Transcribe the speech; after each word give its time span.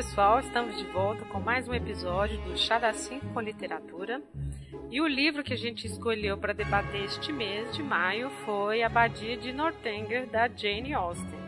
Pessoal, 0.00 0.40
estamos 0.40 0.78
de 0.78 0.84
volta 0.84 1.26
com 1.26 1.38
mais 1.38 1.68
um 1.68 1.74
episódio 1.74 2.40
do 2.40 2.56
Chá 2.56 2.78
da 2.78 2.90
5 2.90 3.34
com 3.34 3.40
Literatura. 3.42 4.22
E 4.90 4.98
o 4.98 5.06
livro 5.06 5.44
que 5.44 5.52
a 5.52 5.56
gente 5.58 5.86
escolheu 5.86 6.38
para 6.38 6.54
debater 6.54 7.04
este 7.04 7.30
mês 7.30 7.76
de 7.76 7.82
maio 7.82 8.30
foi 8.46 8.82
Abadia 8.82 9.36
de 9.36 9.52
Northanger, 9.52 10.26
da 10.26 10.48
Jane 10.48 10.94
Austen. 10.94 11.38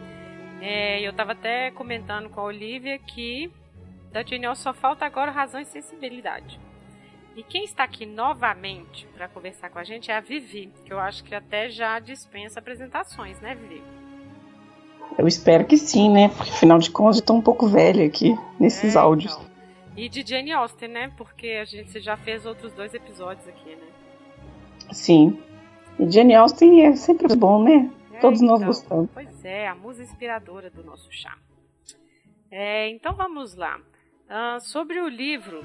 É, 0.61 1.01
eu 1.01 1.13
estava 1.13 1.33
até 1.33 1.71
comentando 1.71 2.29
com 2.29 2.41
a 2.41 2.45
Olivia 2.45 2.99
que 2.99 3.51
da 4.13 4.23
Jane 4.23 4.45
Austen 4.45 4.65
só 4.65 4.75
falta 4.75 5.07
agora 5.07 5.31
razão 5.31 5.59
e 5.59 5.65
sensibilidade. 5.65 6.61
E 7.35 7.43
quem 7.43 7.65
está 7.65 7.85
aqui 7.85 8.05
novamente 8.05 9.07
para 9.15 9.29
conversar 9.29 9.71
com 9.71 9.79
a 9.79 9.85
gente 9.85 10.11
é 10.11 10.15
a 10.15 10.21
Vivi, 10.21 10.71
que 10.85 10.93
eu 10.93 11.01
acho 11.01 11.25
que 11.25 11.35
até 11.35 11.71
já 11.71 11.99
dispensa 11.99 12.61
apresentações, 12.61 13.41
né, 13.41 13.55
Vivi? 13.55 14.02
Eu 15.19 15.29
espero 15.29 15.65
que 15.65 15.77
sim, 15.77 16.11
né? 16.11 16.29
Porque 16.29 16.51
afinal 16.51 16.79
de 16.79 16.91
contas 16.91 17.17
eu 17.17 17.21
estou 17.21 17.37
um 17.37 17.43
pouco 17.43 17.67
velha 17.67 18.05
aqui 18.07 18.37
nesses 18.59 18.97
é, 18.97 18.99
áudios. 18.99 19.35
Então. 19.35 19.53
E 19.97 20.09
de 20.09 20.25
Jane 20.27 20.53
Austen, 20.53 20.89
né? 20.89 21.13
Porque 21.17 21.49
a 21.61 21.65
gente 21.65 22.01
já 22.01 22.17
fez 22.17 22.47
outros 22.47 22.73
dois 22.73 22.95
episódios 22.95 23.47
aqui, 23.47 23.71
né? 23.71 23.87
Sim. 24.91 25.39
E 25.99 26.11
Jane 26.11 26.35
Austen 26.35 26.87
é 26.87 26.97
sempre 26.97 27.35
bom, 27.37 27.63
né? 27.63 27.91
É, 28.13 28.19
Todos 28.21 28.41
então, 28.41 28.57
nós 28.57 28.67
gostamos. 28.67 29.11
Pois 29.13 29.45
é, 29.45 29.69
a 29.69 29.75
musa 29.75 30.03
inspiradora 30.03 30.71
do 30.71 30.83
nosso 30.83 31.13
chá. 31.13 31.37
É, 32.51 32.89
então 32.89 33.15
vamos 33.15 33.55
lá. 33.55 33.79
Uh, 33.79 34.61
sobre 34.61 34.99
o 34.99 35.09
livro 35.09 35.65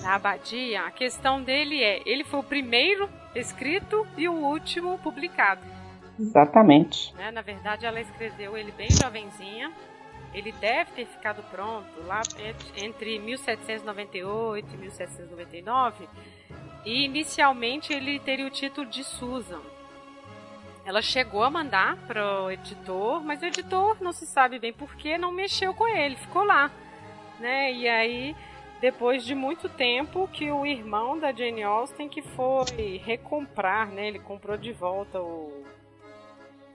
da 0.00 0.14
Abadia, 0.14 0.82
a 0.82 0.90
questão 0.90 1.42
dele 1.42 1.82
é: 1.82 2.02
ele 2.06 2.22
foi 2.24 2.40
o 2.40 2.44
primeiro 2.44 3.08
escrito 3.34 4.06
e 4.16 4.28
o 4.28 4.32
último 4.32 4.98
publicado. 4.98 5.77
Exatamente. 6.18 7.14
Né? 7.14 7.30
Na 7.30 7.42
verdade, 7.42 7.86
ela 7.86 8.00
escreveu 8.00 8.56
ele 8.56 8.72
bem 8.72 8.90
jovenzinha. 8.90 9.72
Ele 10.34 10.52
deve 10.52 10.90
ter 10.92 11.06
ficado 11.06 11.42
pronto 11.50 11.88
lá 12.06 12.20
entre 12.76 13.18
1798 13.18 14.74
e 14.74 14.76
1799. 14.76 16.08
E 16.84 17.04
inicialmente 17.04 17.92
ele 17.92 18.18
teria 18.20 18.46
o 18.46 18.50
título 18.50 18.86
de 18.86 19.04
Susan. 19.04 19.60
Ela 20.84 21.02
chegou 21.02 21.42
a 21.42 21.50
mandar 21.50 21.96
para 22.06 22.44
o 22.44 22.50
editor, 22.50 23.22
mas 23.22 23.42
o 23.42 23.46
editor 23.46 23.98
não 24.00 24.12
se 24.12 24.26
sabe 24.26 24.58
bem 24.58 24.72
porquê, 24.72 25.18
não 25.18 25.30
mexeu 25.30 25.74
com 25.74 25.86
ele, 25.86 26.16
ficou 26.16 26.42
lá. 26.44 26.70
Né? 27.38 27.72
E 27.72 27.88
aí, 27.88 28.36
depois 28.80 29.24
de 29.24 29.34
muito 29.34 29.68
tempo, 29.68 30.28
que 30.28 30.50
o 30.50 30.64
irmão 30.64 31.18
da 31.18 31.32
Jane 31.32 31.62
Austen 31.62 32.08
que 32.08 32.22
foi 32.22 33.00
recomprar, 33.04 33.88
né? 33.88 34.08
Ele 34.08 34.18
comprou 34.18 34.56
de 34.56 34.72
volta 34.72 35.20
o, 35.20 35.64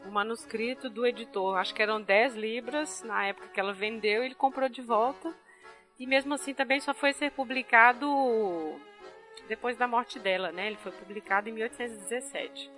o 0.05 0.11
manuscrito 0.11 0.89
do 0.89 1.05
editor. 1.05 1.57
Acho 1.57 1.73
que 1.73 1.81
eram 1.81 2.01
10 2.01 2.35
libras 2.35 3.03
na 3.03 3.25
época 3.25 3.47
que 3.47 3.59
ela 3.59 3.73
vendeu, 3.73 4.23
ele 4.23 4.35
comprou 4.35 4.69
de 4.69 4.81
volta. 4.81 5.33
E 5.99 6.07
mesmo 6.07 6.33
assim 6.33 6.53
também 6.53 6.79
só 6.79 6.93
foi 6.93 7.13
ser 7.13 7.31
publicado 7.31 8.07
depois 9.47 9.77
da 9.77 9.87
morte 9.87 10.19
dela, 10.19 10.51
né? 10.51 10.67
Ele 10.67 10.77
foi 10.77 10.91
publicado 10.91 11.49
em 11.49 11.53
1817. 11.53 12.71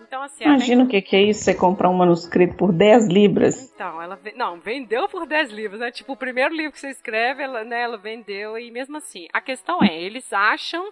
Então, 0.00 0.22
assim, 0.22 0.44
Imagina 0.44 0.84
o 0.84 0.88
que, 0.88 1.02
que 1.02 1.14
é 1.14 1.22
isso, 1.22 1.44
você 1.44 1.54
comprar 1.54 1.90
um 1.90 1.94
manuscrito 1.94 2.56
por 2.56 2.72
10 2.72 3.08
libras. 3.08 3.70
Então, 3.74 4.00
ela 4.00 4.18
não, 4.34 4.58
vendeu 4.58 5.08
por 5.08 5.26
10 5.26 5.50
libras, 5.50 5.80
né? 5.80 5.90
Tipo, 5.90 6.14
o 6.14 6.16
primeiro 6.16 6.54
livro 6.54 6.72
que 6.72 6.80
você 6.80 6.88
escreve, 6.88 7.42
ela, 7.42 7.64
né, 7.64 7.82
ela 7.82 7.98
vendeu, 7.98 8.58
e 8.58 8.70
mesmo 8.70 8.96
assim, 8.96 9.28
a 9.32 9.40
questão 9.42 9.82
é, 9.82 10.00
eles 10.00 10.32
acham 10.32 10.90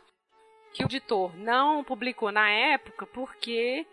que 0.72 0.82
o 0.82 0.86
editor 0.86 1.34
não 1.36 1.82
publicou 1.82 2.30
na 2.30 2.50
época 2.50 3.06
porque 3.06 3.86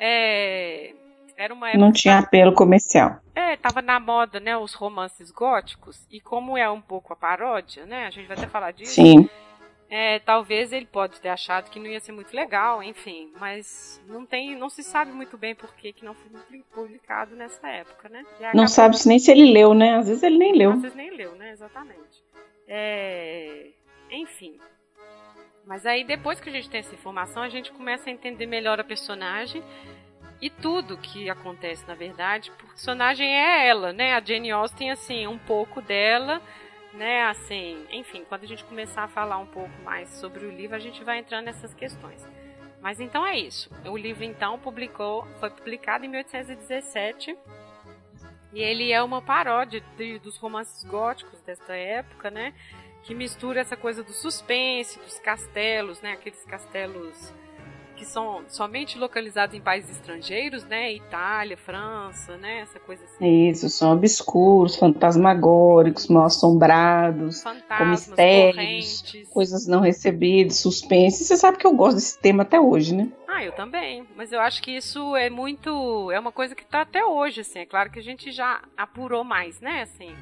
é, 0.00 0.94
era 1.36 1.52
uma 1.52 1.68
época. 1.68 1.84
Não 1.84 1.92
tinha 1.92 2.18
apelo 2.18 2.52
comercial. 2.52 3.18
É, 3.34 3.56
tava 3.56 3.82
na 3.82 3.98
moda, 3.98 4.38
né, 4.38 4.56
os 4.56 4.74
romances 4.74 5.30
góticos, 5.30 6.06
e 6.10 6.20
como 6.20 6.56
é 6.56 6.70
um 6.70 6.80
pouco 6.80 7.12
a 7.12 7.16
paródia, 7.16 7.84
né, 7.86 8.06
a 8.06 8.10
gente 8.10 8.26
vai 8.26 8.36
até 8.36 8.46
falar 8.46 8.72
disso. 8.72 8.94
Sim. 8.94 9.28
É, 9.90 10.18
talvez 10.18 10.72
ele 10.72 10.86
pode 10.86 11.20
ter 11.20 11.28
achado 11.28 11.70
que 11.70 11.78
não 11.78 11.86
ia 11.86 12.00
ser 12.00 12.12
muito 12.12 12.34
legal, 12.34 12.82
enfim, 12.82 13.30
mas 13.38 14.02
não 14.08 14.24
tem, 14.24 14.56
não 14.56 14.68
se 14.68 14.82
sabe 14.82 15.12
muito 15.12 15.36
bem 15.36 15.54
por 15.54 15.72
que, 15.74 15.92
que 15.92 16.04
não 16.04 16.14
foi 16.14 16.62
publicado 16.74 17.36
nessa 17.36 17.68
época, 17.68 18.08
né? 18.08 18.24
Não 18.54 18.66
sabe 18.66 18.98
se 18.98 19.06
nem 19.06 19.18
se 19.18 19.30
ele 19.30 19.52
leu, 19.52 19.74
né? 19.74 19.96
Às 19.96 20.08
vezes 20.08 20.22
ele 20.22 20.38
nem 20.38 20.56
leu. 20.56 20.72
Às 20.72 20.82
vezes 20.82 20.96
nem 20.96 21.10
leu, 21.10 21.34
né? 21.36 21.52
Exatamente. 21.52 22.24
É... 22.66 23.68
Enfim. 24.10 24.58
Mas 25.66 25.86
aí 25.86 26.04
depois 26.04 26.40
que 26.40 26.48
a 26.48 26.52
gente 26.52 26.68
tem 26.68 26.80
essa 26.80 26.94
informação, 26.94 27.42
a 27.42 27.48
gente 27.48 27.72
começa 27.72 28.10
a 28.10 28.12
entender 28.12 28.46
melhor 28.46 28.78
a 28.78 28.84
personagem 28.84 29.62
e 30.40 30.50
tudo 30.50 30.98
que 30.98 31.30
acontece, 31.30 31.86
na 31.86 31.94
verdade, 31.94 32.50
o 32.50 32.66
personagem 32.66 33.26
é 33.26 33.66
ela, 33.66 33.92
né? 33.92 34.14
A 34.14 34.20
Jane 34.20 34.50
Austen, 34.50 34.90
assim, 34.90 35.26
um 35.26 35.38
pouco 35.38 35.80
dela, 35.80 36.42
né? 36.92 37.22
Assim, 37.22 37.86
enfim, 37.90 38.24
quando 38.28 38.44
a 38.44 38.46
gente 38.46 38.64
começar 38.64 39.04
a 39.04 39.08
falar 39.08 39.38
um 39.38 39.46
pouco 39.46 39.70
mais 39.82 40.08
sobre 40.10 40.44
o 40.44 40.50
livro, 40.50 40.76
a 40.76 40.80
gente 40.80 41.02
vai 41.02 41.18
entrando 41.18 41.46
nessas 41.46 41.72
questões. 41.72 42.26
Mas 42.82 43.00
então 43.00 43.26
é 43.26 43.38
isso. 43.38 43.70
O 43.86 43.96
livro 43.96 44.24
então 44.24 44.58
publicou, 44.58 45.26
foi 45.40 45.48
publicado 45.48 46.04
em 46.04 46.08
1817 46.08 47.34
e 48.52 48.60
ele 48.60 48.92
é 48.92 49.02
uma 49.02 49.22
paródia 49.22 49.82
de, 49.96 50.18
dos 50.18 50.36
romances 50.36 50.84
góticos 50.84 51.40
desta 51.40 51.74
época, 51.74 52.30
né? 52.30 52.52
Que 53.04 53.14
mistura 53.14 53.60
essa 53.60 53.76
coisa 53.76 54.02
do 54.02 54.12
suspense, 54.12 54.98
dos 54.98 55.18
castelos, 55.18 56.00
né? 56.00 56.12
Aqueles 56.12 56.42
castelos 56.44 57.32
que 57.94 58.04
são 58.04 58.42
somente 58.48 58.98
localizados 58.98 59.54
em 59.54 59.60
países 59.60 59.90
estrangeiros, 59.90 60.64
né? 60.64 60.92
Itália, 60.92 61.56
França, 61.56 62.36
né? 62.38 62.60
Essa 62.60 62.80
coisa 62.80 63.04
assim. 63.04 63.48
Isso, 63.48 63.68
são 63.68 63.92
obscuros, 63.92 64.76
fantasmagóricos, 64.76 66.08
mal 66.08 66.24
assombrados, 66.24 67.42
com 67.42 67.84
mistérios, 67.84 69.02
correntes. 69.02 69.28
coisas 69.28 69.66
não 69.66 69.80
recebidas, 69.80 70.58
suspense. 70.58 71.24
Você 71.24 71.36
sabe 71.36 71.58
que 71.58 71.66
eu 71.66 71.74
gosto 71.74 71.96
desse 71.96 72.18
tema 72.18 72.42
até 72.42 72.58
hoje, 72.58 72.94
né? 72.94 73.12
Ah, 73.28 73.44
eu 73.44 73.52
também. 73.52 74.06
Mas 74.16 74.32
eu 74.32 74.40
acho 74.40 74.62
que 74.62 74.70
isso 74.70 75.14
é 75.14 75.28
muito. 75.28 76.10
É 76.10 76.18
uma 76.18 76.32
coisa 76.32 76.54
que 76.54 76.62
está 76.62 76.80
até 76.80 77.04
hoje, 77.04 77.42
assim. 77.42 77.60
É 77.60 77.66
claro 77.66 77.90
que 77.90 77.98
a 77.98 78.02
gente 78.02 78.32
já 78.32 78.62
apurou 78.76 79.22
mais, 79.22 79.60
né? 79.60 79.82
Assim 79.82 80.14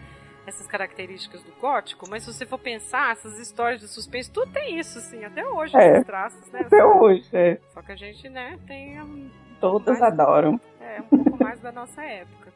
essas 0.47 0.67
características 0.67 1.43
do 1.43 1.53
gótico, 1.61 2.09
mas 2.09 2.25
se 2.25 2.33
você 2.33 2.45
for 2.45 2.59
pensar, 2.59 3.13
essas 3.13 3.39
histórias 3.39 3.81
de 3.81 3.89
suspense, 3.89 4.31
tudo 4.31 4.53
tem 4.53 4.79
isso, 4.79 4.99
assim, 4.99 5.25
até 5.25 5.47
hoje, 5.47 5.77
é, 5.77 5.93
esses 5.93 6.07
traços, 6.07 6.51
né? 6.51 6.61
Até 6.61 6.85
hoje, 6.85 7.29
é. 7.33 7.59
Só 7.73 7.83
que 7.83 7.93
a 7.93 7.97
gente, 7.97 8.29
né, 8.29 8.59
tem 8.67 9.01
um 9.01 9.31
Todas 9.61 10.01
mais, 10.01 10.13
adoram. 10.13 10.61
É, 10.81 11.01
um 11.01 11.23
pouco 11.23 11.43
mais 11.45 11.61
da 11.61 11.71
nossa 11.71 12.03
época. 12.03 12.53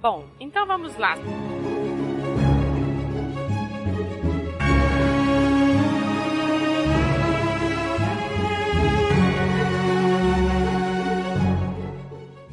Bom, 0.00 0.26
então 0.38 0.66
vamos 0.66 0.96
lá. 0.98 1.14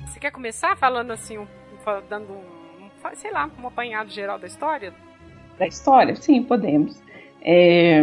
Você 0.08 0.20
quer 0.20 0.32
começar 0.32 0.78
falando 0.78 1.12
assim, 1.12 1.38
um, 1.38 1.48
dando 2.08 2.32
um 2.32 2.63
sei 3.14 3.32
lá, 3.32 3.50
um 3.62 3.68
apanhado 3.68 4.10
geral 4.10 4.40
da 4.40 4.48
história? 4.48 4.94
Da 5.58 5.68
história? 5.68 6.16
Sim, 6.16 6.44
podemos. 6.44 7.02
É... 7.42 8.02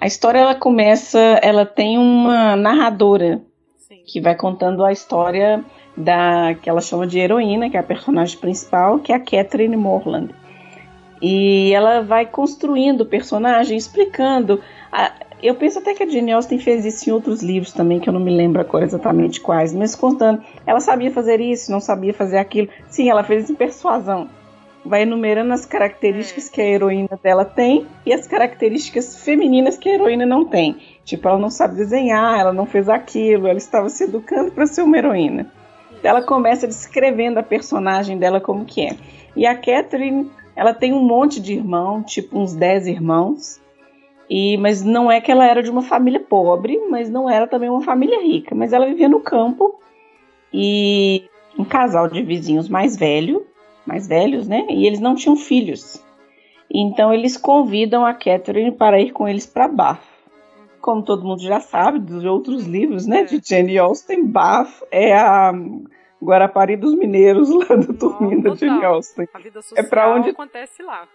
A 0.00 0.06
história 0.06 0.40
ela 0.40 0.54
começa, 0.54 1.18
ela 1.42 1.64
tem 1.64 1.96
uma 1.96 2.56
narradora 2.56 3.40
Sim. 3.78 4.02
que 4.04 4.20
vai 4.20 4.34
contando 4.34 4.84
a 4.84 4.90
história 4.90 5.64
da 5.96 6.54
que 6.60 6.68
ela 6.68 6.80
chama 6.80 7.06
de 7.06 7.18
heroína, 7.18 7.70
que 7.70 7.76
é 7.76 7.80
a 7.80 7.84
personagem 7.84 8.36
principal, 8.38 8.98
que 8.98 9.12
é 9.12 9.14
a 9.14 9.20
Catherine 9.20 9.76
Morland. 9.76 10.34
E 11.20 11.72
ela 11.72 12.02
vai 12.02 12.26
construindo 12.26 13.02
o 13.02 13.06
personagem, 13.06 13.76
explicando. 13.76 14.60
A, 14.90 15.12
eu 15.42 15.54
penso 15.56 15.78
até 15.78 15.94
que 15.94 16.02
a 16.02 16.08
Jane 16.08 16.32
Austen 16.32 16.58
fez 16.58 16.84
isso 16.84 17.08
em 17.08 17.12
outros 17.12 17.42
livros 17.42 17.72
também, 17.72 17.98
que 17.98 18.08
eu 18.08 18.12
não 18.12 18.20
me 18.20 18.34
lembro 18.34 18.60
agora 18.60 18.84
exatamente 18.84 19.40
quais, 19.40 19.74
mas 19.74 19.94
contando. 19.94 20.42
Ela 20.66 20.78
sabia 20.78 21.10
fazer 21.10 21.40
isso, 21.40 21.72
não 21.72 21.80
sabia 21.80 22.14
fazer 22.14 22.38
aquilo. 22.38 22.68
Sim, 22.88 23.10
ela 23.10 23.24
fez 23.24 23.44
isso 23.44 23.52
em 23.52 23.56
persuasão. 23.56 24.28
Vai 24.84 25.02
enumerando 25.02 25.52
as 25.52 25.64
características 25.64 26.48
que 26.48 26.60
a 26.60 26.64
heroína 26.64 27.18
dela 27.22 27.44
tem 27.44 27.86
e 28.04 28.12
as 28.12 28.26
características 28.26 29.16
femininas 29.22 29.76
que 29.76 29.88
a 29.88 29.94
heroína 29.94 30.26
não 30.26 30.44
tem. 30.44 30.76
Tipo, 31.04 31.28
ela 31.28 31.38
não 31.38 31.50
sabe 31.50 31.76
desenhar, 31.76 32.38
ela 32.38 32.52
não 32.52 32.66
fez 32.66 32.88
aquilo, 32.88 33.46
ela 33.46 33.58
estava 33.58 33.88
se 33.88 34.04
educando 34.04 34.50
para 34.50 34.66
ser 34.66 34.82
uma 34.82 34.98
heroína. 34.98 35.46
Ela 36.02 36.22
começa 36.22 36.66
descrevendo 36.66 37.38
a 37.38 37.44
personagem 37.44 38.18
dela 38.18 38.40
como 38.40 38.64
que 38.64 38.82
é. 38.82 38.96
E 39.36 39.46
a 39.46 39.54
Catherine, 39.54 40.30
ela 40.56 40.74
tem 40.74 40.92
um 40.92 41.02
monte 41.02 41.40
de 41.40 41.54
irmão, 41.54 42.02
tipo 42.02 42.38
uns 42.38 42.54
10 42.54 42.88
irmãos. 42.88 43.61
E, 44.28 44.56
mas 44.56 44.82
não 44.82 45.10
é 45.10 45.20
que 45.20 45.30
ela 45.30 45.46
era 45.46 45.62
de 45.62 45.70
uma 45.70 45.82
família 45.82 46.20
pobre, 46.20 46.78
mas 46.88 47.10
não 47.10 47.28
era 47.28 47.46
também 47.46 47.68
uma 47.68 47.82
família 47.82 48.20
rica. 48.22 48.54
Mas 48.54 48.72
ela 48.72 48.86
vivia 48.86 49.08
no 49.08 49.20
campo 49.20 49.78
e 50.52 51.24
um 51.58 51.64
casal 51.64 52.08
de 52.08 52.22
vizinhos 52.22 52.68
mais 52.68 52.96
velho, 52.96 53.46
mais 53.86 54.06
velhos, 54.06 54.48
né? 54.48 54.66
E 54.70 54.86
eles 54.86 55.00
não 55.00 55.14
tinham 55.14 55.36
filhos. 55.36 56.02
Então 56.70 57.12
eles 57.12 57.36
convidam 57.36 58.06
a 58.06 58.14
Catherine 58.14 58.72
para 58.72 59.00
ir 59.00 59.12
com 59.12 59.28
eles 59.28 59.44
para 59.44 59.68
Bath. 59.68 60.02
Como 60.80 61.02
todo 61.02 61.24
mundo 61.24 61.42
já 61.42 61.60
sabe 61.60 61.98
dos 61.98 62.24
outros 62.24 62.64
livros, 62.64 63.06
né? 63.06 63.24
De 63.24 63.40
Jane 63.44 63.78
Austen, 63.78 64.26
Bath 64.26 64.82
é 64.90 65.14
a 65.14 65.52
Guarapari 66.22 66.76
dos 66.76 66.94
Mineiros, 66.94 67.50
lá 67.50 67.76
do 67.76 67.92
Turminho 67.92 68.42
da 68.42 68.54
Jane 68.54 68.84
Austen. 68.84 69.28
A 69.34 69.38
vida 69.38 69.60
social 69.60 69.84
é 69.84 69.88
para 69.88 70.14
onde 70.14 70.30
acontece 70.30 70.82
lá. 70.82 71.06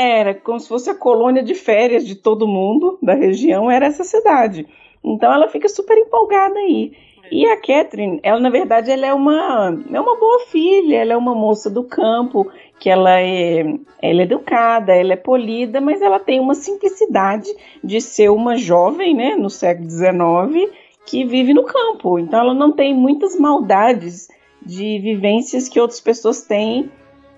Era 0.00 0.32
como 0.32 0.60
se 0.60 0.68
fosse 0.68 0.88
a 0.88 0.94
colônia 0.94 1.42
de 1.42 1.56
férias 1.56 2.06
de 2.06 2.14
todo 2.14 2.46
mundo 2.46 2.96
da 3.02 3.14
região, 3.14 3.68
era 3.68 3.86
essa 3.86 4.04
cidade. 4.04 4.64
Então 5.02 5.32
ela 5.32 5.48
fica 5.48 5.68
super 5.68 5.98
empolgada 5.98 6.56
aí. 6.56 6.92
É. 7.24 7.34
E 7.34 7.46
a 7.46 7.56
Catherine, 7.56 8.20
ela 8.22 8.38
na 8.38 8.48
verdade 8.48 8.92
ela 8.92 9.04
é 9.04 9.12
uma, 9.12 9.76
é 9.92 10.00
uma 10.00 10.16
boa 10.16 10.38
filha, 10.46 10.98
ela 10.98 11.14
é 11.14 11.16
uma 11.16 11.34
moça 11.34 11.68
do 11.68 11.82
campo, 11.82 12.48
que 12.78 12.88
ela 12.88 13.20
é, 13.20 13.62
ela 14.00 14.20
é 14.20 14.22
educada, 14.22 14.94
ela 14.94 15.14
é 15.14 15.16
polida, 15.16 15.80
mas 15.80 16.00
ela 16.00 16.20
tem 16.20 16.38
uma 16.38 16.54
simplicidade 16.54 17.48
de 17.82 18.00
ser 18.00 18.30
uma 18.30 18.56
jovem, 18.56 19.16
né, 19.16 19.34
no 19.34 19.50
século 19.50 19.90
XIX, 19.90 20.70
que 21.06 21.24
vive 21.24 21.52
no 21.52 21.64
campo. 21.64 22.20
Então 22.20 22.38
ela 22.38 22.54
não 22.54 22.70
tem 22.70 22.94
muitas 22.94 23.36
maldades 23.36 24.28
de 24.64 25.00
vivências 25.00 25.68
que 25.68 25.80
outras 25.80 25.98
pessoas 25.98 26.42
têm 26.42 26.88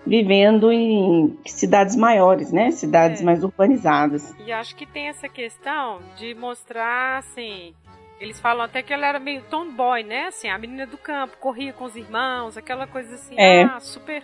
vivendo 0.06 0.72
em 0.72 1.38
cidades 1.46 1.94
maiores, 1.94 2.52
né? 2.52 2.70
Cidades 2.70 3.20
é. 3.20 3.24
mais 3.24 3.44
urbanizadas. 3.44 4.34
E 4.44 4.52
acho 4.52 4.74
que 4.74 4.86
tem 4.86 5.08
essa 5.08 5.28
questão 5.28 6.00
de 6.16 6.34
mostrar, 6.34 7.18
assim, 7.18 7.74
eles 8.20 8.40
falam 8.40 8.64
até 8.64 8.82
que 8.82 8.92
ela 8.92 9.06
era 9.06 9.18
meio 9.18 9.42
tomboy, 9.42 10.02
né? 10.02 10.26
Assim, 10.26 10.48
a 10.48 10.58
menina 10.58 10.86
do 10.86 10.98
campo, 10.98 11.36
corria 11.38 11.72
com 11.72 11.84
os 11.84 11.96
irmãos, 11.96 12.56
aquela 12.56 12.86
coisa 12.86 13.14
assim, 13.14 13.34
é. 13.38 13.62
ah, 13.62 13.80
super 13.80 14.22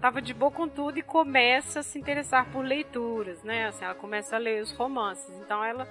tava 0.00 0.20
de 0.20 0.34
boa 0.34 0.50
com 0.50 0.68
tudo 0.68 0.98
e 0.98 1.02
começa 1.02 1.80
a 1.80 1.82
se 1.82 1.98
interessar 1.98 2.46
por 2.50 2.64
leituras, 2.64 3.42
né? 3.42 3.66
Assim, 3.66 3.84
ela 3.84 3.94
começa 3.94 4.36
a 4.36 4.38
ler 4.38 4.62
os 4.62 4.72
romances. 4.72 5.34
Então 5.40 5.64
ela, 5.64 5.88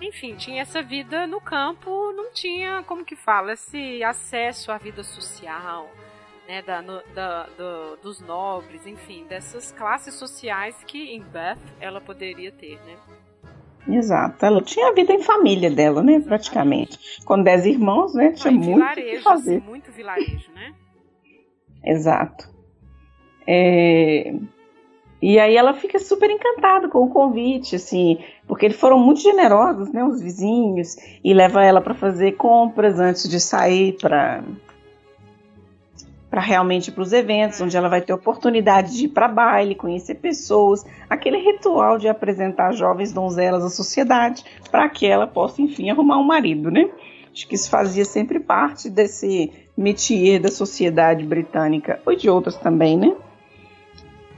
enfim, 0.00 0.34
tinha 0.34 0.62
essa 0.62 0.82
vida 0.82 1.26
no 1.26 1.40
campo, 1.40 2.12
não 2.12 2.32
tinha, 2.32 2.82
como 2.82 3.04
que 3.04 3.16
fala, 3.16 3.52
esse 3.52 4.02
acesso 4.02 4.70
à 4.72 4.78
vida 4.78 5.02
social, 5.02 5.88
né? 6.48 6.62
Da, 6.62 6.80
no, 6.80 7.02
da, 7.14 7.46
do, 7.56 7.96
dos 8.02 8.20
nobres, 8.20 8.86
enfim, 8.86 9.26
dessas 9.28 9.70
classes 9.70 10.14
sociais 10.14 10.74
que 10.86 11.14
em 11.14 11.20
Beth 11.20 11.58
ela 11.78 12.00
poderia 12.00 12.50
ter, 12.50 12.80
né? 12.86 12.96
Exato, 13.86 14.44
ela 14.44 14.60
tinha 14.60 14.88
a 14.88 14.92
vida 14.92 15.12
em 15.12 15.22
família 15.22 15.70
dela, 15.70 16.02
né, 16.02 16.20
praticamente. 16.20 17.22
Com 17.24 17.42
dez 17.42 17.64
irmãos, 17.64 18.14
né, 18.14 18.32
tinha 18.32 18.52
muito 18.52 18.74
vilarejo, 18.74 19.16
que 19.16 19.22
fazer. 19.22 19.56
Assim, 19.58 19.66
muito 19.66 19.92
vilarejo, 19.92 20.50
né? 20.52 20.74
Exato. 21.84 22.48
É... 23.46 24.34
E 25.20 25.38
aí 25.38 25.56
ela 25.56 25.74
fica 25.74 25.98
super 25.98 26.30
encantada 26.30 26.88
com 26.88 27.00
o 27.00 27.08
convite, 27.08 27.76
assim, 27.76 28.18
porque 28.46 28.66
eles 28.66 28.78
foram 28.78 28.98
muito 28.98 29.20
generosos, 29.20 29.90
né, 29.90 30.04
os 30.04 30.20
vizinhos, 30.20 30.96
e 31.24 31.32
leva 31.32 31.64
ela 31.64 31.80
para 31.80 31.94
fazer 31.94 32.32
compras 32.32 33.00
antes 33.00 33.28
de 33.28 33.40
sair 33.40 33.96
para 33.98 34.44
para 36.30 36.40
realmente 36.40 36.92
para 36.92 37.02
os 37.02 37.12
eventos, 37.12 37.60
onde 37.60 37.76
ela 37.76 37.88
vai 37.88 38.02
ter 38.02 38.12
oportunidade 38.12 38.96
de 38.96 39.06
ir 39.06 39.08
para 39.08 39.28
baile, 39.28 39.74
conhecer 39.74 40.16
pessoas, 40.16 40.84
aquele 41.08 41.38
ritual 41.38 41.98
de 41.98 42.06
apresentar 42.06 42.72
jovens 42.72 43.12
donzelas 43.12 43.64
à 43.64 43.70
sociedade, 43.70 44.44
para 44.70 44.88
que 44.88 45.06
ela 45.06 45.26
possa, 45.26 45.62
enfim, 45.62 45.88
arrumar 45.90 46.18
um 46.18 46.24
marido, 46.24 46.70
né? 46.70 46.88
Acho 47.32 47.46
que 47.46 47.54
isso 47.54 47.70
fazia 47.70 48.04
sempre 48.04 48.40
parte 48.40 48.90
desse 48.90 49.52
métier 49.76 50.40
da 50.40 50.50
sociedade 50.50 51.24
britânica, 51.24 52.00
ou 52.04 52.14
de 52.14 52.28
outras 52.28 52.56
também, 52.56 52.96
né? 52.98 53.14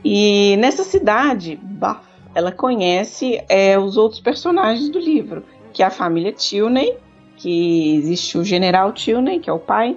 E 0.04 0.56
nessa 0.58 0.84
cidade, 0.84 1.58
Bath, 1.60 2.04
ela 2.34 2.52
conhece 2.52 3.42
é, 3.48 3.78
os 3.78 3.96
outros 3.96 4.20
personagens 4.20 4.88
do 4.88 4.98
livro, 4.98 5.42
que 5.72 5.82
é 5.82 5.86
a 5.86 5.90
família 5.90 6.32
Tilney, 6.32 6.94
que 7.36 7.96
existe 7.96 8.38
o 8.38 8.44
General 8.44 8.92
Tilney, 8.92 9.40
que 9.40 9.50
é 9.50 9.52
o 9.52 9.58
pai, 9.58 9.96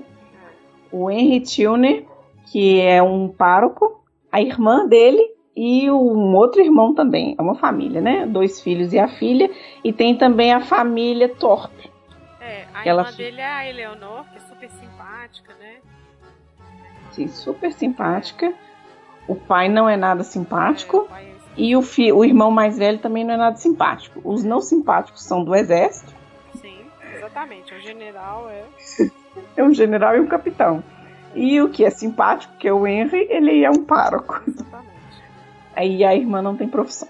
o 0.94 1.10
Henry 1.10 1.42
Tilney, 1.42 2.08
que 2.46 2.80
é 2.80 3.02
um 3.02 3.28
pároco, 3.28 4.04
a 4.32 4.40
irmã 4.40 4.88
dele 4.88 5.34
e 5.56 5.90
um 5.90 6.36
outro 6.36 6.62
irmão 6.62 6.94
também. 6.94 7.36
É 7.38 7.42
uma 7.42 7.56
família, 7.56 8.00
né? 8.00 8.28
Dois 8.28 8.62
filhos 8.62 8.94
e 8.94 9.00
a 9.00 9.08
filha. 9.08 9.50
E 9.84 9.92
tem 9.92 10.16
também 10.16 10.54
a 10.54 10.62
família 10.62 11.28
Thorpe. 11.28 11.92
É, 12.40 12.66
a 12.74 12.80
irmã 12.80 12.82
ela... 12.86 13.12
dele 13.12 13.42
é 13.42 13.48
a 13.48 13.68
Eleonor, 13.68 14.24
que 14.30 14.38
é 14.38 14.42
super 14.42 14.70
simpática, 14.70 15.54
né? 15.60 15.78
Sim, 17.12 17.28
super 17.28 17.74
simpática. 17.74 18.54
O 19.28 19.36
pai 19.36 19.70
não 19.70 19.90
é 19.90 19.98
nada 19.98 20.24
simpático. 20.24 21.08
É, 21.12 21.34
e 21.58 21.76
o, 21.76 21.82
fi, 21.82 22.12
o 22.12 22.24
irmão 22.24 22.52
mais 22.52 22.78
velho 22.78 23.00
também 23.00 23.24
não 23.24 23.34
é 23.34 23.38
nada 23.38 23.56
simpático. 23.56 24.22
Os 24.24 24.44
não 24.44 24.62
simpáticos 24.62 25.24
são 25.24 25.44
do 25.44 25.56
exército. 25.56 26.14
Sim, 26.56 26.86
exatamente. 27.16 27.74
O 27.74 27.80
general 27.80 28.48
é. 28.50 28.64
é 29.56 29.64
um 29.64 29.74
general 29.74 30.16
e 30.16 30.20
um 30.20 30.28
capitão. 30.28 30.84
E 31.36 31.62
o 31.62 31.70
que 31.70 31.84
é 31.84 31.90
simpático, 31.90 32.56
que 32.58 32.68
é 32.68 32.74
o 32.74 32.86
Henry, 32.86 33.28
ele 33.30 33.64
é 33.64 33.70
um 33.70 33.84
pároco. 33.84 34.42
Exatamente. 34.48 34.94
Aí 35.76 36.04
a 36.04 36.16
irmã 36.16 36.42
não 36.42 36.56
tem 36.56 36.68
profissão, 36.68 37.10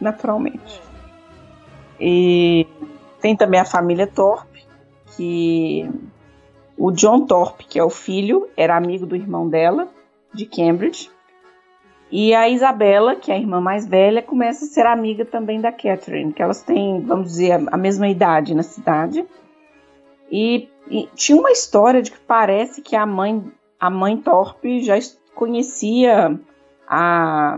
naturalmente. 0.00 0.80
É. 0.90 2.04
E 2.04 2.66
tem 3.20 3.36
também 3.36 3.60
a 3.60 3.64
família 3.64 4.06
Thorpe, 4.06 4.64
que 5.16 5.88
o 6.76 6.90
John 6.90 7.24
Thorpe, 7.24 7.64
que 7.64 7.78
é 7.78 7.84
o 7.84 7.90
filho, 7.90 8.48
era 8.56 8.76
amigo 8.76 9.06
do 9.06 9.14
irmão 9.14 9.48
dela, 9.48 9.88
de 10.32 10.44
Cambridge. 10.44 11.10
E 12.10 12.34
a 12.34 12.48
Isabela, 12.48 13.16
que 13.16 13.30
é 13.30 13.34
a 13.34 13.38
irmã 13.38 13.60
mais 13.60 13.86
velha, 13.86 14.22
começa 14.22 14.64
a 14.64 14.68
ser 14.68 14.86
amiga 14.86 15.24
também 15.24 15.60
da 15.60 15.72
Catherine, 15.72 16.32
que 16.32 16.42
elas 16.42 16.62
têm, 16.62 17.00
vamos 17.00 17.28
dizer, 17.28 17.60
a 17.70 17.76
mesma 17.76 18.08
idade 18.08 18.54
na 18.54 18.62
cidade. 18.62 19.24
E, 20.34 20.68
e 20.90 21.08
tinha 21.14 21.38
uma 21.38 21.52
história 21.52 22.02
de 22.02 22.10
que 22.10 22.18
parece 22.18 22.82
que 22.82 22.96
a 22.96 23.06
mãe, 23.06 23.44
a 23.78 23.88
mãe 23.88 24.16
Torpe 24.16 24.82
já 24.82 24.98
conhecia 25.32 26.40
a, 26.88 27.56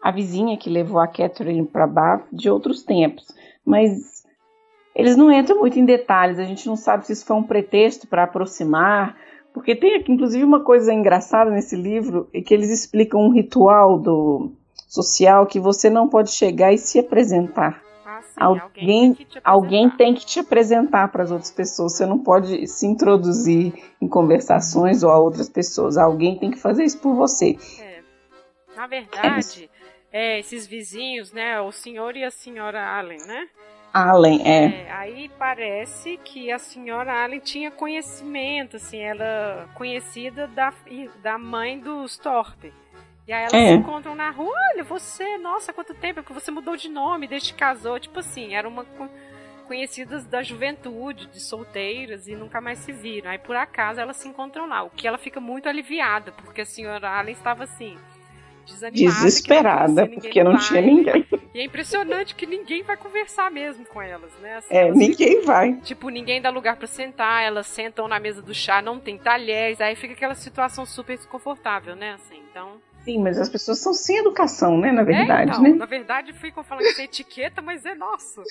a 0.00 0.10
vizinha 0.10 0.56
que 0.56 0.70
levou 0.70 0.98
a 0.98 1.06
Catherine 1.06 1.66
para 1.66 1.86
Bath 1.86 2.24
de 2.32 2.48
outros 2.48 2.82
tempos, 2.82 3.26
mas 3.62 4.24
eles 4.94 5.16
não 5.16 5.30
entram 5.30 5.58
muito 5.58 5.78
em 5.78 5.84
detalhes. 5.84 6.38
A 6.38 6.44
gente 6.44 6.66
não 6.66 6.76
sabe 6.76 7.06
se 7.06 7.12
isso 7.12 7.26
foi 7.26 7.36
um 7.36 7.42
pretexto 7.42 8.06
para 8.06 8.24
aproximar 8.24 9.16
porque 9.52 9.76
tem 9.76 9.96
aqui, 9.96 10.10
inclusive, 10.10 10.44
uma 10.44 10.64
coisa 10.64 10.92
engraçada 10.92 11.50
nesse 11.50 11.76
livro, 11.76 12.28
é 12.32 12.40
que 12.40 12.54
eles 12.54 12.70
explicam 12.70 13.20
um 13.20 13.32
ritual 13.32 13.98
do 13.98 14.52
social 14.88 15.46
que 15.46 15.60
você 15.60 15.90
não 15.90 16.08
pode 16.08 16.30
chegar 16.30 16.72
e 16.72 16.78
se 16.78 16.98
apresentar. 16.98 17.82
Ah, 18.36 18.48
sim, 18.48 18.60
alguém, 18.60 19.18
alguém 19.44 19.90
tem 19.90 20.14
que 20.14 20.24
te 20.24 20.40
apresentar 20.40 21.08
para 21.08 21.22
as 21.22 21.30
outras 21.30 21.50
pessoas. 21.50 21.96
Você 21.96 22.06
não 22.06 22.18
pode 22.18 22.66
se 22.66 22.86
introduzir 22.86 23.72
em 24.00 24.08
conversações 24.08 25.02
ou 25.02 25.10
a 25.10 25.18
outras 25.18 25.48
pessoas. 25.48 25.96
Alguém 25.96 26.38
tem 26.38 26.50
que 26.50 26.58
fazer 26.58 26.84
isso 26.84 26.98
por 26.98 27.14
você. 27.14 27.56
É. 27.80 28.02
Na 28.76 28.86
verdade, 28.86 29.70
é, 30.12 30.38
esses 30.38 30.66
vizinhos, 30.66 31.32
né? 31.32 31.60
O 31.60 31.72
senhor 31.72 32.16
e 32.16 32.24
a 32.24 32.30
senhora 32.30 32.84
Allen, 32.84 33.18
né? 33.26 33.48
Allen, 33.92 34.40
é. 34.44 34.64
é. 34.64 34.92
Aí 34.92 35.30
parece 35.38 36.16
que 36.16 36.50
a 36.50 36.58
senhora 36.58 37.22
Allen 37.22 37.40
tinha 37.40 37.70
conhecimento, 37.70 38.76
assim, 38.76 38.98
ela 38.98 39.68
conhecida 39.74 40.46
da, 40.46 40.72
da 41.22 41.36
mãe 41.36 41.78
dos 41.78 42.16
Thorpe. 42.16 42.72
E 43.26 43.32
aí 43.32 43.42
elas 43.42 43.54
é. 43.54 43.68
se 43.68 43.74
encontram 43.74 44.14
na 44.14 44.30
rua, 44.30 44.54
olha, 44.72 44.82
você, 44.82 45.38
nossa, 45.38 45.72
quanto 45.72 45.94
tempo, 45.94 46.20
é 46.20 46.22
que 46.22 46.32
você 46.32 46.50
mudou 46.50 46.76
de 46.76 46.88
nome 46.88 47.28
desde 47.28 47.52
que 47.52 47.58
casou. 47.58 47.98
Tipo 48.00 48.18
assim, 48.18 48.54
era 48.54 48.68
uma 48.68 48.84
conhecidas 49.72 50.26
da 50.26 50.42
juventude, 50.42 51.26
de 51.28 51.40
solteiras, 51.40 52.28
e 52.28 52.34
nunca 52.34 52.60
mais 52.60 52.78
se 52.80 52.92
viram. 52.92 53.30
Aí 53.30 53.38
por 53.38 53.56
acaso 53.56 54.00
elas 54.00 54.16
se 54.16 54.28
encontram 54.28 54.68
lá, 54.68 54.82
o 54.82 54.90
que 54.90 55.06
ela 55.06 55.16
fica 55.16 55.40
muito 55.40 55.68
aliviada, 55.68 56.32
porque 56.32 56.60
a 56.60 56.66
senhora 56.66 57.08
Allen 57.08 57.32
estava 57.32 57.64
assim, 57.64 57.96
desanimada. 58.66 59.14
Desesperada, 59.14 60.06
não 60.06 60.08
porque 60.08 60.44
não 60.44 60.58
tinha 60.58 60.82
ninguém. 60.82 61.26
E 61.54 61.60
é 61.60 61.64
impressionante 61.64 62.34
que 62.34 62.44
ninguém 62.44 62.82
vai 62.82 62.96
conversar 62.96 63.50
mesmo 63.50 63.86
com 63.86 64.02
elas, 64.02 64.32
né? 64.40 64.56
Assim, 64.56 64.74
é, 64.74 64.90
ninguém 64.90 65.40
vai. 65.42 65.74
Tipo, 65.76 66.08
ninguém 66.08 66.40
dá 66.40 66.50
lugar 66.50 66.76
para 66.76 66.86
sentar, 66.86 67.42
elas 67.42 67.66
sentam 67.66 68.06
na 68.06 68.20
mesa 68.20 68.42
do 68.42 68.54
chá, 68.54 68.82
não 68.82 68.98
tem 68.98 69.16
talheres, 69.16 69.80
aí 69.80 69.94
fica 69.94 70.12
aquela 70.12 70.34
situação 70.34 70.84
super 70.84 71.16
desconfortável, 71.16 71.96
né? 71.96 72.12
Assim, 72.14 72.42
então. 72.50 72.80
Sim, 73.04 73.18
mas 73.20 73.38
as 73.38 73.48
pessoas 73.48 73.78
são 73.78 73.92
sem 73.92 74.18
educação, 74.18 74.78
né? 74.78 74.92
Na 74.92 75.02
verdade, 75.02 75.50
é, 75.50 75.54
então, 75.54 75.62
né? 75.62 75.70
Na 75.70 75.86
verdade, 75.86 76.32
ficam 76.32 76.62
falando 76.62 76.84
que 76.94 77.00
é 77.00 77.04
etiqueta, 77.04 77.60
mas 77.60 77.84
é 77.84 77.94
nosso. 77.94 78.42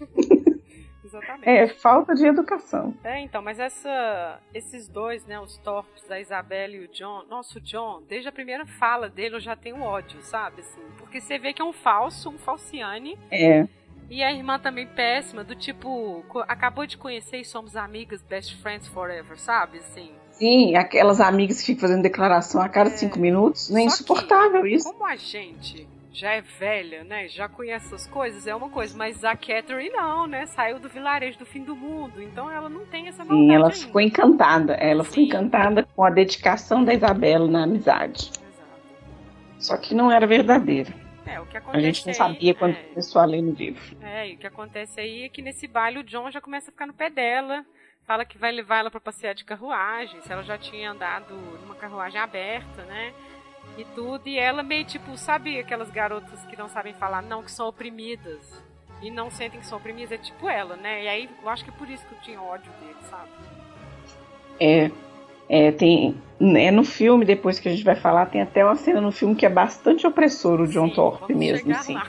Exatamente. 1.04 1.48
É, 1.48 1.66
falta 1.66 2.14
de 2.14 2.24
educação. 2.24 2.94
É, 3.02 3.20
então, 3.20 3.42
mas 3.42 3.58
essa, 3.58 4.38
esses 4.54 4.86
dois, 4.86 5.24
né, 5.26 5.40
os 5.40 5.56
Torpes, 5.58 6.08
a 6.10 6.20
Isabela 6.20 6.74
e 6.74 6.84
o 6.84 6.88
John, 6.88 7.24
nossa, 7.28 7.58
o 7.58 7.60
John, 7.60 8.02
desde 8.08 8.28
a 8.28 8.32
primeira 8.32 8.64
fala 8.64 9.08
dele 9.08 9.34
eu 9.34 9.40
já 9.40 9.56
tenho 9.56 9.80
ódio, 9.80 10.22
sabe, 10.22 10.60
assim, 10.60 10.82
porque 10.98 11.20
você 11.20 11.38
vê 11.38 11.52
que 11.52 11.60
é 11.60 11.64
um 11.64 11.72
falso, 11.72 12.28
um 12.28 12.38
falciane. 12.38 13.18
É. 13.30 13.66
E 14.08 14.22
a 14.22 14.32
irmã 14.32 14.58
também 14.58 14.86
péssima, 14.86 15.42
do 15.42 15.54
tipo, 15.54 16.24
acabou 16.48 16.86
de 16.86 16.98
conhecer 16.98 17.38
e 17.38 17.44
somos 17.44 17.76
amigas, 17.76 18.22
best 18.22 18.60
friends 18.60 18.88
forever, 18.88 19.38
sabe, 19.38 19.78
assim. 19.78 20.12
Sim, 20.40 20.74
aquelas 20.74 21.20
amigas 21.20 21.60
que 21.60 21.66
ficam 21.66 21.82
fazendo 21.82 22.02
declaração 22.02 22.62
a 22.62 22.68
cada 22.68 22.88
é. 22.88 22.96
cinco 22.96 23.18
minutos, 23.18 23.68
não 23.68 23.78
é 23.78 23.82
insuportável 23.82 24.66
isso. 24.66 24.90
Como 24.90 25.04
a 25.04 25.14
gente 25.14 25.86
já 26.14 26.32
é 26.32 26.40
velha, 26.40 27.04
né? 27.04 27.28
Já 27.28 27.46
conhece 27.46 27.86
essas 27.86 28.06
coisas, 28.06 28.46
é 28.46 28.54
uma 28.54 28.70
coisa. 28.70 28.96
Mas 28.96 29.22
a 29.22 29.36
Catherine 29.36 29.90
não, 29.90 30.26
né? 30.26 30.46
Saiu 30.46 30.78
do 30.78 30.88
vilarejo 30.88 31.38
do 31.38 31.44
fim 31.44 31.62
do 31.62 31.76
mundo. 31.76 32.22
Então 32.22 32.50
ela 32.50 32.70
não 32.70 32.86
tem 32.86 33.06
essa 33.06 33.22
maldade 33.22 33.48
Sim, 33.48 33.54
ela 33.54 33.66
ainda. 33.66 33.76
ficou 33.76 34.00
encantada. 34.00 34.72
Ela 34.74 35.04
Sim. 35.04 35.10
ficou 35.10 35.24
encantada 35.24 35.86
com 35.94 36.02
a 36.02 36.10
dedicação 36.10 36.82
da 36.82 36.94
Isabela 36.94 37.46
na 37.46 37.64
amizade. 37.64 38.30
Exato. 38.30 38.80
Só 39.58 39.76
que 39.76 39.94
não 39.94 40.10
era 40.10 40.26
verdadeira. 40.26 40.90
É, 41.26 41.38
o 41.38 41.44
que 41.44 41.58
acontece 41.58 41.78
a 41.78 41.86
gente 41.86 42.06
não 42.06 42.14
sabia 42.14 42.50
aí, 42.50 42.54
quando 42.54 42.72
é, 42.72 42.82
começou 42.82 43.20
a 43.20 43.24
ler 43.26 43.42
no 43.42 43.52
livro. 43.52 43.96
É, 44.00 44.30
e 44.30 44.34
o 44.34 44.38
que 44.38 44.46
acontece 44.46 44.98
aí 44.98 45.24
é 45.24 45.28
que 45.28 45.42
nesse 45.42 45.68
baile 45.68 45.98
o 45.98 46.02
John 46.04 46.30
já 46.30 46.40
começa 46.40 46.70
a 46.70 46.72
ficar 46.72 46.86
no 46.86 46.94
pé 46.94 47.10
dela. 47.10 47.64
Fala 48.10 48.24
que 48.24 48.36
vai 48.36 48.50
levar 48.50 48.78
ela 48.78 48.90
para 48.90 48.98
passear 48.98 49.36
de 49.36 49.44
carruagem, 49.44 50.20
se 50.20 50.32
ela 50.32 50.42
já 50.42 50.58
tinha 50.58 50.90
andado 50.90 51.32
numa 51.62 51.76
carruagem 51.76 52.20
aberta, 52.20 52.82
né? 52.82 53.14
e 53.78 53.84
tudo. 53.94 54.26
E 54.26 54.36
ela 54.36 54.64
meio 54.64 54.84
tipo, 54.84 55.16
sabe 55.16 55.60
aquelas 55.60 55.92
garotas 55.92 56.44
que 56.46 56.58
não 56.58 56.68
sabem 56.68 56.92
falar 56.92 57.22
não, 57.22 57.40
que 57.40 57.52
são 57.52 57.68
oprimidas 57.68 58.60
e 59.00 59.12
não 59.12 59.30
sentem 59.30 59.60
que 59.60 59.66
são 59.66 59.78
oprimidas? 59.78 60.10
É 60.10 60.18
tipo 60.18 60.48
ela, 60.48 60.74
né? 60.74 61.04
E 61.04 61.08
aí 61.08 61.30
eu 61.40 61.48
acho 61.48 61.62
que 61.62 61.70
é 61.70 61.72
por 61.72 61.88
isso 61.88 62.04
que 62.04 62.12
eu 62.12 62.18
tinha 62.20 62.42
ódio 62.42 62.72
dele, 62.80 62.98
sabe? 63.08 63.30
É. 64.58 64.90
É, 65.48 65.70
tem. 65.70 66.20
É 66.40 66.72
no 66.72 66.82
filme, 66.82 67.24
depois 67.24 67.60
que 67.60 67.68
a 67.68 67.70
gente 67.70 67.84
vai 67.84 67.94
falar, 67.94 68.26
tem 68.26 68.42
até 68.42 68.64
uma 68.64 68.74
cena 68.74 69.00
no 69.00 69.12
filme 69.12 69.36
que 69.36 69.46
é 69.46 69.48
bastante 69.48 70.04
opressor, 70.04 70.60
o 70.60 70.66
John 70.66 70.88
Sim, 70.88 70.94
Thorpe 70.96 71.32
mesmo, 71.32 71.70
assim. 71.70 71.94
Lá. 71.94 72.08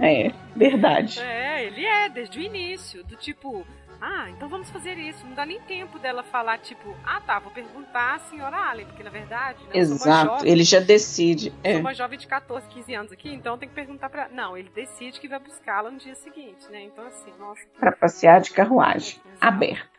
É, 0.00 0.32
verdade. 0.56 1.20
É, 1.20 1.66
ele 1.66 1.84
é, 1.84 2.08
desde 2.08 2.36
o 2.36 2.42
início. 2.42 3.04
Do 3.04 3.14
tipo, 3.14 3.64
ah, 4.00 4.28
então 4.30 4.48
vamos 4.48 4.70
fazer 4.70 4.98
isso. 4.98 5.26
Não 5.26 5.34
dá 5.34 5.46
nem 5.46 5.60
tempo 5.62 5.98
dela 5.98 6.22
falar, 6.22 6.58
tipo, 6.58 6.94
ah 7.04 7.20
tá, 7.20 7.38
vou 7.38 7.50
perguntar 7.50 8.14
à 8.14 8.18
senhora 8.18 8.56
Allen, 8.56 8.86
porque 8.86 9.02
na 9.02 9.10
verdade. 9.10 9.62
Né, 9.64 9.70
Exato, 9.74 10.36
jovem, 10.38 10.52
ele 10.52 10.64
já 10.64 10.80
decide. 10.80 11.52
É. 11.62 11.72
Sou 11.72 11.80
uma 11.80 11.94
jovem 11.94 12.18
de 12.18 12.26
14, 12.26 12.68
15 12.68 12.94
anos 12.94 13.12
aqui, 13.12 13.32
então 13.32 13.58
tem 13.58 13.68
que 13.68 13.74
perguntar 13.74 14.10
pra. 14.10 14.28
Não, 14.28 14.56
ele 14.56 14.70
decide 14.74 15.20
que 15.20 15.28
vai 15.28 15.38
buscá-la 15.38 15.90
no 15.90 15.98
dia 15.98 16.14
seguinte, 16.14 16.68
né? 16.70 16.82
Então 16.82 17.06
assim, 17.06 17.32
nossa. 17.38 17.62
Pra 17.78 17.92
passear 17.92 18.40
de 18.40 18.50
carruagem, 18.50 19.20
Exato. 19.24 19.46
aberta. 19.46 19.96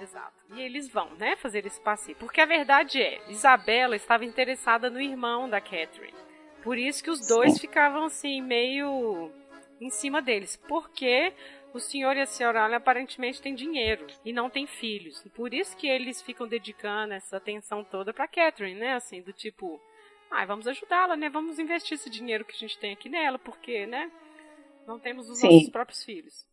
Exato. 0.00 0.32
E 0.54 0.60
eles 0.60 0.88
vão, 0.88 1.10
né, 1.18 1.36
fazer 1.36 1.66
esse 1.66 1.80
passeio. 1.80 2.16
Porque 2.18 2.40
a 2.40 2.46
verdade 2.46 3.00
é, 3.00 3.20
Isabela 3.28 3.96
estava 3.96 4.24
interessada 4.24 4.90
no 4.90 5.00
irmão 5.00 5.48
da 5.48 5.60
Catherine. 5.60 6.14
Por 6.62 6.78
isso 6.78 7.02
que 7.02 7.10
os 7.10 7.26
dois 7.26 7.54
Sim. 7.54 7.60
ficavam 7.60 8.04
assim, 8.04 8.40
meio 8.40 9.30
em 9.80 9.90
cima 9.90 10.22
deles. 10.22 10.56
Porque 10.68 11.32
o 11.74 11.80
senhor 11.80 12.16
e 12.16 12.20
a 12.20 12.26
senhora 12.26 12.62
Allen 12.62 12.76
aparentemente 12.76 13.42
têm 13.42 13.54
dinheiro 13.54 14.06
e 14.24 14.32
não 14.32 14.48
têm 14.48 14.66
filhos. 14.66 15.20
E 15.26 15.28
por 15.28 15.52
isso 15.52 15.76
que 15.76 15.88
eles 15.88 16.22
ficam 16.22 16.46
dedicando 16.46 17.14
essa 17.14 17.36
atenção 17.36 17.82
toda 17.82 18.14
para 18.14 18.28
Catherine, 18.28 18.78
né? 18.78 18.94
Assim, 18.94 19.20
do 19.20 19.32
tipo, 19.32 19.80
ah, 20.30 20.46
vamos 20.46 20.68
ajudá-la, 20.68 21.16
né? 21.16 21.28
Vamos 21.28 21.58
investir 21.58 21.94
esse 21.94 22.08
dinheiro 22.08 22.44
que 22.44 22.54
a 22.54 22.58
gente 22.58 22.78
tem 22.78 22.92
aqui 22.92 23.08
nela, 23.08 23.38
porque, 23.38 23.86
né? 23.86 24.08
Não 24.86 25.00
temos 25.00 25.28
os 25.28 25.38
Sim. 25.38 25.48
nossos 25.48 25.68
próprios 25.70 26.04
filhos. 26.04 26.46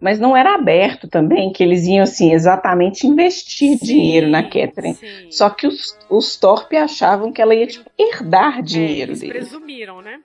Mas 0.00 0.18
não 0.18 0.36
era 0.36 0.54
aberto 0.54 1.06
também 1.06 1.52
que 1.52 1.62
eles 1.62 1.86
iam 1.86 2.02
assim 2.02 2.32
exatamente 2.32 3.06
investir 3.06 3.76
sim, 3.78 3.84
dinheiro 3.84 4.28
na 4.28 4.42
Catherine. 4.42 4.94
Sim. 4.94 5.30
Só 5.30 5.50
que 5.50 5.66
os, 5.66 5.96
os 6.08 6.36
Torpe 6.36 6.76
achavam 6.76 7.30
que 7.30 7.40
ela 7.40 7.54
ia 7.54 7.66
tipo, 7.66 7.88
herdar 7.98 8.62
dinheiro 8.62 9.10
é, 9.10 9.12
eles 9.12 9.20
deles. 9.20 9.36
presumiram, 9.36 10.00
né? 10.00 10.20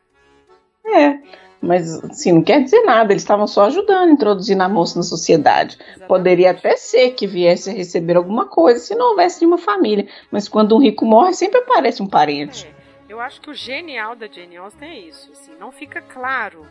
É. 0.85 1.44
Mas, 1.61 2.03
assim, 2.03 2.31
não 2.31 2.43
quer 2.43 2.63
dizer 2.63 2.81
nada, 2.81 3.11
eles 3.11 3.23
estavam 3.23 3.47
só 3.47 3.65
ajudando 3.65 4.09
a 4.09 4.11
introduzir 4.11 4.59
a 4.59 4.69
moça 4.69 4.99
na 4.99 5.03
sociedade. 5.03 5.77
Exatamente. 5.79 6.07
Poderia 6.07 6.51
até 6.51 6.75
ser 6.75 7.11
que 7.11 7.25
viesse 7.25 7.69
a 7.69 7.73
receber 7.73 8.17
alguma 8.17 8.45
coisa 8.45 8.79
se 8.79 8.95
não 8.95 9.09
houvesse 9.11 9.41
nenhuma 9.41 9.57
família. 9.57 10.07
Mas 10.31 10.47
quando 10.47 10.75
um 10.75 10.81
rico 10.81 11.05
morre, 11.05 11.33
sempre 11.33 11.59
aparece 11.59 12.03
um 12.03 12.07
parente. 12.07 12.67
É. 12.67 12.75
Eu 13.07 13.19
acho 13.19 13.39
que 13.39 13.49
o 13.49 13.53
genial 13.53 14.15
da 14.15 14.27
Jane 14.27 14.57
Austen 14.57 14.89
é 14.89 14.99
isso. 14.99 15.31
Assim, 15.31 15.51
não 15.59 15.71
fica 15.71 16.01
claro 16.01 16.65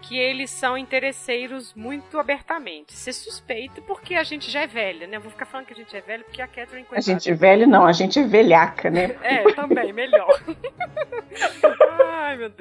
que 0.00 0.18
eles 0.18 0.50
são 0.50 0.76
interesseiros 0.76 1.74
muito 1.74 2.18
abertamente. 2.18 2.92
Ser 2.94 3.12
suspeito 3.12 3.82
porque 3.82 4.14
a 4.14 4.24
gente 4.24 4.50
já 4.50 4.62
é 4.62 4.66
velha, 4.66 5.06
né? 5.06 5.16
Eu 5.16 5.20
vou 5.20 5.30
ficar 5.30 5.44
falando 5.46 5.66
que 5.66 5.72
a 5.72 5.76
gente 5.76 5.94
é 5.96 6.00
velha 6.00 6.24
porque 6.24 6.42
a 6.42 6.46
Catherine... 6.46 6.86
Coitada, 6.86 6.98
a 6.98 7.02
gente 7.02 7.30
é 7.30 7.34
velha 7.34 7.66
não, 7.66 7.86
a 7.86 7.92
gente 7.92 8.18
é 8.18 8.24
velhaca, 8.24 8.90
né? 8.90 9.16
é, 9.22 9.42
também, 9.52 9.92
melhor. 9.92 10.42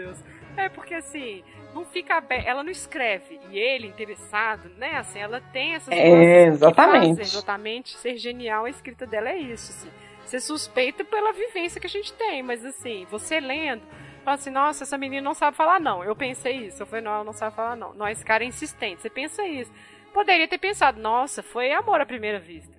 Deus. 0.09 0.23
É 0.57 0.67
porque 0.67 0.93
assim, 0.93 1.43
não 1.73 1.85
fica 1.85 2.15
aberto, 2.15 2.47
ela 2.47 2.63
não 2.63 2.71
escreve. 2.71 3.39
E 3.49 3.57
ele, 3.57 3.87
interessado, 3.87 4.69
né? 4.77 4.97
Assim, 4.97 5.19
ela 5.19 5.41
tem 5.53 5.75
essas 5.75 5.93
é. 5.93 6.47
Exatamente. 6.47 7.21
exatamente. 7.21 7.97
Ser 7.97 8.17
genial, 8.17 8.65
a 8.65 8.69
escrita 8.69 9.05
dela 9.05 9.29
é 9.29 9.37
isso. 9.37 9.71
Assim. 9.71 9.89
Ser 10.25 10.41
suspeita 10.41 11.03
pela 11.03 11.31
vivência 11.31 11.79
que 11.79 11.87
a 11.87 11.89
gente 11.89 12.13
tem. 12.13 12.43
Mas 12.43 12.65
assim, 12.65 13.05
você 13.09 13.39
lendo, 13.39 13.83
fala 14.23 14.35
assim, 14.35 14.49
nossa, 14.49 14.83
essa 14.83 14.97
menina 14.97 15.21
não 15.21 15.33
sabe 15.33 15.55
falar, 15.55 15.79
não. 15.79 16.03
Eu 16.03 16.15
pensei 16.15 16.67
isso. 16.67 16.81
Eu 16.81 16.87
falei, 16.87 17.03
não, 17.03 17.11
ela 17.13 17.23
não 17.23 17.33
sabe 17.33 17.55
falar, 17.55 17.75
não. 17.75 18.07
Esse 18.07 18.25
cara 18.25 18.43
é 18.43 18.47
insistente. 18.47 19.01
Você 19.01 19.09
pensa 19.09 19.45
isso. 19.45 19.71
Poderia 20.13 20.47
ter 20.47 20.57
pensado, 20.57 20.99
nossa, 20.99 21.43
foi 21.43 21.71
amor 21.71 22.01
à 22.01 22.05
primeira 22.05 22.39
vista. 22.39 22.75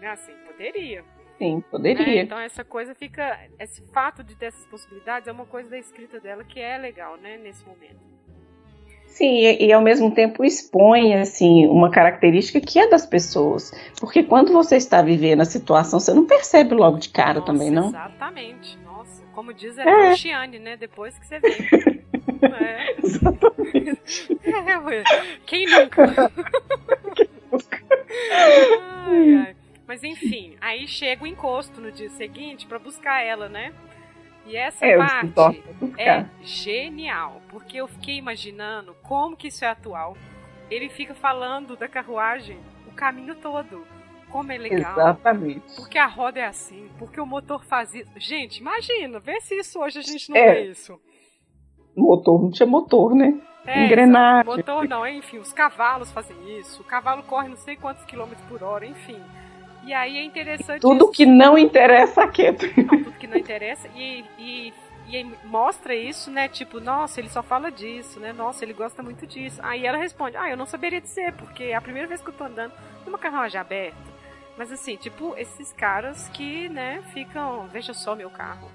Né? 0.00 0.08
Assim, 0.08 0.32
poderia. 0.46 1.04
Sim, 1.42 1.60
poderia. 1.68 2.06
Né? 2.06 2.20
Então 2.20 2.38
essa 2.38 2.62
coisa 2.62 2.94
fica. 2.94 3.36
Esse 3.58 3.82
fato 3.92 4.22
de 4.22 4.36
ter 4.36 4.46
essas 4.46 4.64
possibilidades 4.66 5.26
é 5.26 5.32
uma 5.32 5.44
coisa 5.44 5.68
da 5.68 5.78
escrita 5.78 6.20
dela 6.20 6.44
que 6.44 6.60
é 6.60 6.78
legal, 6.78 7.16
né, 7.16 7.36
nesse 7.36 7.66
momento. 7.66 8.00
Sim, 9.06 9.40
e, 9.40 9.66
e, 9.66 9.72
ao 9.72 9.82
mesmo 9.82 10.14
tempo 10.14 10.44
expõe 10.44 11.14
assim 11.14 11.66
uma 11.66 11.90
característica 11.90 12.60
que 12.60 12.78
é 12.78 12.88
das 12.88 13.04
pessoas, 13.04 13.70
porque 14.00 14.22
quando 14.22 14.52
você 14.52 14.76
está 14.76 15.02
vivendo 15.02 15.42
a 15.42 15.44
situação, 15.44 16.00
você 16.00 16.14
não 16.14 16.26
percebe 16.26 16.74
logo 16.74 16.98
de 16.98 17.10
cara 17.10 17.40
Nossa, 17.40 17.52
também, 17.52 17.70
não? 17.70 17.88
Exatamente. 17.88 18.78
Nossa, 18.78 19.22
como 19.34 19.52
diz 19.52 19.76
a 19.78 19.82
é. 19.82 20.10
Luciane, 20.10 20.58
né? 20.60 20.76
Depois 20.76 21.18
que 21.18 21.26
você 21.26 21.40
vê. 21.40 21.48
é. 22.54 22.96
Exatamente. 23.02 24.38
É, 24.44 25.04
quem 25.46 25.66
nunca? 25.66 26.30
Quem 27.14 27.28
nunca? 27.50 27.82
ai, 29.06 29.34
ai. 29.34 29.61
Mas 29.86 30.02
enfim, 30.02 30.56
aí 30.60 30.86
chega 30.86 31.24
o 31.24 31.26
encosto 31.26 31.80
no 31.80 31.90
dia 31.90 32.10
seguinte 32.10 32.66
para 32.66 32.78
buscar 32.78 33.22
ela, 33.22 33.48
né? 33.48 33.72
E 34.46 34.56
essa 34.56 34.84
é, 34.84 34.96
parte 34.96 35.62
é 35.98 36.26
genial, 36.42 37.40
porque 37.48 37.76
eu 37.76 37.86
fiquei 37.86 38.16
imaginando 38.16 38.94
como 39.02 39.36
que 39.36 39.48
isso 39.48 39.64
é 39.64 39.68
atual. 39.68 40.16
Ele 40.70 40.88
fica 40.88 41.14
falando 41.14 41.76
da 41.76 41.86
carruagem 41.86 42.58
o 42.86 42.92
caminho 42.92 43.34
todo. 43.36 43.84
Como 44.30 44.50
é 44.50 44.56
legal. 44.56 44.92
Exatamente. 44.92 45.76
Porque 45.76 45.98
a 45.98 46.06
roda 46.06 46.40
é 46.40 46.46
assim, 46.46 46.88
porque 46.98 47.20
o 47.20 47.26
motor 47.26 47.62
faz 47.64 47.94
isso. 47.94 48.08
Gente, 48.16 48.58
imagina, 48.58 49.20
vê 49.20 49.40
se 49.40 49.54
isso 49.54 49.78
hoje 49.78 49.98
a 49.98 50.02
gente 50.02 50.30
não 50.30 50.36
é. 50.36 50.54
vê 50.54 50.70
isso. 50.70 50.98
Motor 51.94 52.42
não 52.42 52.50
tinha 52.50 52.66
motor, 52.66 53.14
né? 53.14 53.38
É, 53.66 53.84
Engrenagem. 53.84 54.46
Motor 54.46 54.88
não, 54.88 55.06
enfim, 55.06 55.38
os 55.38 55.52
cavalos 55.52 56.10
fazem 56.10 56.58
isso. 56.58 56.80
O 56.80 56.84
cavalo 56.84 57.22
corre 57.24 57.48
não 57.48 57.56
sei 57.56 57.76
quantos 57.76 58.04
quilômetros 58.06 58.44
por 58.48 58.62
hora, 58.62 58.86
enfim. 58.86 59.20
E 59.84 59.92
aí 59.92 60.16
é 60.16 60.24
interessante. 60.24 60.80
Tudo 60.80 61.04
isso. 61.04 61.12
que 61.12 61.26
não 61.26 61.58
interessa. 61.58 62.24
Não, 62.24 62.32
tudo 62.32 63.12
que 63.12 63.26
não 63.26 63.36
interessa. 63.36 63.88
E, 63.94 64.24
e, 64.38 64.74
e 65.08 65.24
mostra 65.44 65.94
isso, 65.94 66.30
né? 66.30 66.48
Tipo, 66.48 66.80
nossa, 66.80 67.20
ele 67.20 67.28
só 67.28 67.42
fala 67.42 67.70
disso, 67.70 68.20
né? 68.20 68.32
Nossa, 68.32 68.64
ele 68.64 68.72
gosta 68.72 69.02
muito 69.02 69.26
disso. 69.26 69.60
Aí 69.62 69.84
ela 69.84 69.98
responde: 69.98 70.36
Ah, 70.36 70.48
eu 70.48 70.56
não 70.56 70.66
saberia 70.66 71.00
dizer, 71.00 71.32
porque 71.34 71.64
é 71.64 71.74
a 71.74 71.80
primeira 71.80 72.06
vez 72.06 72.20
que 72.22 72.28
eu 72.28 72.34
tô 72.34 72.44
andando 72.44 72.72
numa 73.04 73.18
carruagem 73.18 73.60
aberta. 73.60 74.12
Mas 74.56 74.70
assim, 74.70 74.96
tipo, 74.96 75.34
esses 75.36 75.72
caras 75.72 76.28
que, 76.28 76.68
né, 76.68 77.02
ficam. 77.12 77.66
Veja 77.68 77.92
só 77.92 78.14
meu 78.14 78.30
carro. 78.30 78.70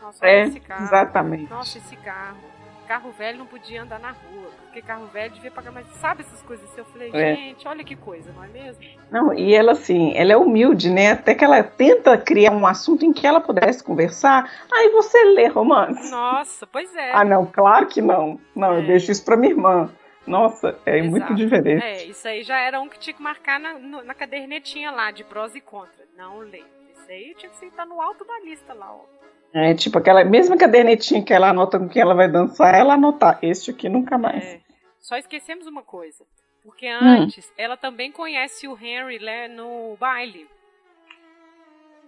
Nossa, 0.00 0.26
é, 0.26 0.42
esse 0.42 0.60
carro. 0.60 0.84
Exatamente. 0.84 1.50
Nossa, 1.50 1.78
esse 1.78 1.96
carro 1.96 2.51
carro 2.82 3.10
velho 3.12 3.38
não 3.38 3.46
podia 3.46 3.82
andar 3.82 3.98
na 3.98 4.10
rua, 4.10 4.50
porque 4.62 4.82
carro 4.82 5.06
velho 5.06 5.32
devia 5.32 5.50
pagar 5.50 5.72
mais. 5.72 5.86
Sabe 6.00 6.22
essas 6.22 6.42
coisas 6.42 6.68
assim? 6.70 6.80
Eu 6.80 6.84
falei, 6.86 7.10
é. 7.12 7.34
gente, 7.34 7.66
olha 7.66 7.84
que 7.84 7.96
coisa, 7.96 8.32
não 8.32 8.44
é 8.44 8.48
mesmo? 8.48 8.84
Não, 9.10 9.34
e 9.34 9.54
ela 9.54 9.72
assim, 9.72 10.12
ela 10.16 10.32
é 10.32 10.36
humilde, 10.36 10.90
né? 10.90 11.12
Até 11.12 11.34
que 11.34 11.44
ela 11.44 11.62
tenta 11.62 12.16
criar 12.18 12.52
um 12.52 12.66
assunto 12.66 13.04
em 13.04 13.12
que 13.12 13.26
ela 13.26 13.40
pudesse 13.40 13.82
conversar. 13.82 14.50
Aí 14.72 14.90
você 14.90 15.22
lê 15.24 15.46
romance. 15.46 16.10
Nossa, 16.10 16.66
pois 16.66 16.94
é. 16.94 17.12
Ah, 17.12 17.24
não, 17.24 17.46
claro 17.46 17.86
que 17.86 18.00
não. 18.00 18.38
Não, 18.54 18.74
é. 18.74 18.78
eu 18.78 18.86
deixo 18.86 19.10
isso 19.10 19.24
pra 19.24 19.36
minha 19.36 19.52
irmã. 19.52 19.90
Nossa, 20.26 20.78
é 20.86 20.98
Exato. 20.98 21.10
muito 21.10 21.34
diferente. 21.34 21.84
É, 21.84 22.04
isso 22.04 22.26
aí 22.26 22.42
já 22.42 22.58
era 22.60 22.80
um 22.80 22.88
que 22.88 22.98
tinha 22.98 23.14
que 23.14 23.22
marcar 23.22 23.58
na, 23.58 23.74
na 23.78 24.14
cadernetinha 24.14 24.90
lá, 24.90 25.10
de 25.10 25.24
prós 25.24 25.54
e 25.54 25.60
contras. 25.60 26.08
Não 26.16 26.38
lê. 26.38 26.62
Isso 26.92 27.10
aí 27.10 27.34
tinha 27.36 27.50
que 27.50 27.64
estar 27.66 27.84
no 27.84 28.00
alto 28.00 28.24
da 28.24 28.38
lista 28.40 28.72
lá, 28.72 28.94
ó. 28.94 29.04
É, 29.54 29.74
tipo, 29.74 29.98
aquela 29.98 30.24
mesma 30.24 30.56
cadernetinha 30.56 31.22
que 31.22 31.32
ela 31.32 31.50
anota 31.50 31.78
com 31.78 31.88
quem 31.88 32.00
ela 32.00 32.14
vai 32.14 32.30
dançar, 32.30 32.74
ela 32.74 32.94
anotar. 32.94 33.38
Este 33.42 33.70
aqui 33.70 33.88
nunca 33.88 34.16
mais. 34.16 34.42
É. 34.42 34.60
Só 34.98 35.16
esquecemos 35.16 35.66
uma 35.66 35.82
coisa. 35.82 36.24
Porque 36.62 36.86
hum. 36.86 36.98
antes, 37.02 37.46
hum. 37.46 37.52
ela 37.58 37.76
também 37.76 38.10
conhece 38.10 38.66
o 38.66 38.78
Henry 38.80 39.18
né, 39.18 39.48
no 39.48 39.96
baile. 39.98 40.48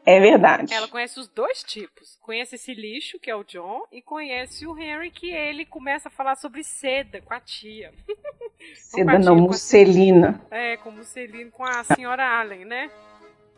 É 0.07 0.21
verdade. 0.21 0.73
Ela 0.73 0.87
conhece 0.87 1.19
os 1.19 1.29
dois 1.29 1.63
tipos. 1.63 2.19
Conhece 2.21 2.57
esse 2.57 2.75
lixo, 2.75 3.19
que 3.19 3.31
é 3.31 3.35
o 3.37 3.43
John, 3.43 3.85
e 3.91 4.03
conhece 4.03 4.67
o 4.67 4.79
Henry, 4.79 5.11
que 5.11 5.31
ele 5.31 5.65
começa 5.65 6.09
a 6.09 6.13
falar 6.13 6.37
sobre 6.37 6.63
seda 6.63 7.23
com 7.23 7.33
a 7.33 7.41
tia. 7.41 7.93
Seda 8.75 9.19
não, 9.19 9.37
musselina. 9.37 10.41
É, 10.51 10.79
com 10.79 10.91
musselina, 10.91 11.51
com 11.51 11.65
a 11.65 11.85
senhora 11.85 12.25
Allen, 12.25 12.65
né? 12.65 12.91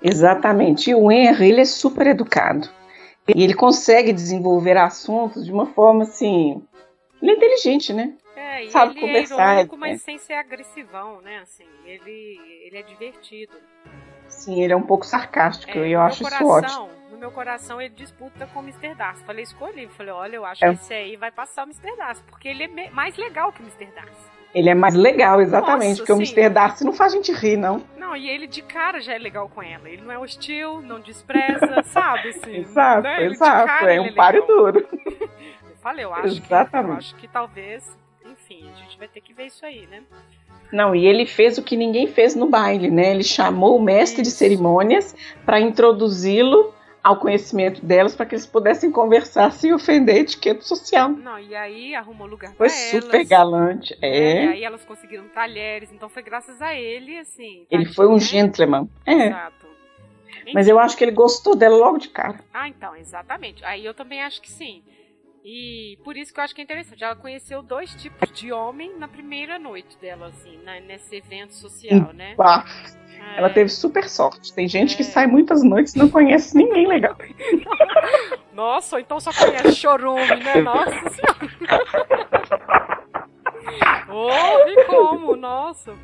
Exatamente. 0.02 0.90
E 0.90 0.94
o 0.94 1.10
Henry, 1.12 1.48
ele 1.48 1.60
é 1.60 1.64
super 1.64 2.08
educado. 2.08 2.68
E 3.34 3.42
ele 3.42 3.54
consegue 3.54 4.12
desenvolver 4.12 4.76
assuntos 4.76 5.44
de 5.44 5.52
uma 5.52 5.66
forma 5.66 6.02
assim 6.04 6.62
Ele 7.20 7.32
é 7.32 7.34
inteligente, 7.34 7.92
né? 7.92 8.14
É, 8.36 8.68
Sabe 8.68 8.92
ele 8.92 9.00
conversar, 9.00 9.50
é 9.50 9.52
irônico, 9.54 9.74
é. 9.74 9.78
mas 9.78 10.02
sem 10.02 10.18
ser 10.18 10.34
agressivão, 10.34 11.20
né? 11.22 11.38
Assim, 11.38 11.66
ele, 11.84 12.38
ele 12.64 12.76
é 12.78 12.82
divertido. 12.82 13.54
Sim, 14.28 14.62
ele 14.62 14.72
é 14.72 14.76
um 14.76 14.82
pouco 14.82 15.06
sarcástico 15.06 15.78
É, 15.78 15.88
e 15.88 15.92
eu 15.92 16.00
acho 16.00 16.22
meu 16.22 16.32
isso 16.32 16.44
ótimo. 16.44 16.48
coração, 16.76 16.90
No 17.10 17.16
meu 17.18 17.30
coração, 17.30 17.80
ele 17.80 17.94
disputa 17.94 18.46
com 18.48 18.60
o 18.60 18.62
Mr. 18.62 18.94
Darcy. 18.94 19.24
Falei, 19.24 19.44
escolhi. 19.44 19.88
Falei, 19.88 20.12
olha, 20.12 20.36
eu 20.36 20.44
acho 20.44 20.64
É. 20.64 20.68
que 20.68 20.74
esse 20.74 20.92
aí 20.94 21.16
vai 21.16 21.30
passar 21.30 21.64
o 21.64 21.70
Mr. 21.70 21.96
Darcy. 21.96 22.22
Porque 22.24 22.48
ele 22.48 22.64
é 22.64 22.90
mais 22.90 23.16
legal 23.16 23.52
que 23.52 23.60
o 23.62 23.64
Mr. 23.64 23.86
Darcy. 23.94 24.35
Ele 24.54 24.70
é 24.70 24.74
mais 24.74 24.94
legal, 24.94 25.40
exatamente, 25.40 26.00
Nossa, 26.00 26.02
porque 26.02 26.12
o. 26.12 26.16
Mr. 26.16 26.48
Darcy 26.48 26.84
não 26.84 26.92
faz 26.92 27.12
a 27.12 27.16
gente 27.16 27.32
rir, 27.32 27.56
não. 27.56 27.82
Não, 27.98 28.16
e 28.16 28.28
ele 28.28 28.46
de 28.46 28.62
cara 28.62 29.00
já 29.00 29.14
é 29.14 29.18
legal 29.18 29.48
com 29.48 29.62
ela. 29.62 29.88
Ele 29.88 30.00
não 30.02 30.12
é 30.12 30.18
hostil, 30.18 30.80
não 30.80 31.00
despreza, 31.00 31.82
sabe? 31.84 32.30
Assim, 32.30 32.56
Exato, 32.56 33.02
né? 33.02 33.18
Ele 33.20 33.28
de 33.30 33.34
exato. 33.34 33.66
cara, 33.66 33.92
É 33.94 34.00
um 34.00 34.14
páreo 34.14 34.42
legal. 34.42 34.56
duro. 34.56 34.88
Eu 35.70 35.76
falei, 35.82 36.04
eu 36.04 36.12
acho, 36.14 36.22
que, 36.22 36.28
eu 36.28 36.44
Exatamente. 36.44 36.98
acho 36.98 37.14
que 37.16 37.28
talvez, 37.28 37.96
enfim, 38.24 38.68
a 38.74 38.78
gente 38.78 38.96
vai 38.98 39.08
ter 39.08 39.20
que 39.20 39.34
ver 39.34 39.46
isso 39.46 39.64
aí, 39.66 39.86
né? 39.88 40.02
Não, 40.72 40.94
e 40.96 41.06
ele 41.06 41.26
fez 41.26 41.58
o 41.58 41.62
que 41.62 41.76
ninguém 41.76 42.06
fez 42.08 42.34
no 42.34 42.48
baile, 42.48 42.90
né? 42.90 43.10
Ele 43.12 43.22
chamou 43.22 43.76
o 43.76 43.82
mestre 43.82 44.22
de 44.22 44.30
cerimônias 44.30 45.14
para 45.44 45.60
introduzi-lo 45.60 46.74
ao 47.06 47.16
conhecimento 47.18 47.84
delas 47.84 48.16
para 48.16 48.26
que 48.26 48.34
eles 48.34 48.46
pudessem 48.46 48.90
conversar 48.90 49.52
sem 49.52 49.72
ofender 49.72 50.16
a 50.16 50.18
etiqueta 50.18 50.60
social. 50.62 51.08
Não, 51.10 51.38
e 51.38 51.54
aí 51.54 51.94
arrumou 51.94 52.26
lugar 52.26 52.52
Foi 52.54 52.68
pra 52.68 52.76
elas. 52.76 53.04
super 53.04 53.24
galante. 53.24 53.96
E 54.02 54.06
É. 54.06 54.48
aí 54.48 54.64
elas 54.64 54.84
conseguiram 54.84 55.28
talheres, 55.28 55.92
então 55.92 56.08
foi 56.08 56.22
graças 56.22 56.60
a 56.60 56.74
ele, 56.74 57.16
assim. 57.18 57.64
Ele 57.70 57.84
tadinho, 57.84 57.94
foi 57.94 58.06
um 58.08 58.14
né? 58.14 58.18
gentleman. 58.20 58.88
É. 59.06 59.26
Exato. 59.28 59.66
Mas 60.52 60.68
eu 60.68 60.78
acho 60.78 60.96
que 60.96 61.04
ele 61.04 61.12
gostou 61.12 61.54
dela 61.56 61.76
logo 61.76 61.98
de 61.98 62.08
cara. 62.08 62.40
Ah, 62.52 62.68
então, 62.68 62.94
exatamente. 62.96 63.64
Aí 63.64 63.84
eu 63.84 63.94
também 63.94 64.22
acho 64.22 64.40
que 64.42 64.50
sim. 64.50 64.82
E 65.48 65.96
por 66.02 66.16
isso 66.16 66.34
que 66.34 66.40
eu 66.40 66.44
acho 66.44 66.52
que 66.52 66.60
é 66.60 66.64
interessante. 66.64 67.04
Ela 67.04 67.14
conheceu 67.14 67.62
dois 67.62 67.94
tipos 67.94 68.32
de 68.32 68.50
homem 68.52 68.98
na 68.98 69.06
primeira 69.06 69.60
noite 69.60 69.96
dela, 69.98 70.26
assim, 70.26 70.58
na- 70.64 70.80
nesse 70.80 71.14
evento 71.14 71.54
social, 71.54 72.12
né? 72.12 72.34
Ah, 72.36 72.64
É. 73.16 73.38
ela 73.38 73.48
teve 73.48 73.68
super 73.70 74.08
sorte. 74.08 74.52
Tem 74.52 74.66
gente 74.66 74.96
que 74.96 75.02
É. 75.02 75.04
sai 75.04 75.28
muitas 75.28 75.62
noites 75.62 75.94
e 75.94 75.98
não 75.98 76.10
conhece 76.10 76.56
ninguém 76.56 76.88
legal. 76.88 77.16
Nossa, 78.52 78.96
ou 78.96 79.00
então 79.00 79.20
só 79.20 79.30
conhece 79.32 79.76
chorume, 79.76 80.34
né? 80.42 80.56
Nossa 80.62 81.10
senhora. 81.10 81.56
Ouve 84.10 84.84
como, 84.86 85.36
nossa. 85.36 85.94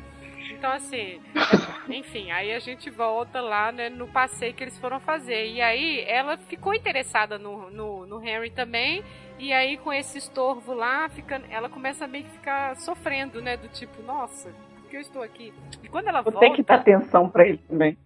Então, 0.63 0.71
assim, 0.77 1.19
é- 1.35 1.93
enfim, 1.93 2.31
aí 2.31 2.53
a 2.53 2.59
gente 2.59 2.89
volta 2.89 3.41
lá, 3.41 3.69
né, 3.69 3.89
no 3.89 4.07
passeio 4.07 4.53
que 4.53 4.63
eles 4.63 4.79
foram 4.79 4.97
fazer. 4.97 5.45
E 5.47 5.61
aí 5.61 6.05
ela 6.07 6.37
ficou 6.37 6.73
interessada 6.73 7.37
no, 7.37 7.69
no, 7.69 8.05
no 8.05 8.23
Henry 8.25 8.49
também. 8.49 9.03
E 9.37 9.51
aí, 9.51 9.75
com 9.75 9.91
esse 9.91 10.17
estorvo 10.17 10.73
lá, 10.73 11.09
fica, 11.09 11.41
ela 11.49 11.67
começa 11.67 12.05
a 12.05 12.07
meio 12.07 12.23
que 12.23 12.29
ficar 12.31 12.77
sofrendo, 12.77 13.41
né? 13.41 13.57
Do 13.57 13.67
tipo, 13.67 14.01
nossa, 14.03 14.53
por 14.79 14.89
que 14.89 14.95
eu 14.95 15.01
estou 15.01 15.21
aqui? 15.21 15.53
E 15.83 15.89
quando 15.89 16.07
ela 16.07 16.21
Vou 16.21 16.31
volta. 16.31 16.47
ter 16.47 16.55
que 16.55 16.63
dar 16.63 16.75
atenção 16.75 17.27
pra 17.27 17.45
ele 17.45 17.57
também. 17.67 17.97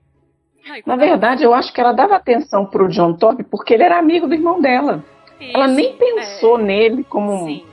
E 0.66 0.70
Na 0.70 0.82
quando 0.82 1.02
ela- 1.04 1.12
verdade, 1.12 1.44
eu 1.44 1.54
acho 1.54 1.72
que 1.72 1.80
ela 1.80 1.92
dava 1.92 2.16
atenção 2.16 2.66
pro 2.66 2.88
John 2.88 3.14
Top 3.14 3.44
porque 3.44 3.72
ele 3.76 3.84
era 3.84 4.00
amigo 4.00 4.26
do 4.26 4.34
irmão 4.34 4.60
dela. 4.60 5.04
Ela 5.40 5.68
Isso, 5.68 5.76
nem 5.76 5.96
pensou 5.96 6.60
é. 6.60 6.64
nele 6.64 7.04
como. 7.04 7.46
Sim, 7.46 7.68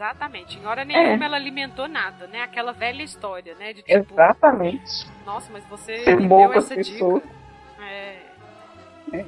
exatamente. 0.00 0.58
Em 0.58 0.64
É. 0.64 0.66
hora 0.66 0.84
nenhuma 0.84 1.24
ela 1.24 1.36
alimentou 1.36 1.86
nada, 1.86 2.26
né? 2.26 2.42
Aquela 2.42 2.72
velha 2.72 3.02
história, 3.02 3.54
né? 3.56 3.72
De 3.74 3.82
tipo, 3.82 4.14
Exatamente. 4.14 5.06
nossa, 5.26 5.52
mas 5.52 5.64
você 5.66 6.16
me 6.16 6.26
deu 6.26 6.52
essa 6.54 6.74
pessoas. 6.74 7.22
dica. 7.22 7.34
É. 7.82 8.22
É. 9.12 9.24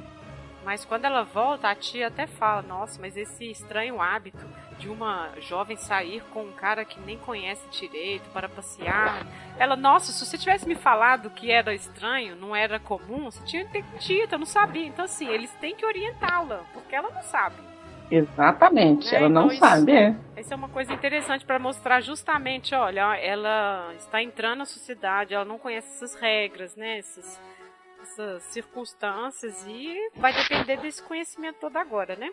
Mas 0.65 0.85
quando 0.85 1.05
ela 1.05 1.25
volta, 1.25 1.69
a 1.69 1.75
tia 1.75 2.07
até 2.07 2.25
fala, 2.27 2.63
nossa, 2.63 3.01
mas 3.01 3.17
esse 3.17 3.51
estranho 3.51 4.01
hábito 4.01 4.47
de 4.79 4.89
uma 4.89 5.31
jovem 5.41 5.77
sair 5.77 6.23
com 6.33 6.45
um 6.45 6.53
cara 6.53 6.85
que 6.85 7.01
nem 7.01 7.19
conhece 7.19 7.69
direito 7.71 8.31
para 8.31 8.49
passear. 8.49 9.27
Ela, 9.59 9.75
nossa, 9.75 10.13
se 10.13 10.25
você 10.25 10.39
tivesse 10.39 10.67
me 10.67 10.77
falado 10.77 11.31
que 11.31 11.51
era 11.51 11.75
estranho, 11.75 12.37
não 12.37 12.55
era 12.55 12.79
comum, 12.79 13.25
você 13.25 13.45
tinha 13.45 13.65
que 13.65 13.73
ter 13.73 13.85
dito, 13.99 14.35
eu 14.35 14.39
não 14.39 14.47
sabia. 14.47 14.87
Então, 14.87 15.05
assim, 15.05 15.29
eles 15.29 15.53
têm 15.55 15.75
que 15.75 15.85
orientá-la, 15.85 16.61
porque 16.73 16.95
ela 16.95 17.11
não 17.11 17.23
sabe. 17.23 17.57
Exatamente. 18.11 19.15
É, 19.15 19.19
ela 19.19 19.29
não 19.29 19.47
então 19.47 19.53
isso- 19.53 19.61
sabe, 19.61 19.93
é. 19.93 20.15
Essa 20.37 20.55
é 20.55 20.57
uma 20.57 20.69
coisa 20.69 20.93
interessante 20.93 21.45
para 21.45 21.59
mostrar 21.59 22.01
justamente, 22.01 22.75
olha, 22.75 23.17
ela 23.17 23.93
está 23.99 24.23
entrando 24.23 24.59
na 24.59 24.65
sociedade, 24.65 25.35
ela 25.35 25.45
não 25.45 25.59
conhece 25.59 25.88
essas 25.97 26.21
regras, 26.21 26.75
né? 26.77 26.99
Essas, 26.99 27.41
essas 28.03 28.43
circunstâncias 28.45 29.65
e 29.67 29.97
vai 30.17 30.33
depender 30.33 30.79
desse 30.79 31.03
conhecimento 31.03 31.57
todo 31.61 31.77
agora, 31.77 32.17
né? 32.17 32.31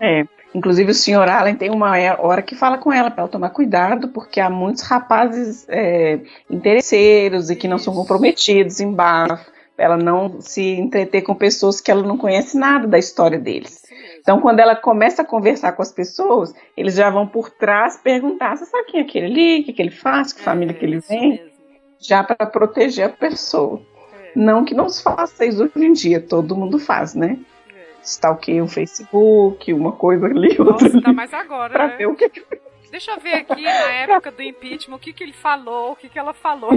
É. 0.00 0.24
Inclusive 0.54 0.92
o 0.92 0.94
senhor 0.94 1.28
Allen 1.28 1.56
tem 1.56 1.70
uma 1.70 1.92
hora 2.20 2.40
que 2.40 2.54
fala 2.54 2.78
com 2.78 2.92
ela 2.92 3.10
para 3.10 3.22
ela 3.22 3.30
tomar 3.30 3.50
cuidado, 3.50 4.08
porque 4.08 4.40
há 4.40 4.48
muitos 4.48 4.82
rapazes 4.84 5.66
é, 5.68 6.20
interesseiros 6.48 7.50
e 7.50 7.56
que 7.56 7.68
não 7.68 7.78
são 7.78 7.92
Isso. 7.92 8.00
comprometidos 8.02 8.80
em 8.80 8.92
bar, 8.92 9.44
ela 9.76 9.96
não 9.96 10.40
se 10.40 10.62
entreter 10.62 11.22
com 11.22 11.34
pessoas 11.34 11.80
que 11.80 11.90
ela 11.90 12.02
não 12.02 12.16
conhece 12.16 12.56
nada 12.56 12.86
da 12.86 12.98
história 12.98 13.38
deles. 13.38 13.82
Então, 14.28 14.42
quando 14.42 14.60
ela 14.60 14.76
começa 14.76 15.22
a 15.22 15.24
conversar 15.24 15.72
com 15.72 15.80
as 15.80 15.90
pessoas, 15.90 16.54
eles 16.76 16.96
já 16.96 17.08
vão 17.08 17.26
por 17.26 17.48
trás 17.48 17.96
perguntar: 17.96 18.58
você 18.58 18.66
sabe 18.66 18.84
quem 18.84 19.00
é 19.00 19.02
aquele 19.02 19.24
ali, 19.24 19.60
o 19.60 19.64
que, 19.64 19.72
que 19.72 19.80
ele 19.80 19.90
faz, 19.90 20.34
que 20.34 20.42
família 20.42 20.74
que 20.74 20.84
ele 20.84 20.98
É, 20.98 21.00
vem? 21.00 21.30
mesmo. 21.30 21.50
Já 21.98 22.22
para 22.22 22.44
proteger 22.44 23.06
a 23.06 23.08
pessoa. 23.08 23.80
É, 24.12 24.32
Não 24.36 24.66
que 24.66 24.74
não 24.74 24.90
se 24.90 25.02
faça 25.02 25.46
isso 25.46 25.64
hoje 25.64 25.72
em 25.82 25.94
dia, 25.94 26.20
todo 26.20 26.54
mundo 26.54 26.78
faz, 26.78 27.14
né? 27.14 27.38
é. 27.74 27.86
Stalkeia 28.02 28.62
o 28.62 28.68
Facebook, 28.68 29.72
uma 29.72 29.92
coisa 29.92 30.26
ali, 30.26 30.50
outra 30.60 30.88
Nossa, 30.90 31.00
tá 31.00 31.12
mais 31.14 31.32
agora, 31.32 31.72
pra 31.72 31.88
né? 31.88 31.96
ver 31.96 32.08
o 32.08 32.14
que, 32.14 32.28
que 32.28 32.44
Deixa 32.90 33.12
eu 33.12 33.20
ver 33.20 33.32
aqui 33.32 33.62
na 33.62 33.70
época 33.96 34.30
do 34.30 34.42
impeachment 34.42 34.96
o 34.96 34.98
que, 34.98 35.14
que 35.14 35.24
ele 35.24 35.32
falou, 35.32 35.92
o 35.92 35.96
que, 35.96 36.06
que 36.06 36.18
ela 36.18 36.34
falou. 36.34 36.72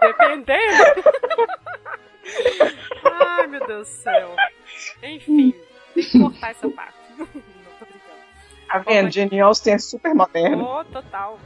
Dependendo. 0.00 1.04
Ai, 3.04 3.46
meu 3.46 3.66
Deus 3.66 3.88
do 3.88 3.92
céu. 3.92 4.36
Enfim, 5.02 5.54
tem 5.94 6.04
que 6.04 6.18
cortar 6.18 6.50
essa 6.50 6.68
parte. 6.70 6.98
Não, 7.18 7.26
tô 7.26 7.84
brincando. 7.84 8.20
Tá 8.68 8.78
vendo? 8.78 9.10
Jane 9.10 9.40
Austen 9.40 9.74
é 9.74 9.78
super 9.78 10.14
moderna. 10.14 10.62
Oh, 10.62 10.84
total. 10.84 11.38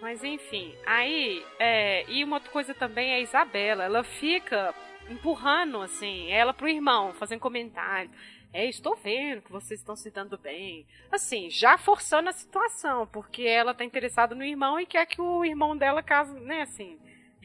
Mas 0.00 0.22
enfim, 0.22 0.74
aí, 0.86 1.44
é, 1.58 2.08
e 2.08 2.22
uma 2.22 2.36
outra 2.36 2.50
coisa 2.50 2.72
também 2.72 3.10
é 3.10 3.16
a 3.16 3.20
Isabela. 3.20 3.84
Ela 3.84 4.04
fica 4.04 4.72
empurrando, 5.10 5.80
assim, 5.80 6.30
ela 6.30 6.54
pro 6.54 6.68
irmão, 6.68 7.12
fazendo 7.14 7.40
comentário. 7.40 8.10
É, 8.52 8.64
estou 8.66 8.96
vendo 8.96 9.42
que 9.42 9.52
vocês 9.52 9.80
estão 9.80 9.94
se 9.94 10.10
dando 10.10 10.38
bem. 10.38 10.86
Assim, 11.10 11.50
já 11.50 11.76
forçando 11.76 12.28
a 12.28 12.32
situação, 12.32 13.06
porque 13.08 13.42
ela 13.42 13.74
tá 13.74 13.84
interessada 13.84 14.34
no 14.34 14.44
irmão 14.44 14.80
e 14.80 14.86
quer 14.86 15.04
que 15.06 15.20
o 15.20 15.44
irmão 15.44 15.76
dela 15.76 16.02
case, 16.02 16.38
né, 16.40 16.62
assim, 16.62 16.98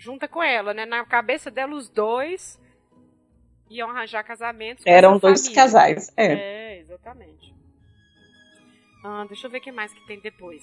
junta 0.04 0.28
com 0.28 0.44
ela, 0.44 0.74
né? 0.74 0.86
Na 0.86 1.06
cabeça 1.06 1.50
dela, 1.50 1.74
os 1.76 1.88
dois 1.88 2.60
iam 3.70 3.90
arranjar 3.90 4.24
casamentos. 4.24 4.84
Eram 4.86 5.18
dois 5.18 5.42
família. 5.42 5.64
casais. 5.64 6.12
É. 6.18 6.34
É, 6.34 6.80
exatamente. 6.82 7.54
Ah, 9.04 9.26
deixa 9.28 9.48
eu 9.48 9.52
ver 9.52 9.60
o 9.60 9.62
que 9.62 9.72
mais 9.72 9.94
que 9.94 10.06
tem 10.06 10.20
depois. 10.20 10.62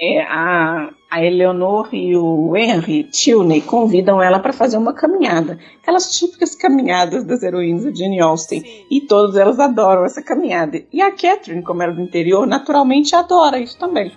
É, 0.00 0.22
a, 0.22 0.90
a 1.10 1.24
Eleonor 1.24 1.92
e 1.92 2.16
o 2.16 2.56
Henry 2.56 3.04
Tilney 3.04 3.60
convidam 3.60 4.22
ela 4.22 4.38
para 4.38 4.52
fazer 4.52 4.78
uma 4.78 4.94
caminhada. 4.94 5.58
Aquelas 5.82 6.16
típicas 6.16 6.54
caminhadas 6.54 7.24
das 7.24 7.42
heroínas 7.42 7.92
de 7.92 7.98
Jane 7.98 8.20
Austen. 8.20 8.60
Sim. 8.60 8.86
E 8.90 9.00
todas 9.02 9.36
elas 9.36 9.58
adoram 9.58 10.04
essa 10.04 10.22
caminhada. 10.22 10.82
E 10.90 11.02
a 11.02 11.10
Catherine, 11.10 11.62
como 11.62 11.82
era 11.82 11.92
do 11.92 12.00
interior, 12.00 12.46
naturalmente 12.46 13.14
adora 13.14 13.58
isso 13.58 13.78
também. 13.78 14.12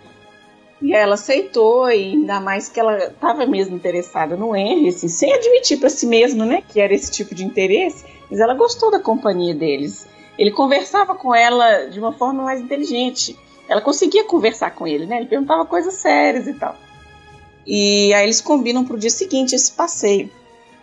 E 0.81 0.93
ela 0.93 1.13
aceitou, 1.13 1.89
e 1.89 2.13
ainda 2.13 2.39
mais 2.39 2.67
que 2.67 2.79
ela 2.79 2.97
estava 2.97 3.45
mesmo 3.45 3.75
interessada 3.75 4.35
no 4.35 4.55
Henry, 4.55 4.87
assim, 4.87 5.07
sem 5.07 5.31
admitir 5.31 5.79
para 5.79 5.89
si 5.89 6.07
mesma, 6.07 6.43
né, 6.45 6.63
que 6.67 6.81
era 6.81 6.93
esse 6.93 7.11
tipo 7.11 7.35
de 7.35 7.45
interesse, 7.45 8.03
mas 8.29 8.39
ela 8.39 8.55
gostou 8.55 8.89
da 8.89 8.99
companhia 8.99 9.53
deles. 9.53 10.07
Ele 10.37 10.51
conversava 10.51 11.13
com 11.13 11.35
ela 11.35 11.85
de 11.85 11.99
uma 11.99 12.13
forma 12.13 12.43
mais 12.43 12.59
inteligente. 12.59 13.37
Ela 13.69 13.81
conseguia 13.81 14.23
conversar 14.23 14.71
com 14.71 14.87
ele, 14.87 15.05
né? 15.05 15.17
Ele 15.17 15.27
perguntava 15.27 15.65
coisas 15.65 15.93
sérias 15.95 16.47
e 16.47 16.53
tal. 16.53 16.75
E 17.65 18.13
aí 18.13 18.23
eles 18.23 18.41
combinam 18.41 18.83
pro 18.83 18.97
dia 18.97 19.09
seguinte 19.09 19.53
esse 19.53 19.71
passeio. 19.71 20.31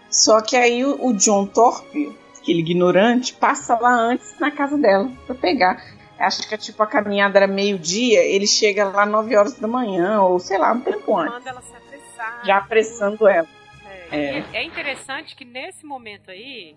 Só 0.08 0.40
que 0.40 0.56
aí 0.56 0.84
o, 0.84 1.08
o 1.08 1.12
John 1.12 1.46
Thorpe, 1.46 2.14
aquele 2.40 2.60
ignorante, 2.60 3.34
passa 3.34 3.76
lá 3.78 3.92
antes 3.92 4.38
na 4.38 4.50
casa 4.50 4.78
dela 4.78 5.10
pra 5.26 5.34
pegar. 5.34 5.82
Acho 6.18 6.48
que 6.48 6.56
tipo 6.58 6.82
a 6.82 6.86
caminhada 6.86 7.38
era 7.38 7.46
meio-dia, 7.46 8.22
ele 8.24 8.46
chega 8.46 8.84
lá 8.84 9.06
9 9.06 9.36
horas 9.36 9.54
da 9.58 9.68
manhã, 9.68 10.20
ou 10.22 10.38
sei 10.38 10.58
lá, 10.58 10.72
um 10.72 10.80
tempo 10.80 11.16
antes. 11.16 11.32
Manda 11.34 11.50
ela 11.50 11.62
se 11.62 11.74
apressar. 11.76 12.44
Já 12.44 12.56
apressando 12.58 13.28
ela. 13.28 13.46
É. 14.10 14.38
É. 14.38 14.44
É 14.54 14.62
interessante 14.64 15.36
que 15.36 15.44
nesse 15.44 15.84
momento 15.86 16.30
aí, 16.30 16.74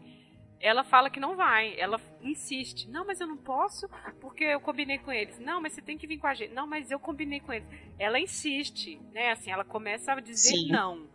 ela 0.59 0.83
fala 0.83 1.09
que 1.09 1.19
não 1.19 1.35
vai. 1.35 1.73
Ela 1.79 1.99
insiste. 2.21 2.87
Não, 2.89 3.03
mas 3.05 3.19
eu 3.19 3.25
não 3.25 3.37
posso 3.37 3.89
porque 4.19 4.43
eu 4.43 4.59
combinei 4.59 4.99
com 4.99 5.11
eles. 5.11 5.39
Não, 5.39 5.59
mas 5.59 5.73
você 5.73 5.81
tem 5.81 5.97
que 5.97 6.05
vir 6.05 6.19
com 6.19 6.27
a 6.27 6.33
gente. 6.35 6.53
Não, 6.53 6.67
mas 6.67 6.91
eu 6.91 6.99
combinei 6.99 7.39
com 7.39 7.51
eles. 7.51 7.67
Ela 7.97 8.19
insiste, 8.19 9.01
né? 9.11 9.31
Assim, 9.31 9.49
ela 9.51 9.63
começa 9.65 10.11
a 10.13 10.19
dizer 10.19 10.49
Sim. 10.55 10.71
não. 10.71 11.09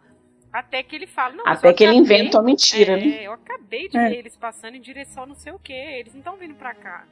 Até 0.53 0.83
que 0.83 0.97
ele 0.97 1.07
fala, 1.07 1.35
não, 1.35 1.47
Até 1.47 1.73
que 1.73 1.85
ele 1.85 1.93
acabei- 1.99 2.17
inventa 2.19 2.39
uma 2.39 2.45
mentira, 2.45 2.95
é, 2.99 3.05
né? 3.05 3.23
eu 3.25 3.33
acabei 3.33 3.89
de 3.89 3.97
É. 3.99 4.09
ver 4.09 4.17
eles 4.19 4.37
passando 4.37 4.75
em 4.75 4.81
direção 4.81 5.25
a 5.25 5.27
não 5.27 5.35
sei 5.35 5.53
o 5.53 5.59
que. 5.59 5.73
Eles 5.73 6.12
não 6.15 6.21
estão 6.21 6.37
vindo 6.37 6.55
pra 6.55 6.75
cá. 6.75 7.05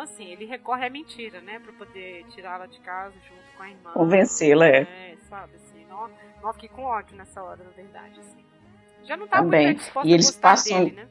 Então, 0.00 0.04
assim, 0.04 0.26
ele 0.30 0.44
recorre 0.44 0.86
à 0.86 0.90
mentira, 0.90 1.40
né? 1.40 1.58
Pra 1.58 1.72
poder 1.72 2.24
tirá-la 2.32 2.66
de 2.66 2.78
casa 2.78 3.14
junto 3.28 3.56
com 3.56 3.62
a 3.64 3.68
irmã. 3.68 3.90
Convencê-la, 3.92 4.66
é. 4.68 4.82
É, 4.82 5.16
sabe, 5.28 5.56
assim. 5.56 5.84
Não, 5.88 6.08
não 6.40 6.52
fiquei 6.52 6.68
com 6.68 6.84
ódio 6.84 7.16
nessa 7.16 7.42
hora, 7.42 7.64
na 7.64 7.70
verdade, 7.70 8.20
assim. 8.20 8.44
Já 9.04 9.16
não 9.16 9.26
tava 9.26 9.42
Também. 9.42 9.66
muito 9.66 9.78
disposta 9.78 10.08
E 10.08 10.12
eles 10.12 10.30
passam- 10.30 10.84
dele, 10.84 10.94
né? 10.96 11.08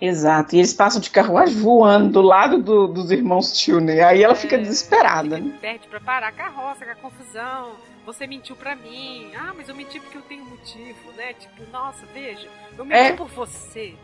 Exato. 0.00 0.56
E 0.56 0.58
eles 0.58 0.74
passam 0.74 1.00
de 1.00 1.10
carruagem 1.10 1.54
voando 1.60 2.10
do 2.14 2.22
lado 2.22 2.60
do- 2.60 2.88
dos 2.88 3.12
irmãos 3.12 3.52
Tilney. 3.56 4.00
Aí 4.00 4.20
ela 4.24 4.34
fica 4.34 4.56
É, 4.56 4.58
desesperada, 4.58 5.36
fica- 5.36 5.48
né? 5.48 5.58
Perde 5.60 5.86
pra 5.86 6.00
parar 6.00 6.26
a 6.28 6.32
carroça, 6.32 6.84
com 6.84 6.90
a 6.90 6.96
confusão. 6.96 7.76
Você 8.04 8.26
mentiu 8.26 8.56
pra 8.56 8.74
mim. 8.74 9.30
Ah, 9.36 9.54
mas 9.56 9.68
eu 9.68 9.76
menti 9.76 10.00
porque 10.00 10.18
eu 10.18 10.22
tenho 10.22 10.44
motivo, 10.44 11.12
né? 11.12 11.34
Tipo, 11.34 11.62
nossa, 11.70 12.04
veja, 12.06 12.50
eu 12.76 12.84
menti 12.84 12.98
É. 13.00 13.12
por 13.12 13.28
você. 13.28 13.94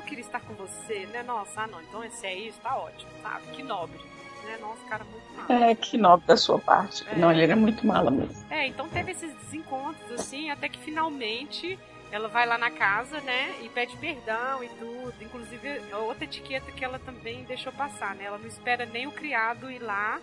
Eu 0.00 0.04
queria 0.06 0.24
estar 0.24 0.40
com 0.40 0.54
você, 0.54 1.06
né? 1.12 1.22
Nossa, 1.22 1.60
ah 1.60 1.66
não, 1.66 1.82
então 1.82 2.02
se 2.10 2.26
é 2.26 2.34
isso, 2.34 2.58
tá 2.62 2.74
ótimo, 2.74 3.10
sabe? 3.22 3.46
Que 3.48 3.62
nobre. 3.62 3.98
Né? 4.44 4.56
Nossa, 4.58 4.82
cara, 4.88 5.04
muito 5.04 5.30
mal. 5.36 5.62
É, 5.62 5.74
que 5.74 5.98
nobre 5.98 6.26
da 6.26 6.38
sua 6.38 6.58
parte. 6.58 7.06
É. 7.06 7.16
Não, 7.16 7.30
ele 7.30 7.42
era 7.42 7.54
muito 7.54 7.86
mala 7.86 8.10
mesmo. 8.10 8.34
É, 8.50 8.66
então 8.66 8.88
teve 8.88 9.10
esses 9.10 9.34
desencontros, 9.34 10.10
assim, 10.12 10.50
até 10.50 10.70
que 10.70 10.78
finalmente 10.78 11.78
ela 12.10 12.28
vai 12.28 12.46
lá 12.46 12.56
na 12.56 12.70
casa, 12.70 13.20
né, 13.20 13.54
e 13.60 13.68
pede 13.68 13.94
perdão 13.98 14.64
e 14.64 14.70
tudo. 14.70 15.14
Inclusive, 15.20 15.68
é 15.68 15.96
outra 15.96 16.24
etiqueta 16.24 16.72
que 16.72 16.82
ela 16.82 16.98
também 16.98 17.44
deixou 17.44 17.70
passar, 17.70 18.14
né? 18.14 18.24
Ela 18.24 18.38
não 18.38 18.48
espera 18.48 18.86
nem 18.86 19.06
o 19.06 19.12
criado 19.12 19.70
ir 19.70 19.80
lá 19.80 20.18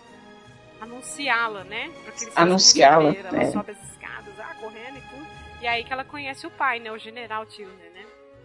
anunciá-la, 0.80 1.62
né? 1.62 1.92
Anunciá-la. 2.34 3.14
Ela 3.14 3.42
é. 3.42 3.50
sobe 3.52 3.70
as 3.70 3.92
escadas, 3.92 4.34
ah, 4.40 4.56
correndo 4.60 4.98
e 4.98 5.02
tudo. 5.02 5.26
E 5.60 5.68
aí 5.68 5.84
que 5.84 5.92
ela 5.92 6.04
conhece 6.04 6.46
o 6.48 6.50
pai, 6.50 6.80
né? 6.80 6.90
O 6.90 6.98
general 6.98 7.46
Tilner, 7.46 7.92
né? 7.92 7.97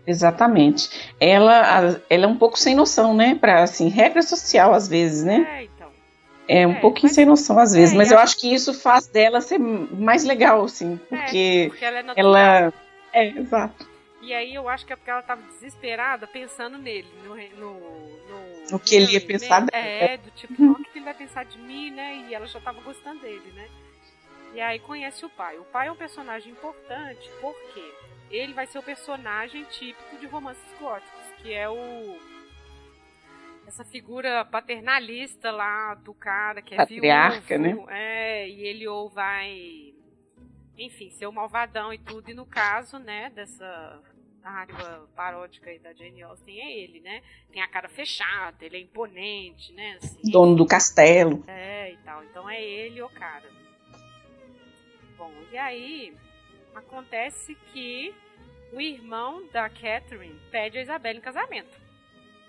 Exatamente. 0.05 0.89
Ela, 1.19 2.01
ela 2.09 2.25
é 2.25 2.27
um 2.27 2.35
pouco 2.37 2.57
sem 2.59 2.75
noção, 2.75 3.13
né? 3.13 3.35
Pra, 3.35 3.63
assim, 3.63 3.87
regra 3.89 4.21
social 4.21 4.73
às 4.73 4.87
vezes, 4.87 5.23
né? 5.23 5.59
É, 5.59 5.63
então. 5.63 5.89
É 6.47 6.67
um 6.67 6.71
É, 6.73 6.75
pouquinho 6.75 7.07
mas- 7.07 7.15
sem 7.15 7.25
noção 7.25 7.57
às 7.57 7.73
vezes, 7.73 7.93
é, 7.93 7.97
mas 7.97 8.11
eu 8.11 8.19
acho 8.19 8.37
que 8.37 8.53
isso 8.53 8.73
faz 8.73 9.07
dela 9.07 9.39
ser 9.39 9.57
mais 9.59 10.23
legal, 10.25 10.63
assim, 10.65 10.97
porque 11.09 11.67
Porque 11.69 11.85
ela 11.85 11.99
é 11.99 12.03
natural. 12.03 12.35
ela. 12.35 12.73
É, 13.13 13.27
exato. 13.27 13.87
E 14.21 14.33
aí 14.33 14.53
eu 14.55 14.67
acho 14.69 14.85
que 14.85 14.91
é 14.93 14.95
porque 14.95 15.11
ela 15.11 15.21
tava 15.21 15.41
desesperada 15.41 16.25
pensando 16.27 16.77
nele, 16.77 17.07
no. 17.25 17.35
no, 17.35 17.73
no, 17.79 18.71
No 18.71 18.79
que 18.79 18.95
ele 18.95 19.13
ia 19.13 19.21
pensar 19.21 19.61
dela. 19.61 19.71
É, 19.85 20.17
do 20.17 20.31
tipo, 20.31 20.53
"Não, 20.61 20.71
o 20.73 20.75
que 20.75 20.89
ele 20.97 21.05
vai 21.05 21.13
pensar 21.13 21.43
de 21.45 21.57
mim, 21.57 21.91
né? 21.91 22.25
E 22.29 22.33
ela 22.33 22.45
já 22.47 22.59
tava 22.61 22.79
gostando 22.81 23.19
dele, 23.21 23.51
né? 23.53 23.67
E 24.53 24.61
aí 24.61 24.79
conhece 24.79 25.25
o 25.25 25.29
pai. 25.29 25.57
O 25.59 25.63
pai 25.65 25.87
é 25.87 25.91
um 25.91 25.95
personagem 25.95 26.51
importante 26.51 27.29
porque 27.41 27.81
ele 28.37 28.53
vai 28.53 28.65
ser 28.67 28.79
o 28.79 28.83
personagem 28.83 29.63
típico 29.65 30.17
de 30.17 30.25
romances 30.27 30.63
góticos, 30.79 31.21
que 31.37 31.53
é 31.53 31.69
o. 31.69 32.17
Essa 33.65 33.85
figura 33.85 34.43
paternalista 34.43 35.49
lá 35.49 35.93
do 35.95 36.13
cara 36.13 36.61
que 36.61 36.73
é 36.73 36.77
Patriarca, 36.77 37.57
viúvo, 37.57 37.89
É, 37.89 38.47
e 38.49 38.61
ele 38.61 38.87
ou 38.87 39.09
vai 39.09 39.93
enfim, 40.77 41.09
ser 41.11 41.27
o 41.27 41.31
malvadão 41.31 41.93
e 41.93 41.97
tudo. 41.97 42.29
E 42.29 42.33
no 42.33 42.45
caso, 42.45 42.97
né, 42.97 43.29
dessa 43.29 44.01
narrativa 44.41 45.07
paródica 45.15 45.69
aí 45.69 45.79
da 45.79 45.93
Jane 45.93 46.21
Austen 46.23 46.59
é 46.59 46.77
ele, 46.79 46.99
né? 46.99 47.21
Tem 47.51 47.61
a 47.61 47.67
cara 47.67 47.87
fechada, 47.87 48.65
ele 48.65 48.77
é 48.77 48.79
imponente, 48.81 49.71
né? 49.73 49.97
Assim, 50.01 50.31
Dono 50.31 50.55
do 50.55 50.65
castelo. 50.65 51.43
É, 51.47 51.91
e 51.91 51.97
tal. 51.97 52.23
Então 52.25 52.49
é 52.49 52.61
ele 52.61 53.01
o 53.01 53.09
cara. 53.09 53.49
Bom, 55.17 55.31
e 55.51 55.57
aí 55.57 56.13
acontece 56.75 57.55
que 57.71 58.13
o 58.73 58.81
irmão 58.81 59.43
da 59.53 59.69
Catherine 59.69 60.39
pede 60.51 60.77
a 60.77 60.81
Isabela 60.81 61.17
em 61.17 61.21
casamento. 61.21 61.83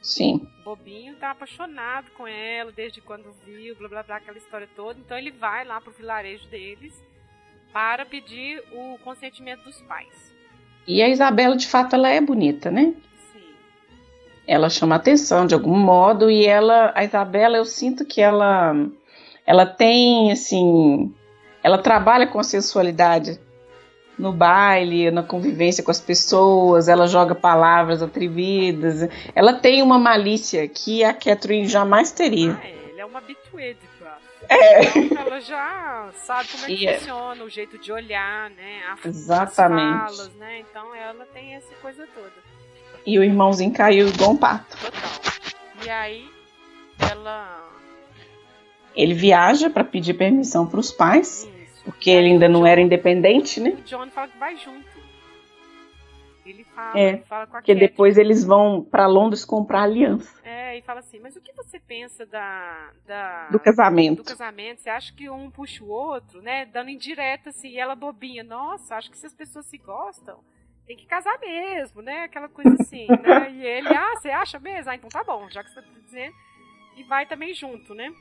Sim. 0.01 0.47
O 0.61 0.65
Bobinho 0.65 1.15
tá 1.17 1.31
apaixonado 1.31 2.11
com 2.17 2.27
ela 2.27 2.73
desde 2.73 3.01
quando 3.01 3.33
viu, 3.47 3.75
blá 3.77 3.89
blá 3.89 4.03
blá, 4.03 4.17
aquela 4.17 4.39
história 4.39 4.69
toda. 4.75 4.99
Então 4.99 5.17
ele 5.17 5.31
vai 5.31 5.65
lá 5.65 5.81
pro 5.81 5.93
vilarejo 5.93 6.47
deles 6.49 6.95
para 7.73 8.05
pedir 8.05 8.63
o 8.73 8.99
consentimento 9.03 9.65
dos 9.65 9.81
pais. 9.83 10.35
E 10.87 11.03
a 11.03 11.09
Isabela, 11.09 11.57
de 11.57 11.67
fato, 11.67 11.97
ela 11.97 12.11
é 12.11 12.21
bonita, 12.21 12.71
né? 12.71 12.95
Sim. 13.33 13.55
Ela 14.47 14.69
chama 14.69 14.97
atenção 14.97 15.47
de 15.47 15.55
algum 15.55 15.77
modo 15.77 16.31
e 16.31 16.45
ela, 16.47 16.93
a 16.95 17.03
Isabela, 17.03 17.57
eu 17.57 17.65
sinto 17.65 18.05
que 18.05 18.21
ela, 18.21 18.75
ela 19.47 19.65
tem 19.65 20.31
assim, 20.31 21.15
ela 21.63 21.79
trabalha 21.79 22.27
com 22.27 22.39
a 22.39 22.45
sensualidade 22.45 23.41
no 24.19 24.33
baile, 24.33 25.11
na 25.11 25.23
convivência 25.23 25.83
com 25.83 25.91
as 25.91 26.01
pessoas, 26.01 26.89
ela 26.89 27.07
joga 27.07 27.35
palavras 27.35 28.03
atrevidas, 28.03 29.09
ela 29.35 29.55
tem 29.55 29.83
uma 29.83 29.99
malícia 29.99 30.67
que 30.69 31.03
a 31.03 31.13
Catherine 31.13 31.67
jamais 31.67 32.13
teria. 32.13 32.59
Ah, 32.61 32.67
é, 32.67 32.91
ele 32.91 33.01
é 33.01 33.05
uma 33.05 33.19
habitué 33.19 33.73
de. 33.75 33.95
É. 34.49 34.99
Então 34.99 35.23
ela 35.23 35.41
já 35.41 36.11
sabe 36.25 36.49
como 36.51 36.65
é 36.65 36.67
que 36.67 36.73
E 36.75 36.87
é- 36.87 36.99
funciona, 36.99 37.45
o 37.45 37.49
jeito 37.49 37.79
de 37.79 37.93
olhar, 37.93 38.51
né? 38.51 38.83
A, 38.89 39.09
Exatamente. 39.09 40.05
As 40.05 40.17
falas, 40.17 40.35
né? 40.35 40.61
Então 40.61 40.95
ela 40.95 41.27
tem 41.33 41.55
essa 41.55 41.75
coisa 41.81 42.07
toda. 42.15 42.33
E 43.07 43.19
o 43.19 43.25
irmãozinho 43.25 43.73
caiu 43.73 44.09
igual 44.09 44.33
um 44.33 44.37
pato. 44.37 44.77
Total. 44.79 45.11
E 45.85 45.91
aí 45.91 46.29
ela. 47.11 47.71
Ele 48.95 49.15
viaja 49.15 49.69
para 49.69 49.83
pedir 49.83 50.15
permissão 50.15 50.67
para 50.67 50.79
os 50.79 50.93
pais. 50.93 51.49
Porque 51.85 52.11
ele 52.11 52.29
ainda 52.29 52.49
não 52.49 52.67
era 52.67 52.81
independente, 52.81 53.61
né? 53.61 53.71
O 53.71 53.83
John 53.83 54.11
fala 54.11 54.29
que 54.29 54.39
vai 54.39 54.57
junto. 54.57 54.95
Ele 56.45 56.63
fala, 56.65 56.99
É, 56.99 57.17
fala 57.19 57.47
com 57.47 57.57
a 57.57 57.61
Porque 57.61 57.75
depois 57.75 58.19
eles 58.19 58.45
vão 58.45 58.83
para 58.83 59.07
Londres 59.07 59.45
comprar 59.47 59.83
aliança 59.83 60.29
É, 60.45 60.77
e 60.77 60.83
fala 60.83 61.01
assim, 61.01 61.19
mas 61.19 61.35
o 61.37 61.41
que 61.41 61.53
você 61.55 61.81
pensa 61.81 62.27
da. 62.27 62.91
da 63.07 63.49
do 63.49 63.59
casamento. 63.59 64.23
do 64.23 64.29
casamento, 64.29 64.83
você 64.83 64.91
acha 64.91 65.15
que 65.15 65.31
um 65.31 65.51
puxa 65.51 65.83
o 65.83 65.89
outro, 65.89 66.43
né? 66.43 66.67
Dando 66.67 66.91
indireta 66.91 67.49
assim, 67.49 67.69
e 67.69 67.79
ela 67.79 67.95
bobinha, 67.95 68.45
nossa, 68.45 68.97
acho 68.97 69.11
que 69.11 69.17
se 69.17 69.27
as 69.27 69.33
pessoas 69.35 69.65
se 69.67 69.79
gostam, 69.79 70.39
tem 70.87 70.97
que 70.97 71.07
casar 71.07 71.39
mesmo, 71.41 72.03
né? 72.03 72.25
Aquela 72.25 72.49
coisa 72.49 72.75
assim, 72.79 73.07
né? 73.07 73.51
E 73.55 73.65
ele, 73.65 73.89
ah, 73.89 74.15
você 74.17 74.29
acha 74.31 74.59
mesmo? 74.59 74.91
Ah, 74.91 74.95
então 74.97 75.09
tá 75.09 75.25
bom, 75.25 75.49
já 75.49 75.65
que 75.65 75.71
você 75.71 75.81
tá 75.81 75.89
dizendo. 76.05 76.35
E 76.97 77.03
vai 77.05 77.25
também 77.27 77.55
junto, 77.55 77.95
né? 77.95 78.13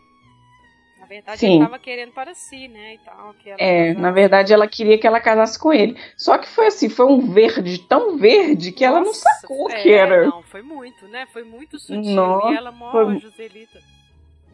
Na 1.03 1.09
verdade, 1.09 1.39
Sim. 1.41 1.55
ele 1.57 1.65
tava 1.65 1.79
querendo 1.79 2.13
para 2.13 2.33
si, 2.33 2.69
né? 2.69 2.93
E 2.93 2.97
tal, 2.99 3.33
que 3.33 3.49
ela 3.49 3.61
É, 3.61 3.93
na 3.93 4.09
verdade 4.09 4.53
ela 4.53 4.65
queria 4.69 4.97
que 4.97 5.05
ela 5.05 5.19
casasse 5.19 5.59
com 5.59 5.73
ele. 5.73 5.97
Só 6.15 6.37
que 6.37 6.47
foi 6.47 6.67
assim, 6.67 6.87
foi 6.87 7.05
um 7.07 7.19
verde 7.33 7.77
tão 7.89 8.17
verde 8.17 8.71
que 8.71 8.85
ela 8.85 8.99
não 9.01 9.07
Nossa, 9.07 9.29
sacou 9.41 9.69
é, 9.69 9.81
que 9.81 9.91
era. 9.91 10.27
Não, 10.27 10.41
foi 10.43 10.61
muito, 10.61 11.05
né? 11.09 11.27
Foi 11.33 11.43
muito 11.43 11.77
sutil. 11.77 12.01
Nossa, 12.15 12.53
e 12.53 12.55
ela 12.55 12.71
mó 12.71 12.89
foi- 12.89 13.19
Joselita. 13.19 13.81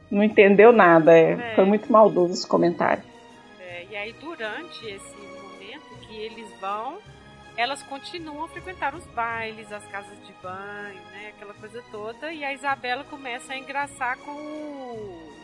Não 0.10 0.24
entendeu 0.24 0.72
nada. 0.72 1.16
é. 1.16 1.34
É. 1.34 1.54
Foi 1.56 1.66
muito 1.66 1.92
maldoso 1.92 2.34
esse 2.34 2.48
comentário. 2.48 3.04
É, 3.60 3.86
e 3.92 3.96
aí, 3.96 4.12
durante 4.14 4.88
esse 4.88 5.16
momento 5.18 6.08
que 6.08 6.16
eles 6.18 6.50
vão, 6.60 6.98
elas 7.56 7.84
continuam 7.84 8.46
a 8.46 8.48
frequentar 8.48 8.96
os 8.96 9.06
bailes, 9.08 9.72
as 9.72 9.86
casas 9.86 10.18
de 10.26 10.34
banho, 10.42 11.00
né? 11.12 11.32
Aquela 11.36 11.54
coisa 11.54 11.84
toda. 11.92 12.34
E 12.34 12.44
a 12.44 12.52
Isabela 12.52 13.04
começa 13.04 13.54
a 13.54 13.58
engraçar 13.58 14.18
com 14.18 14.32
o. 14.32 15.39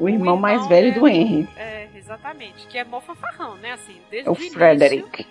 O 0.00 0.08
irmão, 0.08 0.34
irmão, 0.34 0.36
mais 0.36 0.66
velho 0.66 0.88
né? 0.88 0.98
do 0.98 1.06
Henry, 1.06 1.48
É, 1.56 1.88
exatamente. 1.94 2.66
Que 2.66 2.78
é 2.78 2.84
mó 2.84 3.00
fanfarrão, 3.00 3.54
né? 3.56 3.72
Assim, 3.72 4.00
desde 4.10 4.28
é 4.28 4.32
o 4.32 4.34
início- 4.34 4.52
Frederick. 4.54 5.26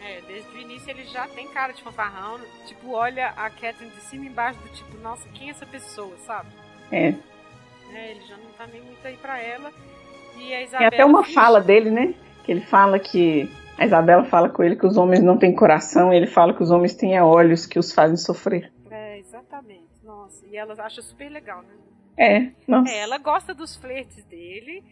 É, 0.00 0.20
desde 0.26 0.50
o 0.56 0.60
início 0.60 0.90
ele 0.90 1.04
já 1.04 1.26
tem 1.28 1.46
cara 1.48 1.72
de 1.72 1.82
fanfarrão. 1.82 2.38
Tipo, 2.66 2.92
olha 2.92 3.28
a 3.36 3.48
Catherine 3.50 3.90
de 3.90 4.00
cima 4.02 4.24
e 4.24 4.28
embaixo 4.28 4.58
do 4.60 4.68
tipo, 4.70 4.96
nossa, 4.98 5.28
quem 5.34 5.48
é 5.48 5.50
essa 5.50 5.66
pessoa, 5.66 6.14
sabe? 6.26 6.48
É. 6.90 7.14
É, 7.92 8.10
ele 8.10 8.20
já 8.26 8.36
não 8.36 8.50
tá 8.58 8.66
nem 8.66 8.80
muito 8.82 9.06
aí 9.06 9.16
pra 9.16 9.38
ela. 9.40 9.70
E 10.36 10.52
a 10.52 10.56
Tem 10.56 10.64
Isabela. 10.64 10.88
até 10.88 11.04
uma 11.04 11.22
finge- 11.22 11.34
fala 11.34 11.60
dele, 11.60 11.90
né? 11.90 12.14
Que 12.44 12.52
ele 12.52 12.60
fala 12.62 12.98
que. 12.98 13.48
A 13.78 13.84
Isabela 13.86 14.24
fala 14.24 14.48
com 14.48 14.62
ele 14.62 14.76
que 14.76 14.86
os 14.86 14.96
homens 14.96 15.20
não 15.22 15.36
têm 15.36 15.52
coração, 15.54 16.12
e 16.12 16.16
ele 16.16 16.26
fala 16.28 16.54
que 16.54 16.62
os 16.62 16.70
homens 16.70 16.94
têm 16.94 17.16
é, 17.16 17.22
olhos 17.22 17.66
que 17.66 17.78
os 17.78 17.92
fazem 17.92 18.16
sofrer. 18.16 18.72
É, 18.90 19.18
exatamente. 19.18 19.82
Nossa, 20.04 20.44
e 20.46 20.56
ela 20.56 20.74
acha 20.78 21.02
super 21.02 21.28
legal, 21.30 21.62
né? 21.62 21.74
É. 22.16 22.52
É, 22.86 22.98
ela 22.98 23.18
gosta 23.18 23.52
dos 23.52 23.76
flertes 23.76 24.24
dele 24.24 24.84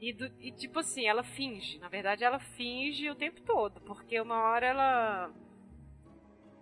e, 0.00 0.12
do, 0.12 0.30
e, 0.40 0.50
tipo 0.52 0.78
assim, 0.78 1.06
ela 1.06 1.22
finge. 1.22 1.78
Na 1.78 1.88
verdade, 1.88 2.24
ela 2.24 2.38
finge 2.38 3.10
o 3.10 3.14
tempo 3.14 3.40
todo, 3.42 3.80
porque 3.82 4.20
uma 4.20 4.40
hora 4.42 4.66
ela. 4.66 5.30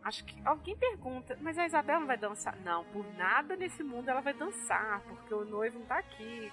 Acho 0.03 0.25
que 0.25 0.35
alguém 0.45 0.77
pergunta, 0.77 1.37
mas 1.41 1.59
a 1.59 1.67
Isabela 1.67 2.01
não 2.01 2.07
vai 2.07 2.17
dançar? 2.17 2.57
Não, 2.65 2.85
por 2.87 3.05
nada 3.17 3.57
nesse 3.57 3.83
mundo 3.83 4.09
ela 4.09 4.21
vai 4.21 4.33
dançar, 4.33 5.03
porque 5.03 5.35
o 5.35 5.45
noivo 5.45 5.79
não 5.79 5.87
tá 5.87 5.99
aqui. 5.99 6.51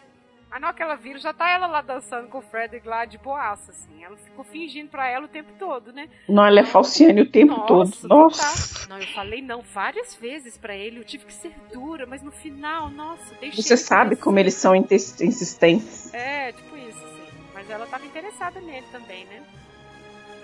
Aí 0.55 0.61
na 0.61 0.67
hora 0.67 0.75
que 0.77 0.81
ela 0.81 0.95
vira, 0.95 1.19
já 1.19 1.33
tá 1.33 1.49
ela 1.49 1.67
lá 1.67 1.81
dançando 1.81 2.29
com 2.29 2.37
o 2.37 2.41
Frederick 2.41 2.87
lá 2.87 3.03
de 3.03 3.17
boaça, 3.17 3.71
assim. 3.71 4.01
Ela 4.01 4.15
ficou 4.15 4.45
fingindo 4.45 4.89
pra 4.89 5.05
ela 5.05 5.25
o 5.25 5.27
tempo 5.27 5.51
todo, 5.59 5.91
né? 5.91 6.07
Não, 6.29 6.45
ela 6.45 6.61
é 6.61 6.63
falciane 6.63 7.19
o 7.19 7.29
tempo 7.29 7.57
Nossa, 7.57 7.67
todo. 7.67 7.91
total. 7.91 8.17
Nossa. 8.19 8.87
Não, 8.87 8.97
eu 8.97 9.07
falei 9.07 9.41
não 9.41 9.61
várias 9.73 10.15
vezes 10.15 10.57
pra 10.57 10.73
ele, 10.73 10.99
eu 10.99 11.03
tive 11.03 11.25
que 11.25 11.33
ser 11.33 11.53
dura, 11.73 12.05
mas 12.05 12.23
no 12.23 12.31
final, 12.31 12.89
nossa, 12.89 13.35
deixei. 13.41 13.61
Você 13.61 13.75
sabe 13.75 14.15
como 14.15 14.39
eles 14.39 14.53
são 14.53 14.73
insistentes. 14.73 16.13
É, 16.13 16.53
tipo 16.53 16.77
isso, 16.77 17.03
assim. 17.03 17.27
Mas 17.53 17.69
ela 17.69 17.85
tava 17.87 18.05
interessada 18.05 18.61
nele 18.61 18.85
também, 18.93 19.25
né? 19.25 19.43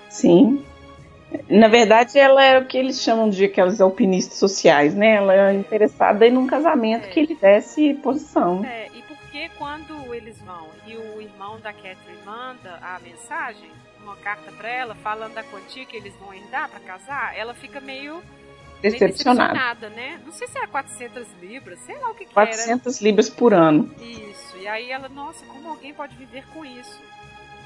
Sim. 0.09 0.61
Na 1.49 1.69
verdade, 1.69 2.19
ela 2.19 2.43
é 2.43 2.59
o 2.59 2.65
que 2.65 2.77
eles 2.77 3.01
chamam 3.01 3.29
de 3.29 3.45
aquelas 3.45 3.79
alpinistas 3.79 4.37
sociais, 4.37 4.93
né? 4.93 5.15
Ela 5.15 5.51
é 5.51 5.53
interessada 5.53 6.27
em 6.27 6.35
um 6.35 6.45
casamento 6.45 7.05
é. 7.05 7.07
que 7.07 7.25
lhe 7.25 7.35
desse 7.35 7.93
posição. 7.93 8.65
É, 8.65 8.90
porque 9.31 9.49
quando 9.57 10.13
eles 10.13 10.37
vão 10.41 10.67
e 10.85 10.97
o 10.97 11.21
irmão 11.21 11.57
da 11.61 11.71
Catherine 11.71 12.21
manda 12.25 12.77
a 12.81 12.99
mensagem, 12.99 13.71
uma 14.03 14.17
carta 14.17 14.51
para 14.51 14.67
ela, 14.67 14.93
falando 14.95 15.33
da 15.33 15.43
quantia 15.43 15.85
que 15.85 15.95
eles 15.95 16.13
vão 16.17 16.33
herdar 16.33 16.69
para 16.69 16.81
casar, 16.81 17.37
ela 17.37 17.53
fica 17.53 17.79
meio 17.79 18.21
decepcionada. 18.81 19.53
decepcionada. 19.53 19.89
né? 19.89 20.21
Não 20.25 20.33
sei 20.33 20.49
se 20.49 20.57
era 20.57 20.67
400 20.67 21.27
libras, 21.39 21.79
sei 21.79 21.97
lá 21.97 22.11
o 22.11 22.13
que, 22.13 22.25
que 22.25 22.33
400 22.33 22.59
era. 22.59 22.77
400 22.79 23.01
libras 23.01 23.29
por 23.29 23.53
ano. 23.53 23.95
Isso. 24.01 24.57
E 24.57 24.67
aí 24.67 24.91
ela, 24.91 25.07
nossa, 25.07 25.45
como 25.45 25.69
alguém 25.69 25.93
pode 25.93 26.13
viver 26.17 26.45
com 26.47 26.65
isso? 26.65 26.99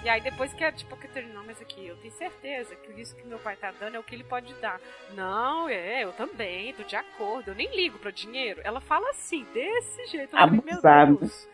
E 0.05 0.09
aí 0.09 0.21
depois 0.21 0.53
que 0.53 0.63
a 0.63 0.71
tipo, 0.71 0.95
Catarina, 0.95 1.33
não, 1.33 1.43
mas 1.43 1.59
aqui, 1.59 1.87
eu 1.87 1.97
tenho 1.97 2.13
certeza 2.13 2.75
que 2.75 3.01
isso 3.01 3.15
que 3.15 3.25
meu 3.25 3.39
pai 3.39 3.55
tá 3.55 3.71
dando 3.71 3.95
é 3.95 3.99
o 3.99 4.03
que 4.03 4.13
ele 4.13 4.23
pode 4.23 4.53
dar. 4.61 4.79
Não, 5.15 5.67
é, 5.67 6.03
eu 6.03 6.13
também, 6.13 6.75
tô 6.75 6.83
de 6.83 6.95
acordo, 6.95 7.49
eu 7.49 7.55
nem 7.55 7.75
ligo 7.75 7.97
pro 7.97 8.11
dinheiro. 8.11 8.61
Ela 8.63 8.79
fala 8.79 9.09
assim, 9.09 9.43
desse 9.51 10.05
jeito. 10.05 10.37
Deus. 11.17 11.49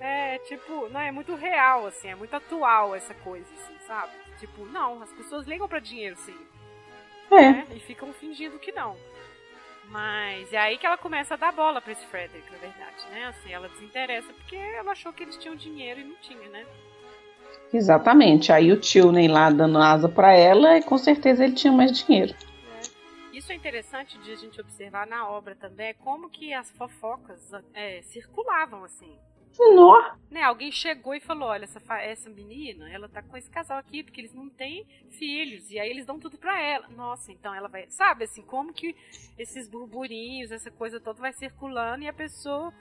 É, 0.00 0.38
tipo, 0.40 0.88
não, 0.88 0.98
é 0.98 1.12
muito 1.12 1.36
real, 1.36 1.86
assim, 1.86 2.08
é 2.08 2.16
muito 2.16 2.34
atual 2.34 2.92
essa 2.92 3.14
coisa, 3.14 3.46
assim, 3.54 3.78
sabe? 3.86 4.12
Tipo, 4.40 4.64
não, 4.66 5.00
as 5.00 5.12
pessoas 5.12 5.46
ligam 5.46 5.68
para 5.68 5.78
dinheiro, 5.78 6.16
sim. 6.16 6.36
É. 7.30 7.52
Né? 7.52 7.66
E 7.70 7.78
ficam 7.78 8.12
fingindo 8.14 8.58
que 8.58 8.72
não. 8.72 8.96
Mas 9.84 10.52
é 10.52 10.58
aí 10.58 10.76
que 10.76 10.86
ela 10.86 10.98
começa 10.98 11.34
a 11.34 11.36
dar 11.36 11.52
bola 11.52 11.80
para 11.80 11.92
esse 11.92 12.04
Frederick, 12.06 12.50
na 12.50 12.58
verdade, 12.58 13.06
né? 13.12 13.26
Assim, 13.26 13.52
ela 13.52 13.68
desinteressa 13.68 14.32
porque 14.32 14.56
ela 14.56 14.90
achou 14.90 15.12
que 15.12 15.22
eles 15.22 15.36
tinham 15.36 15.54
dinheiro 15.54 16.00
e 16.00 16.04
não 16.04 16.16
tinha, 16.16 16.48
né? 16.48 16.66
Exatamente. 17.72 18.52
Aí 18.52 18.72
o 18.72 18.80
tio 18.80 19.12
nem 19.12 19.28
lá 19.28 19.50
dando 19.50 19.78
asa 19.78 20.08
para 20.08 20.32
ela 20.32 20.76
e 20.78 20.82
com 20.82 20.98
certeza 20.98 21.44
ele 21.44 21.54
tinha 21.54 21.72
mais 21.72 21.92
dinheiro. 21.92 22.34
É. 22.34 23.36
Isso 23.36 23.52
é 23.52 23.54
interessante 23.54 24.18
de 24.18 24.32
a 24.32 24.36
gente 24.36 24.60
observar 24.60 25.06
na 25.06 25.28
obra 25.28 25.54
também, 25.54 25.94
como 25.94 26.30
que 26.30 26.52
as 26.52 26.70
fofocas 26.72 27.52
é, 27.74 28.02
circulavam 28.02 28.84
assim. 28.84 29.16
Nó. 29.58 30.16
Né, 30.30 30.42
alguém 30.42 30.70
chegou 30.70 31.14
e 31.14 31.20
falou: 31.20 31.48
olha, 31.48 31.64
essa, 31.64 31.80
essa 32.00 32.28
menina, 32.28 32.90
ela 32.92 33.08
tá 33.08 33.22
com 33.22 33.36
esse 33.36 33.50
casal 33.50 33.78
aqui, 33.78 34.02
porque 34.02 34.20
eles 34.20 34.34
não 34.34 34.50
têm 34.50 34.86
filhos, 35.10 35.70
e 35.70 35.78
aí 35.78 35.88
eles 35.88 36.04
dão 36.04 36.18
tudo 36.18 36.36
pra 36.36 36.60
ela. 36.60 36.86
Nossa, 36.88 37.32
então 37.32 37.54
ela 37.54 37.68
vai. 37.68 37.86
Sabe 37.88 38.24
assim, 38.24 38.42
como 38.42 38.72
que 38.72 38.94
esses 39.38 39.68
burburinhos, 39.68 40.52
essa 40.52 40.70
coisa 40.70 41.00
toda 41.00 41.20
vai 41.20 41.32
circulando 41.32 42.04
e 42.04 42.08
a 42.08 42.12
pessoa 42.12 42.72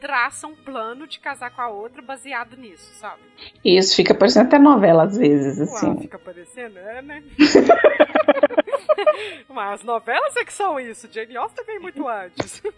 traça 0.00 0.46
um 0.46 0.56
plano 0.56 1.06
de 1.06 1.20
casar 1.20 1.50
com 1.50 1.60
a 1.60 1.68
outra 1.68 2.00
baseado 2.00 2.56
nisso, 2.56 2.94
sabe? 2.94 3.20
Isso, 3.64 3.94
fica 3.94 4.14
parecendo 4.14 4.46
até 4.46 4.58
novela 4.58 5.04
às 5.04 5.16
vezes, 5.16 5.60
assim. 5.60 5.88
Uau, 5.88 5.98
fica 5.98 6.18
parecendo, 6.18 6.78
é, 6.78 7.02
né? 7.02 7.22
Mas 9.48 9.80
as 9.80 9.84
novelas 9.84 10.34
é 10.36 10.44
que 10.44 10.52
são 10.52 10.80
isso, 10.80 11.08
Jane 11.12 11.36
Austen 11.36 11.64
vem 11.64 11.78
muito 11.78 12.08
antes. 12.08 12.62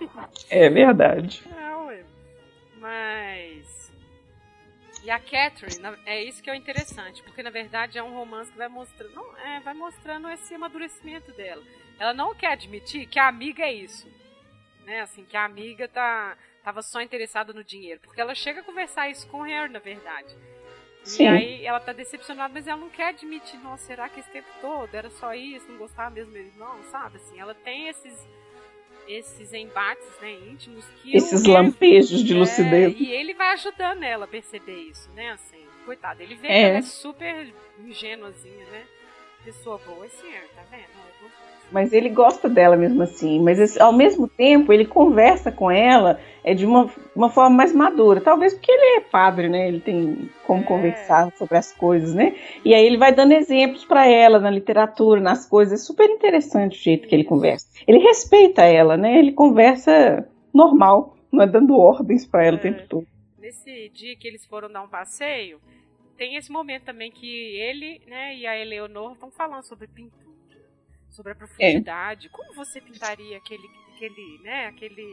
É 0.51 0.69
verdade. 0.69 1.43
É, 1.57 1.77
ué. 1.77 2.05
Mas. 2.79 3.91
E 5.03 5.11
a 5.11 5.19
Catherine, 5.19 5.97
é 6.05 6.23
isso 6.23 6.43
que 6.43 6.51
é 6.51 6.55
interessante, 6.55 7.23
porque 7.23 7.43
na 7.43 7.51
verdade 7.51 7.99
é 7.99 8.03
um 8.03 8.13
romance 8.13 8.51
que 8.51 8.59
vai 8.59 8.69
mostrando, 8.69 9.15
não, 9.15 9.37
é, 9.39 9.61
vai 9.61 9.75
mostrando 9.75 10.29
esse 10.29 10.55
amadurecimento 10.55 11.33
dela. 11.33 11.63
Ela 11.99 12.13
não 12.13 12.35
quer 12.35 12.53
admitir 12.53 13.07
que 13.07 13.19
a 13.19 13.29
amiga 13.29 13.65
é 13.65 13.73
isso, 13.73 14.07
né? 14.85 15.01
Assim, 15.01 15.25
que 15.25 15.37
a 15.37 15.45
amiga 15.45 15.89
tá 15.89 16.37
tava 16.63 16.83
só 16.83 17.01
interessada 17.01 17.53
no 17.53 17.65
dinheiro, 17.65 18.01
porque 18.03 18.21
ela 18.21 18.35
chega 18.35 18.61
a 18.61 18.65
conversar 18.65 19.09
isso 19.09 19.27
com 19.29 19.39
o 19.39 19.43
Harry, 19.43 19.73
na 19.73 19.79
verdade. 19.79 20.35
Sim. 21.05 21.25
E 21.25 21.29
aí 21.29 21.67
ela 21.67 21.81
tá 21.81 21.93
decepcionada, 21.93 22.53
mas 22.55 22.67
ela 22.67 22.81
não 22.81 22.89
quer 22.89 23.09
admitir, 23.09 23.59
nossa, 23.61 23.85
será 23.85 24.09
que 24.09 24.21
esse 24.21 24.31
tempo 24.31 24.49
todo 24.61 24.95
era 24.95 25.11
só 25.11 25.35
isso, 25.35 25.69
não 25.69 25.79
gostava 25.79 26.11
mesmo 26.11 26.33
dele? 26.33 26.53
Não, 26.57 26.83
sabe? 26.85 27.17
Assim, 27.17 27.39
ela 27.39 27.55
tem 27.55 27.89
esses 27.89 28.27
esses 29.09 29.53
embates 29.53 30.07
né, 30.21 30.33
íntimos 30.33 30.85
que 31.03 31.17
esses 31.17 31.45
lampejos 31.45 32.23
de 32.23 32.35
é, 32.35 32.37
lucidez 32.37 32.95
e 32.97 33.11
ele 33.11 33.35
vai 33.35 33.49
ajudando 33.55 34.05
ela 34.05 34.27
a 34.27 34.29
perceber 34.29 34.77
isso 34.77 35.11
né 35.11 35.33
assim 35.33 35.67
coitado 35.85 36.23
ele 36.23 36.37
vê 36.37 36.47
é. 36.47 36.51
que 36.51 36.67
ela 36.67 36.79
é 36.79 36.83
super 36.83 37.53
ingênuazinha 37.85 38.65
né 38.67 38.87
pessoa 39.45 39.79
boa 39.87 40.09
sim 40.09 40.33
tá 40.55 40.63
vendo 40.71 41.03
mas 41.73 41.93
ele 41.93 42.11
gosta 42.11 42.49
dela 42.49 42.77
mesmo 42.77 43.03
assim. 43.03 43.41
Mas 43.41 43.81
ao 43.81 43.93
mesmo 43.93 44.29
tempo 44.29 44.73
ele 44.73 44.85
conversa 44.85 45.51
com 45.51 45.71
ela 45.71 46.21
é 46.45 46.55
de 46.55 46.67
uma, 46.67 46.89
uma 47.17 47.31
forma 47.31 47.57
mais 47.57 47.73
madura. 47.73 48.21
Talvez 48.21 48.53
porque 48.53 48.71
ele 48.71 48.99
é 48.99 49.01
padre, 49.01 49.49
né? 49.49 49.69
Ele 49.69 49.81
tem 49.81 50.29
como 50.47 50.61
é. 50.61 50.65
conversar 50.65 51.33
sobre 51.37 51.57
as 51.57 51.73
coisas, 51.73 52.15
né? 52.15 52.37
E 52.65 52.75
aí 52.75 52.85
ele 52.85 52.99
vai 52.99 53.13
dando 53.13 53.33
exemplos 53.33 53.85
para 53.85 54.07
ela 54.07 54.39
na 54.39 54.51
literatura, 54.51 55.21
nas 55.21 55.49
coisas. 55.49 55.81
É 55.81 55.83
super 55.83 56.09
interessante 56.11 56.79
o 56.79 56.83
jeito 56.83 57.09
que 57.09 57.15
ele 57.15 57.25
conversa. 57.25 57.67
Ele 57.89 57.99
respeita 57.99 58.63
ela, 58.63 58.97
né? 58.97 59.19
Ele 59.19 59.33
conversa 59.33 60.29
normal, 60.53 61.17
não 61.33 61.43
é 61.43 61.47
dando 61.47 61.75
ordens 61.75 62.27
para 62.27 62.45
ela 62.45 62.57
é. 62.57 62.59
o 62.59 62.63
tempo 62.63 62.83
todo. 62.87 63.07
Nesse 63.39 63.89
dia 63.89 64.15
que 64.15 64.29
eles 64.29 64.45
foram 64.45 64.71
dar 64.71 64.83
um 64.83 64.89
passeio, 64.89 65.59
tem 66.23 66.37
esse 66.37 66.53
momento 66.53 66.85
também 66.85 67.11
que 67.11 67.27
ele, 67.57 68.01
né, 68.07 68.37
e 68.37 68.47
a 68.47 68.57
Eleonor 68.57 69.15
estão 69.15 69.29
falando 69.29 69.65
sobre 69.65 69.89
pintura 69.89 70.23
sobre 71.11 71.33
a 71.33 71.35
profundidade. 71.35 72.29
É. 72.29 72.31
Como 72.31 72.55
você 72.55 72.81
pintaria 72.81 73.37
aquele, 73.37 73.69
aquele, 73.93 74.41
né, 74.41 74.67
aquele, 74.69 75.05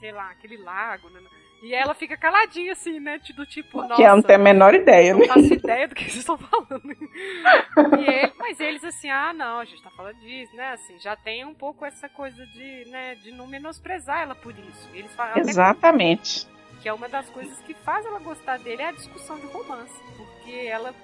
sei 0.00 0.10
lá, 0.10 0.28
aquele 0.32 0.56
lago, 0.56 1.08
né? 1.08 1.20
E 1.62 1.72
ela 1.72 1.94
fica 1.94 2.16
caladinha 2.16 2.72
assim, 2.72 2.98
né? 2.98 3.18
Do 3.34 3.46
tipo, 3.46 3.80
nossa. 3.80 3.94
Que 3.94 4.02
ela 4.02 4.16
não 4.16 4.22
tem 4.22 4.34
a 4.34 4.40
menor 4.40 4.74
ideia, 4.74 5.14
né? 5.14 5.20
Não 5.20 5.26
faço 5.28 5.54
ideia 5.54 5.86
do 5.86 5.94
que 5.94 6.02
vocês 6.02 6.16
estão 6.16 6.36
falando. 6.36 6.82
ele, 6.90 8.32
mas 8.36 8.58
eles 8.58 8.84
assim, 8.84 9.08
ah, 9.08 9.32
não, 9.32 9.60
a 9.60 9.64
gente 9.64 9.82
tá 9.82 9.90
falando 9.92 10.18
disso, 10.18 10.54
né? 10.56 10.72
Assim, 10.72 10.98
já 10.98 11.14
tem 11.14 11.44
um 11.44 11.54
pouco 11.54 11.84
essa 11.84 12.08
coisa 12.08 12.44
de, 12.44 12.90
né, 12.90 13.14
de 13.14 13.30
não 13.30 13.46
menosprezar 13.46 14.22
ela 14.22 14.34
por 14.34 14.52
isso. 14.52 14.90
Eles 14.92 15.14
falam, 15.14 15.38
Exatamente. 15.38 16.46
Que 16.86 16.90
é 16.90 16.94
uma 16.94 17.08
das 17.08 17.28
coisas 17.30 17.58
que 17.66 17.74
faz 17.74 18.06
ela 18.06 18.20
gostar 18.20 18.60
dele 18.60 18.80
é 18.80 18.90
a 18.90 18.92
discussão 18.92 19.36
de 19.40 19.46
romance. 19.46 19.92
Porque 20.16 20.52
ela. 20.68 20.94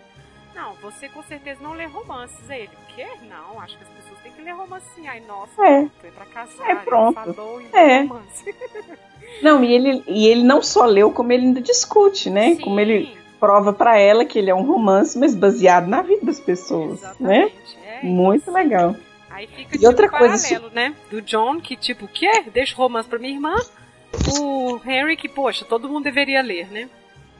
Não, 0.54 0.74
você 0.74 1.08
com 1.08 1.24
certeza 1.24 1.60
não 1.60 1.72
lê 1.72 1.86
romances. 1.86 2.48
Aí 2.48 2.60
ele, 2.60 2.70
o 2.72 2.94
quê? 2.94 3.04
Não, 3.28 3.60
acho 3.60 3.76
que 3.76 3.82
as 3.82 3.90
pessoas 3.90 4.20
tem 4.20 4.30
que 4.30 4.42
ler 4.42 4.52
romance 4.52 4.86
assim. 4.92 5.08
Ai, 5.08 5.18
nossa, 5.26 5.60
é. 5.66 5.88
foi 6.00 6.12
pra 6.12 6.24
casar. 6.26 6.70
É, 6.70 6.76
pronto. 6.76 7.18
é. 7.72 8.02
Romance. 8.02 8.54
Não, 9.42 9.64
e 9.64 9.72
ele, 9.72 10.04
e 10.06 10.28
ele 10.28 10.44
não 10.44 10.62
só 10.62 10.84
leu, 10.84 11.10
como 11.10 11.32
ele 11.32 11.46
ainda 11.46 11.60
discute, 11.60 12.30
né? 12.30 12.54
Sim. 12.54 12.60
Como 12.60 12.78
ele 12.78 13.16
prova 13.40 13.72
para 13.72 13.98
ela 13.98 14.24
que 14.24 14.38
ele 14.38 14.50
é 14.50 14.54
um 14.54 14.62
romance, 14.62 15.18
mas 15.18 15.34
baseado 15.34 15.88
na 15.88 16.00
vida 16.02 16.26
das 16.26 16.38
pessoas, 16.38 17.00
né? 17.18 17.48
Exatamente. 17.50 17.76
né? 17.78 18.00
É, 18.02 18.06
Muito 18.06 18.42
isso. 18.42 18.52
legal. 18.52 18.94
Aí 19.28 19.48
fica 19.48 19.74
e 19.74 19.78
tipo, 19.78 19.86
outra 19.86 20.08
paralelo, 20.08 20.38
coisa, 20.38 20.70
né? 20.72 20.94
Do 21.10 21.20
John, 21.22 21.60
que 21.60 21.74
tipo, 21.74 22.04
o 22.04 22.08
quê? 22.08 22.44
Deixa 22.52 22.72
o 22.74 22.78
romance 22.78 23.08
pra 23.08 23.18
minha 23.18 23.32
irmã. 23.34 23.56
O 24.40 24.80
Henry, 24.86 25.16
que, 25.16 25.28
poxa, 25.28 25.64
todo 25.64 25.88
mundo 25.88 26.04
deveria 26.04 26.42
ler, 26.42 26.70
né? 26.70 26.88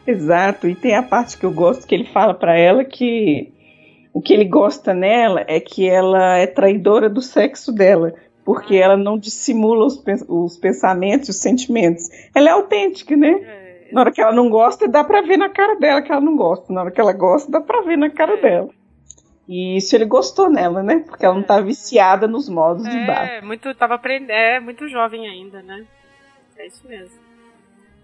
Exato, 0.07 0.69
e 0.69 0.75
tem 0.75 0.95
a 0.95 1.03
parte 1.03 1.39
que 1.39 1.47
eu 1.47 1.53
gosto 1.53 1.87
que 1.87 1.95
ele 1.95 2.07
fala 2.07 2.35
para 2.35 2.59
ela 2.59 2.85
que 2.85 3.53
o 4.13 4.21
que 4.21 4.33
ele 4.33 4.45
gosta 4.45 4.93
nela 4.93 5.45
é 5.47 5.61
que 5.61 5.89
ela 5.89 6.37
é 6.37 6.47
traidora 6.47 7.09
do 7.09 7.23
sexo 7.23 7.73
dela, 7.73 8.13
porque 8.45 8.77
ela 8.77 8.97
não 8.97 9.17
dissimula 9.17 9.87
os, 9.87 10.03
os 10.29 10.57
pensamentos, 10.57 11.31
os 11.31 11.37
sentimentos. 11.37 12.09
Ela 12.35 12.49
é 12.49 12.53
autêntica, 12.53 13.17
né? 13.17 13.31
É, 13.31 13.89
na 13.93 14.01
hora 14.01 14.13
que 14.13 14.21
ela 14.21 14.33
não 14.33 14.51
gosta, 14.51 14.89
dá 14.89 15.05
pra 15.05 15.23
ver 15.23 15.37
na 15.37 15.49
cara 15.49 15.77
dela 15.77 16.03
que 16.03 16.11
ela 16.11 16.21
não 16.21 16.37
gosta. 16.37 16.73
Na 16.73 16.83
hora 16.83 16.91
que 16.91 17.01
ela 17.01 17.13
gosta, 17.13 17.51
dá 17.51 17.61
pra 17.61 17.83
ver 17.83 17.97
na 17.97 18.11
cara 18.11 18.35
é. 18.35 18.41
dela. 18.41 18.69
E 19.49 19.77
isso 19.77 19.95
ele 19.95 20.05
gostou 20.05 20.51
nela, 20.51 20.83
né? 20.83 21.05
Porque 21.07 21.25
ela 21.25 21.35
não 21.35 21.43
tá 21.43 21.61
viciada 21.61 22.27
nos 22.27 22.49
modos 22.49 22.85
é, 22.85 22.91
de 22.91 23.07
bar. 23.07 23.29
É, 23.29 23.41
muito, 23.41 23.75
tava 23.75 23.95
aprendendo, 23.95 24.33
é 24.33 24.61
muito 24.61 24.89
jovem 24.89 25.29
ainda, 25.29 25.63
né? 25.63 25.85
É 26.63 26.67
isso 26.69 26.87
mesmo. 26.87 27.19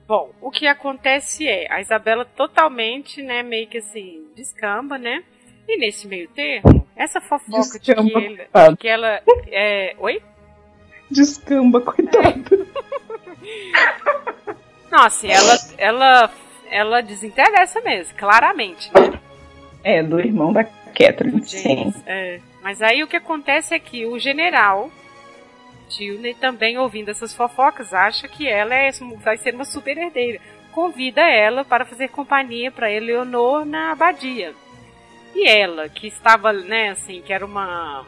Bom, 0.09 0.33
o 0.41 0.51
que 0.51 0.67
acontece 0.67 1.47
é, 1.47 1.73
a 1.73 1.81
Isabela 1.81 2.25
totalmente, 2.25 3.23
né, 3.23 3.43
meio 3.43 3.69
que 3.69 3.79
assim, 3.79 4.27
descamba, 4.35 4.99
né? 4.99 5.23
E 5.69 5.79
nesse 5.79 6.09
meio 6.09 6.29
termo, 6.31 6.85
essa 6.97 7.21
fofoca 7.21 7.79
de 7.79 7.81
que, 7.81 7.93
ele, 7.93 8.49
de 8.71 8.77
que 8.77 8.89
ela. 8.89 9.23
É... 9.47 9.95
Oi? 9.99 10.21
Descamba, 11.09 11.81
coitado. 11.81 12.67
É. 13.45 14.55
Nossa, 14.91 15.27
ela, 15.29 15.55
ela, 15.77 16.31
ela 16.69 17.01
desinteressa 17.01 17.81
mesmo, 17.83 18.17
claramente, 18.17 18.91
né? 18.93 19.21
É, 19.85 20.03
do 20.03 20.19
irmão 20.19 20.53
da 20.53 20.65
Catherine, 20.65 21.45
sim. 21.45 21.95
É. 22.07 22.41
Mas 22.61 22.83
aí 22.83 23.05
o 23.05 23.07
que 23.07 23.17
acontece 23.17 23.75
é 23.75 23.79
que 23.79 24.05
o 24.05 24.19
general 24.19 24.91
Tilney, 25.89 26.35
também 26.35 26.79
ouvindo 26.79 27.11
essas 27.11 27.35
fofocas, 27.35 27.93
acha 27.93 28.29
que 28.29 28.47
ela 28.47 28.75
é, 28.75 28.91
vai 29.23 29.37
ser 29.37 29.55
uma 29.55 29.65
super 29.65 29.97
herdeira. 29.97 30.41
Convida 30.73 31.23
ela 31.23 31.65
para 31.65 31.85
fazer 31.85 32.09
companhia 32.09 32.71
para 32.71 32.91
Eleonor 32.91 33.65
na 33.65 33.93
abadia. 33.93 34.55
E 35.35 35.47
ela, 35.47 35.89
que 35.89 36.07
estava, 36.07 36.53
né, 36.53 36.91
assim, 36.91 37.23
que 37.23 37.33
era 37.33 37.45
uma 37.45 38.07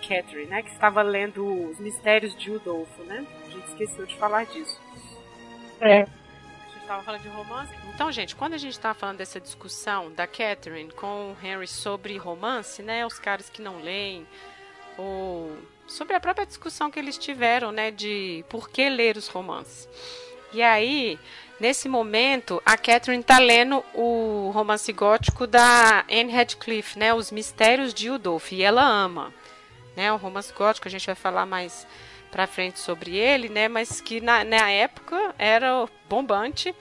Catherine, 0.00 0.46
né, 0.46 0.62
que 0.62 0.70
estava 0.70 1.02
lendo 1.02 1.70
os 1.70 1.78
mistérios 1.78 2.36
de 2.36 2.50
Udolfo, 2.50 3.02
né? 3.04 3.24
A 3.46 3.50
gente 3.50 3.68
esqueceu 3.68 4.06
de 4.06 4.16
falar 4.16 4.44
disso. 4.46 4.80
É. 5.80 6.06
tava 6.86 7.02
falando 7.02 7.22
de 7.22 7.28
romance. 7.28 7.72
Então, 7.94 8.10
gente, 8.10 8.34
quando 8.34 8.54
a 8.54 8.58
gente 8.58 8.78
tava 8.78 8.94
falando 8.94 9.18
dessa 9.18 9.40
discussão 9.40 10.10
da 10.12 10.26
Catherine 10.26 10.90
com 10.92 11.32
o 11.32 11.36
Henry 11.42 11.66
sobre 11.66 12.16
romance, 12.16 12.82
né? 12.82 13.06
Os 13.06 13.18
caras 13.18 13.48
que 13.48 13.62
não 13.62 13.80
leem, 13.80 14.26
ou 14.98 15.56
sobre 15.90 16.14
a 16.14 16.20
própria 16.20 16.46
discussão 16.46 16.90
que 16.90 16.98
eles 16.98 17.18
tiveram, 17.18 17.72
né? 17.72 17.90
De 17.90 18.44
por 18.48 18.70
que 18.70 18.88
ler 18.88 19.16
os 19.16 19.28
romances. 19.28 19.88
E 20.52 20.62
aí, 20.62 21.18
nesse 21.58 21.88
momento, 21.88 22.62
a 22.64 22.76
Catherine 22.76 23.22
tá 23.22 23.38
lendo 23.38 23.84
o 23.94 24.50
romance 24.54 24.92
gótico 24.92 25.46
da 25.46 26.04
Anne 26.10 26.32
Radcliffe, 26.32 26.98
né? 26.98 27.12
Os 27.12 27.30
Mistérios 27.30 27.92
de 27.92 28.08
Udolph. 28.08 28.52
E 28.52 28.62
ela 28.62 28.82
ama. 28.82 29.34
Né, 29.96 30.12
o 30.12 30.16
romance 30.16 30.52
gótico, 30.52 30.86
a 30.86 30.90
gente 30.90 31.04
vai 31.04 31.16
falar 31.16 31.44
mais 31.44 31.84
para 32.30 32.46
frente 32.46 32.78
sobre 32.78 33.16
ele, 33.16 33.48
né? 33.48 33.66
Mas 33.66 34.00
que 34.00 34.20
na, 34.20 34.44
na 34.44 34.70
época 34.70 35.34
era 35.36 35.86
bombante. 36.08 36.74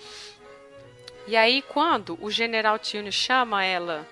E 1.28 1.36
aí 1.36 1.64
quando 1.64 2.18
o 2.22 2.30
General 2.30 2.78
Tune 2.78 3.12
chama 3.12 3.66
ela 3.66 4.08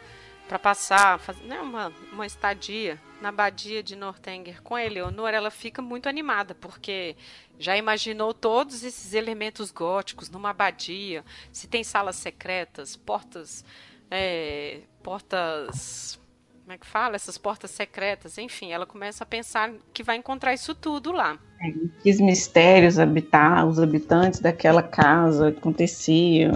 para 0.47 0.57
passar, 0.57 1.19
fazer 1.19 1.43
né, 1.43 1.59
uma, 1.59 1.93
uma 2.11 2.25
estadia 2.25 2.99
na 3.21 3.29
abadia 3.29 3.81
de 3.81 3.95
Northanger 3.95 4.61
com 4.61 4.75
a 4.75 4.83
Eleonora, 4.83 5.37
ela 5.37 5.51
fica 5.51 5.81
muito 5.81 6.07
animada, 6.07 6.55
porque 6.55 7.15
já 7.57 7.75
imaginou 7.75 8.33
todos 8.33 8.83
esses 8.83 9.13
elementos 9.13 9.71
góticos 9.71 10.29
numa 10.29 10.51
abadia, 10.51 11.23
se 11.51 11.67
tem 11.67 11.83
salas 11.83 12.15
secretas, 12.15 12.95
portas, 12.95 13.65
é, 14.11 14.81
portas 15.01 16.19
como 16.67 16.75
é 16.75 16.77
que 16.77 16.85
fala? 16.85 17.15
Essas 17.15 17.37
portas 17.37 17.71
secretas, 17.71 18.37
enfim, 18.37 18.73
ela 18.73 18.85
começa 18.85 19.23
a 19.23 19.27
pensar 19.27 19.71
que 19.93 20.03
vai 20.03 20.17
encontrar 20.17 20.53
isso 20.53 20.75
tudo 20.75 21.13
lá. 21.13 21.39
É, 21.61 21.71
que 22.03 22.21
mistérios 22.21 22.99
habitar, 22.99 23.65
os 23.65 23.79
habitantes 23.79 24.41
daquela 24.41 24.83
casa 24.83 25.47
aconteciam. 25.47 26.51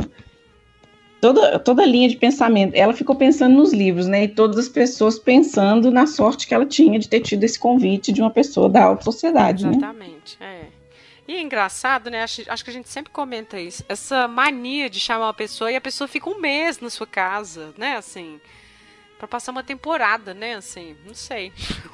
Toda, 1.21 1.59
toda 1.59 1.85
linha 1.85 2.09
de 2.09 2.17
pensamento. 2.17 2.73
Ela 2.73 2.93
ficou 2.93 3.15
pensando 3.15 3.55
nos 3.55 3.71
livros, 3.71 4.07
né? 4.07 4.23
E 4.23 4.27
todas 4.27 4.57
as 4.57 4.67
pessoas 4.67 5.19
pensando 5.19 5.91
na 5.91 6.07
sorte 6.07 6.47
que 6.47 6.53
ela 6.53 6.65
tinha 6.65 6.97
de 6.97 7.07
ter 7.07 7.19
tido 7.19 7.43
esse 7.43 7.59
convite 7.59 8.11
de 8.11 8.21
uma 8.21 8.31
pessoa 8.31 8.67
da 8.67 8.83
alta 8.83 9.03
sociedade. 9.03 9.65
Né? 9.65 9.73
Exatamente, 9.73 10.37
né? 10.39 10.61
é. 10.63 10.81
E 11.27 11.35
é 11.35 11.41
engraçado, 11.41 12.09
né? 12.09 12.23
Acho, 12.23 12.41
acho, 12.47 12.63
que 12.63 12.71
a 12.71 12.73
gente 12.73 12.89
sempre 12.89 13.13
comenta 13.13 13.59
isso. 13.59 13.85
Essa 13.87 14.27
mania 14.27 14.89
de 14.89 14.99
chamar 14.99 15.27
uma 15.27 15.33
pessoa 15.33 15.71
e 15.71 15.75
a 15.75 15.81
pessoa 15.81 16.07
fica 16.07 16.27
um 16.27 16.41
mês 16.41 16.79
na 16.79 16.89
sua 16.89 17.05
casa, 17.05 17.71
né? 17.77 17.95
Assim 17.95 18.41
para 19.21 19.27
passar 19.27 19.51
uma 19.51 19.61
temporada, 19.61 20.33
né? 20.33 20.55
Assim, 20.55 20.95
não 21.05 21.13
sei. 21.13 21.53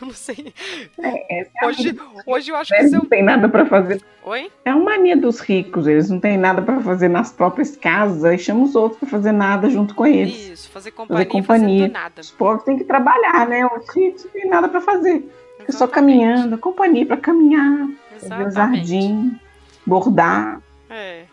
eu 0.00 0.06
não 0.06 0.14
sei. 0.14 0.54
É, 1.02 1.40
é 1.40 1.66
hoje, 1.66 1.98
hoje 2.24 2.52
eu 2.52 2.56
acho 2.56 2.72
que 2.76 2.82
não 2.90 3.04
tem 3.06 3.24
nada 3.24 3.48
para 3.48 3.66
fazer. 3.66 4.00
Oi? 4.22 4.52
É 4.64 4.72
uma 4.72 4.92
mania 4.92 5.16
dos 5.16 5.40
ricos, 5.40 5.88
eles 5.88 6.08
não 6.08 6.20
têm 6.20 6.38
nada 6.38 6.62
para 6.62 6.80
fazer 6.80 7.08
nas 7.08 7.32
próprias 7.32 7.76
casas 7.76 8.32
e 8.32 8.38
chamam 8.38 8.62
os 8.62 8.76
outros 8.76 9.00
para 9.00 9.08
fazer 9.08 9.32
nada 9.32 9.68
junto 9.68 9.96
com 9.96 10.06
eles. 10.06 10.48
Isso, 10.48 10.70
fazer 10.70 10.92
companhia, 10.92 11.24
fazer 11.24 11.28
companhia. 11.28 11.88
nada. 11.88 12.20
Os 12.20 12.30
pobres 12.30 12.64
têm 12.64 12.78
que 12.78 12.84
trabalhar, 12.84 13.48
né? 13.48 13.66
Os 13.66 13.92
ricos 13.92 14.24
não 14.24 14.30
têm 14.30 14.48
nada 14.48 14.68
para 14.68 14.80
fazer. 14.80 15.28
Fica 15.58 15.72
só 15.72 15.88
caminhando, 15.88 16.56
companhia 16.56 17.04
para 17.04 17.16
caminhar, 17.16 17.88
o 18.22 18.50
jardim, 18.52 19.36
bordar. 19.84 20.60
É. 20.88 21.24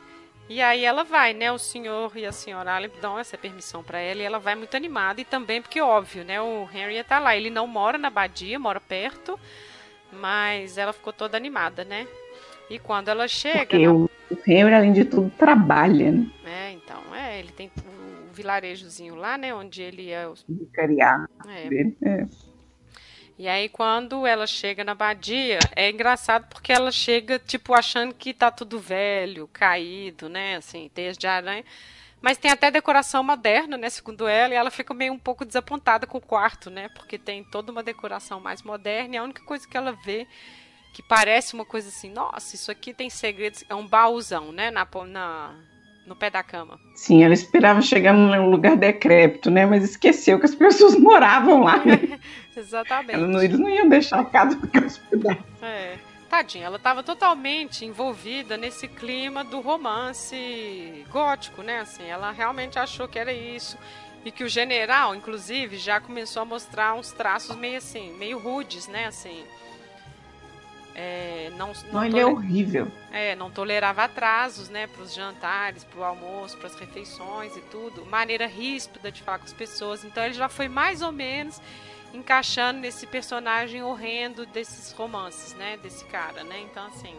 E 0.51 0.61
aí 0.61 0.83
ela 0.83 1.05
vai, 1.05 1.33
né? 1.33 1.49
O 1.49 1.57
senhor 1.57 2.11
e 2.13 2.25
a 2.25 2.31
senhora 2.33 2.75
Allen 2.75 2.91
dão 3.01 3.17
essa 3.17 3.37
permissão 3.37 3.81
para 3.81 3.99
ela 3.99 4.19
e 4.19 4.25
ela 4.25 4.37
vai 4.37 4.53
muito 4.53 4.75
animada 4.75 5.21
e 5.21 5.23
também 5.23 5.61
porque 5.61 5.79
óbvio, 5.79 6.25
né? 6.25 6.41
O 6.41 6.67
Henry 6.73 7.01
tá 7.05 7.19
lá, 7.19 7.37
ele 7.37 7.49
não 7.49 7.65
mora 7.65 7.97
na 7.97 8.09
abadia, 8.09 8.59
mora 8.59 8.81
perto, 8.81 9.39
mas 10.11 10.77
ela 10.77 10.91
ficou 10.91 11.13
toda 11.13 11.37
animada, 11.37 11.85
né? 11.85 12.05
E 12.69 12.77
quando 12.77 13.07
ela 13.07 13.29
chega, 13.29 13.59
porque 13.59 13.87
o 13.87 14.09
Henry 14.45 14.73
além 14.73 14.91
de 14.91 15.05
tudo 15.05 15.31
trabalha, 15.37 16.11
né? 16.11 16.27
É, 16.43 16.71
então, 16.73 17.15
é, 17.15 17.39
ele 17.39 17.53
tem 17.53 17.71
o 17.77 18.33
vilarejozinho 18.33 19.15
lá, 19.15 19.37
né, 19.37 19.55
onde 19.55 19.81
ele 19.81 20.09
é 20.09 20.27
o 20.27 20.33
vicariado. 20.49 21.29
É. 21.47 22.09
é. 22.09 22.27
E 23.41 23.47
aí, 23.47 23.67
quando 23.69 24.27
ela 24.27 24.45
chega 24.45 24.83
na 24.83 24.91
abadia, 24.91 25.57
é 25.75 25.89
engraçado 25.89 26.45
porque 26.47 26.71
ela 26.71 26.91
chega, 26.91 27.39
tipo, 27.39 27.73
achando 27.73 28.13
que 28.13 28.35
tá 28.35 28.51
tudo 28.51 28.79
velho, 28.79 29.49
caído, 29.51 30.29
né? 30.29 30.57
Assim, 30.57 30.91
teias 30.93 31.17
de 31.17 31.25
aranha. 31.25 31.65
Mas 32.21 32.37
tem 32.37 32.51
até 32.51 32.69
decoração 32.69 33.23
moderna, 33.23 33.77
né? 33.77 33.89
Segundo 33.89 34.27
ela, 34.27 34.53
e 34.53 34.57
ela 34.57 34.69
fica 34.69 34.93
meio 34.93 35.11
um 35.11 35.17
pouco 35.17 35.43
desapontada 35.43 36.05
com 36.05 36.19
o 36.19 36.21
quarto, 36.21 36.69
né? 36.69 36.89
Porque 36.89 37.17
tem 37.17 37.43
toda 37.43 37.71
uma 37.71 37.81
decoração 37.81 38.39
mais 38.39 38.61
moderna 38.61 39.15
e 39.15 39.17
a 39.17 39.23
única 39.23 39.41
coisa 39.41 39.67
que 39.67 39.75
ela 39.75 39.91
vê 39.91 40.27
que 40.93 41.01
parece 41.01 41.55
uma 41.55 41.65
coisa 41.65 41.89
assim, 41.89 42.11
nossa, 42.11 42.55
isso 42.55 42.69
aqui 42.69 42.93
tem 42.93 43.09
segredos, 43.09 43.63
é 43.67 43.73
um 43.73 43.87
baúzão, 43.87 44.51
né? 44.51 44.69
Na, 44.69 44.87
na, 45.07 45.55
no 46.05 46.15
pé 46.15 46.29
da 46.29 46.43
cama. 46.43 46.79
Sim, 46.95 47.23
ela 47.23 47.33
esperava 47.33 47.81
chegar 47.81 48.13
num 48.13 48.49
lugar 48.49 48.75
decrépito, 48.75 49.49
né? 49.51 49.65
Mas 49.65 49.83
esqueceu 49.83 50.39
que 50.39 50.45
as 50.45 50.55
pessoas 50.55 50.95
moravam 50.99 51.63
lá. 51.63 51.83
Né? 51.85 52.19
Exatamente. 52.55 53.19
Não, 53.19 53.41
eles 53.41 53.59
não 53.59 53.69
iam 53.69 53.87
deixar 53.87 54.19
a 54.19 54.25
casa 54.25 54.59
ficar 54.59 54.83
hospedada. 54.83 55.39
É. 55.61 55.97
Tadinha, 56.29 56.65
ela 56.65 56.77
estava 56.77 57.03
totalmente 57.03 57.83
envolvida 57.83 58.55
nesse 58.55 58.87
clima 58.87 59.43
do 59.43 59.59
romance 59.59 61.05
gótico, 61.09 61.61
né? 61.61 61.81
Assim, 61.81 62.07
ela 62.07 62.31
realmente 62.31 62.79
achou 62.79 63.05
que 63.05 63.19
era 63.19 63.33
isso. 63.33 63.77
E 64.23 64.31
que 64.31 64.43
o 64.43 64.47
general, 64.47 65.13
inclusive, 65.13 65.75
já 65.77 65.99
começou 65.99 66.43
a 66.43 66.45
mostrar 66.45 66.93
uns 66.93 67.11
traços 67.11 67.53
meio 67.57 67.77
assim, 67.79 68.13
meio 68.13 68.39
rudes, 68.39 68.87
né? 68.87 69.07
Assim, 69.07 69.43
é, 70.93 71.49
não, 71.57 71.67
não, 71.67 71.93
não 71.93 72.03
ele 72.03 72.19
é 72.19 72.25
horrível. 72.25 72.87
É, 73.11 73.35
não 73.35 73.49
tolerava 73.49 74.03
atrasos, 74.03 74.69
né, 74.69 74.87
para 74.87 75.01
os 75.03 75.13
jantares, 75.13 75.83
para 75.83 75.99
o 75.99 76.03
almoço, 76.03 76.57
para 76.57 76.67
as 76.67 76.75
refeições 76.75 77.55
e 77.55 77.61
tudo. 77.61 78.05
Maneira 78.05 78.45
ríspida 78.47 79.11
de 79.11 79.21
falar 79.21 79.39
com 79.39 79.45
as 79.45 79.53
pessoas. 79.53 80.03
Então 80.03 80.23
ele 80.23 80.33
já 80.33 80.49
foi 80.49 80.67
mais 80.67 81.01
ou 81.01 81.11
menos 81.11 81.61
encaixando 82.13 82.79
nesse 82.79 83.07
personagem 83.07 83.81
horrendo 83.83 84.45
desses 84.45 84.91
romances, 84.91 85.53
né, 85.55 85.77
desse 85.81 86.03
cara, 86.05 86.43
né? 86.43 86.59
Então 86.69 86.85
assim, 86.87 87.15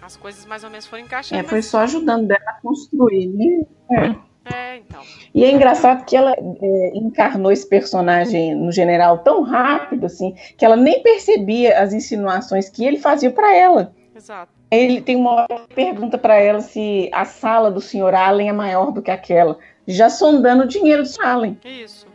as 0.00 0.16
coisas 0.16 0.44
mais 0.46 0.62
ou 0.62 0.70
menos 0.70 0.86
foram 0.86 1.02
encaixando. 1.02 1.40
É, 1.40 1.44
foi 1.44 1.62
só 1.62 1.80
ajudando 1.80 2.30
ela 2.30 2.50
a 2.50 2.60
construir, 2.60 3.26
né? 3.26 3.66
É. 3.90 4.27
É, 4.52 4.76
então. 4.76 5.02
E 5.34 5.44
é 5.44 5.50
engraçado 5.50 6.04
que 6.04 6.16
ela 6.16 6.32
é, 6.32 6.90
encarnou 6.94 7.52
esse 7.52 7.68
personagem 7.68 8.54
no 8.54 8.72
general 8.72 9.18
tão 9.18 9.42
rápido, 9.42 10.06
assim, 10.06 10.34
que 10.56 10.64
ela 10.64 10.76
nem 10.76 11.02
percebia 11.02 11.80
as 11.80 11.92
insinuações 11.92 12.68
que 12.68 12.84
ele 12.84 12.98
fazia 12.98 13.30
para 13.30 13.54
ela. 13.54 13.92
Exato. 14.14 14.52
Ele 14.70 15.00
tem 15.00 15.16
uma 15.16 15.46
pergunta 15.74 16.18
para 16.18 16.36
ela 16.36 16.60
se 16.60 17.08
a 17.12 17.24
sala 17.24 17.70
do 17.70 17.80
Sr. 17.80 18.14
Allen 18.14 18.50
é 18.50 18.52
maior 18.52 18.92
do 18.92 19.00
que 19.00 19.10
aquela, 19.10 19.58
já 19.86 20.10
sondando 20.10 20.64
o 20.64 20.68
dinheiro 20.68 21.02
do 21.02 21.08
Sr. 21.08 21.24
Allen. 21.24 21.58
Isso. 21.64 22.06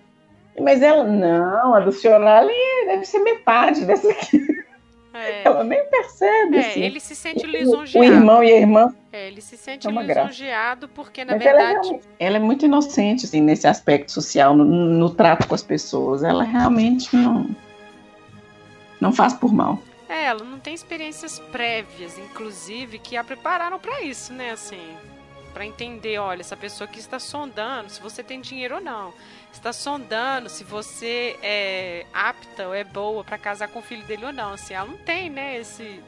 Mas 0.60 0.82
ela, 0.84 1.04
não, 1.04 1.74
a 1.74 1.80
do 1.80 1.92
Sr. 1.92 2.22
Allen 2.22 2.86
deve 2.86 3.06
ser 3.06 3.20
metade 3.20 3.86
dessa 3.86 4.10
aqui. 4.12 4.63
É. 5.14 5.44
Ela 5.46 5.64
nem 5.64 5.86
percebe. 5.86 6.58
É, 6.58 6.60
assim. 6.60 6.82
ele 6.82 7.00
se 7.00 7.16
sente 7.16 7.46
lisonjeado. 7.46 8.00
O 8.00 8.04
irmão 8.04 8.44
e 8.44 8.52
a 8.52 8.58
irmã. 8.58 8.96
É, 9.12 9.28
ele 9.28 9.42
se 9.42 9.56
sente 9.56 9.88
é 9.88 9.92
lisonjeado 9.92 10.88
graça. 10.88 10.94
porque, 10.96 11.24
na 11.24 11.34
Mas 11.34 11.44
verdade. 11.44 11.88
Ela 11.90 11.98
é, 11.98 12.26
ela 12.26 12.38
é, 12.38 12.40
muito 12.40 12.66
inocente, 12.66 13.26
assim, 13.26 13.40
nesse 13.40 13.68
aspecto 13.68 14.12
social, 14.12 14.56
no, 14.56 14.66
no, 14.66 15.10
trato 15.12 15.48
com 15.48 15.54
as 15.54 15.62
pessoas. 15.62 16.24
Ela 16.24 16.44
realmente 16.44 17.16
não. 17.16 17.48
Não 19.00 19.12
faz 19.12 19.34
por 19.34 19.54
mal. 19.54 19.80
É, 20.10 20.26
ela 20.26 20.44
não 20.44 20.60
tem 20.60 20.74
experiências 20.74 21.40
prévias, 21.40 22.18
inclusive, 22.18 22.98
que 22.98 23.16
a 23.16 23.24
prepararam 23.24 23.78
para 23.78 24.02
isso, 24.02 24.34
né? 24.34 24.52
Assim, 24.52 24.80
para 25.54 25.66
entender, 25.66 26.18
olha, 26.18 26.42
essa 26.42 26.58
pessoa 26.58 26.88
que 26.88 27.00
está 27.00 27.20
sondando 27.20 27.90
se 27.90 28.02
você 28.02 28.24
tem 28.24 28.42
dinheiro 28.42 28.76
ou 28.76 28.82
não 28.82 29.14
está 29.58 29.74
sondando 29.74 30.50
se 30.50 30.64
você 30.64 31.38
é 31.42 32.06
apta 32.14 32.68
ou 32.68 32.74
é 32.74 32.84
boa 32.84 33.24
para 33.24 33.38
casar 33.38 33.68
com 33.68 33.80
o 33.80 33.82
filho 33.82 34.04
dele 34.06 34.26
ou 34.26 34.34
não. 34.34 34.54
Assim, 34.54 34.74
ela 34.74 34.88
não 34.88 34.98
tem, 34.98 35.30
né, 35.30 35.60
esse, 35.60 36.02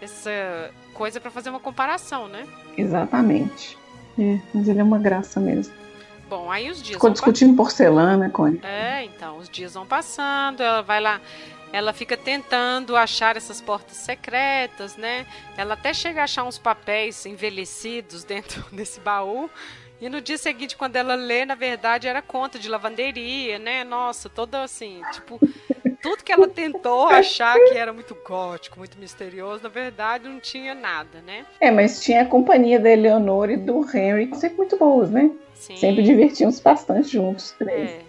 essa 0.00 0.72
coisa 0.94 1.20
para 1.20 1.30
fazer 1.30 1.50
uma 1.50 1.60
comparação, 1.60 2.28
né? 2.28 2.46
Exatamente. 2.76 3.76
É, 4.18 4.38
mas 4.52 4.68
ele 4.68 4.80
é 4.80 4.84
uma 4.84 4.98
graça 4.98 5.38
mesmo. 5.38 5.74
Bom, 6.28 6.50
aí 6.50 6.70
os 6.70 6.82
dias. 6.82 6.94
Ficou 6.94 7.10
discutindo 7.10 7.56
porcelana, 7.56 8.28
Cone. 8.28 8.60
É, 8.62 9.04
então, 9.04 9.38
os 9.38 9.48
dias 9.48 9.74
vão 9.74 9.86
passando, 9.86 10.62
ela 10.62 10.82
vai 10.82 11.00
lá. 11.00 11.20
Ela 11.72 11.92
fica 11.92 12.16
tentando 12.16 12.96
achar 12.96 13.36
essas 13.36 13.60
portas 13.60 13.96
secretas, 13.96 14.96
né? 14.96 15.26
Ela 15.56 15.74
até 15.74 15.92
chega 15.92 16.20
a 16.20 16.24
achar 16.24 16.44
uns 16.44 16.58
papéis 16.58 17.24
envelhecidos 17.26 18.24
dentro 18.24 18.64
desse 18.72 19.00
baú. 19.00 19.50
E 20.00 20.08
no 20.08 20.20
dia 20.20 20.38
seguinte, 20.38 20.76
quando 20.76 20.96
ela 20.96 21.14
lê, 21.14 21.44
na 21.44 21.56
verdade, 21.56 22.06
era 22.06 22.22
conta 22.22 22.58
de 22.58 22.68
lavanderia, 22.68 23.58
né? 23.58 23.82
Nossa, 23.82 24.28
toda 24.28 24.62
assim, 24.62 25.02
tipo, 25.12 25.40
tudo 26.00 26.22
que 26.22 26.32
ela 26.32 26.48
tentou 26.48 27.08
achar 27.08 27.58
que 27.58 27.76
era 27.76 27.92
muito 27.92 28.16
gótico, 28.26 28.78
muito 28.78 28.96
misterioso, 28.98 29.62
na 29.62 29.68
verdade 29.68 30.28
não 30.28 30.38
tinha 30.38 30.74
nada, 30.74 31.20
né? 31.26 31.44
É, 31.60 31.70
mas 31.70 32.00
tinha 32.00 32.22
a 32.22 32.26
companhia 32.26 32.78
da 32.78 32.90
Eleonora 32.90 33.52
e 33.52 33.56
do 33.56 33.80
Henry, 33.84 34.30
sempre 34.36 34.58
muito 34.58 34.76
boas, 34.76 35.10
né? 35.10 35.30
Sim. 35.54 35.76
Sempre 35.76 36.04
divertíamos 36.04 36.60
bastante 36.60 37.08
juntos, 37.08 37.50
três. 37.58 37.90
É. 37.90 38.07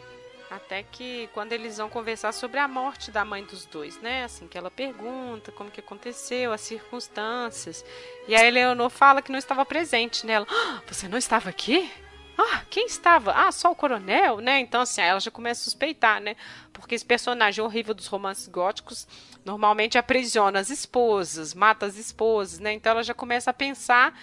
Até 0.50 0.82
que 0.82 1.30
quando 1.34 1.54
eles 1.54 1.78
vão 1.78 1.90
conversar 1.90 2.32
sobre 2.32 2.60
a 2.60 2.68
morte 2.68 3.12
da 3.12 3.24
mãe 3.24 3.44
dos 3.44 3.66
dois, 3.66 4.02
né? 4.02 4.24
Assim, 4.24 4.48
que 4.48 4.58
ela 4.58 4.72
pergunta 4.72 5.52
como 5.52 5.70
que 5.70 5.80
aconteceu, 5.80 6.52
as 6.52 6.62
circunstâncias. 6.62 7.86
E 8.28 8.36
a 8.36 8.44
Eleonor 8.44 8.90
fala 8.90 9.22
que 9.22 9.32
não 9.32 9.38
estava 9.38 9.64
presente 9.64 10.26
nela. 10.26 10.46
Né? 10.46 10.52
Ah, 10.52 10.82
você 10.88 11.08
não 11.08 11.20
estava 11.20 11.50
aqui? 11.50 11.92
Ah, 12.36 12.64
quem 12.70 12.88
estava? 12.88 13.34
Ah, 13.34 13.52
só 13.52 13.70
o 13.70 13.76
coronel, 13.76 14.38
né? 14.38 14.60
Então, 14.60 14.82
assim, 14.82 15.02
ela 15.02 15.20
já 15.20 15.30
começa 15.30 15.62
a 15.62 15.64
suspeitar, 15.66 16.22
né? 16.22 16.36
Porque 16.72 16.96
esse 16.96 17.06
personagem 17.06 17.64
horrível 17.64 17.94
dos 17.94 18.08
romances 18.08 18.48
góticos 18.48 19.08
normalmente 19.46 19.98
aprisiona 19.98 20.58
as 20.60 20.70
esposas, 20.70 21.54
mata 21.54 21.86
as 21.86 21.98
esposas, 21.98 22.60
né? 22.60 22.74
Então 22.74 22.94
ela 22.94 23.04
já 23.04 23.14
começa 23.14 23.52
a 23.52 23.54
pensar 23.54 24.18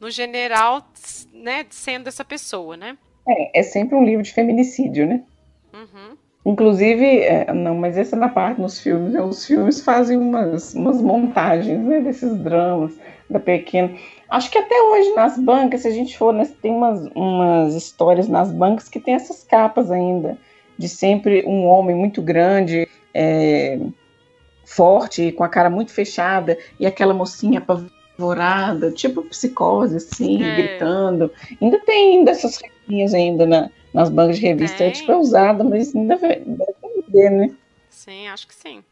no 0.00 0.10
general, 0.10 0.90
né, 1.32 1.66
sendo 1.70 2.08
essa 2.08 2.24
pessoa, 2.24 2.76
né? 2.76 2.98
É, 3.28 3.60
é 3.60 3.62
sempre 3.62 3.94
um 3.94 4.04
livro 4.04 4.22
de 4.22 4.32
feminicídio, 4.32 5.06
né? 5.06 5.22
Uhum. 5.80 6.16
Inclusive, 6.44 7.20
é, 7.20 7.52
não, 7.52 7.74
mas 7.74 7.98
essa 7.98 8.16
é 8.16 8.18
na 8.18 8.28
parte 8.28 8.60
nos 8.60 8.80
filmes, 8.80 9.12
né? 9.12 9.22
Os 9.22 9.44
filmes 9.46 9.80
fazem 9.82 10.16
umas, 10.16 10.74
umas 10.74 11.00
montagens, 11.00 11.84
né, 11.84 12.00
desses 12.00 12.36
dramas 12.38 12.98
da 13.28 13.38
pequena. 13.38 13.94
Acho 14.28 14.50
que 14.50 14.58
até 14.58 14.74
hoje 14.80 15.14
nas 15.14 15.38
bancas, 15.38 15.82
se 15.82 15.88
a 15.88 15.90
gente 15.90 16.16
for, 16.16 16.32
né, 16.32 16.48
tem 16.62 16.72
umas, 16.72 17.06
umas 17.14 17.74
histórias 17.74 18.26
nas 18.26 18.50
bancas 18.50 18.88
que 18.88 18.98
tem 18.98 19.14
essas 19.14 19.44
capas 19.44 19.90
ainda, 19.90 20.38
de 20.78 20.88
sempre 20.88 21.44
um 21.46 21.66
homem 21.66 21.94
muito 21.94 22.22
grande, 22.22 22.88
é, 23.12 23.78
forte, 24.64 25.32
com 25.32 25.44
a 25.44 25.48
cara 25.48 25.68
muito 25.68 25.92
fechada, 25.92 26.56
e 26.78 26.86
aquela 26.86 27.12
mocinha 27.12 27.58
apavorada, 27.60 28.90
tipo 28.90 29.22
psicose, 29.22 29.96
assim, 29.96 30.42
é. 30.42 30.56
gritando. 30.56 31.30
Ainda 31.60 31.78
tem 31.80 32.24
dessas 32.24 32.56
revistinhas 32.56 33.12
ainda 33.12 33.46
na, 33.46 33.70
nas 33.92 34.08
bancas 34.08 34.38
de 34.38 34.46
revista, 34.46 34.84
é 34.84 34.90
tipo 34.90 35.10
é 35.10 35.16
usada, 35.16 35.64
mas 35.64 35.94
ainda 35.94 36.16
deve 36.16 36.44
vender, 37.06 37.30
né? 37.30 37.56
Sim, 37.88 38.28
acho 38.28 38.46
que 38.46 38.54
sim. 38.54 38.84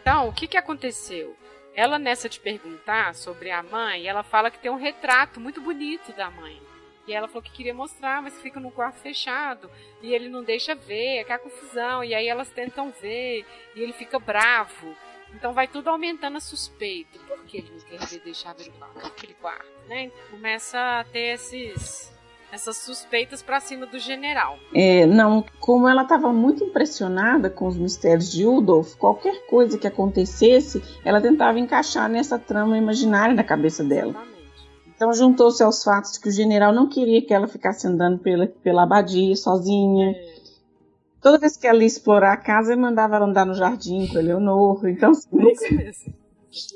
Então, 0.00 0.28
o 0.28 0.32
que, 0.32 0.46
que 0.46 0.56
aconteceu? 0.56 1.34
Ela, 1.74 1.98
nessa 1.98 2.28
de 2.28 2.38
perguntar 2.38 3.14
sobre 3.14 3.50
a 3.50 3.62
mãe, 3.62 4.06
ela 4.06 4.22
fala 4.22 4.50
que 4.50 4.58
tem 4.58 4.70
um 4.70 4.76
retrato 4.76 5.40
muito 5.40 5.60
bonito 5.60 6.12
da 6.12 6.30
mãe. 6.30 6.60
E 7.06 7.12
ela 7.12 7.28
falou 7.28 7.42
que 7.42 7.50
queria 7.50 7.74
mostrar, 7.74 8.22
mas 8.22 8.40
fica 8.40 8.58
no 8.58 8.70
quarto 8.70 8.96
fechado. 8.96 9.70
E 10.02 10.14
ele 10.14 10.28
não 10.28 10.42
deixa 10.42 10.74
ver, 10.74 11.16
é 11.16 11.20
aquela 11.20 11.38
confusão. 11.38 12.02
E 12.02 12.14
aí 12.14 12.28
elas 12.28 12.48
tentam 12.48 12.90
ver, 12.90 13.44
e 13.74 13.80
ele 13.80 13.92
fica 13.92 14.18
bravo. 14.18 14.94
Então 15.34 15.52
vai 15.52 15.66
tudo 15.66 15.90
aumentando 15.90 16.36
a 16.36 16.40
suspeita. 16.40 17.18
Por 17.26 17.44
que 17.44 17.58
ele 17.58 17.70
não 17.72 17.80
quer 17.80 18.06
ver 18.06 18.20
deixar 18.20 18.54
ver 18.54 18.72
aquele 19.02 19.34
quarto, 19.34 19.66
né? 19.88 20.10
Começa 20.30 20.78
a 20.78 21.04
ter 21.04 21.34
esses 21.34 22.13
essas 22.54 22.76
suspeitas 22.76 23.42
para 23.42 23.58
cima 23.58 23.84
do 23.84 23.98
general. 23.98 24.56
É, 24.72 25.04
não, 25.06 25.44
como 25.58 25.88
ela 25.88 26.02
estava 26.02 26.32
muito 26.32 26.62
impressionada 26.62 27.50
com 27.50 27.66
os 27.66 27.76
mistérios 27.76 28.30
de 28.30 28.46
Udolf, 28.46 28.94
qualquer 28.94 29.46
coisa 29.48 29.76
que 29.76 29.88
acontecesse, 29.88 30.80
ela 31.04 31.20
tentava 31.20 31.58
encaixar 31.58 32.08
nessa 32.08 32.38
trama 32.38 32.78
imaginária 32.78 33.34
na 33.34 33.42
cabeça 33.42 33.82
dela. 33.82 34.10
Exatamente. 34.10 34.34
Então 34.94 35.12
juntou-se 35.12 35.62
aos 35.64 35.82
fatos 35.82 36.12
de 36.12 36.20
que 36.20 36.28
o 36.28 36.32
general 36.32 36.72
não 36.72 36.88
queria 36.88 37.20
que 37.20 37.34
ela 37.34 37.48
ficasse 37.48 37.88
andando 37.88 38.20
pela, 38.20 38.46
pela 38.46 38.84
abadia 38.84 39.34
sozinha. 39.34 40.12
É. 40.12 40.34
Toda 41.20 41.38
vez 41.38 41.56
que 41.56 41.66
ela 41.66 41.80
ia 41.80 41.86
explorar 41.86 42.34
a 42.34 42.36
casa, 42.36 42.72
ele 42.72 42.80
mandava 42.80 43.16
ela 43.16 43.26
andar 43.26 43.44
no 43.44 43.54
jardim 43.54 44.06
com 44.06 44.16
a 44.16 44.20
Eleonor. 44.20 44.86
Então, 44.86 45.10
nunca, 45.32 45.66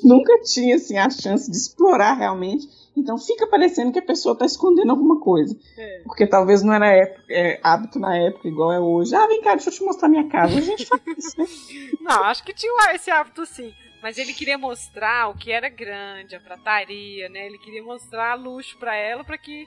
nunca 0.03 0.41
tinha 0.43 0.74
assim, 0.74 0.97
a 0.97 1.09
chance 1.09 1.49
de 1.49 1.57
explorar 1.57 2.14
realmente 2.14 2.66
então 2.99 3.19
fica 3.19 3.47
parecendo 3.47 3.93
que 3.93 3.99
a 3.99 4.05
pessoa 4.05 4.33
está 4.33 4.45
escondendo 4.45 4.91
alguma 4.91 5.21
coisa. 5.21 5.57
É. 5.77 6.01
Porque 6.05 6.27
talvez 6.27 6.63
não 6.63 6.73
era 6.73 6.87
época, 6.89 7.25
é, 7.29 7.61
hábito 7.63 7.99
na 7.99 8.17
época 8.17 8.49
igual 8.49 8.73
é 8.73 8.81
hoje. 8.81 9.15
Ah, 9.15 9.27
vem 9.27 9.41
cá, 9.43 9.55
deixa 9.55 9.71
eu 9.71 9.75
te 9.75 9.83
mostrar 9.83 10.09
minha 10.09 10.29
casa. 10.29 10.59
A 10.59 10.61
gente 10.61 10.87
faz 10.87 11.03
isso, 11.17 11.39
né? 11.39 11.47
Não, 12.01 12.25
acho 12.25 12.43
que 12.45 12.53
tinha 12.53 12.95
esse 12.95 13.11
hábito 13.11 13.45
sim. 13.47 13.73
Mas 14.03 14.17
ele 14.17 14.33
queria 14.33 14.57
mostrar 14.57 15.29
o 15.29 15.35
que 15.35 15.51
era 15.51 15.69
grande, 15.69 16.37
a 16.37 16.41
prataria, 16.41 17.29
né? 17.29 17.47
Ele 17.47 17.59
queria 17.59 17.83
mostrar 17.83 18.35
luxo 18.35 18.79
para 18.79 18.95
ela, 18.95 19.25
para 19.25 19.37
que, 19.37 19.67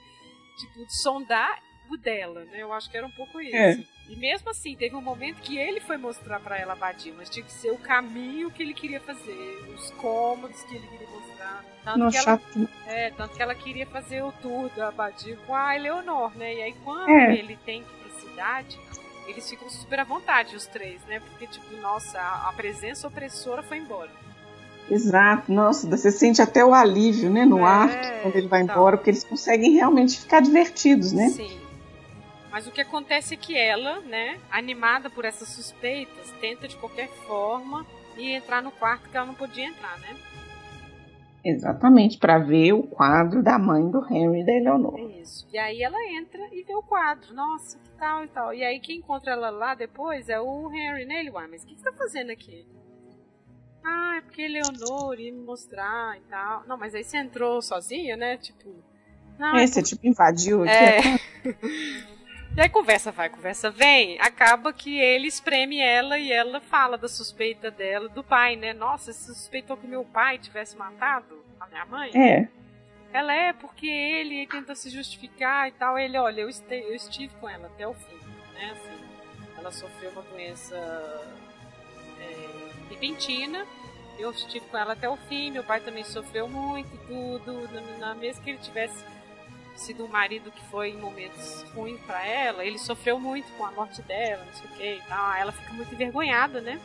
tipo, 0.57 0.85
sondar 0.89 1.61
o 1.89 1.97
dela, 1.97 2.45
né? 2.45 2.61
Eu 2.61 2.71
acho 2.71 2.89
que 2.89 2.97
era 2.97 3.05
um 3.05 3.11
pouco 3.11 3.41
isso. 3.41 3.55
É. 3.55 3.83
E 4.09 4.15
mesmo 4.15 4.49
assim, 4.49 4.75
teve 4.75 4.95
um 4.95 5.01
momento 5.01 5.41
que 5.41 5.57
ele 5.57 5.79
foi 5.79 5.97
mostrar 5.97 6.39
para 6.39 6.57
ela 6.57 6.73
a 6.73 6.75
Badia, 6.75 7.13
mas 7.15 7.29
tinha 7.29 7.45
que 7.45 7.51
ser 7.51 7.71
o 7.71 7.77
caminho 7.77 8.51
que 8.51 8.61
ele 8.63 8.73
queria 8.73 8.99
fazer, 8.99 9.73
os 9.73 9.91
cômodos 9.91 10.63
que 10.63 10.75
ele 10.75 10.87
queria 10.87 11.07
mostrar. 11.07 11.30
Tanto, 11.83 11.97
Não, 11.97 12.11
que, 12.11 12.17
ela, 12.17 12.25
chato. 12.25 12.69
é, 12.85 13.09
tanto 13.11 13.35
que 13.35 13.41
ela 13.41 13.55
queria 13.55 13.87
fazer 13.87 14.21
o 14.21 14.31
tour 14.33 14.69
da 14.75 14.91
Badia 14.91 15.35
com 15.47 15.55
a 15.55 15.75
Eleonor, 15.75 16.31
né? 16.37 16.53
E 16.53 16.61
aí 16.61 16.75
quando 16.83 17.09
é. 17.09 17.35
ele 17.35 17.57
tem 17.65 17.83
que 17.83 17.89
ir 17.89 18.09
pra 18.11 18.19
cidade, 18.19 18.79
eles 19.27 19.49
ficam 19.49 19.69
super 19.69 19.99
à 19.99 20.03
vontade, 20.03 20.55
os 20.55 20.67
três, 20.67 21.03
né? 21.05 21.19
Porque, 21.19 21.47
tipo, 21.47 21.75
nossa, 21.77 22.19
a 22.19 22.53
presença 22.55 23.07
opressora 23.07 23.63
foi 23.63 23.77
embora. 23.77 24.11
Exato, 24.89 25.51
nossa, 25.51 25.87
você 25.87 26.11
sente 26.11 26.41
até 26.41 26.65
o 26.65 26.73
alívio, 26.73 27.29
né, 27.29 27.45
no 27.45 27.65
é, 27.65 28.19
quando 28.21 28.35
ele 28.35 28.47
vai 28.47 28.61
então. 28.61 28.75
embora, 28.75 28.97
porque 28.97 29.09
eles 29.09 29.23
conseguem 29.23 29.71
realmente 29.71 30.19
ficar 30.19 30.41
divertidos, 30.41 31.13
né? 31.13 31.29
Sim. 31.29 31.61
Mas 32.51 32.67
o 32.67 32.71
que 32.71 32.81
acontece 32.81 33.35
é 33.35 33.37
que 33.37 33.57
ela, 33.57 34.01
né, 34.01 34.37
animada 34.51 35.09
por 35.09 35.23
essas 35.23 35.47
suspeitas, 35.47 36.29
tenta 36.41 36.67
de 36.67 36.75
qualquer 36.75 37.07
forma 37.25 37.85
ir 38.17 38.33
entrar 38.33 38.61
no 38.61 38.71
quarto 38.71 39.07
que 39.07 39.15
ela 39.15 39.25
não 39.25 39.33
podia 39.33 39.65
entrar, 39.65 39.97
né? 39.99 40.17
Exatamente, 41.43 42.19
para 42.19 42.37
ver 42.37 42.73
o 42.73 42.83
quadro 42.83 43.41
da 43.41 43.57
mãe 43.57 43.89
do 43.89 44.05
Henry 44.05 44.41
e 44.41 44.45
da 44.45 44.53
Eleanor. 44.53 44.99
Isso. 45.19 45.47
E 45.51 45.57
aí 45.57 45.81
ela 45.81 45.97
entra 46.11 46.39
e 46.51 46.63
vê 46.63 46.75
o 46.75 46.83
quadro. 46.83 47.33
Nossa, 47.33 47.79
que 47.79 47.89
tal 47.97 48.23
e 48.23 48.27
tal. 48.27 48.53
E 48.53 48.63
aí 48.63 48.79
quem 48.79 48.97
encontra 48.97 49.31
ela 49.31 49.49
lá 49.49 49.73
depois 49.73 50.29
é 50.29 50.39
o 50.39 50.71
Henry, 50.71 51.05
né? 51.05 51.21
Ele, 51.21 51.31
uai, 51.31 51.47
mas 51.47 51.63
o 51.63 51.67
que 51.67 51.75
você 51.75 51.83
tá 51.83 51.93
fazendo 51.93 52.29
aqui? 52.29 52.65
Ah, 53.83 54.17
é 54.17 54.21
porque 54.21 54.43
Eleonor 54.43 55.19
ia 55.19 55.33
me 55.33 55.43
mostrar 55.43 56.15
e 56.17 56.21
tal. 56.29 56.63
Não, 56.67 56.77
mas 56.77 56.93
aí 56.93 57.03
você 57.03 57.17
entrou 57.17 57.61
sozinha, 57.61 58.15
né? 58.15 58.37
Tipo. 58.37 58.69
Não, 59.39 59.55
é, 59.55 59.65
você 59.65 59.81
tipo 59.81 60.05
invadiu. 60.05 60.63
É. 60.65 60.99
E 62.55 62.59
aí 62.59 62.67
conversa 62.67 63.11
vai, 63.11 63.29
conversa 63.29 63.71
vem, 63.71 64.19
acaba 64.19 64.73
que 64.73 64.99
ele 64.99 65.25
espreme 65.25 65.79
ela 65.79 66.19
e 66.19 66.33
ela 66.33 66.59
fala 66.59 66.97
da 66.97 67.07
suspeita 67.07 67.71
dela, 67.71 68.09
do 68.09 68.21
pai, 68.21 68.57
né? 68.57 68.73
Nossa, 68.73 69.13
você 69.13 69.33
suspeitou 69.33 69.77
que 69.77 69.87
meu 69.87 70.03
pai 70.03 70.37
tivesse 70.37 70.75
matado 70.75 71.45
a 71.57 71.65
minha 71.67 71.85
mãe? 71.85 72.11
É. 72.13 72.49
Ela 73.13 73.33
é 73.33 73.53
porque 73.53 73.87
ele 73.87 74.45
tenta 74.47 74.75
se 74.75 74.89
justificar 74.89 75.69
e 75.69 75.71
tal. 75.71 75.97
Ele, 75.97 76.17
olha, 76.17 76.41
eu, 76.41 76.49
este, 76.49 76.75
eu 76.75 76.93
estive 76.93 77.33
com 77.35 77.47
ela 77.47 77.67
até 77.67 77.87
o 77.87 77.93
fim, 77.93 78.19
né? 78.53 78.71
Assim, 78.71 79.05
ela 79.57 79.71
sofreu 79.71 80.11
uma 80.11 80.21
doença 80.21 80.75
é, 82.19 82.89
repentina. 82.89 83.65
Eu 84.19 84.31
estive 84.31 84.65
com 84.67 84.77
ela 84.77 84.93
até 84.93 85.09
o 85.09 85.15
fim. 85.15 85.51
Meu 85.51 85.63
pai 85.63 85.79
também 85.79 86.03
sofreu 86.03 86.49
muito, 86.49 86.89
tudo. 87.07 87.69
Na, 87.73 88.07
na 88.07 88.15
mesma 88.15 88.43
que 88.43 88.49
ele 88.49 88.59
tivesse 88.59 89.05
sido 89.81 90.05
um 90.05 90.07
marido 90.07 90.51
que 90.51 90.63
foi 90.65 90.89
em 90.89 90.97
momentos 90.97 91.65
ruins 91.75 91.99
para 92.01 92.25
ela, 92.25 92.63
ele 92.63 92.79
sofreu 92.79 93.19
muito 93.19 93.51
com 93.57 93.65
a 93.65 93.71
morte 93.71 94.01
dela, 94.03 94.43
não 94.45 94.53
sei 94.53 94.65
o 94.65 94.73
que 94.73 95.03
e 95.03 95.07
tal. 95.07 95.33
Ela 95.33 95.51
fica 95.51 95.73
muito 95.73 95.93
envergonhada, 95.93 96.61
né? 96.61 96.79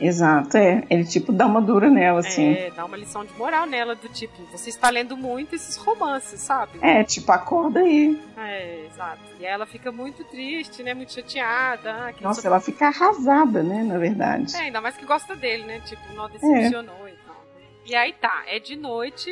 Exato, 0.00 0.56
é. 0.56 0.84
Ele 0.90 1.04
tipo 1.04 1.32
dá 1.32 1.46
uma 1.46 1.60
dura 1.60 1.88
nela, 1.88 2.20
assim. 2.20 2.52
É, 2.52 2.70
dá 2.70 2.84
uma 2.84 2.96
lição 2.96 3.24
de 3.24 3.32
moral 3.34 3.66
nela, 3.66 3.94
do 3.94 4.08
tipo, 4.08 4.34
você 4.52 4.68
está 4.68 4.90
lendo 4.90 5.16
muito 5.16 5.54
esses 5.54 5.76
romances, 5.76 6.40
sabe? 6.40 6.78
É, 6.82 7.02
tipo, 7.02 7.30
acorda 7.32 7.80
aí. 7.80 8.20
É, 8.36 8.86
exato. 8.86 9.22
E 9.40 9.46
ela 9.46 9.66
fica 9.66 9.90
muito 9.90 10.22
triste, 10.24 10.82
né? 10.82 10.92
Muito 10.94 11.12
chateada. 11.12 11.92
Ah, 11.92 12.14
Nossa, 12.20 12.46
ela 12.46 12.60
fica 12.60 12.88
arrasada, 12.88 13.62
né? 13.62 13.82
Na 13.82 13.98
verdade. 13.98 14.54
É, 14.54 14.60
ainda 14.60 14.80
mais 14.80 14.96
que 14.96 15.06
gosta 15.06 15.34
dele, 15.34 15.64
né? 15.64 15.80
Tipo, 15.80 16.12
não 16.14 16.28
decepcionou 16.28 17.06
é. 17.06 17.10
e 17.10 17.16
tal. 17.26 17.36
Né? 17.54 17.66
E 17.86 17.94
aí 17.94 18.12
tá, 18.12 18.44
é 18.46 18.58
de 18.58 18.76
noite, 18.76 19.30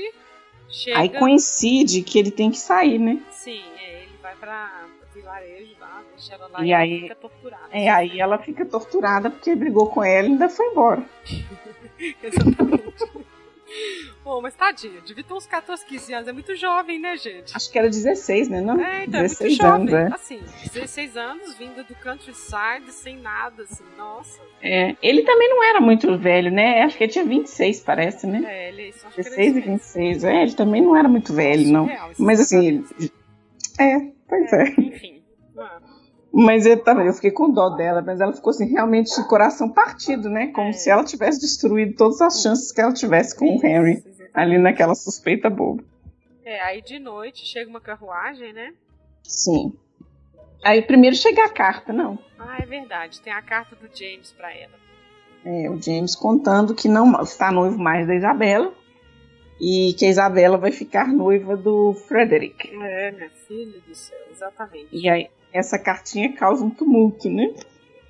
Chega... 0.68 0.98
Aí 0.98 1.08
coincide 1.08 2.02
que 2.02 2.18
ele 2.18 2.30
tem 2.30 2.50
que 2.50 2.58
sair, 2.58 2.98
né? 2.98 3.20
Sim, 3.30 3.62
é, 3.78 4.02
ele 4.02 4.16
vai 4.22 4.34
pra 4.36 4.86
vilarejo 5.14 5.76
lá, 5.80 6.02
deixa 6.10 6.34
ela 6.34 6.48
lá 6.48 6.64
e, 6.64 6.68
e 6.68 6.74
aí, 6.74 7.00
fica 7.02 7.14
torturada. 7.14 7.68
É, 7.70 7.88
aí 7.88 8.20
ela 8.20 8.38
fica 8.38 8.66
torturada 8.66 9.30
porque 9.30 9.54
brigou 9.54 9.88
com 9.88 10.02
ela 10.02 10.26
e 10.26 10.30
ainda 10.32 10.48
foi 10.48 10.66
embora. 10.66 11.04
Exatamente. 12.22 12.94
Pô, 14.22 14.40
mas 14.40 14.54
tadinha, 14.54 15.00
devia 15.02 15.22
ter 15.22 15.34
uns 15.34 15.46
14, 15.46 15.84
15 15.84 16.14
anos. 16.14 16.28
É 16.28 16.32
muito 16.32 16.54
jovem, 16.56 16.98
né, 16.98 17.16
gente? 17.16 17.54
Acho 17.54 17.70
que 17.70 17.78
era 17.78 17.88
16, 17.88 18.48
né? 18.48 18.60
Não? 18.60 18.80
É, 18.80 19.04
então 19.04 19.20
16 19.20 19.40
é 19.40 19.44
muito 19.44 19.62
jovem. 19.62 19.94
Anos, 19.94 20.12
é. 20.12 20.14
Assim, 20.14 20.42
16 20.72 21.16
anos, 21.16 21.54
vindo 21.54 21.84
do 21.84 21.94
countryside, 21.96 22.90
sem 22.90 23.18
nada, 23.18 23.64
assim, 23.64 23.84
nossa. 23.96 24.40
É, 24.62 24.96
ele 25.02 25.22
também 25.22 25.48
não 25.48 25.62
era 25.62 25.80
muito 25.80 26.16
velho, 26.16 26.50
né? 26.50 26.82
Acho 26.82 26.96
que 26.96 27.04
ele 27.04 27.12
tinha 27.12 27.24
26, 27.24 27.80
parece, 27.80 28.26
né? 28.26 28.42
É, 28.46 28.68
ele 28.68 28.92
só 28.92 29.08
16 29.14 29.56
e 29.56 29.60
26. 29.60 30.24
É, 30.24 30.42
ele 30.42 30.54
também 30.54 30.82
não 30.82 30.96
era 30.96 31.08
muito 31.08 31.32
velho, 31.34 31.70
não. 31.70 31.88
mas 32.18 32.40
assim, 32.40 32.66
ele... 32.66 32.84
é, 33.78 34.10
pois 34.28 34.52
é. 34.52 34.62
é. 34.62 34.80
Enfim. 34.80 35.22
Ah. 35.58 35.93
Mas 36.36 36.66
eu 36.66 36.82
também, 36.82 37.06
eu 37.06 37.12
fiquei 37.12 37.30
com 37.30 37.48
dó 37.48 37.70
dela, 37.70 38.02
mas 38.02 38.20
ela 38.20 38.32
ficou 38.32 38.50
assim, 38.50 38.66
realmente 38.66 39.14
de 39.14 39.28
coração 39.28 39.70
partido, 39.70 40.28
né? 40.28 40.48
Como 40.48 40.70
é. 40.70 40.72
se 40.72 40.90
ela 40.90 41.04
tivesse 41.04 41.40
destruído 41.40 41.94
todas 41.94 42.20
as 42.20 42.42
chances 42.42 42.72
que 42.72 42.80
ela 42.80 42.92
tivesse 42.92 43.38
com 43.38 43.46
Isso, 43.46 43.64
o 43.64 43.66
Henry 43.66 43.92
exatamente. 43.92 44.30
ali 44.34 44.58
naquela 44.58 44.96
suspeita 44.96 45.48
boba. 45.48 45.84
É, 46.44 46.60
aí 46.62 46.82
de 46.82 46.98
noite 46.98 47.46
chega 47.46 47.70
uma 47.70 47.80
carruagem, 47.80 48.52
né? 48.52 48.74
Sim. 49.22 49.72
Aí 50.64 50.82
primeiro 50.82 51.14
chega 51.14 51.44
a 51.44 51.48
carta, 51.48 51.92
não. 51.92 52.18
Ah, 52.36 52.56
é 52.60 52.66
verdade. 52.66 53.20
Tem 53.20 53.32
a 53.32 53.40
carta 53.40 53.76
do 53.76 53.86
James 53.96 54.32
para 54.32 54.52
ela. 54.52 54.74
É, 55.44 55.70
o 55.70 55.80
James 55.80 56.16
contando 56.16 56.74
que 56.74 56.88
não 56.88 57.22
está 57.22 57.52
noivo 57.52 57.78
mais 57.78 58.08
da 58.08 58.14
Isabela 58.14 58.74
e 59.60 59.94
que 59.96 60.04
a 60.04 60.08
Isabela 60.08 60.58
vai 60.58 60.72
ficar 60.72 61.06
noiva 61.06 61.56
do 61.56 61.94
Frederick. 62.08 62.74
É, 62.82 63.12
minha 63.12 63.30
filha 63.46 63.80
do 63.86 63.94
céu, 63.94 64.18
exatamente. 64.32 64.88
E 64.90 65.08
aí 65.08 65.28
essa 65.54 65.78
cartinha 65.78 66.32
causa 66.32 66.64
um 66.64 66.68
tumulto, 66.68 67.30
né? 67.30 67.54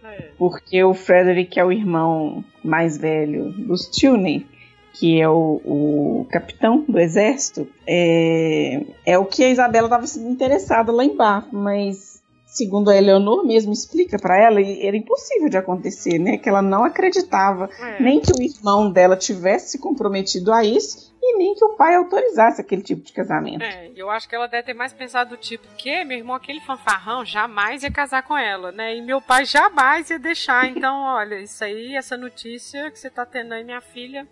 É. 0.03 0.30
Porque 0.38 0.82
o 0.82 0.95
Frederick 0.95 1.61
é 1.61 1.64
o 1.64 1.70
irmão 1.70 2.42
mais 2.64 2.97
velho 2.97 3.53
dos 3.53 3.86
Tilney, 3.88 4.47
que 4.95 5.20
é 5.20 5.28
o, 5.28 5.61
o 5.64 6.26
capitão 6.30 6.84
do 6.88 6.99
exército, 6.99 7.68
é, 7.86 8.82
é 9.05 9.18
o 9.18 9.26
que 9.26 9.45
a 9.45 9.51
Isabela 9.51 9.86
estava 9.86 10.07
sendo 10.07 10.30
interessada 10.30 10.90
lá 10.90 11.05
embaixo, 11.05 11.49
mas 11.53 12.22
segundo 12.47 12.88
a 12.88 12.97
Eleonor 12.97 13.45
mesmo 13.45 13.72
explica 13.72 14.16
para 14.16 14.38
ela, 14.38 14.61
era 14.61 14.97
impossível 14.97 15.49
de 15.49 15.57
acontecer, 15.57 16.18
né? 16.18 16.38
Que 16.38 16.49
ela 16.49 16.62
não 16.62 16.84
acreditava 16.84 17.68
é. 17.80 18.03
nem 18.03 18.20
que 18.20 18.30
o 18.32 18.40
irmão 18.40 18.90
dela 18.90 19.16
tivesse 19.16 19.72
se 19.72 19.78
comprometido 19.78 20.53
a 20.53 20.64
isso 20.64 21.14
e 21.27 21.39
nem 21.39 21.55
que 21.55 21.64
o 21.64 21.77
pai 21.77 21.95
autorizasse 21.95 22.61
aquele 22.61 22.83
tipo 22.83 23.03
de 23.03 23.12
casamento. 23.12 23.62
É, 23.62 23.91
eu 23.97 24.11
acho 24.11 24.29
que 24.29 24.35
ela 24.35 24.47
deve 24.47 24.64
ter 24.64 24.75
mais 24.75 24.93
pensado 24.93 25.31
do 25.31 25.37
tipo, 25.37 25.66
que 25.77 26.05
meu 26.05 26.18
irmão, 26.18 26.37
aquele 26.37 26.61
fanfarrão, 26.61 27.25
jamais 27.25 27.83
ia 27.83 27.91
casar 27.91 28.22
com 28.22 28.37
ela, 28.37 28.70
né? 28.70 28.97
E 28.97 29.03
meu 29.03 29.20
pai 29.20 29.45
jamais 29.45 30.11
ia 30.11 30.18
deixar. 30.18 30.64
Então, 30.75 31.03
olha, 31.03 31.41
isso 31.41 31.62
aí, 31.62 31.95
essa 31.95 32.16
notícia 32.16 32.91
que 32.91 32.99
você 32.99 33.09
tá 33.09 33.25
tendo 33.25 33.53
aí, 33.53 33.64
minha 33.64 33.81
filha. 33.81 34.27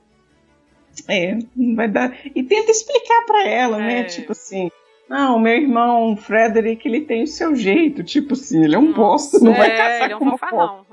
É, 1.08 1.38
vai 1.74 1.88
dar. 1.88 2.14
E 2.34 2.42
tenta 2.42 2.70
explicar 2.70 3.24
para 3.26 3.48
ela, 3.48 3.78
né? 3.78 4.00
é. 4.00 4.02
né? 4.02 4.04
Tipo 4.04 4.32
assim, 4.32 4.70
não, 5.08 5.38
meu 5.38 5.52
irmão 5.52 6.16
Frederick, 6.16 6.88
ele 6.88 7.02
tem 7.02 7.22
o 7.22 7.26
seu 7.26 7.54
jeito, 7.54 8.02
tipo 8.02 8.32
assim, 8.32 8.64
ele 8.64 8.74
é 8.74 8.78
um 8.78 8.92
bosta, 8.92 9.38
não 9.38 9.52
é, 9.52 9.58
vai 9.58 9.76
casar 9.76 10.04
ele 10.04 10.12
é 10.12 10.16
um 10.16 10.18
com 10.18 10.30
fanfarrão. 10.30 10.86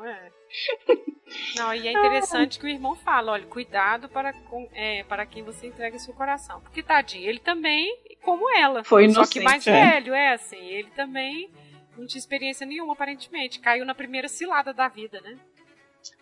Não, 1.55 1.73
e 1.73 1.87
é 1.87 1.91
interessante 1.91 2.57
que 2.59 2.65
o 2.65 2.69
irmão 2.69 2.95
fala, 2.95 3.33
olha, 3.33 3.45
cuidado 3.45 4.09
para, 4.09 4.33
com, 4.33 4.67
é, 4.73 5.03
para 5.03 5.25
quem 5.25 5.43
você 5.43 5.67
entrega 5.67 5.99
seu 5.99 6.13
coração. 6.13 6.59
Porque, 6.61 6.81
tadinho, 6.81 7.29
ele 7.29 7.39
também, 7.39 7.95
como 8.23 8.49
ela. 8.55 8.83
Foi 8.83 9.05
inocente, 9.05 9.25
Só 9.25 9.31
que 9.31 9.39
mais 9.41 9.65
é. 9.67 9.71
velho, 9.71 10.13
é 10.13 10.33
assim, 10.33 10.57
ele 10.57 10.89
também 10.95 11.49
não 11.97 12.07
tinha 12.07 12.19
experiência 12.19 12.65
nenhuma, 12.65 12.93
aparentemente. 12.93 13.59
Caiu 13.59 13.85
na 13.85 13.93
primeira 13.93 14.27
cilada 14.27 14.73
da 14.73 14.87
vida, 14.87 15.21
né? 15.21 15.37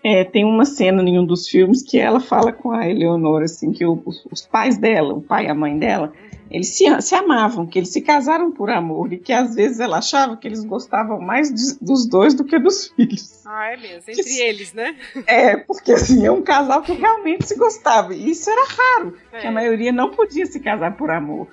É, 0.03 0.23
tem 0.23 0.43
uma 0.43 0.65
cena 0.65 1.01
em 1.03 1.19
um 1.19 1.25
dos 1.25 1.47
filmes 1.47 1.83
que 1.83 1.99
ela 1.99 2.19
fala 2.19 2.51
com 2.51 2.71
a 2.71 2.87
Eleonora, 2.87 3.45
assim, 3.45 3.71
que 3.71 3.85
o, 3.85 4.01
os, 4.05 4.25
os, 4.25 4.45
pais 4.45 4.77
dela, 4.77 5.13
o 5.13 5.21
pai 5.21 5.45
e 5.45 5.49
a 5.49 5.55
mãe 5.55 5.77
dela, 5.77 6.13
eles 6.49 6.69
se, 6.69 7.01
se, 7.01 7.15
amavam, 7.15 7.65
que 7.65 7.79
eles 7.79 7.89
se 7.89 8.01
casaram 8.01 8.51
por 8.51 8.69
amor 8.69 9.11
e 9.11 9.17
que 9.17 9.33
às 9.33 9.55
vezes 9.55 9.79
ela 9.79 9.97
achava 9.97 10.37
que 10.37 10.47
eles 10.47 10.63
gostavam 10.63 11.19
mais 11.19 11.53
de, 11.53 11.77
dos 11.79 12.07
dois 12.07 12.33
do 12.33 12.43
que 12.43 12.57
dos 12.57 12.87
filhos. 12.87 13.45
Ah, 13.45 13.73
é 13.73 13.77
mesmo, 13.77 14.11
entre 14.11 14.23
que, 14.23 14.39
eles, 14.41 14.73
né? 14.73 14.97
É, 15.25 15.57
porque 15.57 15.91
assim, 15.91 16.25
é 16.25 16.31
um 16.31 16.41
casal 16.41 16.81
que 16.81 16.93
realmente 16.93 17.47
se 17.47 17.55
gostava. 17.55 18.13
E 18.13 18.29
isso 18.29 18.49
era 18.49 18.65
raro, 18.65 19.17
é. 19.31 19.39
que 19.39 19.47
a 19.47 19.51
maioria 19.51 19.91
não 19.91 20.11
podia 20.11 20.45
se 20.45 20.59
casar 20.59 20.95
por 20.95 21.11
amor. 21.11 21.47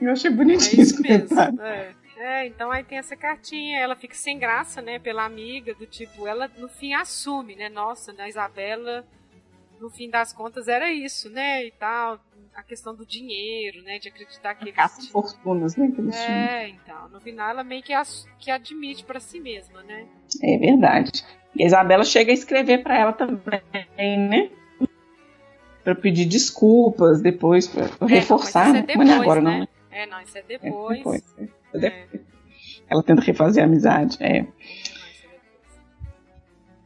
Eu 0.00 0.10
achei 0.10 0.30
bonitinho 0.30 0.80
é 0.80 0.82
esse 0.82 0.96
comentário. 0.96 1.60
É. 1.60 2.02
É, 2.22 2.46
então 2.46 2.70
aí 2.70 2.84
tem 2.84 2.98
essa 2.98 3.16
cartinha, 3.16 3.80
ela 3.80 3.96
fica 3.96 4.14
sem 4.14 4.38
graça, 4.38 4.80
né, 4.80 5.00
pela 5.00 5.24
amiga, 5.24 5.74
do 5.74 5.86
tipo, 5.86 6.24
ela 6.24 6.48
no 6.56 6.68
fim 6.68 6.94
assume, 6.94 7.56
né, 7.56 7.68
nossa, 7.68 8.12
na 8.12 8.28
Isabela, 8.28 9.04
no 9.80 9.90
fim 9.90 10.08
das 10.08 10.32
contas 10.32 10.68
era 10.68 10.92
isso, 10.92 11.28
né, 11.28 11.66
e 11.66 11.72
tal, 11.72 12.20
a 12.54 12.62
questão 12.62 12.94
do 12.94 13.06
dinheiro, 13.06 13.82
né, 13.82 13.98
de 13.98 14.08
acreditar 14.08 14.54
que... 14.54 14.70
Caça 14.72 15.02
fortunas, 15.10 15.76
né, 15.76 15.90
É, 16.14 16.68
então, 16.68 17.08
no 17.08 17.20
final 17.20 17.50
ela 17.50 17.64
meio 17.64 17.82
que, 17.82 17.92
que 18.38 18.50
admite 18.50 19.04
para 19.04 19.20
si 19.20 19.40
mesma, 19.40 19.82
né. 19.82 20.06
É 20.42 20.58
verdade. 20.58 21.24
E 21.54 21.62
a 21.62 21.66
Isabela 21.66 22.04
chega 22.04 22.30
a 22.30 22.34
escrever 22.34 22.82
para 22.82 22.98
ela 22.98 23.12
também, 23.12 23.62
né, 23.96 24.50
para 25.82 25.94
pedir 25.94 26.26
desculpas 26.26 27.20
depois, 27.20 27.66
para 27.66 27.84
é, 27.84 28.06
reforçar, 28.06 28.68
mas, 28.68 28.76
é 28.76 28.82
depois, 28.82 29.08
mas 29.08 29.20
agora 29.20 29.40
né? 29.40 29.58
não. 29.58 29.68
É, 29.90 30.06
não, 30.06 30.20
isso 30.20 30.38
é 30.38 30.42
depois. 30.42 30.92
É 30.92 30.96
depois 30.96 31.22
é. 31.74 31.86
É. 31.86 32.06
Ela 32.88 33.02
tenta 33.02 33.22
refazer 33.22 33.62
a 33.62 33.66
amizade, 33.66 34.16
é. 34.20 34.46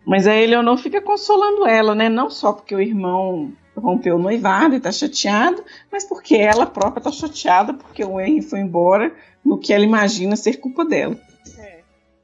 Mas 0.06 0.26
a 0.26 0.36
Eleonor 0.36 0.78
fica 0.78 1.02
consolando 1.02 1.66
ela, 1.66 1.94
né? 1.94 2.08
Não 2.08 2.30
só 2.30 2.52
porque 2.52 2.74
o 2.74 2.80
irmão 2.80 3.52
rompeu 3.76 4.14
o 4.14 4.18
noivado 4.18 4.76
e 4.76 4.80
tá 4.80 4.92
chateado, 4.92 5.64
mas 5.90 6.04
porque 6.04 6.36
ela 6.36 6.64
própria 6.64 7.02
tá 7.02 7.10
chateada 7.10 7.74
porque 7.74 8.04
o 8.04 8.20
Henry 8.20 8.40
foi 8.40 8.60
embora 8.60 9.14
no 9.44 9.58
que 9.58 9.72
ela 9.72 9.84
imagina 9.84 10.36
ser 10.36 10.58
culpa 10.58 10.84
dela. 10.84 11.18
É. 11.58 11.82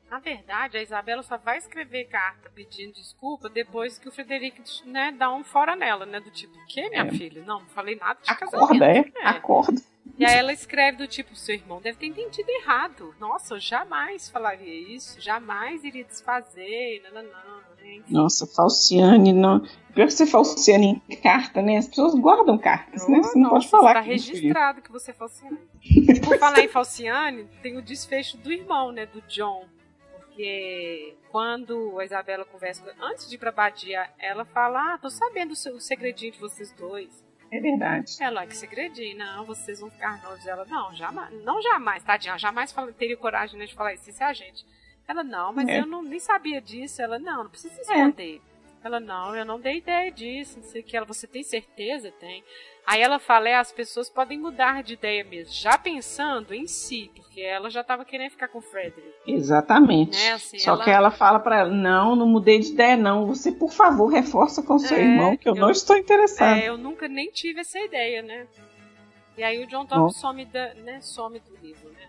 Na 0.08 0.20
verdade, 0.20 0.76
a 0.76 0.82
Isabela 0.82 1.22
só 1.22 1.36
vai 1.36 1.58
escrever 1.58 2.04
carta 2.04 2.50
pedindo 2.54 2.94
desculpa 2.94 3.48
depois 3.48 3.98
que 3.98 4.08
o 4.08 4.12
Frederico 4.12 4.62
né, 4.86 5.12
dá 5.18 5.32
um 5.34 5.42
fora 5.42 5.74
nela, 5.74 6.06
né? 6.06 6.20
Do 6.20 6.30
tipo, 6.30 6.54
que 6.68 6.88
minha 6.88 7.02
é. 7.02 7.10
filha? 7.10 7.42
Não, 7.44 7.60
não 7.60 7.68
falei 7.68 7.96
nada 7.96 8.18
de 8.22 8.30
Acorda, 8.30 8.58
casamento. 8.58 9.18
É, 9.18 9.22
é. 9.22 9.26
Acorda. 9.26 9.82
E 10.18 10.24
aí 10.24 10.36
ela 10.36 10.52
escreve 10.52 10.98
do 10.98 11.08
tipo, 11.08 11.34
seu 11.34 11.54
irmão 11.54 11.80
deve 11.80 11.98
ter 11.98 12.06
entendido 12.06 12.48
errado. 12.50 13.14
Nossa, 13.18 13.54
eu 13.54 13.60
jamais 13.60 14.28
falaria 14.28 14.94
isso, 14.94 15.20
jamais 15.20 15.82
iria 15.84 16.04
desfazer, 16.04 17.02
não, 17.12 17.22
não, 17.22 17.30
não. 17.30 17.71
Nossa, 18.08 18.46
Falciane, 18.46 19.32
não. 19.32 19.60
Pior 19.94 20.06
que 20.06 20.12
você 20.12 20.26
Falciane 20.26 21.02
em 21.08 21.16
carta, 21.16 21.60
né? 21.60 21.76
As 21.76 21.86
pessoas 21.86 22.14
guardam 22.14 22.56
cartas, 22.56 23.04
oh, 23.06 23.10
né? 23.10 23.22
Você 23.22 23.38
não 23.38 23.50
nossa, 23.50 23.54
pode 23.54 23.68
falar. 23.68 23.94
Tá 23.94 24.00
registrado 24.00 24.80
que 24.80 24.90
você 24.90 25.10
é 25.10 25.14
Falciane. 25.14 25.58
Por 26.24 26.38
falar 26.38 26.60
em 26.60 26.68
Falciane, 26.68 27.48
tem 27.62 27.76
o 27.76 27.82
desfecho 27.82 28.36
do 28.38 28.52
irmão, 28.52 28.90
né? 28.90 29.06
Do 29.06 29.20
John. 29.22 29.64
Porque 30.14 31.14
quando 31.30 31.98
a 31.98 32.04
Isabela 32.04 32.44
conversa, 32.44 32.82
antes 33.00 33.28
de 33.28 33.34
ir 33.34 33.38
pra 33.38 33.52
Badia, 33.52 34.08
ela 34.18 34.44
fala: 34.46 34.94
Ah, 34.94 34.98
tô 34.98 35.10
sabendo 35.10 35.52
o 35.52 35.80
segredinho 35.80 36.32
de 36.32 36.38
vocês 36.38 36.72
dois. 36.72 37.22
É 37.52 37.60
verdade. 37.60 38.16
Ela 38.18 38.46
que 38.46 38.56
segredinho, 38.56 39.18
não, 39.18 39.44
vocês 39.44 39.78
vão 39.78 39.90
ficar 39.90 40.22
noivos. 40.22 40.46
Ela, 40.46 40.64
não, 40.64 40.90
jamais, 40.94 41.44
não 41.44 41.60
jamais, 41.60 42.02
tadinha, 42.02 42.38
jamais 42.38 42.74
teria 42.96 43.16
coragem 43.16 43.58
né, 43.58 43.66
de 43.66 43.74
falar 43.74 43.92
isso, 43.92 44.08
isso 44.08 44.22
é 44.22 44.26
a 44.26 44.32
gente. 44.32 44.64
Ela, 45.06 45.24
não, 45.24 45.52
mas 45.52 45.68
é. 45.68 45.80
eu 45.80 45.86
não, 45.86 46.02
nem 46.02 46.20
sabia 46.20 46.60
disso. 46.60 47.02
Ela, 47.02 47.18
não, 47.18 47.44
não 47.44 47.50
precisa 47.50 47.74
é. 47.78 47.82
esconder. 47.82 48.40
É. 48.48 48.52
Ela, 48.84 48.98
não, 48.98 49.34
eu 49.36 49.44
não 49.44 49.60
dei 49.60 49.76
ideia 49.78 50.10
disso, 50.10 50.58
não 50.58 50.64
sei 50.64 50.80
o 50.80 50.84
que. 50.84 50.96
Ela, 50.96 51.06
você 51.06 51.26
tem 51.26 51.42
certeza? 51.44 52.10
Tem. 52.10 52.42
Aí 52.84 53.00
ela 53.00 53.20
fala, 53.20 53.48
é, 53.48 53.54
as 53.54 53.70
pessoas 53.70 54.10
podem 54.10 54.38
mudar 54.38 54.82
de 54.82 54.94
ideia 54.94 55.22
mesmo, 55.22 55.54
já 55.54 55.78
pensando 55.78 56.52
em 56.52 56.66
si, 56.66 57.10
porque 57.14 57.40
ela 57.40 57.70
já 57.70 57.82
estava 57.82 58.04
querendo 58.04 58.32
ficar 58.32 58.48
com 58.48 58.58
o 58.58 58.62
Frederick. 58.62 59.14
Exatamente. 59.24 60.18
Né? 60.18 60.32
Assim, 60.32 60.58
Só 60.58 60.72
ela... 60.72 60.84
que 60.84 60.90
ela 60.90 61.10
fala 61.12 61.38
para 61.38 61.60
ela, 61.60 61.70
não, 61.70 62.16
não 62.16 62.26
mudei 62.26 62.58
de 62.58 62.72
ideia 62.72 62.96
não, 62.96 63.26
você 63.26 63.52
por 63.52 63.70
favor 63.70 64.08
reforça 64.08 64.64
com 64.64 64.80
seu 64.80 64.96
é, 64.96 65.00
irmão 65.00 65.36
que 65.36 65.48
eu, 65.48 65.54
eu, 65.54 65.60
não 65.60 65.70
estou 65.70 65.96
interessada. 65.96 66.58
É, 66.58 66.68
eu 66.68 66.76
nunca 66.76 67.06
nem 67.06 67.30
tive 67.30 67.60
essa 67.60 67.78
ideia, 67.78 68.20
né? 68.20 68.48
E 69.38 69.44
aí 69.44 69.62
o 69.62 69.66
John 69.68 69.86
Top 69.86 70.12
some, 70.12 70.44
da, 70.44 70.74
né, 70.74 71.00
some 71.00 71.38
do 71.38 71.56
livro, 71.62 71.88
né? 71.90 72.08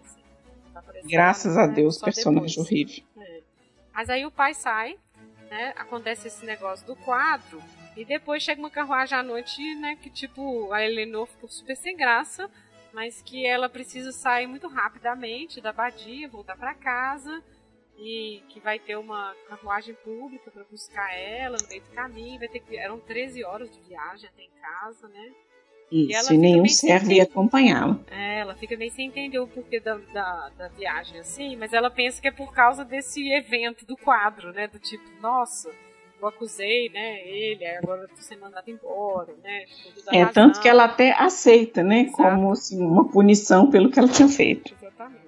Tá 0.74 0.84
Graças 1.04 1.58
a 1.58 1.68
né? 1.68 1.74
Deus, 1.74 1.98
personagem 2.00 2.50
depois. 2.50 2.68
horrível. 2.68 3.04
É. 3.18 3.42
Mas 3.94 4.10
aí 4.10 4.26
o 4.26 4.32
pai 4.32 4.54
sai, 4.54 4.98
né? 5.50 5.74
Acontece 5.78 6.28
esse 6.28 6.46
negócio 6.46 6.86
do 6.86 6.96
quadro 6.96 7.62
e 7.96 8.04
depois 8.04 8.42
chega 8.42 8.60
uma 8.60 8.72
carruagem 8.72 9.18
à 9.18 9.24
noite, 9.24 9.62
né? 9.76 9.96
Que 10.02 10.10
tipo, 10.10 10.72
a 10.74 10.84
Eleanor 10.84 11.28
ficou 11.28 11.48
super 11.48 11.76
sem 11.76 11.96
graça, 11.96 12.50
mas 12.92 13.22
que 13.22 13.46
ela 13.46 13.70
precisa 13.70 14.12
sair 14.12 14.48
muito 14.48 14.68
rapidamente 14.68 15.62
da 15.62 15.70
abadia, 15.70 16.28
voltar 16.28 16.58
para 16.58 16.74
casa. 16.74 17.44
E 17.96 18.42
que 18.50 18.60
vai 18.60 18.80
ter 18.80 18.98
uma 18.98 19.36
carruagem 19.48 19.94
pública 19.94 20.50
para 20.50 20.64
buscar 20.64 21.14
ela 21.14 21.58
no 21.62 21.68
meio 21.68 21.84
do 21.84 21.92
caminho. 21.92 22.40
Vai 22.40 22.48
ter 22.48 22.60
que, 22.60 22.76
eram 22.76 23.00
13 23.00 23.44
horas 23.44 23.70
de 23.72 23.80
viagem 23.82 24.28
até 24.28 24.42
em 24.42 24.50
casa, 24.60 25.08
né? 25.08 25.32
Isso, 25.94 26.34
e, 26.34 26.36
e 26.36 26.40
nenhum 26.40 26.66
serve 26.66 27.22
acompanhá-la. 27.22 28.00
É, 28.10 28.40
ela 28.40 28.56
fica 28.56 28.76
meio 28.76 28.92
sem 28.92 29.06
entender 29.06 29.38
o 29.38 29.46
porquê 29.46 29.80
da, 29.80 29.96
da, 30.12 30.50
da, 30.58 30.68
viagem 30.70 31.20
assim, 31.20 31.56
mas 31.56 31.72
ela 31.72 31.92
pensa 31.92 32.20
que 32.20 32.28
é 32.28 32.32
por 32.32 32.52
causa 32.52 32.84
desse 32.84 33.32
evento 33.32 33.86
do 33.86 33.96
quadro, 33.96 34.52
né? 34.52 34.68
Do 34.68 34.80
tipo, 34.80 35.04
nossa, 35.22 35.70
eu 36.20 36.28
acusei, 36.28 36.90
né, 36.90 37.28
ele, 37.28 37.64
agora 37.78 38.08
tô 38.08 38.22
sendo 38.22 38.42
mandado 38.42 38.68
embora, 38.72 39.34
né? 39.44 39.66
É, 40.12 40.24
razão. 40.24 40.34
tanto 40.34 40.62
que 40.62 40.68
ela 40.68 40.86
até 40.86 41.12
aceita, 41.12 41.84
né, 41.84 42.02
Exato. 42.02 42.18
como 42.18 42.52
assim, 42.52 42.82
uma 42.82 43.08
punição 43.08 43.70
pelo 43.70 43.92
que 43.92 44.00
ela 44.00 44.08
tinha 44.08 44.28
feito. 44.28 44.74
Exatamente. 44.74 45.22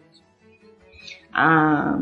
A 1.31 1.99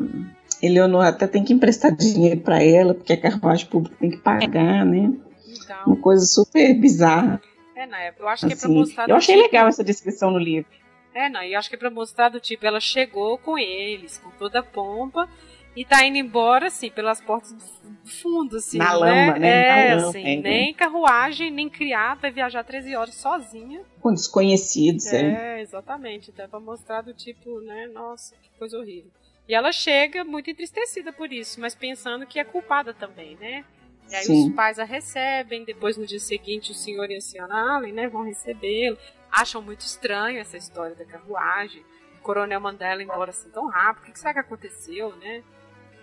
Eleonora 0.61 1.09
até 1.09 1.28
tem 1.28 1.43
que 1.43 1.51
emprestar 1.51 1.93
dinheiro 1.93 2.39
para 2.39 2.64
ela, 2.64 2.93
porque 2.93 3.11
a 3.11 3.20
carruagem 3.20 3.66
pública 3.66 3.97
tem 3.99 4.11
que 4.11 4.20
pagar, 4.20 4.86
né? 4.86 5.11
Então, 5.49 5.78
uma 5.88 5.97
coisa 5.97 6.26
super 6.26 6.74
bizarra. 6.76 7.41
É, 7.84 7.86
na 7.86 7.99
época, 7.99 8.23
eu 8.23 8.27
acho 8.29 8.47
que 8.47 8.53
é 8.53 8.55
pra 8.55 8.65
assim, 8.65 8.73
mostrar. 8.73 9.09
Eu 9.09 9.15
achei 9.15 9.36
tipo... 9.36 9.45
legal 9.45 9.67
essa 9.67 9.84
descrição 9.84 10.31
no 10.31 10.39
livro. 10.39 10.71
É, 11.13 11.29
não, 11.29 11.43
e 11.43 11.53
acho 11.53 11.69
que 11.69 11.75
é 11.75 11.77
pra 11.77 11.91
mostrar 11.91 12.29
do 12.29 12.39
tipo, 12.39 12.65
ela 12.65 12.79
chegou 12.79 13.38
com 13.38 13.57
eles, 13.57 14.17
com 14.17 14.31
toda 14.31 14.59
a 14.59 14.63
pompa, 14.63 15.29
e 15.75 15.86
tá 15.86 16.03
indo 16.05 16.17
embora, 16.17 16.67
assim, 16.67 16.89
pelas 16.89 17.21
portas 17.21 17.51
do 17.51 18.09
fundo, 18.09 18.57
assim. 18.57 18.77
Na 18.77 18.93
né? 18.93 19.27
lama, 19.27 19.39
né? 19.39 19.89
É, 19.89 19.95
lama, 19.95 20.09
assim, 20.09 20.25
é, 20.25 20.36
nem 20.38 20.69
é. 20.69 20.73
carruagem, 20.73 21.51
nem 21.51 21.69
criado, 21.69 22.21
vai 22.21 22.31
viajar 22.31 22.63
13 22.63 22.95
horas 22.95 23.15
sozinha. 23.15 23.81
Com 23.99 24.13
desconhecidos, 24.13 25.11
é. 25.11 25.57
É, 25.57 25.61
exatamente. 25.61 26.31
Até 26.31 26.47
pra 26.47 26.59
mostrar 26.59 27.01
do 27.01 27.13
tipo, 27.13 27.59
né, 27.61 27.88
nossa, 27.93 28.34
que 28.41 28.49
coisa 28.57 28.77
horrível. 28.79 29.11
E 29.47 29.53
ela 29.53 29.71
chega 29.71 30.23
muito 30.23 30.49
entristecida 30.49 31.11
por 31.11 31.31
isso, 31.31 31.59
mas 31.59 31.75
pensando 31.75 32.25
que 32.25 32.39
é 32.39 32.43
culpada 32.43 32.93
também, 32.93 33.36
né? 33.36 33.65
E 34.14 34.16
aí 34.16 34.26
Sim. 34.26 34.49
os 34.49 34.55
pais 34.55 34.78
a 34.78 34.84
recebem, 34.84 35.66
depois 35.66 35.97
no 35.97 36.05
dia 36.05 36.20
seguinte 36.20 36.70
o 36.70 36.76
senhor 36.76 37.09
e 37.09 37.16
a 37.16 37.22
senhora 37.22 37.55
Allen, 37.55 37.91
né, 37.91 38.07
vão 38.07 38.22
recebê-lo. 38.22 38.95
Acham 39.32 39.59
muito 39.59 39.82
estranho 39.82 40.39
essa 40.39 40.55
história 40.55 40.95
da 40.95 41.03
carruagem. 41.03 41.84
O 42.20 42.22
coronel 42.22 42.61
Mandela 42.61 43.01
embora 43.01 43.32
assim 43.32 43.49
tão 43.49 43.66
rápido. 43.66 44.09
O 44.09 44.14
que 44.14 44.20
será 44.20 44.34
que 44.34 44.39
aconteceu, 44.39 45.16
né? 45.16 45.41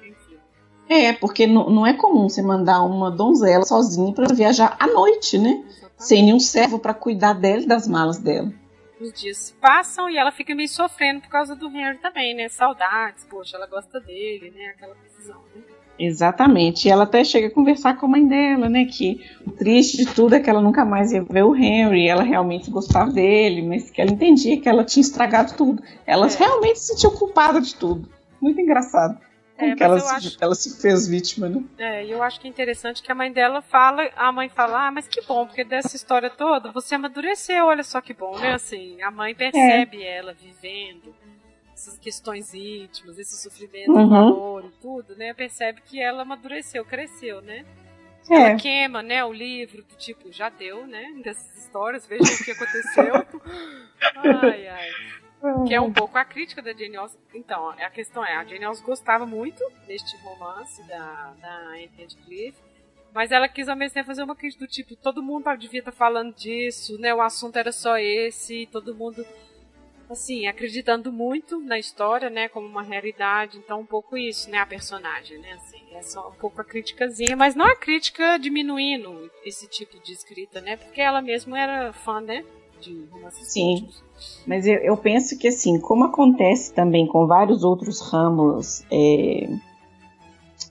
Enfim. 0.03 0.37
É, 0.89 1.13
porque 1.13 1.47
não, 1.47 1.71
não 1.71 1.87
é 1.87 1.93
comum 1.95 2.29
você 2.29 2.43
mandar 2.43 2.83
uma 2.83 3.13
donzela 3.13 3.65
sozinha 3.65 4.13
para 4.13 4.35
viajar 4.35 4.77
à 4.81 4.89
noite, 4.89 5.39
né? 5.39 5.63
Exatamente. 5.65 6.05
Sem 6.05 6.25
nenhum 6.25 6.41
servo 6.41 6.81
para 6.81 6.93
cuidar 6.93 7.35
dela 7.35 7.63
e 7.63 7.67
das 7.67 7.87
malas 7.87 8.19
dela. 8.19 8.53
Os 9.01 9.13
dias 9.13 9.37
se 9.37 9.53
passam 9.55 10.11
e 10.11 10.19
ela 10.19 10.33
fica 10.33 10.53
meio 10.53 10.69
sofrendo 10.69 11.21
por 11.21 11.29
causa 11.29 11.55
do 11.55 11.69
Henry 11.69 11.99
também, 11.99 12.35
né? 12.35 12.49
Saudades, 12.49 13.25
poxa, 13.31 13.57
ela 13.57 13.69
gosta 13.69 14.01
dele, 14.01 14.51
né? 14.51 14.67
Aquela 14.75 14.97
decisão, 14.97 15.41
né? 15.55 15.63
Exatamente. 16.01 16.89
E 16.89 16.91
ela 16.91 17.05
até 17.05 17.23
chega 17.23 17.49
a 17.49 17.51
conversar 17.51 17.99
com 17.99 18.07
a 18.07 18.09
mãe 18.09 18.27
dela, 18.27 18.71
né? 18.71 18.87
Que 18.87 19.21
o 19.47 19.51
triste 19.51 19.99
de 19.99 20.07
tudo 20.07 20.35
é 20.35 20.41
que 20.41 20.49
ela 20.49 20.63
nunca 20.63 20.83
mais 20.83 21.13
ia 21.13 21.23
ver 21.23 21.45
o 21.45 21.55
Henry. 21.55 22.09
Ela 22.09 22.23
realmente 22.23 22.71
gostava 22.71 23.11
dele, 23.11 23.61
mas 23.61 23.91
que 23.91 24.01
ela 24.01 24.11
entendia 24.11 24.59
que 24.59 24.69
ela 24.69 24.83
tinha 24.83 25.03
estragado 25.03 25.55
tudo. 25.55 25.83
Ela 26.07 26.27
é. 26.27 26.31
realmente 26.31 26.79
se 26.79 26.95
sentiu 26.95 27.11
culpada 27.11 27.61
de 27.61 27.75
tudo. 27.75 28.09
Muito 28.41 28.59
engraçado. 28.59 29.21
É, 29.59 29.75
que 29.75 29.83
ela, 29.83 29.97
acho... 29.97 30.39
ela 30.41 30.55
se 30.55 30.81
fez 30.81 31.07
vítima, 31.07 31.47
né? 31.47 31.63
É, 31.77 32.07
e 32.07 32.11
eu 32.11 32.23
acho 32.23 32.41
que 32.41 32.47
é 32.47 32.51
interessante 32.51 33.03
que 33.03 33.13
a 33.13 33.15
mãe 33.15 33.31
dela 33.31 33.61
fala, 33.61 34.09
a 34.17 34.33
mãe 34.33 34.49
fala, 34.49 34.87
ah, 34.87 34.91
mas 34.91 35.07
que 35.07 35.21
bom, 35.27 35.45
porque 35.45 35.65
dessa 35.65 35.95
história 35.95 36.31
toda 36.31 36.73
você 36.73 36.95
amadureceu, 36.95 37.67
olha 37.67 37.83
só 37.83 38.01
que 38.01 38.15
bom, 38.15 38.39
né? 38.39 38.55
Assim, 38.55 39.03
a 39.03 39.11
mãe 39.11 39.35
percebe 39.35 40.03
é. 40.03 40.17
ela 40.17 40.33
vivendo 40.33 41.15
essas 41.81 41.99
questões 41.99 42.53
íntimas, 42.53 43.19
esse 43.19 43.41
sofrimento 43.43 43.91
uhum. 43.91 44.15
amor 44.15 44.65
e 44.67 44.71
tudo, 44.83 45.17
né? 45.17 45.33
Percebe 45.33 45.81
que 45.81 46.01
ela 46.01 46.23
amadureceu, 46.23 46.85
cresceu, 46.85 47.41
né? 47.41 47.65
É. 48.29 48.35
Ela 48.35 48.57
queima, 48.57 49.03
né, 49.03 49.25
o 49.25 49.33
livro 49.33 49.83
do 49.83 49.97
tipo, 49.97 50.31
já 50.31 50.51
deu, 50.51 50.87
né? 50.87 51.15
Dessas 51.25 51.57
histórias, 51.57 52.07
veja 52.07 52.23
o 52.23 52.45
que 52.45 52.51
aconteceu. 52.51 53.15
ai, 54.43 54.69
ai. 54.69 54.91
Que 55.67 55.75
é 55.75 55.81
um 55.81 55.91
pouco 55.91 56.19
a 56.19 56.25
crítica 56.25 56.61
da 56.61 56.75
Jane 56.75 56.97
Austen. 56.97 57.21
Então, 57.35 57.71
a 57.71 57.89
questão 57.89 58.23
é, 58.23 58.37
a 58.37 58.45
Jane 58.45 58.65
Austen 58.65 58.87
gostava 58.87 59.25
muito 59.25 59.65
deste 59.87 60.15
romance 60.19 60.87
da, 60.87 61.35
da 61.41 61.57
Anne 61.71 61.91
Radcliffe, 61.99 62.59
mas 63.13 63.33
ela 63.33 63.49
quis 63.49 63.69
ao 63.69 63.75
mesmo 63.75 63.95
tempo 63.95 64.07
fazer 64.07 64.23
uma 64.23 64.37
crítica 64.37 64.67
do 64.67 64.71
tipo, 64.71 64.95
todo 64.95 65.23
mundo 65.23 65.45
devia 65.57 65.81
estar 65.81 65.93
falando 65.93 66.35
disso, 66.35 66.99
né? 66.99 67.15
O 67.15 67.23
assunto 67.23 67.57
era 67.57 67.73
só 67.73 67.97
esse, 67.97 68.69
todo 68.71 68.95
mundo 68.95 69.25
assim, 70.13 70.47
acreditando 70.47 71.13
muito 71.13 71.61
na 71.61 71.79
história, 71.79 72.29
né, 72.29 72.49
como 72.49 72.67
uma 72.67 72.83
realidade, 72.83 73.59
então 73.59 73.81
um 73.81 73.87
pouco 73.87 74.17
isso, 74.17 74.51
né, 74.51 74.59
a 74.59 74.67
personagem, 74.67 75.39
né, 75.39 75.53
assim, 75.53 75.79
é 75.93 76.03
só 76.03 76.29
um 76.29 76.41
pouco 76.41 76.61
a 76.61 76.65
criticazinha, 76.65 77.37
mas 77.37 77.55
não 77.55 77.67
a 77.67 77.77
crítica 77.77 78.39
diminuindo 78.39 79.31
esse 79.45 79.69
tipo 79.69 80.03
de 80.03 80.13
escrita, 80.13 80.61
né, 80.61 80.77
porque 80.77 81.01
ela 81.01 81.23
mesma 81.23 81.59
era 81.59 81.93
fã, 81.93 82.21
né, 82.21 82.45
de 82.81 83.07
romances 83.11 83.53
Sim, 83.53 83.89
mas 84.47 84.67
eu, 84.67 84.77
eu, 84.77 84.97
penso 84.97 85.39
que, 85.39 85.49
assim, 85.49 85.79
como 85.79 86.05
acontece 86.05 86.73
também 86.73 87.07
com 87.07 87.27
vários 87.27 87.63
outros 87.63 88.01
ramos 88.01 88.85
é, 88.91 89.49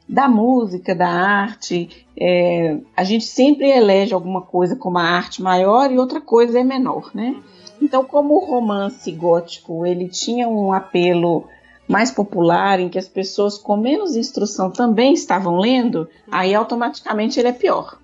da 0.07 0.27
música, 0.27 0.95
da 0.95 1.07
arte, 1.07 2.07
é, 2.17 2.79
a 2.97 3.03
gente 3.03 3.25
sempre 3.25 3.69
elege 3.69 4.13
alguma 4.13 4.41
coisa 4.41 4.75
como 4.75 4.97
a 4.97 5.03
arte 5.03 5.41
maior 5.41 5.91
e 5.91 5.99
outra 5.99 6.19
coisa 6.19 6.59
é 6.59 6.63
menor, 6.63 7.11
né, 7.13 7.29
uhum. 7.29 7.59
Então, 7.81 8.03
como 8.03 8.35
o 8.35 8.45
romance 8.45 9.11
gótico 9.11 9.85
ele 9.85 10.07
tinha 10.07 10.47
um 10.47 10.73
apelo 10.73 11.47
mais 11.87 12.11
popular, 12.11 12.79
em 12.79 12.87
que 12.87 12.99
as 12.99 13.07
pessoas 13.07 13.57
com 13.57 13.75
menos 13.75 14.15
instrução 14.15 14.69
também 14.69 15.13
estavam 15.13 15.57
lendo, 15.57 16.07
aí 16.31 16.53
automaticamente 16.53 17.39
ele 17.39 17.49
é 17.49 17.51
pior. 17.51 17.97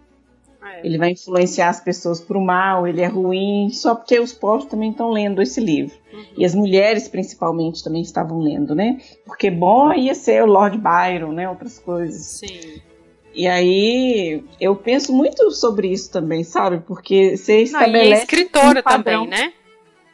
Ah, 0.60 0.78
é. 0.78 0.82
Ele 0.84 0.98
vai 0.98 1.12
influenciar 1.12 1.70
as 1.70 1.80
pessoas 1.80 2.20
para 2.20 2.36
o 2.36 2.44
mal, 2.44 2.88
ele 2.88 3.02
é 3.02 3.06
ruim, 3.06 3.70
só 3.70 3.94
porque 3.94 4.20
os 4.20 4.34
povos 4.34 4.66
também 4.66 4.90
estão 4.90 5.12
lendo 5.12 5.40
esse 5.40 5.62
livro. 5.62 5.96
Uhum. 6.12 6.24
E 6.36 6.44
as 6.44 6.56
mulheres, 6.56 7.08
principalmente, 7.08 7.84
também 7.84 8.02
estavam 8.02 8.40
lendo, 8.40 8.74
né? 8.74 9.00
Porque 9.24 9.52
bom 9.52 9.94
ia 9.94 10.16
ser 10.16 10.42
o 10.42 10.48
Lord 10.48 10.80
Byron, 10.80 11.34
né? 11.34 11.48
Outras 11.48 11.78
coisas. 11.78 12.40
Sim. 12.40 12.82
E 13.36 13.48
aí, 13.48 14.44
eu 14.60 14.76
penso 14.76 15.14
muito 15.14 15.52
sobre 15.52 15.90
isso 15.90 16.10
também, 16.10 16.44
sabe? 16.44 16.80
Porque 16.80 17.38
você 17.38 17.62
estabelece. 17.62 18.04
Não, 18.04 18.10
e 18.10 18.14
é 18.14 18.18
escritora 18.24 18.80
um 18.80 18.82
também, 18.84 19.28
né? 19.28 19.54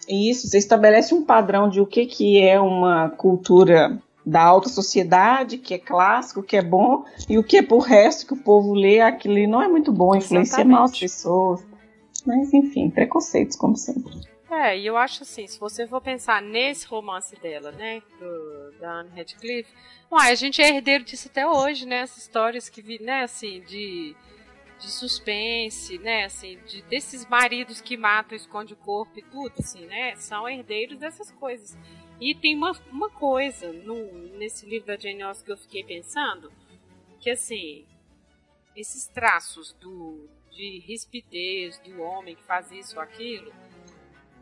Isso, 0.08 0.48
você 0.48 0.58
estabelece 0.58 1.14
um 1.14 1.24
padrão 1.24 1.70
de 1.70 1.80
o 1.80 1.86
que, 1.86 2.06
que 2.06 2.42
é 2.42 2.60
uma 2.60 3.10
cultura 3.10 4.00
da 4.26 4.44
alta 4.44 4.70
sociedade, 4.70 5.58
que 5.58 5.74
é 5.74 5.80
clássico, 5.80 6.44
que 6.44 6.56
é 6.56 6.62
bom, 6.62 7.04
e 7.30 7.38
o 7.38 7.44
que 7.44 7.58
é 7.58 7.64
pro 7.64 7.80
resto 7.80 8.28
que 8.28 8.34
o 8.34 8.44
povo 8.44 8.74
lê, 8.74 9.00
aquilo 9.02 9.48
não 9.48 9.62
é 9.62 9.68
muito 9.68 9.92
bom, 9.92 10.16
influencia 10.16 10.64
mal 10.64 10.84
as 10.84 10.98
pessoas. 10.98 11.66
Mas 12.26 12.54
enfim, 12.54 12.90
preconceitos, 12.90 13.56
como 13.58 13.76
sempre. 13.76 14.14
É, 14.50 14.78
e 14.78 14.86
eu 14.86 14.98
acho 14.98 15.24
assim, 15.24 15.48
se 15.48 15.60
você 15.60 15.88
for 15.88 16.02
pensar 16.02 16.42
nesse 16.42 16.86
romance 16.86 17.36
dela, 17.42 17.72
né, 17.72 18.02
do, 18.20 18.80
da 18.80 19.00
Anne 19.00 19.10
Radcliffe, 19.16 19.72
uai, 20.12 20.32
a 20.32 20.36
gente 20.36 20.62
é 20.62 20.76
herdeiro 20.76 21.06
disso 21.06 21.30
até 21.32 21.48
hoje, 21.48 21.86
né, 21.86 22.02
essas 22.02 22.18
histórias 22.18 22.68
que, 22.68 22.82
vi, 22.82 23.02
né, 23.02 23.24
assim, 23.24 23.62
de 23.62 24.14
de 24.82 24.92
suspense, 24.92 26.00
né, 26.00 26.26
assim, 26.26 26.58
de, 26.66 26.82
desses 26.84 27.26
maridos 27.28 27.80
que 27.80 27.96
matam, 27.96 28.36
esconde 28.36 28.74
o 28.74 28.78
corpo 28.78 29.20
e 29.20 29.22
tudo, 29.22 29.54
assim, 29.60 29.86
né, 29.86 30.16
são 30.16 30.50
herdeiros 30.50 30.98
dessas 30.98 31.32
coisas. 31.32 31.78
E 32.20 32.34
tem 32.36 32.56
uma, 32.56 32.72
uma 32.92 33.10
coisa 33.10 33.72
no, 33.72 34.12
nesse 34.38 34.66
livro 34.66 34.88
da 34.88 34.98
Jane 34.98 35.22
Austen 35.22 35.46
que 35.46 35.52
eu 35.52 35.58
fiquei 35.58 35.84
pensando, 35.84 36.52
que 37.20 37.30
assim, 37.30 37.86
esses 38.76 39.08
traços 39.08 39.74
do, 39.74 40.28
de 40.50 40.80
rispidez 40.80 41.78
do 41.80 42.02
homem 42.02 42.36
que 42.36 42.44
faz 42.44 42.72
isso 42.72 42.96
ou 42.96 43.02
aquilo, 43.02 43.54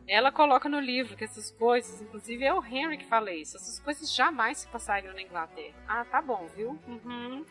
ela 0.07 0.31
coloca 0.31 0.67
no 0.67 0.79
livro 0.79 1.15
que 1.15 1.23
essas 1.23 1.51
coisas, 1.51 2.01
inclusive 2.01 2.43
é 2.43 2.53
o 2.53 2.65
Henry 2.65 2.97
que 2.97 3.05
fala 3.05 3.31
isso, 3.31 3.57
essas 3.57 3.79
coisas 3.79 4.13
jamais 4.13 4.59
se 4.59 4.67
passariam 4.67 5.13
na 5.13 5.21
Inglaterra. 5.21 5.75
Ah, 5.87 6.03
tá 6.03 6.21
bom, 6.21 6.47
viu? 6.55 6.79
Uhum. 6.87 7.45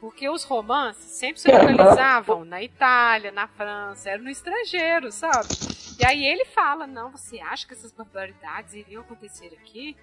Porque 0.00 0.28
os 0.30 0.44
romances 0.44 1.04
sempre 1.04 1.40
se 1.40 1.52
localizavam 1.52 2.44
na 2.44 2.62
Itália, 2.62 3.30
na 3.30 3.46
França, 3.46 4.08
era 4.08 4.22
no 4.22 4.30
estrangeiro, 4.30 5.12
sabe? 5.12 5.48
E 6.00 6.06
aí 6.06 6.24
ele 6.24 6.46
fala: 6.46 6.86
não, 6.86 7.10
você 7.10 7.38
acha 7.38 7.66
que 7.66 7.74
essas 7.74 7.92
barbaridades 7.92 8.72
iriam 8.72 9.02
acontecer 9.02 9.52
aqui? 9.52 9.94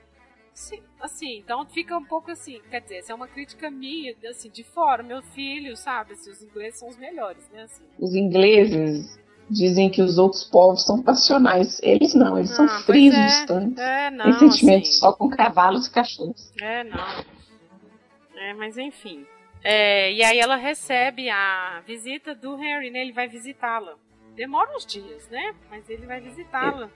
Sim, 0.54 0.82
assim, 1.00 1.38
então 1.38 1.66
fica 1.68 1.96
um 1.96 2.04
pouco 2.04 2.32
assim, 2.32 2.60
quer 2.70 2.82
dizer, 2.82 2.96
essa 2.98 3.12
é 3.12 3.16
uma 3.16 3.28
crítica 3.28 3.70
minha, 3.70 4.16
assim, 4.28 4.50
de 4.50 4.64
fora, 4.64 5.04
meu 5.04 5.22
filho, 5.22 5.78
sabe? 5.78 6.14
Assim, 6.14 6.32
os 6.32 6.42
ingleses 6.42 6.80
são 6.80 6.90
os 6.90 6.98
melhores, 6.98 7.48
né? 7.52 7.64
Assim. 7.64 7.84
Os 8.00 8.16
ingleses 8.16 9.20
dizem 9.50 9.90
que 9.90 10.02
os 10.02 10.18
outros 10.18 10.44
povos 10.44 10.84
são 10.84 11.02
passionais. 11.02 11.80
Eles 11.82 12.14
não, 12.14 12.38
eles 12.38 12.52
ah, 12.52 12.56
são 12.56 12.68
frios, 12.86 13.16
é. 13.16 13.26
distantes. 13.28 13.78
É, 13.78 14.10
não, 14.12 14.26
Tem 14.26 14.50
sentimentos 14.50 14.90
assim, 14.90 15.00
só 15.00 15.14
com 15.14 15.30
cavalos 15.30 15.88
e 15.88 15.92
cachorros. 15.92 16.52
É, 16.60 16.84
não. 16.84 17.26
É, 18.36 18.54
mas 18.56 18.78
enfim. 18.78 19.26
É, 19.64 20.12
e 20.14 20.24
aí 20.24 20.40
ela 20.40 20.56
recebe 20.56 21.30
a 21.30 21.82
visita 21.86 22.34
do 22.34 22.56
Harry, 22.56 22.90
né? 22.90 23.02
Ele 23.02 23.12
vai 23.12 23.28
visitá-la. 23.28 23.98
Demora 24.36 24.76
uns 24.76 24.86
dias, 24.86 25.28
né? 25.30 25.56
Mas 25.70 25.90
ele 25.90 26.06
vai 26.06 26.20
visitá-la. 26.20 26.90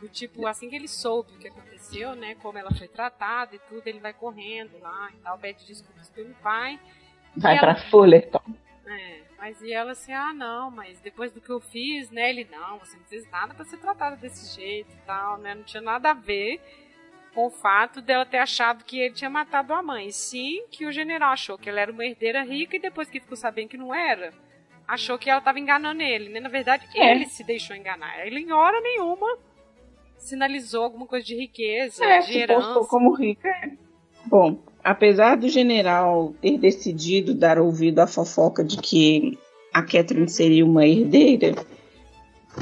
Do 0.00 0.08
tipo, 0.08 0.46
assim 0.46 0.68
que 0.68 0.76
ele 0.76 0.88
soube 0.88 1.32
o 1.32 1.38
que 1.38 1.48
aconteceu, 1.48 2.14
né? 2.14 2.34
Como 2.36 2.58
ela 2.58 2.70
foi 2.74 2.88
tratada 2.88 3.56
e 3.56 3.58
tudo, 3.58 3.86
ele 3.86 4.00
vai 4.00 4.12
correndo 4.12 4.78
lá 4.80 5.10
e 5.14 5.16
tal, 5.18 5.38
pede 5.38 5.64
desculpas 5.66 6.10
pelo 6.10 6.34
pai. 6.36 6.78
Vai 7.36 7.58
pra 7.58 7.70
ela... 7.70 7.80
Fullerton. 7.90 8.42
É, 8.86 9.22
mas 9.38 9.62
e 9.62 9.72
ela 9.72 9.92
assim, 9.92 10.12
ah 10.12 10.34
não, 10.34 10.70
mas 10.70 11.00
depois 11.00 11.32
do 11.32 11.40
que 11.40 11.48
eu 11.48 11.60
fiz, 11.60 12.10
né? 12.10 12.28
Ele, 12.28 12.46
não, 12.50 12.78
você 12.78 12.96
não 12.98 13.04
fez 13.04 13.28
nada 13.30 13.54
para 13.54 13.64
ser 13.64 13.78
tratada 13.78 14.16
desse 14.16 14.54
jeito 14.54 14.92
e 14.92 15.06
tal, 15.06 15.38
né? 15.38 15.54
Não 15.54 15.62
tinha 15.62 15.80
nada 15.80 16.10
a 16.10 16.14
ver 16.14 16.60
com 17.34 17.46
o 17.46 17.50
fato 17.50 18.00
dela 18.00 18.24
ter 18.24 18.38
achado 18.38 18.84
que 18.84 18.98
ele 18.98 19.14
tinha 19.14 19.28
matado 19.28 19.74
a 19.74 19.82
mãe. 19.82 20.10
Sim, 20.10 20.64
que 20.70 20.86
o 20.86 20.92
general 20.92 21.32
achou 21.32 21.58
que 21.58 21.68
ela 21.68 21.80
era 21.80 21.92
uma 21.92 22.04
herdeira 22.04 22.42
rica 22.42 22.76
e 22.76 22.80
depois 22.80 23.10
que 23.10 23.20
ficou 23.20 23.36
sabendo 23.36 23.68
que 23.68 23.76
não 23.76 23.94
era, 23.94 24.32
achou 24.86 25.18
que 25.18 25.28
ela 25.28 25.40
estava 25.40 25.58
enganando 25.58 26.02
ele. 26.02 26.28
Né? 26.28 26.40
Na 26.40 26.48
verdade, 26.48 26.86
é. 26.94 27.10
ele 27.10 27.26
se 27.26 27.42
deixou 27.44 27.74
enganar. 27.74 28.24
Ele, 28.26 28.40
em 28.40 28.52
hora 28.52 28.80
nenhuma, 28.80 29.38
sinalizou 30.16 30.84
alguma 30.84 31.06
coisa 31.06 31.26
de 31.26 31.34
riqueza, 31.34 32.04
é, 32.04 32.20
de 32.20 32.38
herança. 32.38 32.80
como 32.88 33.12
rica. 33.14 33.48
É. 33.48 33.72
Bom, 34.26 34.58
apesar 34.82 35.36
do 35.36 35.48
general 35.48 36.34
ter 36.40 36.56
decidido 36.56 37.34
dar 37.34 37.58
ouvido 37.58 37.98
à 37.98 38.06
fofoca 38.06 38.64
de 38.64 38.78
que 38.78 39.38
a 39.72 39.82
Catherine 39.82 40.28
seria 40.28 40.64
uma 40.64 40.86
herdeira, 40.86 41.54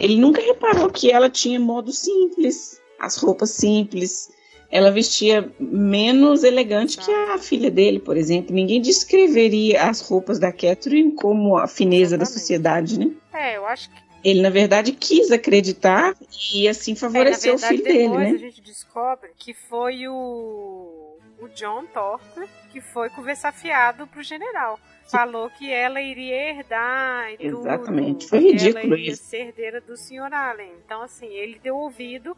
ele 0.00 0.16
nunca 0.16 0.40
reparou 0.40 0.90
que 0.90 1.10
ela 1.10 1.28
tinha 1.28 1.60
modo 1.60 1.92
simples, 1.92 2.80
as 2.98 3.16
roupas 3.16 3.50
simples, 3.50 4.32
ela 4.72 4.90
vestia 4.90 5.52
menos 5.60 6.42
elegante 6.42 6.96
que 6.96 7.10
a 7.10 7.36
filha 7.36 7.70
dele, 7.70 8.00
por 8.00 8.16
exemplo. 8.16 8.54
Ninguém 8.54 8.80
descreveria 8.80 9.82
as 9.82 10.00
roupas 10.00 10.38
da 10.38 10.50
Catherine 10.50 11.12
como 11.12 11.58
a 11.58 11.68
fineza 11.68 12.16
Exatamente. 12.16 12.18
da 12.18 12.24
sociedade, 12.24 12.98
né? 12.98 13.10
É, 13.34 13.58
eu 13.58 13.66
acho 13.66 13.90
que. 13.90 14.02
Ele, 14.24 14.40
na 14.40 14.48
verdade, 14.48 14.92
quis 14.92 15.30
acreditar 15.30 16.14
e 16.54 16.66
assim 16.68 16.94
favoreceu 16.94 17.54
é, 17.54 17.56
verdade, 17.56 17.74
o 17.74 17.76
filho 17.76 17.84
dele, 17.84 18.16
né? 18.16 18.30
a 18.30 18.38
gente 18.38 18.60
descobre 18.62 19.30
que 19.36 19.52
foi 19.52 20.06
o, 20.06 21.18
o 21.40 21.48
John 21.54 21.84
Thorpe, 21.92 22.48
que 22.70 22.80
foi 22.80 23.10
conversar 23.10 23.52
fiado 23.52 24.06
pro 24.06 24.22
general. 24.22 24.78
Falou 25.10 25.50
que 25.50 25.70
ela 25.70 26.00
iria 26.00 26.50
herdar 26.50 27.32
e 27.32 27.46
Exatamente. 27.46 28.28
tudo. 28.28 28.28
Foi 28.30 28.38
ridículo 28.38 28.78
ela 28.78 28.96
iria 28.96 29.12
isso. 29.12 29.24
ser 29.24 29.48
herdeira 29.48 29.80
do 29.80 29.96
Sr. 29.96 30.32
Allen. 30.32 30.72
Então, 30.86 31.02
assim, 31.02 31.26
ele 31.26 31.58
deu 31.62 31.76
ouvido 31.76 32.34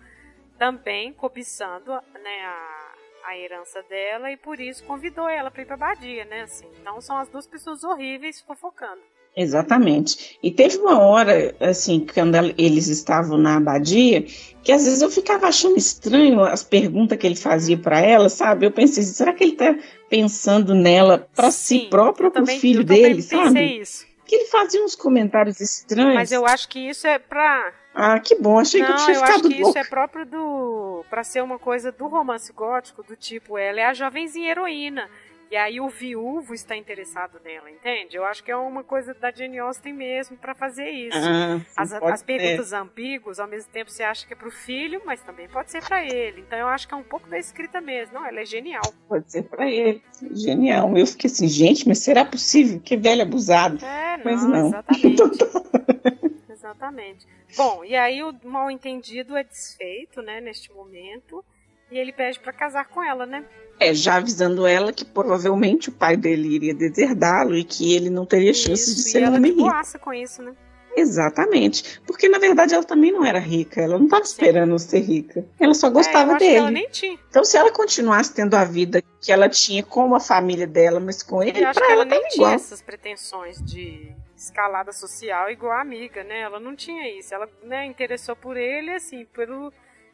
também 0.64 1.12
cobiçando 1.12 1.90
né, 1.92 2.46
a, 2.46 3.28
a 3.28 3.36
herança 3.36 3.82
dela 3.82 4.30
e 4.30 4.36
por 4.38 4.58
isso 4.58 4.82
convidou 4.84 5.28
ela 5.28 5.50
para 5.50 5.62
ir 5.62 5.66
pra 5.66 5.76
Badia, 5.76 6.24
né? 6.24 6.42
Assim, 6.42 6.64
então 6.80 6.98
são 7.02 7.18
as 7.18 7.28
duas 7.28 7.46
pessoas 7.46 7.84
horríveis 7.84 8.40
fofocando. 8.40 9.02
Exatamente. 9.36 10.38
E 10.42 10.50
teve 10.50 10.78
uma 10.78 11.00
hora, 11.00 11.54
assim, 11.60 12.06
quando 12.06 12.36
eles 12.56 12.86
estavam 12.86 13.36
na 13.36 13.56
abadia, 13.56 14.22
que 14.62 14.72
às 14.72 14.84
vezes 14.84 15.02
eu 15.02 15.10
ficava 15.10 15.48
achando 15.48 15.76
estranho 15.76 16.40
as 16.40 16.62
perguntas 16.62 17.18
que 17.18 17.26
ele 17.26 17.36
fazia 17.36 17.76
para 17.76 18.00
ela, 18.00 18.30
sabe? 18.30 18.64
Eu 18.64 18.70
pensei, 18.70 19.02
será 19.02 19.34
que 19.34 19.44
ele 19.44 19.56
tá 19.56 19.76
pensando 20.08 20.74
nela 20.74 21.28
para 21.34 21.50
si 21.50 21.88
próprio 21.90 22.26
ou 22.26 22.32
pro 22.32 22.40
também, 22.40 22.58
filho 22.58 22.84
dele, 22.84 23.20
sabe? 23.20 23.80
Isso. 23.80 24.06
Que 24.24 24.36
ele 24.36 24.46
fazia 24.46 24.82
uns 24.82 24.94
comentários 24.94 25.60
estranhos. 25.60 26.14
Mas 26.14 26.32
eu 26.32 26.46
acho 26.46 26.68
que 26.68 26.78
isso 26.78 27.06
é 27.06 27.18
pra. 27.18 27.83
Ah, 27.94 28.18
que 28.18 28.34
bom, 28.36 28.58
achei 28.58 28.80
Não, 28.80 28.88
que 28.88 28.92
eu 28.92 28.96
tinha 28.96 29.16
eu 29.16 29.22
acho 29.22 29.32
ficado 29.34 29.48
que 29.48 29.62
louca. 29.62 29.78
isso 29.80 29.86
é 29.86 29.88
próprio 29.88 30.26
do. 30.26 31.04
pra 31.08 31.22
ser 31.22 31.42
uma 31.42 31.58
coisa 31.58 31.92
do 31.92 32.06
romance 32.08 32.52
gótico, 32.52 33.02
do 33.04 33.14
tipo, 33.14 33.56
ela 33.56 33.80
é 33.80 33.84
a 33.86 33.94
jovenzinha 33.94 34.50
heroína. 34.50 35.08
E 35.50 35.56
aí 35.56 35.78
o 35.80 35.88
viúvo 35.88 36.52
está 36.52 36.74
interessado 36.76 37.38
nela, 37.44 37.70
entende? 37.70 38.16
Eu 38.16 38.24
acho 38.24 38.42
que 38.42 38.50
é 38.50 38.56
uma 38.56 38.82
coisa 38.82 39.14
da 39.14 39.30
Jane 39.30 39.58
Austen 39.60 39.92
mesmo 39.92 40.36
para 40.36 40.52
fazer 40.52 40.88
isso. 40.90 41.16
Ah, 41.16 41.60
sim, 41.60 41.64
as, 41.76 41.92
as 41.92 42.22
perguntas 42.24 42.72
ambíguas, 42.72 43.38
ao 43.38 43.46
mesmo 43.46 43.70
tempo 43.70 43.88
você 43.88 44.02
acha 44.02 44.26
que 44.26 44.32
é 44.32 44.36
pro 44.36 44.50
filho, 44.50 45.00
mas 45.04 45.20
também 45.20 45.46
pode 45.46 45.70
ser 45.70 45.84
para 45.84 46.02
ele. 46.04 46.40
Então 46.40 46.58
eu 46.58 46.66
acho 46.66 46.88
que 46.88 46.94
é 46.94 46.96
um 46.96 47.04
pouco 47.04 47.28
da 47.28 47.38
escrita 47.38 47.80
mesmo. 47.80 48.14
Não, 48.14 48.26
ela 48.26 48.40
é 48.40 48.44
genial. 48.44 48.82
Pode 49.08 49.30
ser 49.30 49.44
para 49.44 49.70
ele. 49.70 50.02
Genial. 50.32 50.96
Eu 50.96 51.06
fiquei 51.06 51.30
assim, 51.30 51.46
gente, 51.46 51.86
mas 51.86 51.98
será 51.98 52.24
possível? 52.24 52.80
Que 52.80 52.96
velho 52.96 53.22
abusado. 53.22 53.78
É, 53.84 54.16
não, 54.16 54.24
Mas 54.24 54.42
não. 54.42 54.66
exatamente. 54.82 56.33
Exatamente. 56.64 57.26
Bom, 57.56 57.84
e 57.84 57.94
aí 57.94 58.22
o 58.22 58.34
mal 58.44 58.70
entendido 58.70 59.36
é 59.36 59.44
desfeito, 59.44 60.22
né, 60.22 60.40
neste 60.40 60.72
momento. 60.72 61.44
E 61.90 61.98
ele 61.98 62.12
pede 62.12 62.40
para 62.40 62.52
casar 62.52 62.88
com 62.88 63.02
ela, 63.02 63.26
né? 63.26 63.44
É, 63.78 63.92
já 63.92 64.16
avisando 64.16 64.66
ela 64.66 64.92
que 64.92 65.04
provavelmente 65.04 65.90
o 65.90 65.92
pai 65.92 66.16
dele 66.16 66.48
iria 66.48 66.74
deserdá-lo 66.74 67.54
e 67.54 67.62
que 67.62 67.94
ele 67.94 68.08
não 68.08 68.24
teria 68.24 68.54
chance 68.54 68.94
de 68.94 69.02
ser 69.02 69.20
e 69.20 69.22
um 69.22 69.26
ela 69.26 69.36
homem 69.36 69.52
rico. 69.52 69.98
com 70.00 70.12
isso, 70.12 70.42
né? 70.42 70.54
Exatamente. 70.96 72.00
Porque 72.06 72.28
na 72.28 72.38
verdade 72.38 72.72
ela 72.74 72.84
também 72.84 73.12
não 73.12 73.24
era 73.24 73.38
rica, 73.38 73.80
ela 73.82 73.98
não 73.98 74.04
estava 74.06 74.22
esperando 74.22 74.78
ser 74.78 75.00
rica. 75.00 75.44
Ela 75.60 75.74
só 75.74 75.88
É, 75.88 75.90
gostava 75.90 76.32
que 76.34 76.38
dele. 76.40 76.56
ela 76.56 76.70
nem 76.70 76.88
tinha. 76.88 77.18
Então, 77.28 77.44
se 77.44 77.56
ela 77.56 77.70
continuasse 77.70 78.32
tendo 78.34 78.54
a 78.54 78.64
vida 78.64 79.02
que 79.20 79.30
ela 79.30 79.48
tinha 79.48 79.82
com 79.82 80.14
a 80.14 80.20
família 80.20 80.66
dela, 80.66 80.98
mas 81.00 81.22
com 81.22 81.42
ele, 81.42 81.60
Eu 81.62 81.68
acho 81.68 81.78
que 81.78 81.84
ela 81.84 81.92
ela 81.94 82.04
nem 82.04 82.18
tava 82.20 82.30
tinha 82.30 82.44
igual. 82.46 82.54
essas 82.54 82.80
pretensões 82.80 83.58
de 83.62 84.12
escalada 84.44 84.92
social 84.92 85.50
igual 85.50 85.72
a 85.72 85.80
amiga, 85.80 86.22
né? 86.22 86.40
Ela 86.40 86.60
não 86.60 86.76
tinha 86.76 87.08
isso. 87.18 87.34
Ela 87.34 87.48
né, 87.62 87.84
interessou 87.86 88.36
por 88.36 88.56
ele, 88.56 88.92
assim, 88.92 89.24
pelo 89.26 89.72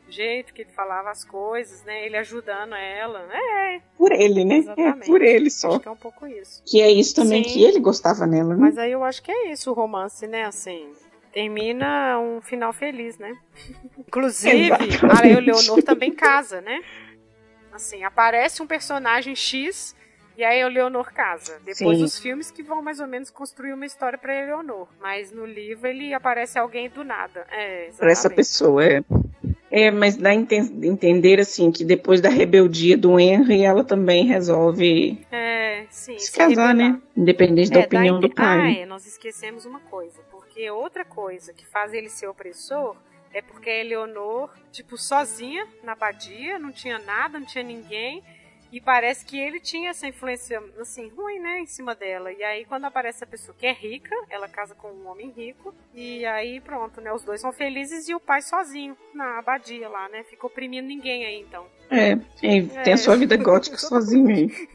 jeito 0.09 0.53
que 0.53 0.63
ele 0.63 0.71
falava 0.71 1.11
as 1.11 1.25
coisas, 1.25 1.85
né? 1.85 2.05
Ele 2.05 2.17
ajudando 2.17 2.75
ela. 2.75 3.29
É, 3.33 3.81
Por 3.97 4.13
ele, 4.13 4.45
né? 4.45 4.65
É, 4.77 4.93
por 5.07 5.23
ele 5.23 5.51
só. 5.51 5.71
acho 5.71 5.81
que 5.81 5.89
é 5.89 5.91
um 5.91 5.97
pouco 5.97 6.27
isso. 6.27 6.63
Que 6.67 6.81
é 6.81 6.91
isso 6.91 7.15
também 7.15 7.45
Sim. 7.45 7.51
que 7.51 7.65
ele 7.65 7.79
gostava 7.79 8.27
nela, 8.27 8.55
né? 8.55 8.61
Mas 8.61 8.79
aí 8.79 8.93
eu 8.93 9.05
acho 9.05 9.23
que 9.23 9.31
é 9.31 9.53
isso 9.53 9.71
o 9.71 9.75
romance, 9.75 10.27
né? 10.27 10.45
Assim, 10.45 10.93
termina 11.33 12.19
um 12.19 12.41
final 12.41 12.73
feliz, 12.73 13.19
né? 13.19 13.37
Inclusive, 13.99 14.73
a 14.73 15.27
Eleonor 15.27 15.83
também 15.83 16.13
casa, 16.13 16.61
né? 16.61 16.83
Assim, 17.73 18.03
aparece 18.03 18.63
um 18.63 18.67
personagem 18.67 19.35
X 19.35 19.95
e 20.41 20.45
a 20.45 20.57
Eleonor 20.57 21.13
casa. 21.13 21.59
Depois 21.65 21.99
Sim. 21.99 22.05
os 22.05 22.19
filmes 22.19 22.51
que 22.51 22.63
vão 22.63 22.81
mais 22.83 22.99
ou 22.99 23.07
menos 23.07 23.31
construir 23.31 23.75
uma 23.75 23.85
história 23.85 24.17
pra 24.19 24.35
Eleonor. 24.35 24.89
Mas 25.01 25.31
no 25.31 25.45
livro 25.45 25.87
ele 25.87 26.15
aparece 26.15 26.59
alguém 26.59 26.89
do 26.89 27.05
nada. 27.05 27.47
É, 27.51 27.91
Pra 27.99 28.11
essa 28.11 28.31
pessoa, 28.31 28.83
é. 28.85 29.03
É, 29.71 29.91
mas 29.91 30.17
dá 30.17 30.31
a 30.31 30.35
enten- 30.35 30.81
entender, 30.83 31.39
assim, 31.39 31.71
que 31.71 31.85
depois 31.85 32.21
da 32.21 32.29
rebeldia 32.29 32.97
do 32.97 33.21
Henry, 33.21 33.63
ela 33.65 33.85
também 33.85 34.25
resolve 34.27 35.21
É, 35.31 35.85
sim. 35.91 36.19
se 36.19 36.27
se 36.27 36.37
casar, 36.39 36.75
rebelar. 36.75 36.75
né? 36.75 37.01
Independente 37.17 37.71
da 37.71 37.77
É, 37.79 37.83
dá 37.83 37.87
opinião 37.87 38.19
do 38.19 38.29
pai. 38.35 38.61
Ah, 38.61 38.81
é, 38.81 38.87
nós 38.87 39.07
esquecemos 39.07 39.67
uma 39.67 39.79
coisa. 39.81 40.21
Porque 40.31 40.69
outra 40.71 41.05
coisa 41.05 41.53
que 41.53 41.65
faz 41.67 41.93
ele 41.95 42.09
ser 42.09 42.27
opressor 42.27 42.97
é 43.33 43.41
porque 43.41 43.71
a 43.71 43.79
Eleonor, 43.79 44.51
tipo, 44.73 44.97
sozinha 44.99 45.65
na 45.85 45.93
abadia, 45.93 46.59
não 46.59 46.73
tinha 46.73 46.99
nada, 46.99 47.39
não 47.39 47.47
tinha 47.47 47.63
ninguém. 47.63 48.25
E 48.73 48.81
parece 48.81 49.25
que 49.25 49.39
ele 49.39 49.59
tinha 49.59 49.91
essa 49.91 50.07
influência, 50.07 50.63
assim, 50.81 51.09
ruim, 51.09 51.41
né, 51.41 51.59
em 51.59 51.67
cima 51.67 51.95
dela. 51.95 52.33
E 52.33 52.43
aí, 52.43 52.65
quando 52.65 52.85
aparece 52.85 53.25
a 53.25 53.27
pessoa 53.27 53.57
que 53.59 53.67
é 53.67 53.73
rica, 53.73 54.15
ela 54.29 54.49
casa 54.49 54.75
com 54.77 54.89
um 54.89 55.09
homem 55.09 55.31
rico. 55.37 55.75
E 55.93 56.25
aí, 56.25 56.61
pronto, 56.61 57.01
né, 57.01 57.13
os 57.13 57.25
dois 57.25 57.41
são 57.41 57.53
felizes 57.53 58.09
e 58.09 58.15
o 58.15 58.21
pai 58.21 58.43
sozinho 58.43 58.97
na 59.13 59.39
abadia 59.39 59.89
lá, 59.89 60.09
né? 60.09 60.23
Fica 60.23 60.47
oprimindo 60.47 60.87
ninguém 60.87 61.27
aí, 61.27 61.41
então. 61.41 61.67
É, 61.91 62.13
e 62.43 62.63
tem 62.85 62.93
a 62.93 62.97
sua 62.97 63.17
vida 63.17 63.37
gótica 63.37 63.77
sozinho 63.79 64.29
aí. 64.29 64.69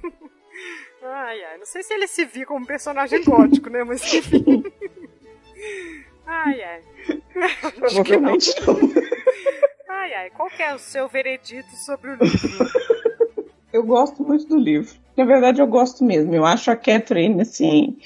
Ai, 1.02 1.44
ai, 1.46 1.58
não 1.58 1.66
sei 1.66 1.82
se 1.82 1.94
ele 1.94 2.08
se 2.08 2.26
via 2.26 2.46
como 2.46 2.66
personagem 2.66 3.24
gótico, 3.24 3.70
né? 3.70 3.84
Mas 3.84 4.02
enfim. 4.14 4.64
Ai, 6.28 6.62
ai. 6.64 6.82
Que 7.32 7.40
não. 7.40 7.72
Provavelmente 7.72 8.52
não. 8.66 8.76
Ai, 9.88 10.14
ai. 10.16 10.30
Qual 10.32 10.50
que 10.50 10.64
é 10.64 10.74
o 10.74 10.80
seu 10.80 11.08
veredito 11.08 11.70
sobre 11.76 12.12
o 12.12 12.16
livro? 12.16 12.95
Eu 13.76 13.84
gosto 13.84 14.24
muito 14.24 14.48
do 14.48 14.58
livro. 14.58 14.96
Na 15.18 15.26
verdade, 15.26 15.62
eu 15.62 15.68
gosto 15.68 16.02
mesmo. 16.02 16.34
Eu 16.34 16.46
acho 16.46 16.72
a 16.72 16.78
Catherine, 16.78 17.42
assim, 17.42 17.98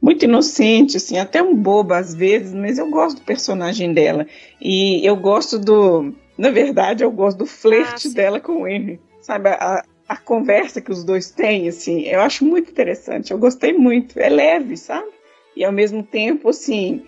muito 0.00 0.24
inocente, 0.24 0.96
assim, 0.96 1.18
até 1.18 1.42
um 1.42 1.54
boba 1.54 1.98
às 1.98 2.14
vezes, 2.14 2.54
mas 2.54 2.78
eu 2.78 2.88
gosto 2.88 3.18
do 3.18 3.24
personagem 3.24 3.92
dela. 3.92 4.26
E 4.58 5.06
eu 5.06 5.14
gosto 5.16 5.58
do. 5.58 6.14
Na 6.38 6.50
verdade, 6.50 7.04
eu 7.04 7.10
gosto 7.10 7.38
do 7.38 7.44
Ah, 7.44 7.48
flerte 7.48 8.08
sim. 8.08 8.14
dela 8.14 8.40
com 8.40 8.62
o 8.62 8.66
Henry. 8.66 8.98
Sabe, 9.20 9.50
a, 9.50 9.84
a 10.08 10.16
conversa 10.16 10.80
que 10.80 10.90
os 10.90 11.04
dois 11.04 11.30
têm, 11.30 11.68
assim, 11.68 12.04
eu 12.04 12.22
acho 12.22 12.42
muito 12.42 12.70
interessante. 12.70 13.30
Eu 13.30 13.36
gostei 13.38 13.74
muito. 13.74 14.18
É 14.18 14.30
leve, 14.30 14.78
sabe? 14.78 15.08
E 15.54 15.62
ao 15.62 15.72
mesmo 15.72 16.02
tempo, 16.02 16.48
assim, 16.48 17.02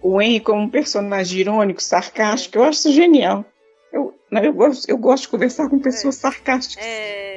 o 0.00 0.22
Henry 0.22 0.38
como 0.38 0.60
um 0.60 0.70
personagem 0.70 1.40
irônico, 1.40 1.82
sarcástico, 1.82 2.58
eu 2.58 2.62
acho 2.62 2.78
isso 2.78 2.92
genial. 2.92 3.44
Eu, 3.92 4.14
eu, 4.30 4.52
gosto, 4.52 4.88
eu 4.88 4.96
gosto 4.96 5.24
de 5.24 5.28
conversar 5.28 5.68
com 5.68 5.78
pessoas 5.78 6.14
sarcásticas. 6.14 6.84
É, 6.86 7.31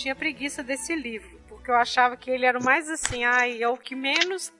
tinha 0.00 0.16
preguiça 0.16 0.62
desse 0.62 0.94
livro, 0.94 1.38
porque 1.46 1.70
eu 1.70 1.74
achava 1.74 2.16
que 2.16 2.30
ele 2.30 2.46
era 2.46 2.58
o 2.58 2.64
mais 2.64 2.88
assim, 2.88 3.24
ai, 3.24 3.62
é 3.62 3.68
o 3.68 3.76
que 3.76 3.94
menos. 3.94 4.50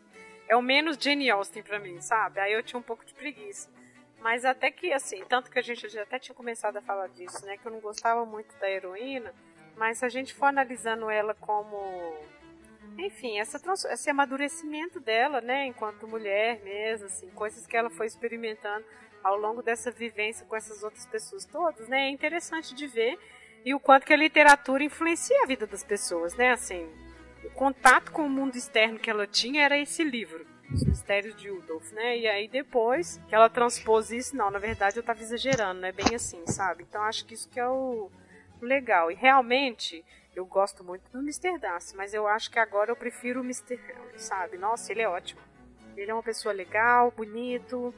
É 0.46 0.54
o 0.54 0.60
menos 0.60 0.98
Jane 1.00 1.30
Austen 1.30 1.62
pra 1.62 1.78
mim, 1.78 2.00
sabe? 2.00 2.40
Aí 2.40 2.52
eu 2.52 2.62
tinha 2.62 2.78
um 2.78 2.82
pouco 2.82 3.04
de 3.06 3.14
preguiça. 3.14 3.70
Mas 4.20 4.44
até 4.44 4.70
que, 4.70 4.92
assim, 4.92 5.24
tanto 5.28 5.50
que 5.50 5.58
a 5.58 5.62
gente 5.62 5.98
até 5.98 6.18
tinha 6.18 6.34
começado 6.34 6.76
a 6.76 6.82
falar 6.82 7.06
disso, 7.08 7.46
né? 7.46 7.56
Que 7.56 7.66
eu 7.66 7.72
não 7.72 7.80
gostava 7.80 8.26
muito 8.26 8.54
da 8.58 8.68
heroína, 8.68 9.32
mas 9.76 9.98
se 9.98 10.04
a 10.04 10.08
gente 10.08 10.34
for 10.34 10.46
analisando 10.46 11.08
ela 11.08 11.34
como. 11.34 12.16
Enfim, 12.98 13.38
essa, 13.38 13.58
esse 13.92 14.10
amadurecimento 14.10 15.00
dela, 15.00 15.40
né? 15.40 15.66
Enquanto 15.66 16.06
mulher 16.06 16.60
mesmo, 16.62 17.06
assim, 17.06 17.30
coisas 17.30 17.66
que 17.66 17.76
ela 17.76 17.88
foi 17.88 18.06
experimentando 18.06 18.84
ao 19.22 19.36
longo 19.36 19.62
dessa 19.62 19.90
vivência 19.90 20.44
com 20.46 20.56
essas 20.56 20.82
outras 20.82 21.06
pessoas 21.06 21.46
todas, 21.46 21.88
né? 21.88 22.08
É 22.08 22.10
interessante 22.10 22.74
de 22.74 22.86
ver 22.88 23.18
e 23.64 23.74
o 23.74 23.80
quanto 23.80 24.06
que 24.06 24.12
a 24.12 24.16
literatura 24.16 24.82
influencia 24.84 25.42
a 25.42 25.46
vida 25.46 25.66
das 25.66 25.84
pessoas, 25.84 26.34
né? 26.34 26.52
Assim, 26.52 26.88
o 27.44 27.50
contato 27.50 28.12
com 28.12 28.22
o 28.22 28.30
mundo 28.30 28.56
externo 28.56 28.98
que 28.98 29.10
ela 29.10 29.26
tinha 29.26 29.62
era 29.62 29.78
esse 29.78 30.02
livro, 30.02 30.46
Os 30.72 30.84
Mistérios 30.84 31.34
de 31.36 31.50
Udolf, 31.50 31.92
né? 31.92 32.18
E 32.18 32.26
aí 32.26 32.48
depois 32.48 33.20
que 33.28 33.34
ela 33.34 33.48
transpôs 33.50 34.10
isso, 34.10 34.36
não, 34.36 34.50
na 34.50 34.58
verdade 34.58 34.98
eu 34.98 35.02
tava 35.02 35.22
exagerando, 35.22 35.80
não 35.80 35.88
é 35.88 35.92
bem 35.92 36.14
assim, 36.14 36.46
sabe? 36.46 36.84
Então 36.88 37.02
acho 37.02 37.24
que 37.26 37.34
isso 37.34 37.48
que 37.48 37.60
é 37.60 37.68
o, 37.68 38.10
o 38.60 38.64
legal. 38.64 39.10
E 39.10 39.14
realmente 39.14 40.04
eu 40.34 40.46
gosto 40.46 40.84
muito 40.84 41.10
do 41.10 41.18
Mr. 41.18 41.58
Darcy, 41.58 41.96
mas 41.96 42.14
eu 42.14 42.26
acho 42.26 42.50
que 42.50 42.58
agora 42.58 42.90
eu 42.90 42.96
prefiro 42.96 43.40
o 43.40 43.44
Mr. 43.44 43.74
Henry, 43.74 44.18
sabe? 44.18 44.56
Nossa, 44.56 44.92
ele 44.92 45.02
é 45.02 45.08
ótimo. 45.08 45.40
Ele 45.96 46.10
é 46.10 46.14
uma 46.14 46.22
pessoa 46.22 46.54
legal, 46.54 47.10
bonito. 47.10 47.92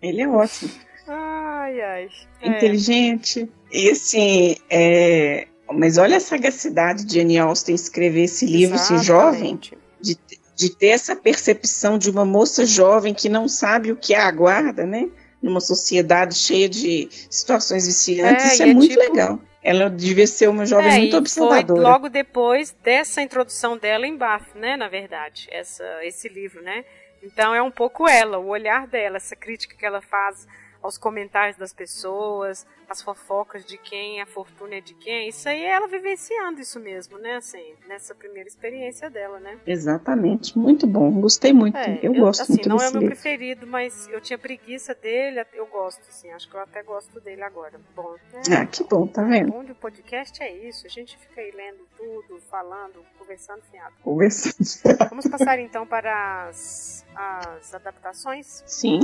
Ele 0.00 0.22
é 0.22 0.28
ótimo. 0.28 0.70
Ai, 1.12 1.80
ai. 1.80 2.08
É. 2.40 2.48
inteligente. 2.48 3.50
E 3.72 3.90
assim, 3.90 4.56
é... 4.70 5.46
mas 5.72 5.98
olha 5.98 6.16
a 6.16 6.20
sagacidade 6.20 7.04
de 7.04 7.14
Jane 7.16 7.38
Austen 7.38 7.74
escrever 7.74 8.22
esse 8.24 8.46
livro, 8.46 8.76
assim, 8.76 8.98
jovem, 9.02 9.58
de, 10.00 10.16
de 10.56 10.76
ter 10.76 10.88
essa 10.88 11.16
percepção 11.16 11.98
de 11.98 12.10
uma 12.10 12.24
moça 12.24 12.64
jovem 12.64 13.12
que 13.12 13.28
não 13.28 13.48
sabe 13.48 13.90
o 13.92 13.96
que 13.96 14.14
a 14.14 14.26
aguarda, 14.26 14.86
né? 14.86 15.08
Numa 15.42 15.60
sociedade 15.60 16.34
cheia 16.34 16.68
de 16.68 17.08
situações 17.30 17.86
viciantes, 17.86 18.44
É, 18.44 18.52
isso 18.54 18.62
é 18.62 18.68
é 18.68 18.74
muito 18.74 18.90
tipo- 18.90 19.00
legal. 19.00 19.40
Ela 19.62 19.90
devia 19.90 20.26
ser 20.26 20.48
uma 20.48 20.64
jovem 20.64 20.90
É, 20.90 20.98
muito 20.98 21.16
observadora. 21.18 21.66
Foi 21.66 21.90
logo 21.90 22.08
depois 22.08 22.74
dessa 22.82 23.20
introdução 23.20 23.76
dela 23.76 24.06
em 24.06 24.16
Bath, 24.16 24.54
né? 24.54 24.74
Na 24.76 24.88
verdade, 24.88 25.48
essa, 25.50 25.84
esse 26.02 26.28
livro, 26.28 26.62
né? 26.62 26.82
Então 27.22 27.54
é 27.54 27.60
um 27.60 27.70
pouco 27.70 28.08
ela, 28.08 28.38
o 28.38 28.46
olhar 28.48 28.86
dela, 28.86 29.18
essa 29.18 29.36
crítica 29.36 29.76
que 29.76 29.84
ela 29.84 30.00
faz 30.00 30.46
aos 30.82 30.96
comentários 30.96 31.56
das 31.56 31.72
pessoas, 31.72 32.66
as 32.88 33.00
fofocas 33.00 33.64
de 33.64 33.78
quem, 33.78 34.20
a 34.20 34.26
fortuna 34.26 34.76
é 34.76 34.80
de 34.80 34.94
quem. 34.94 35.28
Isso 35.28 35.48
aí 35.48 35.62
é 35.62 35.70
ela 35.70 35.86
vivenciando 35.86 36.60
isso 36.60 36.80
mesmo, 36.80 37.18
né? 37.18 37.36
Assim, 37.36 37.74
nessa 37.88 38.14
primeira 38.14 38.48
experiência 38.48 39.08
dela, 39.08 39.38
né? 39.38 39.58
Exatamente, 39.66 40.58
muito 40.58 40.86
bom, 40.86 41.10
gostei 41.20 41.52
muito. 41.52 41.76
É, 41.76 42.00
eu, 42.02 42.12
eu, 42.12 42.24
gosto 42.24 42.42
assim, 42.42 42.54
muito 42.54 42.68
não 42.68 42.78
é 42.78 42.88
o 42.88 42.92
meu 42.92 43.02
livro. 43.02 43.14
preferido, 43.14 43.66
mas 43.66 44.08
eu 44.08 44.20
tinha 44.20 44.38
preguiça 44.38 44.94
dele, 44.94 45.44
eu 45.52 45.66
gosto, 45.66 46.00
assim, 46.08 46.30
acho 46.32 46.48
que 46.48 46.56
eu 46.56 46.60
até 46.60 46.82
gosto 46.82 47.20
dele 47.20 47.42
agora. 47.42 47.80
Bom, 47.94 48.16
é, 48.50 48.56
ah, 48.56 48.66
que 48.66 48.82
bom, 48.84 49.06
tá 49.06 49.22
vendo? 49.22 49.54
Onde 49.54 49.72
o 49.72 49.76
podcast 49.76 50.42
é 50.42 50.52
isso, 50.52 50.86
a 50.86 50.90
gente 50.90 51.16
fica 51.16 51.40
aí 51.40 51.52
lendo 51.52 51.86
tudo, 51.96 52.40
falando, 52.50 53.04
conversando 53.18 53.62
fiado. 53.70 53.94
Conversando. 54.02 54.56
Vamos 55.10 55.28
passar 55.28 55.58
então 55.60 55.86
para 55.86 56.48
as, 56.48 57.04
as 57.14 57.72
adaptações? 57.72 58.64
Sim. 58.66 59.00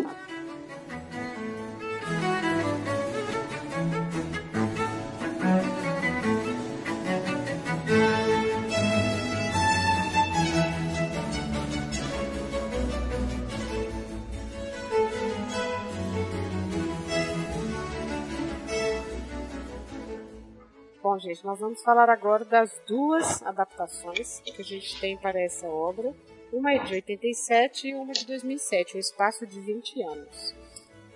Bom, 21.16 21.20
gente, 21.20 21.46
nós 21.46 21.60
vamos 21.60 21.82
falar 21.82 22.10
agora 22.10 22.44
das 22.44 22.82
duas 22.86 23.40
adaptações 23.42 24.40
que 24.40 24.60
a 24.60 24.64
gente 24.64 25.00
tem 25.00 25.16
para 25.16 25.40
essa 25.40 25.66
obra. 25.66 26.12
Uma 26.52 26.72
é 26.72 26.78
de 26.80 26.94
87 26.94 27.88
e 27.88 27.94
uma 27.94 28.12
de 28.12 28.26
2007, 28.26 28.96
um 28.96 29.00
espaço 29.00 29.46
de 29.46 29.60
20 29.60 30.02
anos. 30.02 30.54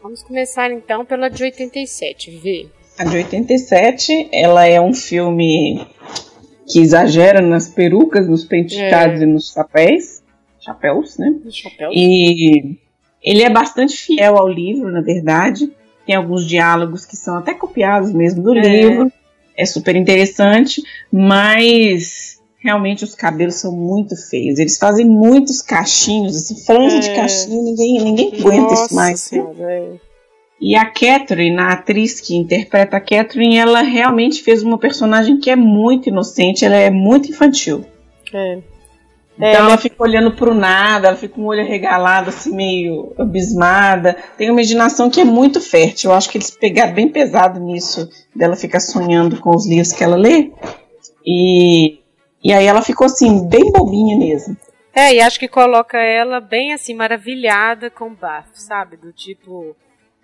Vamos 0.00 0.22
começar 0.22 0.70
então 0.70 1.04
pela 1.04 1.28
de 1.28 1.42
87, 1.42 2.30
Vê. 2.38 2.68
A 2.96 3.04
de 3.04 3.16
87, 3.16 4.30
ela 4.32 4.64
é 4.64 4.80
um 4.80 4.94
filme 4.94 5.86
que 6.70 6.80
exagera 6.80 7.40
nas 7.40 7.68
perucas, 7.68 8.28
nos 8.28 8.44
penteados 8.44 9.20
é. 9.20 9.24
e 9.24 9.26
nos 9.26 9.52
chapéus. 9.52 10.22
Chapéus, 10.60 11.18
né? 11.18 11.34
Chapéus. 11.50 11.92
E 11.94 12.78
ele 13.22 13.42
é 13.42 13.50
bastante 13.50 13.96
fiel 13.96 14.36
ao 14.36 14.48
livro, 14.48 14.90
na 14.90 15.00
verdade. 15.00 15.70
Tem 16.06 16.14
alguns 16.14 16.46
diálogos 16.46 17.04
que 17.04 17.16
são 17.16 17.36
até 17.36 17.54
copiados 17.54 18.12
mesmo 18.12 18.42
do 18.42 18.56
é. 18.56 18.60
livro. 18.60 19.12
É 19.56 19.66
super 19.66 19.94
interessante, 19.96 20.82
mas 21.12 22.40
realmente 22.62 23.04
os 23.04 23.14
cabelos 23.14 23.56
são 23.56 23.72
muito 23.72 24.14
feios. 24.16 24.58
Eles 24.58 24.78
fazem 24.78 25.06
muitos 25.06 25.60
cachinhos, 25.62 26.36
assim, 26.36 26.56
franja 26.64 26.96
é. 26.96 27.00
de 27.00 27.14
cachinho, 27.14 27.62
ninguém, 27.62 28.04
ninguém 28.04 28.40
aguenta 28.40 28.74
isso 28.74 28.94
mais. 28.94 29.20
Senhora, 29.20 29.72
é. 29.72 30.09
E 30.60 30.76
a 30.76 30.84
Catherine, 30.84 31.58
a 31.58 31.72
atriz 31.72 32.20
que 32.20 32.36
interpreta 32.36 32.98
a 32.98 33.00
Catherine, 33.00 33.56
ela 33.56 33.80
realmente 33.80 34.42
fez 34.42 34.62
uma 34.62 34.76
personagem 34.76 35.38
que 35.38 35.50
é 35.50 35.56
muito 35.56 36.08
inocente, 36.08 36.64
ela 36.64 36.76
é 36.76 36.90
muito 36.90 37.30
infantil. 37.30 37.84
É. 38.32 38.58
Então 39.36 39.48
é, 39.48 39.54
ela 39.54 39.78
fica 39.78 40.02
olhando 40.02 40.32
pro 40.32 40.52
nada, 40.52 41.08
ela 41.08 41.16
fica 41.16 41.34
com 41.34 41.42
o 41.42 41.46
olho 41.46 41.64
regalado, 41.64 42.28
assim, 42.28 42.54
meio 42.54 43.14
abismada. 43.18 44.14
Tem 44.36 44.50
uma 44.50 44.60
imaginação 44.60 45.08
que 45.08 45.20
é 45.20 45.24
muito 45.24 45.62
fértil. 45.62 46.10
Eu 46.10 46.16
acho 46.16 46.28
que 46.28 46.36
eles 46.36 46.50
pegaram 46.50 46.92
bem 46.92 47.08
pesado 47.08 47.58
nisso, 47.58 48.06
dela 48.36 48.54
ficar 48.54 48.80
sonhando 48.80 49.40
com 49.40 49.50
os 49.56 49.66
livros 49.66 49.94
que 49.94 50.04
ela 50.04 50.16
lê. 50.16 50.50
E 51.24 52.00
e 52.42 52.52
aí 52.52 52.66
ela 52.66 52.82
ficou 52.82 53.04
assim, 53.04 53.46
bem 53.46 53.70
bobinha 53.70 54.16
mesmo. 54.16 54.56
É, 54.94 55.14
e 55.14 55.20
acho 55.20 55.38
que 55.38 55.46
coloca 55.46 55.98
ela 55.98 56.40
bem 56.40 56.72
assim, 56.72 56.94
maravilhada 56.94 57.90
com 57.90 58.06
o 58.06 58.16
bafo, 58.16 58.50
sabe? 58.54 58.96
Do 58.96 59.12
tipo, 59.12 59.76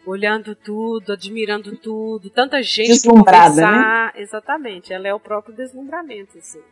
olhando 0.06 0.54
tudo, 0.54 1.12
admirando 1.12 1.76
tudo, 1.76 2.30
tanta 2.30 2.62
gente 2.62 2.88
Deslumbrada, 2.88 3.60
né? 3.60 4.12
Exatamente, 4.14 4.92
ela 4.92 5.08
é 5.08 5.12
o 5.12 5.20
próprio 5.20 5.54
deslumbramento, 5.54 6.38
assim, 6.38 6.62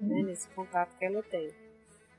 né, 0.00 0.22
nesse 0.22 0.48
contato 0.48 0.96
que 0.98 1.04
ela 1.04 1.22
tem. 1.22 1.50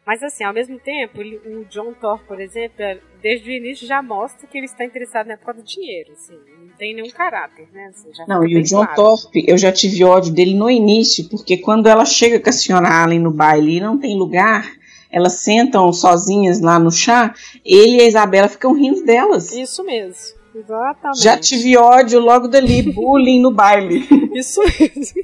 Mas 0.06 0.24
assim, 0.24 0.46
ao 0.46 0.54
mesmo 0.54 0.80
tempo, 0.80 1.20
o 1.20 1.66
John 1.66 1.92
Thor, 1.94 2.20
por 2.26 2.40
exemplo, 2.40 2.82
é, 2.82 2.98
desde 3.22 3.50
o 3.50 3.52
início 3.52 3.86
já 3.86 4.02
mostra 4.02 4.48
que 4.48 4.58
ele 4.58 4.66
está 4.66 4.86
interessado 4.86 5.28
na 5.28 5.34
época 5.34 5.56
do 5.56 5.64
dinheiro, 5.64 6.14
assim, 6.14 6.38
não 6.62 6.70
tem 6.78 6.96
nenhum 6.96 7.10
caráter, 7.10 7.68
né? 7.74 7.88
Assim, 7.88 8.10
não, 8.26 8.48
e 8.48 8.56
o 8.56 8.64
John 8.64 8.86
claro. 8.86 8.96
Thorpe, 8.96 9.44
eu 9.46 9.58
já 9.58 9.70
tive 9.70 10.06
ódio 10.06 10.34
dele 10.34 10.54
no 10.54 10.70
início, 10.70 11.28
porque 11.28 11.58
quando 11.58 11.88
ela 11.88 12.06
chega 12.06 12.40
com 12.40 12.50
a 12.50 12.54
senhora 12.54 12.88
Allen 12.88 13.20
no 13.20 13.32
baile 13.32 13.78
e 13.78 13.82
não 13.82 14.00
tem 14.00 14.18
lugar, 14.18 14.77
elas 15.12 15.34
sentam 15.34 15.92
sozinhas 15.94 16.60
lá 16.60 16.80
no 16.80 16.92
chá, 16.92 17.34
ele 17.66 17.98
e 17.98 18.02
a 18.02 18.08
Isabela 18.08 18.48
ficam 18.48 18.74
rindo 18.74 19.04
delas. 19.04 19.52
Isso 19.52 19.84
mesmo. 19.84 20.38
Exatamente. 20.54 21.22
Já 21.22 21.38
tive 21.38 21.78
ódio 21.78 22.20
logo 22.20 22.48
dali, 22.48 22.82
bullying 22.92 23.42
no 23.42 23.52
baile. 23.52 24.08
Isso 24.34 24.62
mesmo. 24.62 25.24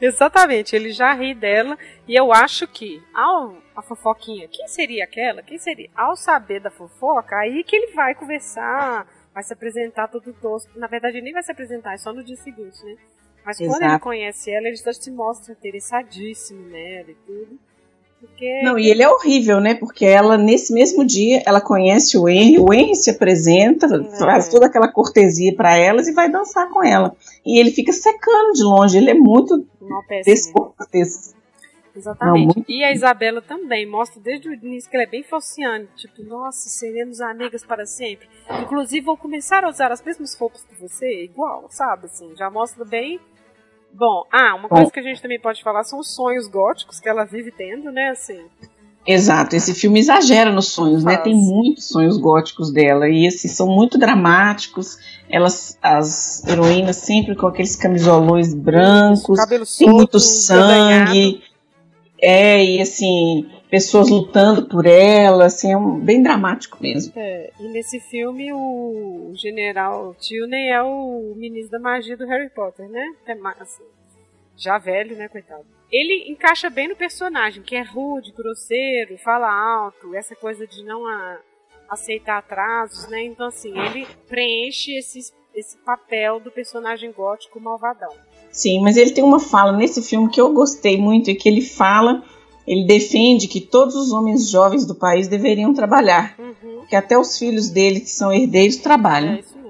Exatamente, 0.00 0.76
ele 0.76 0.92
já 0.92 1.12
ri 1.12 1.34
dela 1.34 1.76
e 2.06 2.14
eu 2.14 2.32
acho 2.32 2.68
que 2.68 3.02
ao 3.12 3.56
a 3.74 3.82
fofoquinha, 3.82 4.46
quem 4.48 4.68
seria 4.68 5.04
aquela? 5.04 5.42
Quem 5.42 5.58
seria? 5.58 5.88
Ao 5.94 6.14
saber 6.14 6.60
da 6.60 6.70
fofoca, 6.70 7.36
aí 7.36 7.64
que 7.64 7.74
ele 7.74 7.92
vai 7.92 8.14
conversar, 8.14 9.06
vai 9.32 9.42
se 9.42 9.52
apresentar 9.52 10.08
todo 10.08 10.32
tosco. 10.34 10.78
Na 10.78 10.86
verdade, 10.86 11.16
ele 11.16 11.24
nem 11.24 11.32
vai 11.32 11.42
se 11.42 11.50
apresentar, 11.50 11.94
é 11.94 11.98
só 11.98 12.12
no 12.12 12.22
dia 12.22 12.36
seguinte, 12.36 12.84
né? 12.84 12.96
Mas 13.44 13.58
Exato. 13.58 13.78
quando 13.78 13.90
ele 13.90 13.98
conhece 13.98 14.50
ela, 14.50 14.68
ele 14.68 14.76
já 14.76 14.92
se 14.92 15.10
mostra 15.10 15.52
interessadíssimo 15.52 16.68
nela 16.68 17.10
e 17.10 17.14
tudo. 17.26 17.58
Porque... 18.20 18.62
Não, 18.62 18.78
e 18.78 18.90
ele 18.90 19.02
é 19.02 19.08
horrível, 19.08 19.60
né? 19.60 19.74
Porque 19.74 20.04
ela, 20.04 20.36
nesse 20.36 20.74
mesmo 20.74 21.04
dia, 21.04 21.42
ela 21.46 21.60
conhece 21.60 22.18
o 22.18 22.28
Henry, 22.28 22.58
o 22.58 22.72
Henry 22.72 22.94
se 22.94 23.10
apresenta, 23.10 23.86
é. 23.86 24.18
faz 24.18 24.48
toda 24.48 24.66
aquela 24.66 24.88
cortesia 24.88 25.54
para 25.56 25.76
elas 25.76 26.06
e 26.06 26.12
vai 26.12 26.30
dançar 26.30 26.68
com 26.68 26.84
ela. 26.84 27.16
E 27.44 27.58
ele 27.58 27.70
fica 27.70 27.92
secando 27.92 28.52
de 28.52 28.62
longe, 28.62 28.98
ele 28.98 29.10
é 29.10 29.14
muito 29.14 29.66
descortês. 30.24 31.34
Exatamente. 31.96 32.58
Não, 32.58 32.64
e 32.68 32.84
a 32.84 32.92
Isabela 32.92 33.42
também 33.42 33.86
mostra 33.86 34.20
desde 34.20 34.48
o 34.48 34.54
início 34.54 34.88
que 34.88 34.96
ela 34.96 35.04
é 35.04 35.08
bem 35.08 35.22
falciane. 35.22 35.88
Tipo, 35.96 36.22
nossa, 36.22 36.68
seremos 36.68 37.20
amigas 37.20 37.64
para 37.64 37.84
sempre. 37.86 38.28
Inclusive, 38.62 39.04
vou 39.04 39.16
começar 39.16 39.64
a 39.64 39.68
usar 39.68 39.90
as 39.90 40.02
mesmas 40.02 40.34
roupas 40.34 40.64
que 40.64 40.74
você, 40.80 41.24
igual, 41.24 41.66
sabe? 41.70 42.06
Assim, 42.06 42.34
já 42.36 42.50
mostra 42.50 42.84
bem 42.84 43.18
Bom, 43.92 44.24
ah, 44.32 44.54
uma 44.54 44.68
coisa 44.68 44.84
Bom. 44.84 44.90
que 44.90 45.00
a 45.00 45.02
gente 45.02 45.20
também 45.20 45.38
pode 45.40 45.62
falar 45.62 45.84
são 45.84 45.98
os 45.98 46.14
sonhos 46.14 46.46
góticos 46.46 47.00
que 47.00 47.08
ela 47.08 47.24
vive 47.24 47.50
tendo, 47.50 47.90
né, 47.90 48.10
assim. 48.10 48.40
Exato, 49.06 49.56
esse 49.56 49.74
filme 49.74 49.98
exagera 49.98 50.52
nos 50.52 50.68
sonhos, 50.68 51.02
Faz. 51.02 51.16
né? 51.16 51.22
Tem 51.22 51.34
muitos 51.34 51.88
sonhos 51.88 52.18
góticos 52.18 52.70
dela 52.70 53.08
e 53.08 53.26
esses 53.26 53.52
são 53.52 53.66
muito 53.66 53.98
dramáticos. 53.98 54.98
Elas, 55.28 55.78
as 55.82 56.46
heroínas 56.46 56.96
sempre 56.96 57.34
com 57.34 57.46
aqueles 57.46 57.76
camisolões 57.76 58.52
brancos, 58.52 59.38
Cabelo 59.38 59.64
tem 59.66 59.88
muito 59.88 60.20
sangue. 60.20 61.42
É, 62.20 62.62
e 62.62 62.82
assim, 62.82 63.48
pessoas 63.70 64.10
lutando 64.10 64.66
por 64.66 64.84
ela, 64.84 65.46
assim, 65.46 65.72
é 65.72 65.76
um, 65.76 65.98
bem 65.98 66.22
dramático 66.22 66.78
mesmo. 66.80 67.12
É, 67.16 67.52
e 67.60 67.68
nesse 67.68 68.00
filme 68.00 68.52
o 68.52 69.32
general 69.34 70.14
Tilney 70.18 70.68
é 70.68 70.82
o 70.82 71.34
ministro 71.36 71.72
da 71.72 71.78
magia 71.78 72.16
do 72.16 72.26
Harry 72.26 72.50
Potter, 72.50 72.88
né? 72.88 73.14
É, 73.26 73.32
assim, 73.60 73.84
já 74.56 74.76
velho, 74.76 75.16
né, 75.16 75.28
coitado. 75.28 75.64
Ele 75.90 76.30
encaixa 76.30 76.68
bem 76.68 76.88
no 76.88 76.96
personagem, 76.96 77.62
que 77.62 77.76
é 77.76 77.82
rude, 77.82 78.32
grosseiro, 78.32 79.16
fala 79.18 79.48
alto, 79.48 80.14
essa 80.14 80.34
coisa 80.34 80.66
de 80.66 80.84
não 80.84 81.06
a, 81.06 81.38
aceitar 81.88 82.38
atrasos, 82.38 83.08
né? 83.08 83.24
Então, 83.24 83.46
assim, 83.46 83.72
ele 83.76 84.06
preenche 84.28 84.96
esse, 84.96 85.32
esse 85.54 85.76
papel 85.78 86.38
do 86.40 86.50
personagem 86.50 87.12
gótico 87.12 87.60
malvadão. 87.60 88.12
Sim, 88.50 88.80
mas 88.82 88.96
ele 88.96 89.12
tem 89.12 89.22
uma 89.22 89.40
fala 89.40 89.72
nesse 89.72 90.02
filme 90.02 90.30
que 90.30 90.40
eu 90.40 90.52
gostei 90.52 90.96
muito 90.96 91.30
e 91.30 91.34
que 91.34 91.48
ele 91.48 91.62
fala 91.62 92.22
ele 92.66 92.86
defende 92.86 93.48
que 93.48 93.60
todos 93.60 93.94
os 93.94 94.12
homens 94.12 94.48
jovens 94.48 94.86
do 94.86 94.94
país 94.94 95.28
deveriam 95.28 95.74
trabalhar, 95.74 96.34
uhum. 96.38 96.82
que 96.88 96.96
até 96.96 97.18
os 97.18 97.38
filhos 97.38 97.68
dele 97.68 98.00
que 98.00 98.10
são 98.10 98.32
herdeiros 98.32 98.76
trabalham. 98.76 99.34
É 99.34 99.40
isso, 99.40 99.60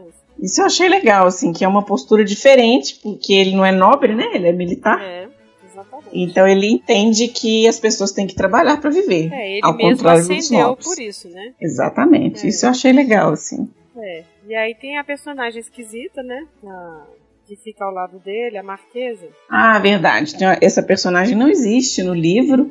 isso 0.41 0.61
eu 0.61 0.67
achei 0.67 0.89
legal, 0.89 1.27
assim, 1.27 1.53
que 1.53 1.65
é 1.65 1.69
uma 1.69 1.85
postura 1.85 2.25
diferente, 2.25 2.99
porque 3.03 3.33
ele 3.33 3.55
não 3.55 3.65
é 3.65 3.73
nobre, 3.73 4.15
né? 4.15 4.31
Ele 4.33 4.49
é 4.49 4.53
militar. 4.53 5.01
É. 5.01 5.29
Exatamente. 5.71 6.09
Então 6.13 6.49
ele 6.49 6.67
entende 6.67 7.29
que 7.29 7.69
as 7.69 7.79
pessoas 7.79 8.13
têm 8.13 8.27
que 8.27 8.35
trabalhar 8.35 8.81
para 8.81 8.91
viver. 8.91 9.33
É, 9.33 9.53
ele 9.53 9.61
ao 9.63 9.77
mesmo 9.77 9.97
contrário 9.97 10.27
dos 10.27 10.51
nobres. 10.51 10.87
por 10.87 10.99
isso, 10.99 11.29
né? 11.29 11.53
Exatamente. 11.61 12.45
É. 12.45 12.49
Isso 12.49 12.67
eu 12.67 12.71
achei 12.71 12.93
legal, 12.93 13.33
assim. 13.33 13.69
É. 13.97 14.25
E 14.49 14.55
aí 14.55 14.75
tem 14.75 14.99
a 14.99 15.05
personagem 15.05 15.61
esquisita, 15.61 16.23
né? 16.23 16.47
A 16.65 17.03
que 17.51 17.57
fica 17.57 17.85
ao 17.85 17.93
lado 17.93 18.21
dele, 18.21 18.57
a 18.57 18.63
Marquesa. 18.63 19.27
Ah, 19.51 19.77
verdade. 19.81 20.37
Essa 20.61 20.81
personagem 20.81 21.37
não 21.37 21.49
existe 21.49 22.01
no 22.01 22.15
livro. 22.15 22.71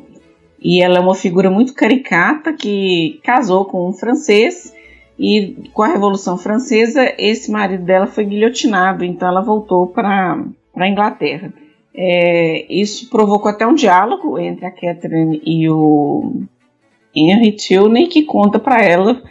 E 0.58 0.82
ela 0.82 0.98
é 0.98 1.02
uma 1.02 1.16
figura 1.16 1.50
muito 1.50 1.74
caricata 1.74 2.54
que 2.54 3.20
casou 3.22 3.66
com 3.66 3.90
um 3.90 3.94
francês 3.94 4.74
e 5.18 5.70
com 5.74 5.84
a 5.84 5.88
Revolução 5.88 6.38
Francesa 6.38 7.14
esse 7.18 7.52
marido 7.52 7.84
dela 7.84 8.08
foi 8.08 8.26
guilhotinado, 8.26 9.04
então 9.04 9.28
ela 9.28 9.42
voltou 9.42 9.88
para 9.88 10.38
a 10.76 10.88
Inglaterra. 10.88 11.54
É, 11.94 12.66
isso 12.70 13.10
provocou 13.10 13.52
até 13.52 13.66
um 13.68 13.74
diálogo 13.74 14.38
entre 14.38 14.66
a 14.66 14.72
Catherine 14.72 15.42
e 15.46 15.70
o 15.70 16.44
Henry 17.16 17.54
Tilney 17.54 18.08
que 18.08 18.24
conta 18.24 18.60
para 18.60 18.82
ela 18.82 19.22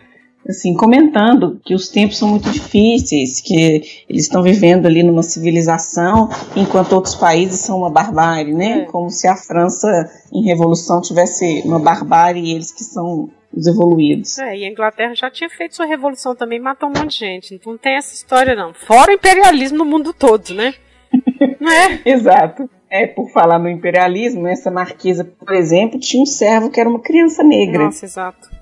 assim, 0.48 0.74
comentando 0.74 1.60
que 1.64 1.74
os 1.74 1.88
tempos 1.88 2.18
são 2.18 2.28
muito 2.28 2.50
difíceis, 2.50 3.40
que 3.40 4.04
eles 4.08 4.24
estão 4.24 4.42
vivendo 4.42 4.86
ali 4.86 5.02
numa 5.02 5.22
civilização, 5.22 6.28
enquanto 6.56 6.92
outros 6.94 7.14
países 7.14 7.60
são 7.60 7.78
uma 7.78 7.90
barbárie, 7.90 8.54
né? 8.54 8.80
É. 8.80 8.84
Como 8.86 9.10
se 9.10 9.28
a 9.28 9.36
França 9.36 10.10
em 10.32 10.44
revolução 10.44 11.00
tivesse 11.00 11.62
uma 11.64 11.78
barbárie 11.78 12.42
e 12.42 12.54
eles 12.54 12.72
que 12.72 12.82
são 12.82 13.30
os 13.54 13.66
evoluídos. 13.66 14.38
É, 14.38 14.56
e 14.56 14.64
a 14.64 14.68
Inglaterra 14.68 15.14
já 15.14 15.30
tinha 15.30 15.50
feito 15.50 15.76
sua 15.76 15.86
revolução 15.86 16.34
também, 16.34 16.58
matou 16.58 16.88
um 16.88 16.92
monte 16.92 17.12
de 17.12 17.18
gente. 17.18 17.54
Então 17.54 17.72
não 17.72 17.78
tem 17.78 17.96
essa 17.96 18.14
história 18.14 18.54
não. 18.54 18.72
Fora 18.72 19.10
o 19.10 19.14
imperialismo 19.14 19.78
no 19.78 19.84
mundo 19.84 20.12
todo, 20.12 20.54
né? 20.54 20.74
não 21.60 21.70
é? 21.70 22.00
Exato. 22.04 22.68
É, 22.90 23.06
por 23.06 23.30
falar 23.30 23.58
no 23.58 23.68
imperialismo, 23.68 24.46
essa 24.46 24.70
marquesa, 24.70 25.22
por 25.22 25.54
exemplo, 25.54 26.00
tinha 26.00 26.22
um 26.22 26.26
servo 26.26 26.70
que 26.70 26.80
era 26.80 26.88
uma 26.88 27.00
criança 27.00 27.42
negra. 27.42 27.84
Nossa, 27.84 28.06
exato. 28.06 28.57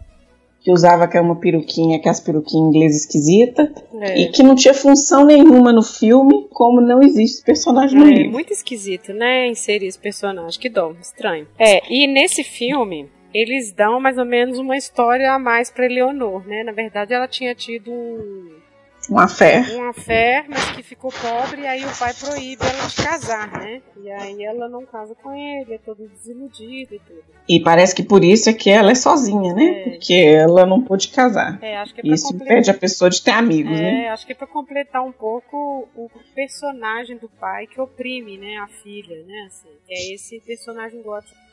Que 0.67 0.73
usava 0.73 1.05
aquela 1.05 1.33
peruquinha, 1.37 1.97
aquelas 1.97 2.19
peruquinhas 2.19 2.67
inglesas 2.67 3.01
esquisita 3.03 3.73
é. 4.01 4.23
e 4.23 4.29
que 4.31 4.43
não 4.43 4.57
tinha 4.57 4.75
função 4.75 5.25
nenhuma 5.25 5.73
no 5.73 5.81
filme, 5.81 6.49
como 6.51 6.81
não 6.81 7.01
existe 7.01 7.37
esse 7.37 7.45
personagem 7.45 7.97
no 7.97 8.05
é, 8.05 8.11
livro. 8.11 8.31
É 8.31 8.33
muito 8.33 8.53
esquisito, 8.53 9.13
né, 9.13 9.47
inserir 9.47 9.87
esse 9.87 9.97
personagem, 9.97 10.59
que 10.61 10.69
dó, 10.69 10.93
estranho. 11.01 11.47
É, 11.57 11.81
e 11.89 12.09
nesse 12.09 12.43
filme, 12.43 13.09
eles 13.33 13.71
dão 13.71 14.01
mais 14.01 14.19
ou 14.19 14.25
menos 14.25 14.59
uma 14.59 14.77
história 14.77 15.33
a 15.33 15.39
mais 15.39 15.71
para 15.71 15.87
Eleonor, 15.87 16.45
né? 16.45 16.65
Na 16.65 16.73
verdade, 16.73 17.15
ela 17.15 17.29
tinha 17.29 17.55
tido 17.55 17.93
um 17.93 18.66
uma 19.09 19.29
fé. 19.29 19.61
Uma 19.77 19.93
fé, 19.93 20.45
mas 20.49 20.71
que 20.73 20.83
ficou 20.83 21.11
pobre, 21.11 21.63
e 21.63 21.67
aí 21.67 21.85
o 21.85 21.99
pai 21.99 22.13
proíbe 22.15 22.63
ela 22.63 22.87
de 22.87 22.97
casar, 22.97 23.51
né? 23.53 23.83
E 24.03 24.11
aí 24.11 24.45
ela 24.45 24.69
não 24.69 24.85
casa 24.85 25.15
com 25.15 25.33
ele, 25.33 25.75
é 25.75 25.79
todo 25.79 26.09
desiludida 26.09 26.95
e 26.95 26.99
tudo. 26.99 27.25
E 27.49 27.63
parece 27.63 27.95
que 27.95 28.03
por 28.03 28.25
isso 28.25 28.51
é 28.51 28.53
que 28.53 28.71
ela 28.71 28.91
é 28.91 28.95
sozinha, 28.95 29.55
né? 29.55 29.65
É. 29.65 29.91
Porque 29.91 30.15
ela 30.15 30.67
não 30.67 30.83
pôde 30.83 31.09
casar. 31.09 31.59
É, 31.63 31.77
acho 31.77 31.95
que 31.95 32.01
é 32.01 32.13
isso 32.13 32.29
completar... 32.29 32.57
impede 32.57 32.71
a 32.71 32.75
pessoa 32.75 33.11
de 33.11 33.23
ter 33.23 33.33
amigos, 33.33 33.79
é, 33.79 33.83
né? 33.83 34.05
É, 34.05 34.11
acho 34.11 34.27
que 34.27 34.33
é 34.33 34.35
pra 34.35 34.47
completar 34.47 35.03
um 35.03 35.13
pouco 35.13 35.89
o 35.95 36.11
personagem 36.35 37.17
do 37.17 37.29
pai 37.29 37.67
que 37.67 37.81
oprime, 37.81 38.39
né, 38.39 38.57
a 38.59 38.67
filha, 38.67 39.25
né? 39.25 39.47
Assim, 39.47 39.69
que 39.87 39.95
é 39.95 40.15
esse 40.15 40.41
personagem 40.41 41.03
gótico 41.03 41.47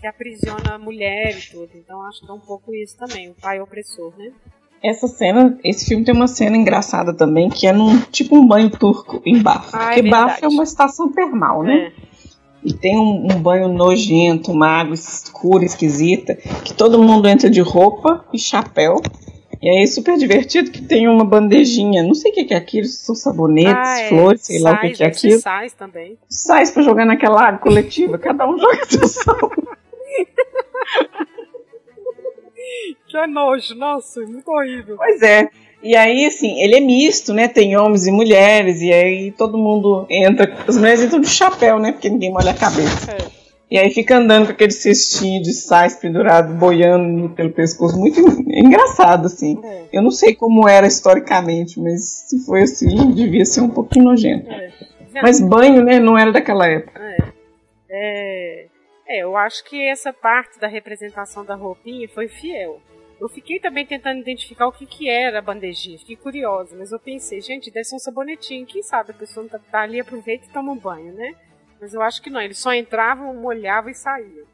que 0.00 0.06
aprisiona 0.06 0.74
a 0.74 0.78
mulher 0.78 1.36
e 1.36 1.50
tudo. 1.50 1.70
Então 1.74 2.02
acho 2.02 2.24
que 2.24 2.30
é 2.30 2.34
um 2.34 2.40
pouco 2.40 2.74
isso 2.74 2.96
também, 2.96 3.30
o 3.30 3.34
pai 3.34 3.60
opressor, 3.60 4.16
né? 4.16 4.32
Essa 4.82 5.08
cena, 5.08 5.58
esse 5.64 5.86
filme 5.86 6.04
tem 6.04 6.14
uma 6.14 6.28
cena 6.28 6.56
engraçada 6.56 7.12
também, 7.12 7.48
que 7.48 7.66
é 7.66 7.72
num 7.72 7.98
tipo 7.98 8.36
um 8.36 8.46
banho 8.46 8.70
turco 8.70 9.20
em 9.24 9.42
Bafo. 9.42 9.76
Ah, 9.76 9.92
é 9.92 9.94
porque 9.94 10.08
é 10.08 10.10
Bafo 10.10 10.44
é 10.44 10.48
uma 10.48 10.62
estação 10.62 11.10
termal, 11.10 11.62
né? 11.62 11.92
É. 12.04 12.08
E 12.64 12.72
tem 12.72 12.98
um, 12.98 13.28
um, 13.32 13.40
banho 13.40 13.68
nojento, 13.68 14.50
uma 14.50 14.68
água 14.68 14.94
escura, 14.94 15.64
esquisita, 15.64 16.34
que 16.34 16.74
todo 16.74 17.02
mundo 17.02 17.28
entra 17.28 17.48
de 17.48 17.60
roupa 17.60 18.24
e 18.32 18.38
chapéu. 18.38 19.00
E 19.60 19.68
aí 19.68 19.82
é 19.82 19.86
super 19.86 20.16
divertido 20.16 20.70
que 20.70 20.82
tem 20.82 21.08
uma 21.08 21.24
bandejinha, 21.24 22.02
não 22.02 22.14
sei 22.14 22.30
o 22.30 22.34
que 22.34 22.54
é 22.54 22.56
aquilo, 22.56 22.86
são 22.86 23.14
sabonetes, 23.14 23.74
ah, 23.74 24.00
é. 24.00 24.08
flores, 24.08 24.42
sei 24.42 24.58
sais, 24.60 24.64
lá 24.64 24.78
o 24.78 24.92
que 24.92 25.02
é 25.02 25.06
aquilo. 25.06 25.40
Sais 25.40 25.72
também. 25.72 26.16
Sais 26.28 26.70
pra 26.70 26.82
jogar 26.82 27.04
naquela 27.04 27.42
água 27.42 27.58
coletiva, 27.58 28.18
cada 28.18 28.48
um 28.48 28.56
joga 28.58 28.84
seu 28.86 29.08
sal. 29.08 29.50
que 33.06 33.26
nojo, 33.26 33.74
nossa, 33.74 34.20
muito 34.22 34.50
horrível. 34.50 34.96
Pois 34.96 35.22
é. 35.22 35.48
E 35.82 35.94
aí, 35.94 36.26
assim, 36.26 36.60
ele 36.60 36.76
é 36.76 36.80
misto, 36.80 37.32
né? 37.32 37.46
Tem 37.46 37.76
homens 37.76 38.06
e 38.06 38.10
mulheres, 38.10 38.82
e 38.82 38.92
aí 38.92 39.30
todo 39.30 39.56
mundo 39.56 40.06
entra. 40.10 40.52
As 40.66 40.76
mulheres 40.76 41.02
entram 41.02 41.20
de 41.20 41.28
chapéu, 41.28 41.78
né? 41.78 41.92
Porque 41.92 42.08
ninguém 42.08 42.32
molha 42.32 42.50
a 42.50 42.54
cabeça. 42.54 43.12
É. 43.12 43.38
E 43.70 43.78
aí 43.78 43.90
fica 43.90 44.16
andando 44.16 44.46
com 44.46 44.52
aquele 44.52 44.72
cestinho 44.72 45.42
de 45.42 45.52
sais 45.52 45.94
pendurado, 45.96 46.54
boiando 46.54 47.28
pelo 47.30 47.50
pescoço. 47.50 47.98
Muito 47.98 48.18
engraçado, 48.48 49.26
assim. 49.26 49.58
É. 49.62 49.82
Eu 49.92 50.02
não 50.02 50.10
sei 50.10 50.34
como 50.34 50.68
era 50.68 50.86
historicamente, 50.86 51.78
mas 51.78 52.24
se 52.28 52.44
foi 52.44 52.62
assim, 52.62 53.12
devia 53.12 53.44
ser 53.44 53.60
um 53.60 53.68
pouquinho 53.68 54.06
nojento. 54.06 54.50
É. 54.50 54.70
Mas 55.22 55.40
banho, 55.40 55.84
né? 55.84 56.00
Não 56.00 56.18
era 56.18 56.32
daquela 56.32 56.66
época. 56.66 57.00
É. 57.90 58.66
é. 59.08 59.22
Eu 59.22 59.36
acho 59.36 59.64
que 59.64 59.88
essa 59.88 60.12
parte 60.12 60.58
da 60.58 60.66
representação 60.66 61.44
da 61.44 61.54
roupinha 61.54 62.08
foi 62.08 62.28
fiel. 62.28 62.80
Eu 63.20 63.28
fiquei 63.28 63.58
também 63.58 63.84
tentando 63.84 64.20
identificar 64.20 64.68
o 64.68 64.72
que, 64.72 64.86
que 64.86 65.08
era 65.08 65.40
a 65.40 65.42
bandejinha, 65.42 65.98
fiquei 65.98 66.14
curiosa, 66.14 66.76
mas 66.78 66.92
eu 66.92 67.00
pensei, 67.00 67.40
gente, 67.40 67.68
deve 67.68 67.84
ser 67.84 67.96
um 67.96 67.98
sabonetinho, 67.98 68.64
quem 68.64 68.80
sabe 68.80 69.10
a 69.10 69.14
pessoa 69.14 69.42
não 69.42 69.50
tá, 69.50 69.58
tá 69.58 69.80
ali, 69.80 69.98
aproveita 69.98 70.46
e 70.46 70.52
toma 70.52 70.70
um 70.70 70.78
banho, 70.78 71.12
né? 71.12 71.34
Mas 71.80 71.92
eu 71.94 72.00
acho 72.00 72.22
que 72.22 72.30
não, 72.30 72.40
eles 72.40 72.58
só 72.58 72.72
entravam, 72.72 73.34
molhavam 73.34 73.90
e 73.90 73.94
saíam. 73.94 74.46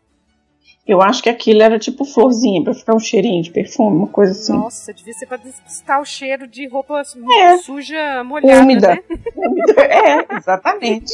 Eu 0.86 1.02
acho 1.02 1.22
que 1.22 1.28
aquilo 1.28 1.62
era 1.62 1.78
tipo 1.78 2.05
florzinha, 2.05 2.62
pra 2.62 2.74
ficar 2.74 2.94
um 2.94 2.98
cheirinho 2.98 3.42
de 3.42 3.50
perfume, 3.50 3.96
uma 3.96 4.09
coisa 4.09 4.32
assim. 4.32 4.52
Nossa, 4.52 4.92
devia 4.92 5.12
ser 5.12 5.26
pra 5.26 5.36
despistar 5.36 6.00
o 6.00 6.05
cheiro 6.05 6.46
de 6.46 6.66
roupa 6.66 7.02
é. 7.38 7.57
suja, 7.59 8.22
molhada, 8.24 8.62
Úmida. 8.62 8.88
né? 8.94 9.02
Úmida. 9.36 9.82
É, 9.82 10.36
exatamente. 10.36 11.12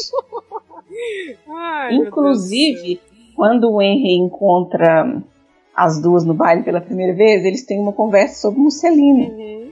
Ai, 1.49 1.95
Inclusive, 1.95 3.01
quando 3.41 3.71
o 3.71 3.81
Henry 3.81 4.19
encontra 4.19 5.19
as 5.75 5.99
duas 5.99 6.27
no 6.27 6.35
baile 6.35 6.63
pela 6.63 6.79
primeira 6.79 7.15
vez, 7.15 7.43
eles 7.43 7.65
têm 7.65 7.81
uma 7.81 7.95
conversa 7.95 8.39
sobre 8.39 8.61
Mussolini. 8.61 9.31
Uhum. 9.31 9.71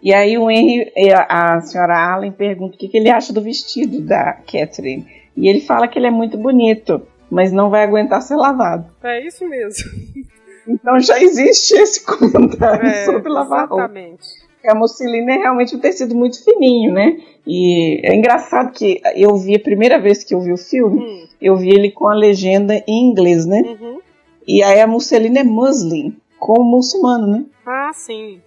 E 0.00 0.14
aí 0.14 0.38
o 0.38 0.48
Henry, 0.48 0.92
a 1.28 1.60
senhora 1.60 1.98
Allen 1.98 2.30
pergunta 2.30 2.76
o 2.76 2.78
que, 2.78 2.86
que 2.86 2.96
ele 2.96 3.10
acha 3.10 3.32
do 3.32 3.42
vestido 3.42 4.00
da 4.00 4.32
Catherine. 4.32 5.04
E 5.36 5.48
ele 5.48 5.60
fala 5.60 5.88
que 5.88 5.98
ele 5.98 6.06
é 6.06 6.10
muito 6.12 6.38
bonito, 6.38 7.02
mas 7.28 7.50
não 7.50 7.68
vai 7.68 7.82
aguentar 7.82 8.22
ser 8.22 8.36
lavado. 8.36 8.88
É 9.02 9.26
isso 9.26 9.44
mesmo. 9.48 9.90
Então 10.68 11.00
já 11.00 11.20
existe 11.20 11.74
esse 11.74 12.06
comentário 12.06 12.86
é, 12.86 13.04
sobre 13.04 13.28
lavar 13.28 13.64
exatamente. 13.64 14.22
roupa 14.22 14.48
a 14.68 14.74
musselina 14.74 15.32
é 15.32 15.38
realmente 15.38 15.74
um 15.74 15.78
tecido 15.78 16.14
muito 16.14 16.42
fininho, 16.44 16.92
né? 16.92 17.16
E 17.46 18.00
é 18.04 18.14
engraçado 18.14 18.72
que 18.72 19.00
eu 19.14 19.36
vi 19.36 19.56
a 19.56 19.60
primeira 19.60 19.98
vez 19.98 20.22
que 20.22 20.34
eu 20.34 20.40
vi 20.40 20.52
o 20.52 20.56
filme, 20.56 21.00
hum. 21.00 21.27
Eu 21.40 21.56
vi 21.56 21.70
ele 21.70 21.90
com 21.90 22.08
a 22.08 22.14
legenda 22.14 22.82
em 22.86 23.10
inglês, 23.10 23.46
né? 23.46 23.62
Uhum. 23.62 24.00
E 24.46 24.62
aí 24.62 24.80
a 24.80 24.86
musselina 24.86 25.40
é 25.40 25.44
muslin, 25.44 26.16
como 26.38 26.64
muçulmano, 26.64 27.26
né? 27.26 27.44
Ah, 27.66 27.90
sim. 27.92 28.40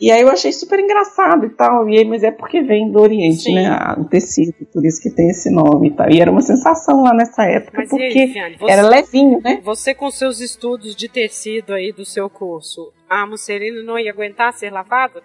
E 0.00 0.10
aí 0.10 0.22
eu 0.22 0.28
achei 0.28 0.52
super 0.52 0.80
engraçado 0.80 1.46
e 1.46 1.50
tal, 1.50 1.88
e 1.88 1.96
aí, 1.96 2.04
mas 2.04 2.24
é 2.24 2.30
porque 2.30 2.60
vem 2.60 2.90
do 2.90 3.00
Oriente, 3.00 3.44
Sim. 3.44 3.54
né? 3.54 3.70
O 3.96 4.04
tecido, 4.04 4.52
por 4.72 4.84
isso 4.84 5.00
que 5.00 5.08
tem 5.08 5.30
esse 5.30 5.48
nome 5.50 5.88
e 5.88 5.90
tal. 5.92 6.10
E 6.10 6.20
era 6.20 6.30
uma 6.30 6.42
sensação 6.42 7.02
lá 7.02 7.14
nessa 7.14 7.44
época, 7.44 7.78
mas 7.78 7.88
porque 7.88 8.04
aí, 8.04 8.56
você, 8.58 8.70
era 8.70 8.82
levinho, 8.82 9.40
né? 9.40 9.60
Você 9.62 9.94
com 9.94 10.10
seus 10.10 10.40
estudos 10.40 10.96
de 10.96 11.08
tecido 11.08 11.72
aí 11.72 11.92
do 11.92 12.04
seu 12.04 12.28
curso, 12.28 12.92
a 13.08 13.24
musselina 13.26 13.82
não 13.82 13.98
ia 13.98 14.10
aguentar 14.10 14.52
ser 14.52 14.70
lavada? 14.70 15.22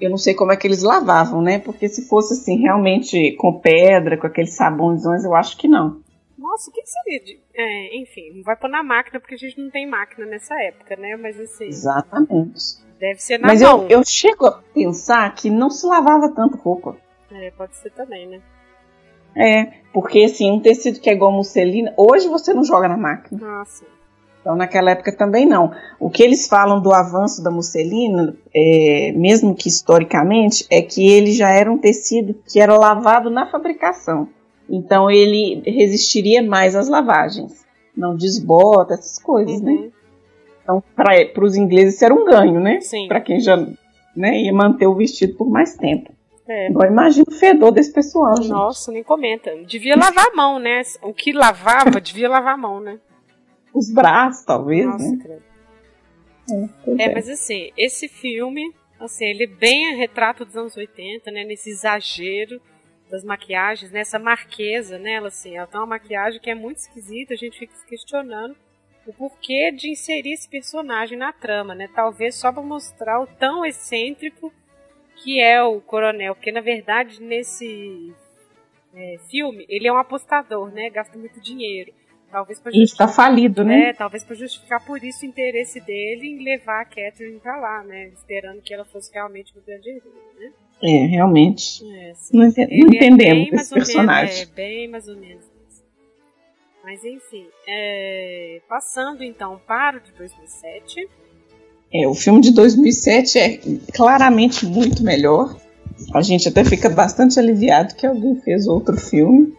Eu 0.00 0.08
não 0.08 0.16
sei 0.16 0.34
como 0.34 0.52
é 0.52 0.56
que 0.56 0.66
eles 0.66 0.82
lavavam, 0.82 1.42
né? 1.42 1.58
Porque 1.58 1.88
se 1.88 2.08
fosse 2.08 2.34
assim, 2.34 2.60
realmente 2.60 3.32
com 3.36 3.58
pedra, 3.58 4.16
com 4.16 4.26
aqueles 4.26 4.54
sabões, 4.54 5.04
eu 5.04 5.34
acho 5.34 5.56
que 5.58 5.68
não. 5.68 6.00
Nossa, 6.42 6.70
o 6.70 6.72
que 6.72 6.82
seria 6.84 7.20
de. 7.20 7.40
É, 7.54 7.96
enfim, 7.96 8.32
não 8.34 8.42
vai 8.42 8.56
pôr 8.56 8.68
na 8.68 8.82
máquina 8.82 9.20
porque 9.20 9.36
a 9.36 9.38
gente 9.38 9.60
não 9.62 9.70
tem 9.70 9.88
máquina 9.88 10.26
nessa 10.26 10.60
época, 10.60 10.96
né? 10.96 11.16
Mas 11.16 11.38
assim. 11.38 11.66
Exatamente. 11.66 12.82
Deve 12.98 13.22
ser 13.22 13.38
na 13.38 13.46
Mas 13.46 13.62
mão. 13.62 13.84
Eu, 13.84 14.00
eu 14.00 14.04
chego 14.04 14.46
a 14.46 14.60
pensar 14.74 15.32
que 15.36 15.48
não 15.48 15.70
se 15.70 15.86
lavava 15.86 16.28
tanto 16.34 16.56
roupa. 16.58 16.96
É, 17.30 17.52
pode 17.52 17.76
ser 17.76 17.90
também, 17.90 18.26
né? 18.26 18.40
É, 19.36 19.72
porque 19.92 20.24
assim, 20.24 20.50
um 20.50 20.60
tecido 20.60 21.00
que 21.00 21.08
é 21.08 21.12
igual 21.12 21.30
musselina, 21.30 21.94
hoje 21.96 22.28
você 22.28 22.52
não 22.52 22.64
joga 22.64 22.88
na 22.88 22.96
máquina. 22.96 23.40
Nossa. 23.40 23.84
Então, 24.40 24.56
naquela 24.56 24.90
época 24.90 25.16
também 25.16 25.46
não. 25.46 25.72
O 26.00 26.10
que 26.10 26.24
eles 26.24 26.48
falam 26.48 26.82
do 26.82 26.92
avanço 26.92 27.40
da 27.40 27.52
musselina, 27.52 28.36
é, 28.52 29.12
mesmo 29.14 29.54
que 29.54 29.68
historicamente, 29.68 30.66
é 30.68 30.82
que 30.82 31.08
ele 31.08 31.30
já 31.30 31.50
era 31.50 31.70
um 31.70 31.78
tecido 31.78 32.34
que 32.50 32.58
era 32.58 32.76
lavado 32.76 33.30
na 33.30 33.48
fabricação. 33.48 34.28
Então, 34.68 35.10
ele 35.10 35.62
resistiria 35.66 36.42
mais 36.42 36.74
às 36.74 36.88
lavagens. 36.88 37.64
Não 37.96 38.16
desbota, 38.16 38.94
essas 38.94 39.18
coisas, 39.18 39.60
né? 39.60 39.72
uhum. 39.72 39.82
né? 39.82 39.90
Então, 40.62 40.82
para 40.94 41.44
os 41.44 41.56
ingleses, 41.56 41.94
isso 41.94 42.04
era 42.04 42.14
um 42.14 42.24
ganho, 42.24 42.60
né? 42.60 42.78
Para 43.08 43.20
quem 43.20 43.40
já 43.40 43.56
né, 44.16 44.42
ia 44.42 44.52
manter 44.52 44.86
o 44.86 44.94
vestido 44.94 45.34
por 45.34 45.50
mais 45.50 45.76
tempo. 45.76 46.12
É. 46.48 46.68
Agora 46.68 46.88
imagina 46.88 47.24
o 47.28 47.34
fedor 47.34 47.72
desse 47.72 47.92
pessoal. 47.92 48.34
Nossa, 48.46 48.86
gente. 48.86 48.94
nem 48.94 49.02
comenta. 49.02 49.50
Devia 49.66 49.96
lavar 49.96 50.26
a 50.28 50.36
mão, 50.36 50.58
né? 50.58 50.82
O 51.02 51.12
que 51.12 51.32
lavava, 51.32 51.98
devia 52.00 52.28
lavar 52.28 52.54
a 52.54 52.58
mão, 52.58 52.80
né? 52.80 52.98
os 53.72 53.90
braços, 53.90 54.44
talvez, 54.44 54.86
Nossa, 54.86 55.16
né? 55.16 55.38
É, 56.50 57.04
é, 57.04 57.14
mas 57.14 57.28
assim, 57.28 57.70
esse 57.76 58.08
filme, 58.08 58.74
assim, 59.00 59.24
ele 59.24 59.44
é 59.44 59.46
bem 59.46 59.94
retrato 59.96 60.44
dos 60.44 60.56
anos 60.56 60.76
80, 60.76 61.30
né? 61.30 61.44
Nesse 61.44 61.70
exagero 61.70 62.60
das 63.12 63.22
maquiagens, 63.22 63.92
nessa 63.92 64.18
marquesa, 64.18 64.98
né? 64.98 65.12
Ela, 65.12 65.28
assim, 65.28 65.54
ela 65.54 65.66
tem 65.66 65.78
uma 65.78 65.86
maquiagem 65.86 66.40
que 66.40 66.48
é 66.48 66.54
muito 66.54 66.78
esquisita, 66.78 67.34
a 67.34 67.36
gente 67.36 67.58
fica 67.58 67.74
se 67.74 67.86
questionando 67.86 68.56
o 69.06 69.12
porquê 69.12 69.70
de 69.70 69.90
inserir 69.90 70.32
esse 70.32 70.48
personagem 70.48 71.18
na 71.18 71.30
trama, 71.30 71.74
né? 71.74 71.90
Talvez 71.94 72.36
só 72.36 72.50
para 72.50 72.62
mostrar 72.62 73.20
o 73.20 73.26
tão 73.26 73.66
excêntrico 73.66 74.50
que 75.16 75.42
é 75.42 75.62
o 75.62 75.78
coronel, 75.82 76.34
porque 76.34 76.50
na 76.50 76.62
verdade 76.62 77.22
nesse 77.22 78.14
é, 78.94 79.16
filme 79.30 79.66
ele 79.68 79.86
é 79.86 79.92
um 79.92 79.98
apostador, 79.98 80.72
né? 80.72 80.88
Gasta 80.88 81.18
muito 81.18 81.38
dinheiro. 81.38 81.92
Talvez 82.30 82.58
pra 82.58 82.72
e 82.72 82.82
está 82.82 83.06
falido, 83.06 83.62
né? 83.62 83.90
É, 83.90 83.92
talvez 83.92 84.24
para 84.24 84.36
justificar 84.36 84.82
por 84.86 85.04
isso 85.04 85.26
o 85.26 85.28
interesse 85.28 85.80
dele 85.80 86.28
em 86.28 86.42
levar 86.42 86.80
a 86.80 86.84
Catherine 86.86 87.38
para 87.40 87.56
lá, 87.58 87.84
né? 87.84 88.06
Esperando 88.06 88.62
que 88.62 88.72
ela 88.72 88.86
fosse 88.86 89.12
realmente 89.12 89.52
uma 89.52 89.62
grande 89.62 89.90
herdeira, 89.90 90.16
né? 90.38 90.52
É, 90.82 91.06
realmente. 91.06 91.84
É, 91.84 92.12
não, 92.32 92.44
ent 92.44 92.56
não 92.56 92.88
entendemos 92.88 93.52
é 93.52 93.56
esse 93.56 93.74
personagem. 93.74 94.34
Menos, 94.34 94.50
é, 94.50 94.54
bem 94.54 94.88
mais 94.88 95.08
ou 95.08 95.16
menos. 95.16 95.44
Mas 96.82 97.04
enfim, 97.04 97.46
é... 97.68 98.60
passando 98.68 99.22
então 99.22 99.60
para 99.66 99.98
o 99.98 100.00
de 100.00 100.12
2007. 100.12 101.08
É, 101.94 102.08
o 102.08 102.14
filme 102.14 102.40
de 102.40 102.52
2007 102.52 103.38
é 103.38 103.60
claramente 103.94 104.66
muito 104.66 105.04
melhor. 105.04 105.56
A 106.12 106.22
gente 106.22 106.48
até 106.48 106.64
fica 106.64 106.88
bastante 106.88 107.38
aliviado 107.38 107.94
que 107.94 108.06
alguém 108.06 108.40
fez 108.40 108.66
outro 108.66 108.96
filme. 108.96 109.54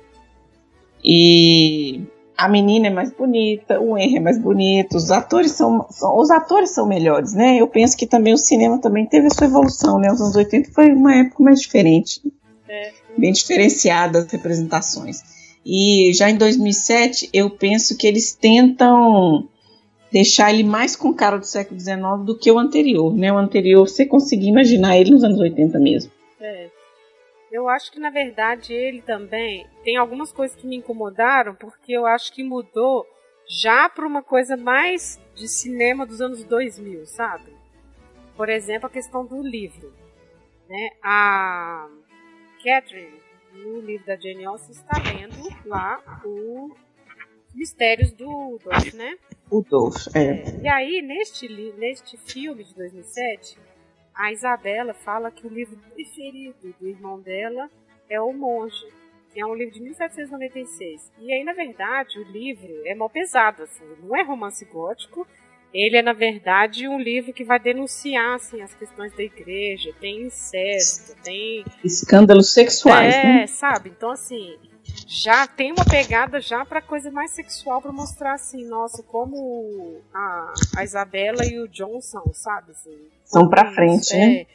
E 1.03 2.01
a 2.43 2.49
menina 2.49 2.87
é 2.87 2.89
mais 2.89 3.09
bonita, 3.09 3.79
o 3.79 3.97
Henry 3.97 4.17
é 4.17 4.19
mais 4.19 4.37
bonito, 4.37 4.97
os 4.97 5.09
atores 5.11 5.53
são, 5.53 5.87
são, 5.89 6.17
os 6.19 6.29
atores 6.29 6.71
são 6.71 6.85
melhores, 6.85 7.33
né? 7.33 7.55
Eu 7.55 7.69
penso 7.69 7.95
que 7.95 8.05
também 8.05 8.33
o 8.33 8.37
cinema 8.37 8.77
também 8.79 9.05
teve 9.05 9.27
a 9.27 9.29
sua 9.29 9.47
evolução, 9.47 9.97
né? 9.97 10.11
Os 10.11 10.19
anos 10.19 10.35
80 10.35 10.69
foi 10.73 10.91
uma 10.91 11.15
época 11.15 11.41
mais 11.41 11.61
diferente, 11.61 12.21
é. 12.67 12.91
bem 13.17 13.31
diferenciada 13.31 14.19
as 14.19 14.29
representações. 14.29 15.21
E 15.65 16.11
já 16.13 16.29
em 16.29 16.35
2007 16.35 17.29
eu 17.31 17.49
penso 17.49 17.95
que 17.95 18.05
eles 18.05 18.33
tentam 18.33 19.47
deixar 20.11 20.53
ele 20.53 20.63
mais 20.63 20.97
com 20.97 21.13
cara 21.13 21.37
do 21.37 21.45
século 21.45 21.79
XIX 21.79 22.25
do 22.25 22.37
que 22.37 22.51
o 22.51 22.59
anterior, 22.59 23.15
né? 23.15 23.31
O 23.31 23.37
anterior 23.37 23.87
você 23.87 24.05
conseguia 24.05 24.49
imaginar 24.49 24.97
ele 24.97 25.11
nos 25.11 25.23
anos 25.23 25.39
80 25.39 25.79
mesmo. 25.79 26.11
Eu 27.53 27.69
acho 27.69 27.91
que 27.91 27.99
na 27.99 28.09
verdade 28.09 28.73
ele 28.73 29.03
também 29.03 29.67
tem 29.83 29.95
algumas 29.95 30.33
coisas 30.33 30.57
que 30.57 30.65
me 30.65 30.77
incomodaram, 30.77 31.53
porque 31.53 31.93
eu 31.93 32.03
acho 32.03 32.33
que 32.33 32.43
mudou 32.43 33.05
já 33.47 33.87
para 33.87 34.07
uma 34.07 34.23
coisa 34.23 34.57
mais 34.57 35.21
de 35.35 35.47
cinema 35.47 36.03
dos 36.03 36.19
anos 36.19 36.43
2000, 36.43 37.05
sabe? 37.05 37.53
Por 38.35 38.49
exemplo, 38.49 38.87
a 38.87 38.89
questão 38.89 39.23
do 39.23 39.39
livro. 39.43 39.93
Né? 40.67 40.89
A 41.03 41.87
Catherine, 42.63 43.19
no 43.53 43.81
livro 43.81 44.07
da 44.07 44.15
Jane 44.15 44.45
Austen, 44.45 44.71
está 44.71 44.97
lendo 44.97 45.35
lá 45.67 46.01
o 46.25 46.71
Mistérios 47.53 48.11
do 48.13 48.57
Dolph, 48.63 48.93
né? 48.95 49.15
O 49.51 49.61
Dolph, 49.61 50.07
é. 50.15 50.23
é. 50.23 50.61
E 50.63 50.67
aí, 50.67 51.01
neste, 51.03 51.47
neste 51.77 52.17
filme 52.17 52.63
de 52.63 52.73
2007, 52.73 53.59
a 54.15 54.31
Isabela 54.31 54.93
fala 54.93 55.31
que 55.31 55.45
o 55.45 55.49
livro 55.49 55.77
preferido 55.93 56.73
do 56.79 56.87
irmão 56.87 57.19
dela 57.19 57.69
é 58.09 58.19
O 58.21 58.31
Monge, 58.33 58.85
que 59.33 59.39
é 59.39 59.45
um 59.45 59.55
livro 59.55 59.73
de 59.73 59.81
1796. 59.81 61.11
E 61.19 61.33
aí, 61.33 61.43
na 61.43 61.53
verdade, 61.53 62.19
o 62.19 62.23
livro 62.23 62.69
é 62.85 62.93
mal 62.93 63.09
pesado, 63.09 63.63
assim, 63.63 63.83
não 64.01 64.15
é 64.15 64.23
romance 64.23 64.63
gótico, 64.65 65.27
ele 65.73 65.97
é, 65.97 66.03
na 66.03 66.13
verdade, 66.13 66.87
um 66.87 66.99
livro 66.99 67.33
que 67.33 67.43
vai 67.43 67.59
denunciar 67.59 68.35
assim, 68.35 68.61
as 68.61 68.75
questões 68.75 69.11
da 69.13 69.23
igreja, 69.23 69.91
tem 69.99 70.21
incesto, 70.21 71.17
tem. 71.23 71.65
Escândalos 71.83 72.53
sexuais, 72.53 73.15
é, 73.15 73.23
né? 73.23 73.47
sabe? 73.47 73.89
Então, 73.89 74.11
assim, 74.11 74.55
já 75.07 75.47
tem 75.47 75.71
uma 75.71 75.85
pegada 75.85 76.39
já 76.39 76.65
para 76.65 76.81
coisa 76.81 77.11
mais 77.11 77.31
sexual 77.31 77.81
para 77.81 77.91
mostrar 77.91 78.33
assim, 78.33 78.65
nossa, 78.65 79.03
como 79.03 80.01
a, 80.13 80.53
a 80.77 80.83
Isabela 80.83 81.45
e 81.45 81.59
o 81.59 81.67
Johnson, 81.67 82.31
sabe? 82.33 82.71
Assim, 82.71 82.97
São 83.25 83.49
para 83.49 83.71
frente, 83.73 84.13
é. 84.13 84.17
né? 84.17 84.45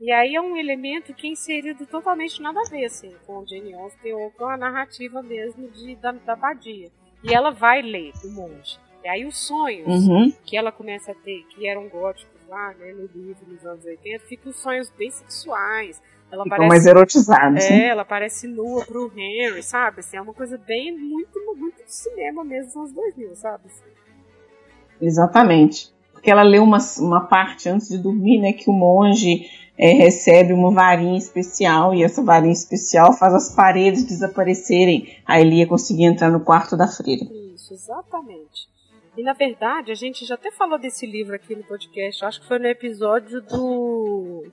E 0.00 0.12
aí 0.12 0.36
é 0.36 0.40
um 0.40 0.56
elemento 0.56 1.12
que 1.12 1.26
é 1.26 1.30
inserido 1.30 1.84
totalmente 1.84 2.40
nada 2.40 2.60
a 2.60 2.70
ver, 2.70 2.84
assim, 2.84 3.12
com 3.26 3.40
o 3.40 3.46
Jane 3.46 3.74
Austen 3.74 4.12
ou 4.14 4.30
com 4.30 4.44
a 4.44 4.56
narrativa 4.56 5.22
mesmo 5.22 5.68
de, 5.68 5.96
da, 5.96 6.12
da 6.12 6.36
Badia. 6.36 6.90
E 7.24 7.34
ela 7.34 7.50
vai 7.50 7.82
ler 7.82 8.12
o 8.24 8.30
monge. 8.30 8.78
E 9.02 9.08
aí 9.08 9.26
os 9.26 9.36
sonhos 9.36 10.06
uhum. 10.06 10.32
que 10.44 10.56
ela 10.56 10.70
começa 10.70 11.10
a 11.10 11.14
ter, 11.14 11.44
que 11.50 11.66
eram 11.66 11.88
góticos 11.88 12.38
lá, 12.48 12.74
né, 12.74 12.92
no 12.92 13.06
livro 13.06 13.44
nos 13.48 13.64
anos 13.66 13.84
80, 13.84 14.24
ficam 14.26 14.52
sonhos 14.52 14.90
bem 14.90 15.10
sexuais 15.10 16.00
ela 16.30 16.44
Ficam 16.44 16.58
parece, 16.58 16.68
mais 16.68 16.86
erotizados. 16.86 17.64
É, 17.64 17.88
ela 17.88 18.04
parece 18.04 18.46
nua 18.46 18.84
pro 18.84 19.10
Henry, 19.16 19.62
sabe? 19.62 20.00
Assim, 20.00 20.16
é 20.16 20.20
uma 20.20 20.34
coisa 20.34 20.58
bem, 20.58 20.96
muito, 20.96 21.38
muito 21.56 21.84
de 21.84 21.94
cinema 21.94 22.44
mesmo 22.44 22.82
nos 22.82 22.92
2000, 22.92 23.34
sabe? 23.34 23.64
Exatamente. 25.00 25.92
Porque 26.12 26.30
ela 26.30 26.42
lê 26.42 26.58
uma, 26.58 26.78
uma 26.98 27.26
parte 27.26 27.68
antes 27.68 27.88
de 27.88 27.98
dormir, 27.98 28.40
né? 28.40 28.52
Que 28.52 28.68
o 28.68 28.72
monge 28.72 29.48
é, 29.78 29.92
recebe 29.92 30.52
uma 30.52 30.70
varinha 30.70 31.16
especial 31.16 31.94
e 31.94 32.02
essa 32.02 32.22
varinha 32.22 32.52
especial 32.52 33.12
faz 33.12 33.32
as 33.32 33.54
paredes 33.54 34.04
desaparecerem. 34.04 35.16
Aí 35.24 35.42
ele 35.42 35.56
ia 35.56 35.66
conseguir 35.66 36.04
entrar 36.04 36.30
no 36.30 36.40
quarto 36.40 36.76
da 36.76 36.88
freira. 36.88 37.24
Isso, 37.54 37.72
exatamente. 37.72 38.68
E 39.16 39.22
na 39.22 39.32
verdade, 39.32 39.90
a 39.90 39.94
gente 39.94 40.24
já 40.24 40.34
até 40.34 40.50
falou 40.50 40.78
desse 40.78 41.06
livro 41.06 41.34
aqui 41.34 41.56
no 41.56 41.64
podcast, 41.64 42.24
acho 42.24 42.40
que 42.40 42.46
foi 42.46 42.58
no 42.58 42.66
episódio 42.66 43.40
do 43.40 44.44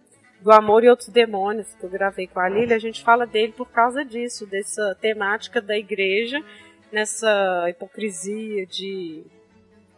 do 0.45 0.51
Amor 0.51 0.83
e 0.83 0.89
Outros 0.89 1.09
Demônios, 1.09 1.65
que 1.73 1.83
eu 1.83 1.89
gravei 1.89 2.27
com 2.27 2.39
a 2.39 2.47
Lilia, 2.47 2.75
a 2.75 2.79
gente 2.79 3.03
fala 3.03 3.25
dele 3.25 3.51
por 3.51 3.67
causa 3.67 4.05
disso, 4.05 4.45
dessa 4.45 4.95
temática 5.01 5.59
da 5.59 5.75
igreja, 5.75 6.39
nessa 6.91 7.65
hipocrisia 7.67 8.67
de, 8.67 9.23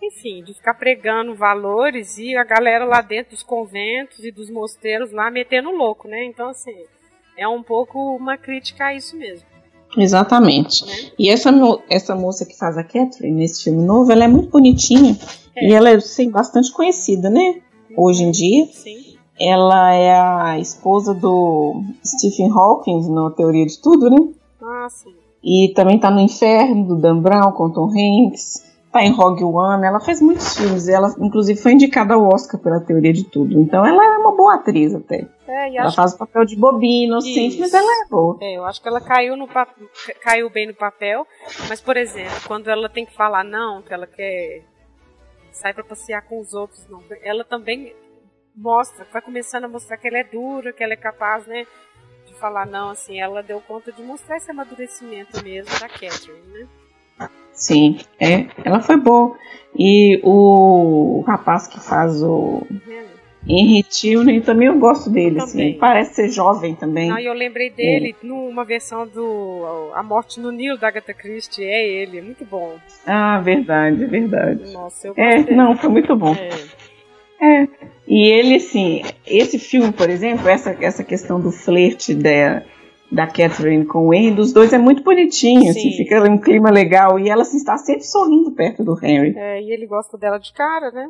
enfim, 0.02 0.41
de 0.45 0.54
ficar 0.54 0.76
pregando 0.76 1.36
valores 1.36 2.18
e 2.18 2.34
a 2.38 2.45
galera 2.45 2.86
lá 2.86 3.02
dentro 3.02 3.32
dos 3.32 3.43
conventos 3.43 4.24
e 4.24 4.32
dos 4.32 4.50
mosteiros 4.50 5.12
lá 5.12 5.30
metendo 5.30 5.70
louco, 5.70 6.08
né? 6.08 6.24
Então, 6.24 6.48
assim, 6.48 6.86
é 7.38 7.45
um 7.45 7.62
pouco 7.62 8.16
uma 8.16 8.38
crítica 8.38 8.86
a 8.86 8.95
isso 8.95 9.18
mesmo. 9.18 9.45
Exatamente. 9.98 10.86
Né? 10.86 11.12
E 11.20 11.30
essa, 11.30 11.52
essa 11.89 12.16
moça 12.16 12.45
que 12.45 12.58
faz 12.58 12.78
a 12.78 12.86
Catherine 12.86 13.36
nesse 13.36 13.66
filme 13.66 13.84
novo, 13.84 14.14
ela 14.14 14.24
é 14.24 14.30
muito 14.30 14.50
bonitinha 14.50 15.14
é. 15.53 15.68
e 15.68 15.74
ela 15.74 15.90
é 15.90 15.95
assim, 15.95 16.32
bastante 16.32 16.72
conhecida, 16.72 17.30
né? 17.30 17.60
Hoje 17.98 18.24
em 18.24 18.32
dia. 18.32 18.65
Sim. 18.68 19.16
Ela 19.39 19.93
é 19.93 20.19
a 20.19 20.59
esposa 20.59 21.14
do 21.14 21.81
Stephen 22.03 22.51
Hawking 22.51 23.09
na 23.11 23.30
Teoria 23.31 23.65
de 23.65 23.80
Tudo, 23.81 24.09
né? 24.09 24.34
Ah, 24.61 24.88
sim. 24.89 25.14
E 25.43 25.72
também 25.76 25.99
tá 25.99 26.09
no 26.09 26.19
Inferno, 26.19 26.88
do 26.88 26.95
Dan 26.95 27.19
Brown, 27.19 27.51
com 27.51 27.69
Tom 27.69 27.89
Hanks. 27.89 28.65
Tá 28.91 29.03
em 29.03 29.11
Rogue 29.11 29.43
One. 29.43 29.85
Ela 29.85 29.99
fez 29.99 30.22
muitos 30.22 30.57
filmes. 30.57 30.88
Ela, 30.88 31.14
inclusive, 31.19 31.59
foi 31.59 31.73
indicada 31.73 32.15
ao 32.15 32.27
Oscar 32.27 32.59
pela 32.59 32.80
Teoria 32.80 33.14
de 33.14 33.23
Tudo. 33.26 33.61
Então, 33.61 33.85
ela 33.85 34.03
é 34.03 34.18
uma 34.18 34.35
boa 34.35 34.55
atriz 34.55 34.95
até. 34.95 35.27
É, 35.47 35.76
ela 35.76 35.91
faz 35.91 36.14
o 36.14 36.18
papel 36.18 36.45
de 36.45 36.55
bobinha, 36.55 37.05
inocente, 37.05 37.49
Isso. 37.49 37.59
mas 37.59 37.73
ela 37.73 38.05
é 38.05 38.09
boa. 38.09 38.38
É, 38.41 38.57
eu 38.57 38.65
acho 38.65 38.81
que 38.81 38.88
ela 38.88 38.99
caiu, 38.99 39.38
no 39.38 39.47
caiu 40.22 40.49
bem 40.49 40.68
no 40.68 40.73
papel. 40.73 41.27
Mas, 41.69 41.80
por 41.80 41.95
exemplo, 41.95 42.41
quando 42.47 42.69
ela 42.69 42.89
tem 42.89 43.05
que 43.05 43.14
falar 43.14 43.43
não, 43.43 43.81
que 43.81 43.93
ela 43.93 44.07
quer 44.07 44.64
sair 45.51 45.73
para 45.73 45.84
passear 45.84 46.23
com 46.23 46.39
os 46.39 46.53
outros, 46.53 46.85
não. 46.89 47.01
Ela 47.23 47.43
também 47.43 47.93
mostra, 48.57 49.05
vai 49.13 49.21
começando 49.21 49.65
a 49.65 49.69
mostrar 49.69 49.97
que 49.97 50.07
ela 50.07 50.17
é 50.17 50.23
dura, 50.23 50.73
que 50.73 50.84
ela 50.84 50.93
é 50.93 50.97
capaz, 50.97 51.45
né? 51.45 51.65
De 52.25 52.34
falar 52.34 52.65
não, 52.65 52.89
assim, 52.89 53.19
ela 53.19 53.43
deu 53.43 53.61
conta 53.61 53.91
de 53.91 54.01
mostrar 54.01 54.38
esse 54.38 54.49
amadurecimento 54.49 55.41
mesmo 55.43 55.79
da 55.79 55.88
Catherine, 55.88 56.41
né? 56.51 56.67
Sim, 57.53 57.99
é, 58.19 58.45
ela 58.63 58.79
foi 58.79 58.97
boa. 58.97 59.35
E 59.77 60.19
o 60.23 61.23
rapaz 61.25 61.67
que 61.67 61.79
faz 61.79 62.21
o 62.21 62.65
Henry 63.47 63.81
Tilney 63.81 64.41
também 64.41 64.67
eu 64.67 64.77
gosto 64.77 65.09
dele, 65.09 65.39
assim, 65.39 65.73
parece 65.79 66.15
ser 66.15 66.29
jovem 66.29 66.75
também. 66.75 67.11
Ah, 67.11 67.21
eu 67.21 67.34
lembrei 67.34 67.69
dele 67.71 68.15
é. 68.21 68.25
numa 68.25 68.63
versão 68.63 69.07
do 69.07 69.91
A 69.95 70.03
Morte 70.03 70.39
no 70.39 70.51
Nilo 70.51 70.77
da 70.77 70.88
Agatha 70.88 71.13
Christie, 71.13 71.63
é 71.63 71.88
ele, 71.88 72.19
é 72.19 72.21
muito 72.21 72.45
bom. 72.45 72.77
Ah, 73.05 73.39
verdade, 73.39 74.05
verdade. 74.05 74.71
Nossa, 74.71 75.07
eu 75.07 75.13
É, 75.17 75.51
não, 75.51 75.75
foi 75.75 75.89
muito 75.89 76.15
bom. 76.15 76.35
É. 76.35 76.88
É. 77.41 77.68
E 78.07 78.27
ele, 78.27 78.55
assim, 78.55 79.01
esse 79.26 79.59
filme, 79.59 79.91
por 79.91 80.09
exemplo, 80.09 80.47
essa, 80.47 80.72
essa 80.81 81.03
questão 81.03 81.39
do 81.39 81.51
flerte 81.51 82.15
da, 82.15 82.64
da 83.11 83.27
Catherine 83.27 83.85
com 83.85 84.07
o 84.07 84.14
Henry, 84.14 84.35
dos 84.35 84.53
dois 84.53 84.72
é 84.72 84.77
muito 84.77 85.03
bonitinho, 85.03 85.69
assim, 85.69 85.91
fica 85.91 86.23
um 86.23 86.38
clima 86.38 86.69
legal. 86.69 87.19
E 87.19 87.30
ela 87.30 87.41
assim, 87.41 87.57
está 87.57 87.77
sempre 87.77 88.03
sorrindo 88.03 88.51
perto 88.51 88.84
do 88.84 88.97
Henry. 89.03 89.35
É, 89.38 89.61
e 89.61 89.72
ele 89.72 89.85
gosta 89.85 90.18
dela 90.18 90.38
de 90.38 90.53
cara, 90.53 90.91
né? 90.91 91.09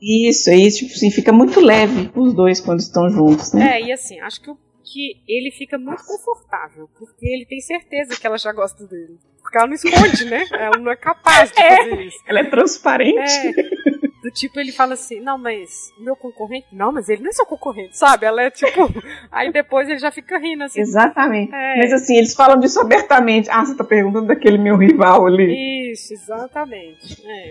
Isso, 0.00 0.50
aí, 0.50 0.70
tipo 0.70 0.92
assim, 0.92 1.10
fica 1.10 1.32
muito 1.32 1.60
leve 1.60 2.10
os 2.14 2.34
dois 2.34 2.60
quando 2.60 2.80
estão 2.80 3.08
juntos, 3.08 3.52
né? 3.52 3.76
É, 3.76 3.84
e 3.86 3.92
assim, 3.92 4.20
acho 4.20 4.40
que, 4.42 4.50
que 4.84 5.22
ele 5.26 5.50
fica 5.50 5.78
muito 5.78 6.04
confortável, 6.04 6.88
porque 6.98 7.26
ele 7.26 7.46
tem 7.46 7.60
certeza 7.60 8.18
que 8.20 8.26
ela 8.26 8.36
já 8.36 8.52
gosta 8.52 8.86
dele. 8.86 9.16
Porque 9.46 9.58
ela 9.58 9.66
não 9.68 9.74
esconde, 9.74 10.24
né? 10.24 10.44
Ela 10.50 10.76
não 10.76 10.90
é 10.90 10.96
capaz 10.96 11.52
de 11.52 11.60
é, 11.62 11.76
fazer 11.76 12.00
isso. 12.02 12.18
Ela 12.26 12.40
é 12.40 12.44
transparente. 12.44 13.48
É. 13.48 13.52
Do 14.20 14.30
tipo, 14.32 14.58
ele 14.58 14.72
fala 14.72 14.94
assim, 14.94 15.20
não, 15.20 15.38
mas 15.38 15.92
meu 16.00 16.16
concorrente? 16.16 16.66
Não, 16.72 16.90
mas 16.90 17.08
ele 17.08 17.22
não 17.22 17.30
é 17.30 17.32
seu 17.32 17.46
concorrente, 17.46 17.96
sabe? 17.96 18.26
Ela 18.26 18.42
é 18.42 18.50
tipo. 18.50 18.92
aí 19.30 19.52
depois 19.52 19.88
ele 19.88 20.00
já 20.00 20.10
fica 20.10 20.36
rindo 20.36 20.64
assim. 20.64 20.80
Exatamente. 20.80 21.54
É. 21.54 21.76
Mas 21.76 21.92
assim, 21.92 22.16
eles 22.16 22.34
falam 22.34 22.58
disso 22.58 22.80
abertamente. 22.80 23.48
Ah, 23.48 23.64
você 23.64 23.76
tá 23.76 23.84
perguntando 23.84 24.26
daquele 24.26 24.58
meu 24.58 24.76
rival 24.76 25.26
ali. 25.26 25.92
Isso, 25.92 26.12
exatamente. 26.12 27.24
É. 27.24 27.50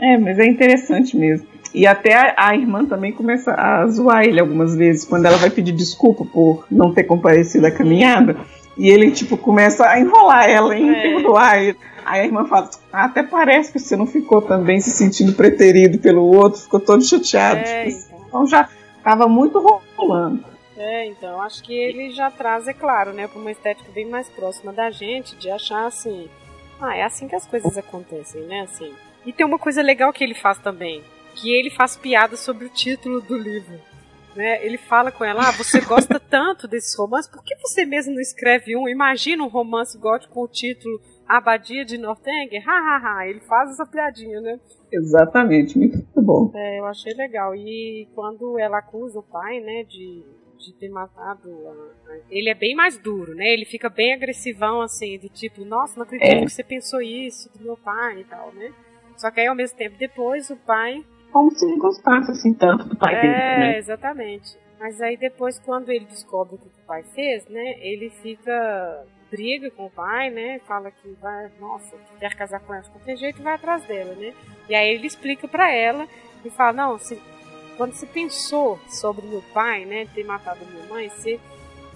É, 0.00 0.16
mas 0.16 0.38
é 0.38 0.46
interessante 0.46 1.14
mesmo. 1.18 1.46
E 1.74 1.86
até 1.86 2.14
a, 2.14 2.48
a, 2.48 2.56
irmã 2.56 2.86
também 2.86 3.12
começa 3.12 3.52
a 3.52 3.86
zoar 3.88 4.24
ele 4.24 4.40
algumas 4.40 4.74
vezes, 4.74 5.04
quando 5.04 5.26
ela 5.26 5.36
vai 5.36 5.50
pedir 5.50 5.72
desculpa 5.72 6.24
por 6.24 6.66
não 6.70 6.94
ter 6.94 7.04
comparecido 7.04 7.66
à 7.66 7.70
caminhada. 7.70 8.36
E 8.78 8.88
ele, 8.88 9.10
tipo, 9.10 9.36
começa 9.36 9.86
a 9.86 9.98
enrolar 9.98 10.48
ela, 10.48 10.76
em 10.76 10.88
é. 10.88 11.02
perdoar 11.02 11.58
Aí 12.04 12.20
a 12.22 12.24
irmã 12.24 12.46
fala, 12.46 12.70
ah, 12.90 13.04
até 13.04 13.22
parece 13.22 13.70
que 13.70 13.78
você 13.78 13.94
não 13.94 14.06
ficou 14.06 14.40
também 14.40 14.80
se 14.80 14.90
sentindo 14.90 15.34
preterido 15.34 15.98
pelo 15.98 16.24
outro, 16.24 16.60
ficou 16.60 16.80
todo 16.80 17.04
chateado. 17.04 17.60
É, 17.60 17.84
tipo, 17.84 17.98
então. 18.06 18.24
então 18.26 18.46
já 18.46 18.68
tava 19.04 19.28
muito 19.28 19.58
rolando. 19.94 20.42
É, 20.76 21.06
então, 21.06 21.42
acho 21.42 21.62
que 21.62 21.74
ele 21.74 22.10
já 22.12 22.30
traz, 22.30 22.66
é 22.68 22.72
claro, 22.72 23.12
né, 23.12 23.26
para 23.26 23.38
uma 23.38 23.50
estética 23.50 23.90
bem 23.92 24.06
mais 24.06 24.28
próxima 24.28 24.72
da 24.72 24.90
gente, 24.90 25.36
de 25.36 25.50
achar 25.50 25.86
assim, 25.86 26.30
ah, 26.80 26.96
é 26.96 27.02
assim 27.02 27.26
que 27.26 27.34
as 27.34 27.44
coisas 27.44 27.76
acontecem, 27.76 28.42
né, 28.42 28.60
assim. 28.60 28.92
E 29.26 29.32
tem 29.32 29.44
uma 29.44 29.58
coisa 29.58 29.82
legal 29.82 30.12
que 30.12 30.22
ele 30.22 30.34
faz 30.34 30.58
também, 30.60 31.02
que 31.34 31.52
ele 31.52 31.68
faz 31.68 31.96
piada 31.96 32.36
sobre 32.36 32.64
o 32.64 32.70
título 32.70 33.20
do 33.20 33.36
livro. 33.36 33.74
Né? 34.38 34.64
Ele 34.64 34.78
fala 34.78 35.10
com 35.10 35.24
ela: 35.24 35.48
ah, 35.48 35.50
você 35.50 35.80
gosta 35.80 36.20
tanto 36.30 36.68
desses 36.68 36.96
romances, 36.96 37.28
por 37.28 37.42
que 37.42 37.56
você 37.56 37.84
mesmo 37.84 38.14
não 38.14 38.20
escreve 38.20 38.76
um? 38.76 38.88
Imagina 38.88 39.42
um 39.42 39.48
romance 39.48 39.98
gótico 39.98 40.32
com 40.32 40.42
o 40.44 40.48
título 40.48 41.00
Abadia 41.26 41.84
de 41.84 41.98
Northanger? 41.98 42.62
Ha, 42.64 42.72
ha, 42.72 43.18
ha. 43.18 43.26
Ele 43.26 43.40
faz 43.40 43.70
essa 43.70 43.84
piadinha, 43.84 44.40
né? 44.40 44.60
Exatamente, 44.92 45.76
muito 45.76 46.22
bom. 46.22 46.52
É, 46.54 46.78
eu 46.78 46.86
achei 46.86 47.12
legal. 47.14 47.52
E 47.52 48.06
quando 48.14 48.56
ela 48.60 48.78
acusa 48.78 49.18
o 49.18 49.24
pai, 49.24 49.58
né, 49.58 49.82
de, 49.82 50.24
de 50.56 50.72
ter 50.74 50.88
matado. 50.88 51.50
A, 51.66 52.12
a... 52.12 52.18
ele 52.30 52.48
é 52.48 52.54
bem 52.54 52.76
mais 52.76 52.96
duro, 52.96 53.34
né? 53.34 53.52
Ele 53.52 53.64
fica 53.64 53.88
bem 53.88 54.14
agressivão, 54.14 54.80
assim, 54.80 55.18
do 55.18 55.28
tipo, 55.28 55.64
nossa, 55.64 55.96
não 55.96 56.04
acredito 56.04 56.30
é. 56.30 56.44
que 56.44 56.52
você 56.52 56.62
pensou 56.62 57.02
isso 57.02 57.50
do 57.58 57.64
meu 57.64 57.76
pai 57.76 58.20
e 58.20 58.24
tal, 58.24 58.52
né? 58.52 58.72
Só 59.16 59.32
que 59.32 59.40
aí, 59.40 59.48
ao 59.48 59.56
mesmo 59.56 59.76
tempo, 59.76 59.98
depois 59.98 60.48
o 60.48 60.56
pai 60.56 61.04
como 61.32 61.50
se 61.50 61.64
ele 61.64 61.78
gostasse 61.78 62.30
assim 62.30 62.54
tanto 62.54 62.84
do 62.84 62.96
pai 62.96 63.14
é, 63.14 63.20
dele. 63.20 63.32
Né? 63.32 63.74
É, 63.74 63.78
exatamente. 63.78 64.58
Mas 64.78 65.00
aí 65.00 65.16
depois, 65.16 65.58
quando 65.58 65.90
ele 65.90 66.04
descobre 66.04 66.54
o 66.54 66.58
que 66.58 66.66
o 66.66 66.86
pai 66.86 67.02
fez, 67.02 67.46
né, 67.48 67.74
ele 67.80 68.10
fica 68.10 69.04
briga 69.30 69.70
com 69.72 69.86
o 69.86 69.90
pai, 69.90 70.30
né, 70.30 70.60
fala 70.60 70.90
que 70.90 71.08
vai, 71.20 71.50
nossa, 71.60 71.96
quer 72.18 72.34
casar 72.34 72.60
com 72.60 72.72
ela 72.72 72.82
de 72.82 72.90
qualquer 72.90 73.16
jeito, 73.16 73.42
vai 73.42 73.54
atrás 73.54 73.84
dela, 73.84 74.14
né. 74.14 74.32
E 74.68 74.74
aí 74.74 74.94
ele 74.94 75.06
explica 75.06 75.46
para 75.48 75.70
ela 75.70 76.06
e 76.44 76.50
fala, 76.50 76.72
não, 76.72 76.98
se, 76.98 77.20
quando 77.76 77.92
você 77.92 78.06
pensou 78.06 78.78
sobre 78.88 79.26
meu 79.26 79.42
pai, 79.52 79.84
né, 79.84 80.06
ter 80.14 80.24
matado 80.24 80.64
minha 80.64 80.86
mãe, 80.86 81.08
você 81.08 81.40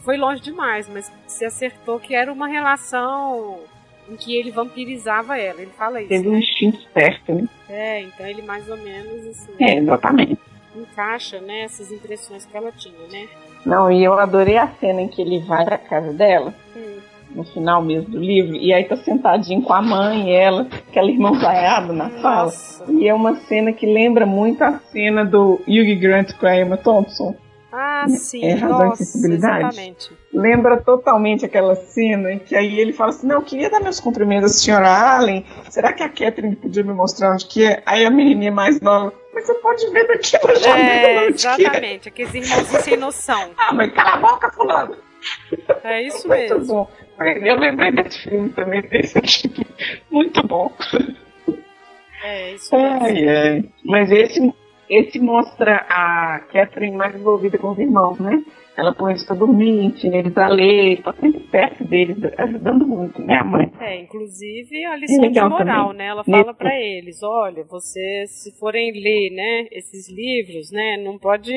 foi 0.05 0.17
longe 0.17 0.43
demais, 0.43 0.89
mas 0.89 1.11
você 1.27 1.45
acertou 1.45 2.01
que 2.01 2.15
era 2.15 2.33
uma 2.33 2.49
relação 2.49 3.61
em 4.09 4.17
que 4.17 4.37
ele 4.37 4.51
vampirizava 4.51 5.39
ela. 5.39 5.61
Ele 5.61 5.71
fala 5.71 6.01
isso. 6.01 6.09
Teve 6.09 6.29
né? 6.29 6.35
um 6.35 6.39
instinto 6.39 6.79
certo, 6.93 7.35
né? 7.35 7.49
É, 7.69 8.03
então 8.03 8.27
ele 8.27 8.43
mais 8.43 8.69
ou 8.69 8.77
menos 8.77 9.27
assim. 9.27 9.53
É, 9.59 9.77
exatamente. 9.77 10.39
Encaixa, 10.75 11.41
né, 11.41 11.61
essas 11.63 11.93
impressões 11.93 12.47
que 12.47 12.57
ela 12.57 12.73
tinha, 12.73 13.07
né? 13.11 13.29
Não, 13.65 13.93
e 13.93 14.03
eu 14.03 14.15
adorei 14.15 14.57
a 14.57 14.69
cena 14.69 15.03
em 15.03 15.09
que 15.09 15.21
ele 15.21 15.41
vai 15.41 15.65
pra 15.65 15.79
casa 15.79 16.13
dela. 16.13 16.55
Hum. 16.75 16.99
No 17.35 17.45
final 17.45 17.83
mesmo 17.83 18.11
do 18.11 18.19
livro, 18.19 18.57
e 18.57 18.75
aí 18.75 18.85
tá 18.85 18.95
sentadinho 18.97 19.63
com 19.63 19.73
a 19.73 19.81
mãe 19.81 20.29
e 20.29 20.33
ela, 20.33 20.69
aquela 20.91 21.11
irmã 21.11 21.33
vaiada 21.33 21.91
na 21.93 22.09
Nossa. 22.09 22.85
sala. 22.85 22.93
E 22.93 23.09
é 23.09 23.15
uma 23.15 23.37
cena 23.37 23.73
que 23.73 23.87
lembra 23.87 24.27
muito 24.27 24.63
a 24.63 24.79
cena 24.93 25.25
do 25.25 25.55
Hugh 25.67 25.99
Grant 25.99 26.33
com 26.35 26.47
a 26.47 26.57
Emma 26.59 26.77
Thompson. 26.77 27.35
Ah, 27.73 28.05
sim. 28.09 28.45
É 28.45 28.53
razão 28.53 28.89
Nossa, 28.89 29.03
e 29.03 29.07
sensibilidade. 29.07 29.61
Exatamente. 29.61 30.22
Lembra 30.33 30.79
totalmente 30.79 31.45
aquela 31.45 31.75
cena 31.75 32.33
em 32.33 32.39
que 32.39 32.57
aí 32.57 32.81
ele 32.81 32.93
fala 32.93 33.11
assim: 33.11 33.27
Não, 33.27 33.37
eu 33.37 33.43
queria 33.43 33.69
dar 33.69 33.81
meus 33.81 34.01
cumprimentos 34.01 34.51
à 34.51 34.55
senhora 34.55 34.89
Allen. 34.89 35.45
Será 35.69 35.93
que 35.93 36.03
a 36.03 36.09
Catherine 36.09 36.57
podia 36.57 36.83
me 36.83 36.95
mostrar 36.95 37.33
onde 37.33 37.47
que 37.47 37.65
é? 37.67 37.83
Aí 37.85 38.05
a 38.07 38.11
menininha 38.11 38.51
mais 38.51 38.81
nova. 38.81 39.13
Mas 39.35 39.47
você 39.47 39.55
pode 39.55 39.91
ver 39.91 40.07
daqui 40.09 40.39
pra 40.39 40.55
janela 40.55 40.81
é, 40.81 41.27
onde 41.27 41.35
Exatamente, 41.35 42.11
que 42.11 42.23
é. 42.23 42.27
aqueles 42.27 42.35
irmãozinhos 42.35 42.85
sem 42.85 42.97
noção. 42.97 43.51
ah, 43.59 43.75
mas 43.75 43.93
cala 43.93 44.15
a 44.15 44.17
boca, 44.17 44.51
fulano. 44.53 44.97
É 45.85 46.03
isso 46.03 46.27
mesmo. 46.29 46.57
Muito 46.57 46.67
bom. 46.73 46.91
Eu 47.21 47.57
lembrei 47.57 47.93
desse 47.93 48.19
filme 48.23 48.49
também, 48.51 48.83
desse 48.83 49.21
tipo. 49.21 49.63
Muito 50.11 50.47
bom. 50.47 50.73
É, 52.25 52.53
isso 52.55 52.75
mesmo. 52.75 53.05
Ai, 53.05 53.29
ai. 53.29 53.65
Mas 53.85 54.11
esse 54.11 54.53
esse 54.89 55.19
mostra 55.19 55.87
a 55.89 56.41
Catherine 56.53 56.95
mais 56.97 57.15
envolvida 57.15 57.57
com 57.57 57.71
os 57.71 57.79
irmãos, 57.79 58.19
né? 58.19 58.43
Ela 58.77 58.95
põe 58.95 59.13
eles 59.13 59.25
pra 59.25 59.37
dormir, 59.37 59.85
ensina 59.85 60.17
eles 60.17 60.37
a 60.37 60.49
ler, 60.49 61.03
tá 61.03 61.13
sempre 61.13 61.41
perto 61.41 61.85
deles, 61.85 62.17
ajudando 62.39 62.87
muito, 62.87 63.21
né, 63.21 63.37
a 63.37 63.45
mãe? 63.45 63.71
É, 63.79 64.01
inclusive 64.01 64.85
a 64.87 64.97
lição 64.97 65.25
é 65.25 65.29
de 65.29 65.41
moral, 65.41 65.89
também. 65.89 65.99
né? 65.99 66.07
Ela 66.07 66.25
fala 66.25 66.55
para 66.55 66.75
eles, 66.75 67.23
olha, 67.23 67.65
vocês 67.65 68.31
se 68.31 68.59
forem 68.59 68.93
ler, 68.93 69.31
né, 69.31 69.69
esses 69.71 70.09
livros, 70.09 70.71
né, 70.71 70.97
não 70.97 71.19
pode 71.19 71.53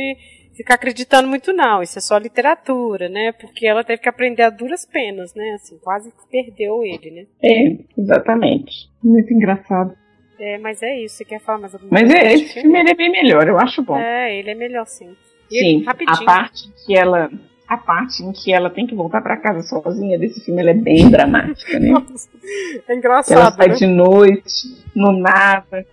ficar 0.55 0.75
acreditando 0.75 1.27
muito 1.27 1.53
não, 1.53 1.81
isso 1.81 1.97
é 1.97 2.01
só 2.01 2.17
literatura, 2.17 3.09
né? 3.09 3.33
Porque 3.33 3.67
ela 3.67 3.83
teve 3.83 4.01
que 4.01 4.07
aprender 4.09 4.43
a 4.43 4.49
duras 4.49 4.85
penas, 4.85 5.35
né? 5.35 5.51
Assim, 5.55 5.77
quase 5.79 6.13
perdeu 6.31 6.81
ele, 6.81 7.11
né? 7.11 7.25
É, 7.43 7.75
exatamente. 7.97 8.89
Muito 9.03 9.33
engraçado. 9.33 9.93
É, 10.39 10.57
mas 10.57 10.81
é 10.81 10.97
isso. 10.99 11.17
Você 11.17 11.25
quer 11.25 11.39
falar 11.39 11.59
mais 11.59 11.73
alguma 11.73 11.89
coisa? 11.89 12.05
Mas 12.05 12.23
é, 12.23 12.33
esse 12.33 12.61
filme 12.61 12.79
ele 12.79 12.91
é 12.91 12.95
bem 12.95 13.11
melhor, 13.11 13.47
eu 13.47 13.57
acho 13.59 13.83
bom. 13.83 13.97
É, 13.97 14.37
ele 14.37 14.49
é 14.49 14.55
melhor 14.55 14.85
sim. 14.85 15.13
E 15.51 15.59
sim, 15.59 15.83
rapidinho. 15.83 16.17
a 16.17 16.25
parte 16.25 16.69
que 16.85 16.97
ela 16.97 17.29
a 17.67 17.77
parte 17.77 18.23
em 18.23 18.31
que 18.31 18.53
ela 18.53 18.69
tem 18.69 18.85
que 18.85 18.93
voltar 18.93 19.21
para 19.21 19.37
casa 19.37 19.61
sozinha 19.63 20.19
desse 20.19 20.43
filme 20.43 20.61
ela 20.61 20.69
é 20.69 20.75
bem 20.75 21.09
dramática, 21.09 21.79
né? 21.79 21.93
é 22.87 22.95
engraçado. 22.95 23.39
Ela 23.39 23.51
sai 23.51 23.69
né? 23.69 23.73
de 23.73 23.87
noite, 23.87 24.85
no 24.95 25.11
nada. 25.11 25.85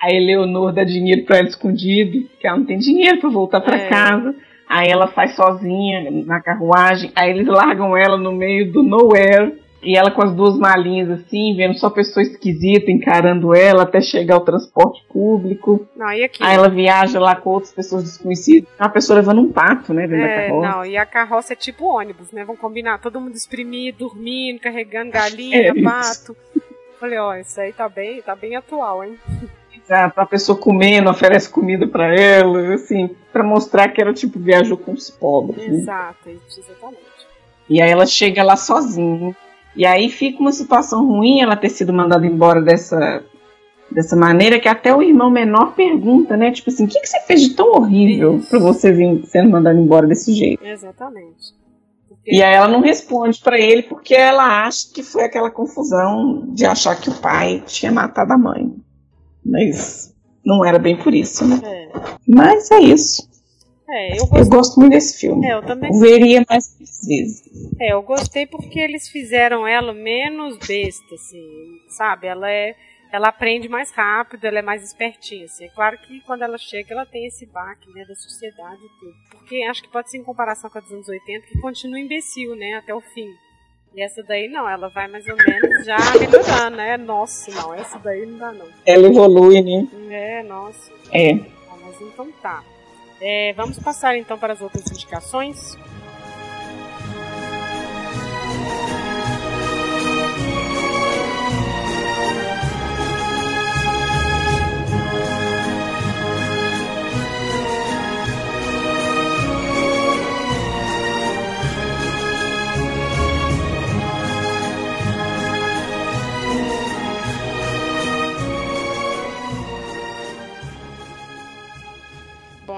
A 0.00 0.10
Eleonor 0.10 0.72
dá 0.72 0.82
dinheiro 0.82 1.24
para 1.24 1.38
ela 1.38 1.48
escondido, 1.48 2.28
que 2.40 2.46
ela 2.46 2.58
não 2.58 2.64
tem 2.64 2.76
dinheiro 2.76 3.20
para 3.20 3.30
voltar 3.30 3.60
para 3.60 3.76
é. 3.76 3.88
casa. 3.88 4.34
Aí 4.68 4.88
ela 4.88 5.06
sai 5.12 5.28
sozinha 5.28 6.10
na 6.26 6.40
carruagem. 6.40 7.12
Aí 7.14 7.30
eles 7.30 7.46
largam 7.46 7.96
ela 7.96 8.16
no 8.16 8.32
meio 8.32 8.72
do 8.72 8.82
nowhere. 8.82 9.61
E 9.82 9.96
ela 9.96 10.12
com 10.12 10.22
as 10.22 10.32
duas 10.32 10.56
malinhas 10.56 11.10
assim, 11.10 11.56
vendo 11.56 11.76
só 11.76 11.90
pessoa 11.90 12.22
esquisita 12.22 12.90
encarando 12.90 13.54
ela 13.54 13.82
até 13.82 14.00
chegar 14.00 14.36
ao 14.36 14.44
transporte 14.44 15.04
público. 15.08 15.86
Não, 15.96 16.12
e? 16.12 16.30
Aí 16.40 16.54
ela 16.54 16.68
viaja 16.68 17.18
lá 17.18 17.34
com 17.34 17.50
outras 17.50 17.72
pessoas 17.72 18.04
desconhecidas. 18.04 18.68
Uma 18.78 18.88
pessoa 18.88 19.18
levando 19.18 19.40
um 19.40 19.50
pato, 19.50 19.92
né, 19.92 20.06
dentro 20.06 20.24
é, 20.24 20.28
da 20.28 20.46
carroça. 20.46 20.68
Não, 20.68 20.84
e 20.86 20.96
a 20.96 21.04
carroça 21.04 21.52
é 21.52 21.56
tipo 21.56 21.86
ônibus, 21.86 22.30
né? 22.30 22.44
Vão 22.44 22.56
combinar, 22.56 23.00
todo 23.00 23.20
mundo 23.20 23.34
espremido, 23.34 23.98
dormindo, 23.98 24.60
carregando 24.60 25.10
galinha, 25.10 25.70
é 25.70 25.82
pato. 25.82 26.36
Falei, 27.00 27.18
ó, 27.18 27.34
isso 27.34 27.60
aí 27.60 27.72
tá 27.72 27.88
bem, 27.88 28.22
tá 28.22 28.36
bem 28.36 28.54
atual, 28.54 29.02
hein? 29.02 29.18
Exato, 29.84 30.20
a 30.20 30.26
pessoa 30.26 30.56
comendo, 30.56 31.10
oferece 31.10 31.50
comida 31.50 31.88
para 31.88 32.14
ela, 32.14 32.74
assim, 32.74 33.10
para 33.32 33.42
mostrar 33.42 33.88
que 33.88 34.00
ela, 34.00 34.14
tipo, 34.14 34.38
viajou 34.38 34.76
com 34.76 34.92
os 34.92 35.10
pobres. 35.10 35.66
Né? 35.66 35.78
Exato, 35.78 36.28
né? 36.28 36.36
exatamente. 36.56 37.02
E 37.68 37.82
aí 37.82 37.90
ela 37.90 38.06
chega 38.06 38.44
lá 38.44 38.54
sozinha 38.54 39.34
e 39.74 39.86
aí 39.86 40.08
fica 40.10 40.40
uma 40.40 40.52
situação 40.52 41.06
ruim 41.06 41.40
ela 41.40 41.56
ter 41.56 41.70
sido 41.70 41.92
mandada 41.92 42.26
embora 42.26 42.60
dessa, 42.60 43.22
dessa 43.90 44.14
maneira 44.14 44.60
que 44.60 44.68
até 44.68 44.94
o 44.94 45.02
irmão 45.02 45.30
menor 45.30 45.74
pergunta, 45.74 46.36
né? 46.36 46.50
Tipo 46.50 46.70
assim, 46.70 46.84
o 46.84 46.88
que, 46.88 47.00
que 47.00 47.06
você 47.06 47.20
fez 47.20 47.40
de 47.40 47.50
tão 47.54 47.72
horrível 47.72 48.40
para 48.48 48.58
você 48.58 48.92
vir 48.92 49.24
sendo 49.26 49.50
mandado 49.50 49.78
embora 49.78 50.06
desse 50.06 50.32
jeito? 50.32 50.64
Exatamente. 50.64 51.54
Porque... 52.08 52.36
E 52.36 52.42
aí 52.42 52.54
ela 52.54 52.68
não 52.68 52.80
responde 52.80 53.40
para 53.40 53.58
ele 53.58 53.82
porque 53.82 54.14
ela 54.14 54.66
acha 54.66 54.92
que 54.92 55.02
foi 55.02 55.24
aquela 55.24 55.50
confusão 55.50 56.44
de 56.48 56.66
achar 56.66 56.94
que 57.00 57.08
o 57.08 57.14
pai 57.14 57.62
tinha 57.66 57.90
matado 57.90 58.32
a 58.32 58.38
mãe. 58.38 58.74
Mas 59.44 60.14
não 60.44 60.64
era 60.64 60.78
bem 60.78 60.96
por 60.96 61.14
isso, 61.14 61.46
né? 61.46 61.60
É. 61.64 61.88
Mas 62.28 62.70
é 62.70 62.80
isso. 62.80 63.31
É, 63.92 64.18
eu, 64.18 64.26
eu, 64.34 64.48
gosto 64.48 64.80
muito 64.80 64.92
desse 64.92 65.20
filme. 65.20 65.46
É, 65.46 65.52
eu 65.52 65.62
também. 65.62 65.92
Eu 65.92 66.00
veria 66.00 66.42
mais 66.48 66.74
vezes. 67.06 67.44
É, 67.78 67.92
eu 67.92 68.00
gostei 68.00 68.46
porque 68.46 68.80
eles 68.80 69.06
fizeram 69.06 69.66
ela 69.66 69.92
menos 69.92 70.56
besta, 70.56 71.14
assim, 71.14 71.78
sabe? 71.88 72.26
Ela 72.26 72.50
é. 72.50 72.74
Ela 73.12 73.28
aprende 73.28 73.68
mais 73.68 73.92
rápido, 73.92 74.46
ela 74.46 74.60
é 74.60 74.62
mais 74.62 74.82
espertinha, 74.82 75.44
assim. 75.44 75.66
É 75.66 75.68
claro 75.68 75.98
que 75.98 76.22
quando 76.22 76.40
ela 76.40 76.56
chega, 76.56 76.94
ela 76.94 77.04
tem 77.04 77.26
esse 77.26 77.44
baque, 77.44 77.92
né, 77.92 78.06
da 78.06 78.14
sociedade 78.14 78.80
e 78.82 78.98
tudo. 78.98 79.14
Porque 79.32 79.62
acho 79.64 79.82
que 79.82 79.90
pode 79.90 80.10
ser 80.10 80.16
em 80.16 80.24
comparação 80.24 80.70
com 80.70 80.78
a 80.78 80.80
dos 80.80 80.90
anos 80.90 81.08
80, 81.10 81.46
que 81.46 81.60
continua 81.60 82.00
imbecil, 82.00 82.56
né, 82.56 82.72
até 82.72 82.94
o 82.94 83.02
fim. 83.02 83.28
E 83.94 84.02
essa 84.02 84.22
daí 84.22 84.48
não, 84.48 84.66
ela 84.66 84.88
vai 84.88 85.08
mais 85.08 85.26
ou 85.28 85.36
menos 85.36 85.84
já 85.84 85.98
melhorando, 86.18 86.76
né? 86.78 86.96
Nossa, 86.96 87.50
não, 87.50 87.74
essa 87.74 87.98
daí 87.98 88.24
não 88.24 88.38
dá 88.38 88.50
não. 88.50 88.66
Ela 88.86 89.06
evolui, 89.08 89.60
né? 89.60 89.86
É, 90.08 90.42
nossa. 90.42 90.90
É. 91.12 91.34
mas 91.34 92.00
então 92.00 92.32
tá. 92.40 92.64
É, 93.24 93.52
vamos 93.52 93.78
passar 93.78 94.16
então 94.16 94.36
para 94.36 94.52
as 94.52 94.60
outras 94.60 94.84
indicações. 94.90 95.78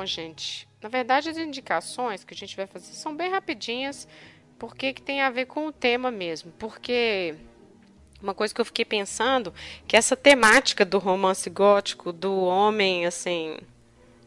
Gente, 0.06 0.68
na 0.81 0.89
verdade 0.89 1.28
as 1.28 1.36
indicações 1.36 2.24
que 2.24 2.35
a 2.35 2.36
gente 2.36 2.56
vai 2.56 2.66
fazer 2.66 2.93
são 2.93 3.14
bem 3.14 3.31
rapidinhas, 3.31 4.06
por 4.59 4.76
que, 4.76 4.93
que 4.93 5.02
tem 5.02 5.20
a 5.20 5.31
ver 5.31 5.47
com 5.47 5.66
o 5.66 5.72
tema 5.72 6.10
mesmo? 6.10 6.52
Porque 6.59 7.35
uma 8.22 8.35
coisa 8.35 8.55
que 8.55 8.60
eu 8.60 8.64
fiquei 8.64 8.85
pensando 8.85 9.52
que 9.86 9.97
essa 9.97 10.16
temática 10.16 10.85
do 10.85 10.98
romance 10.98 11.51
gótico, 11.51 12.12
do 12.12 12.40
homem 12.44 13.05
assim, 13.05 13.59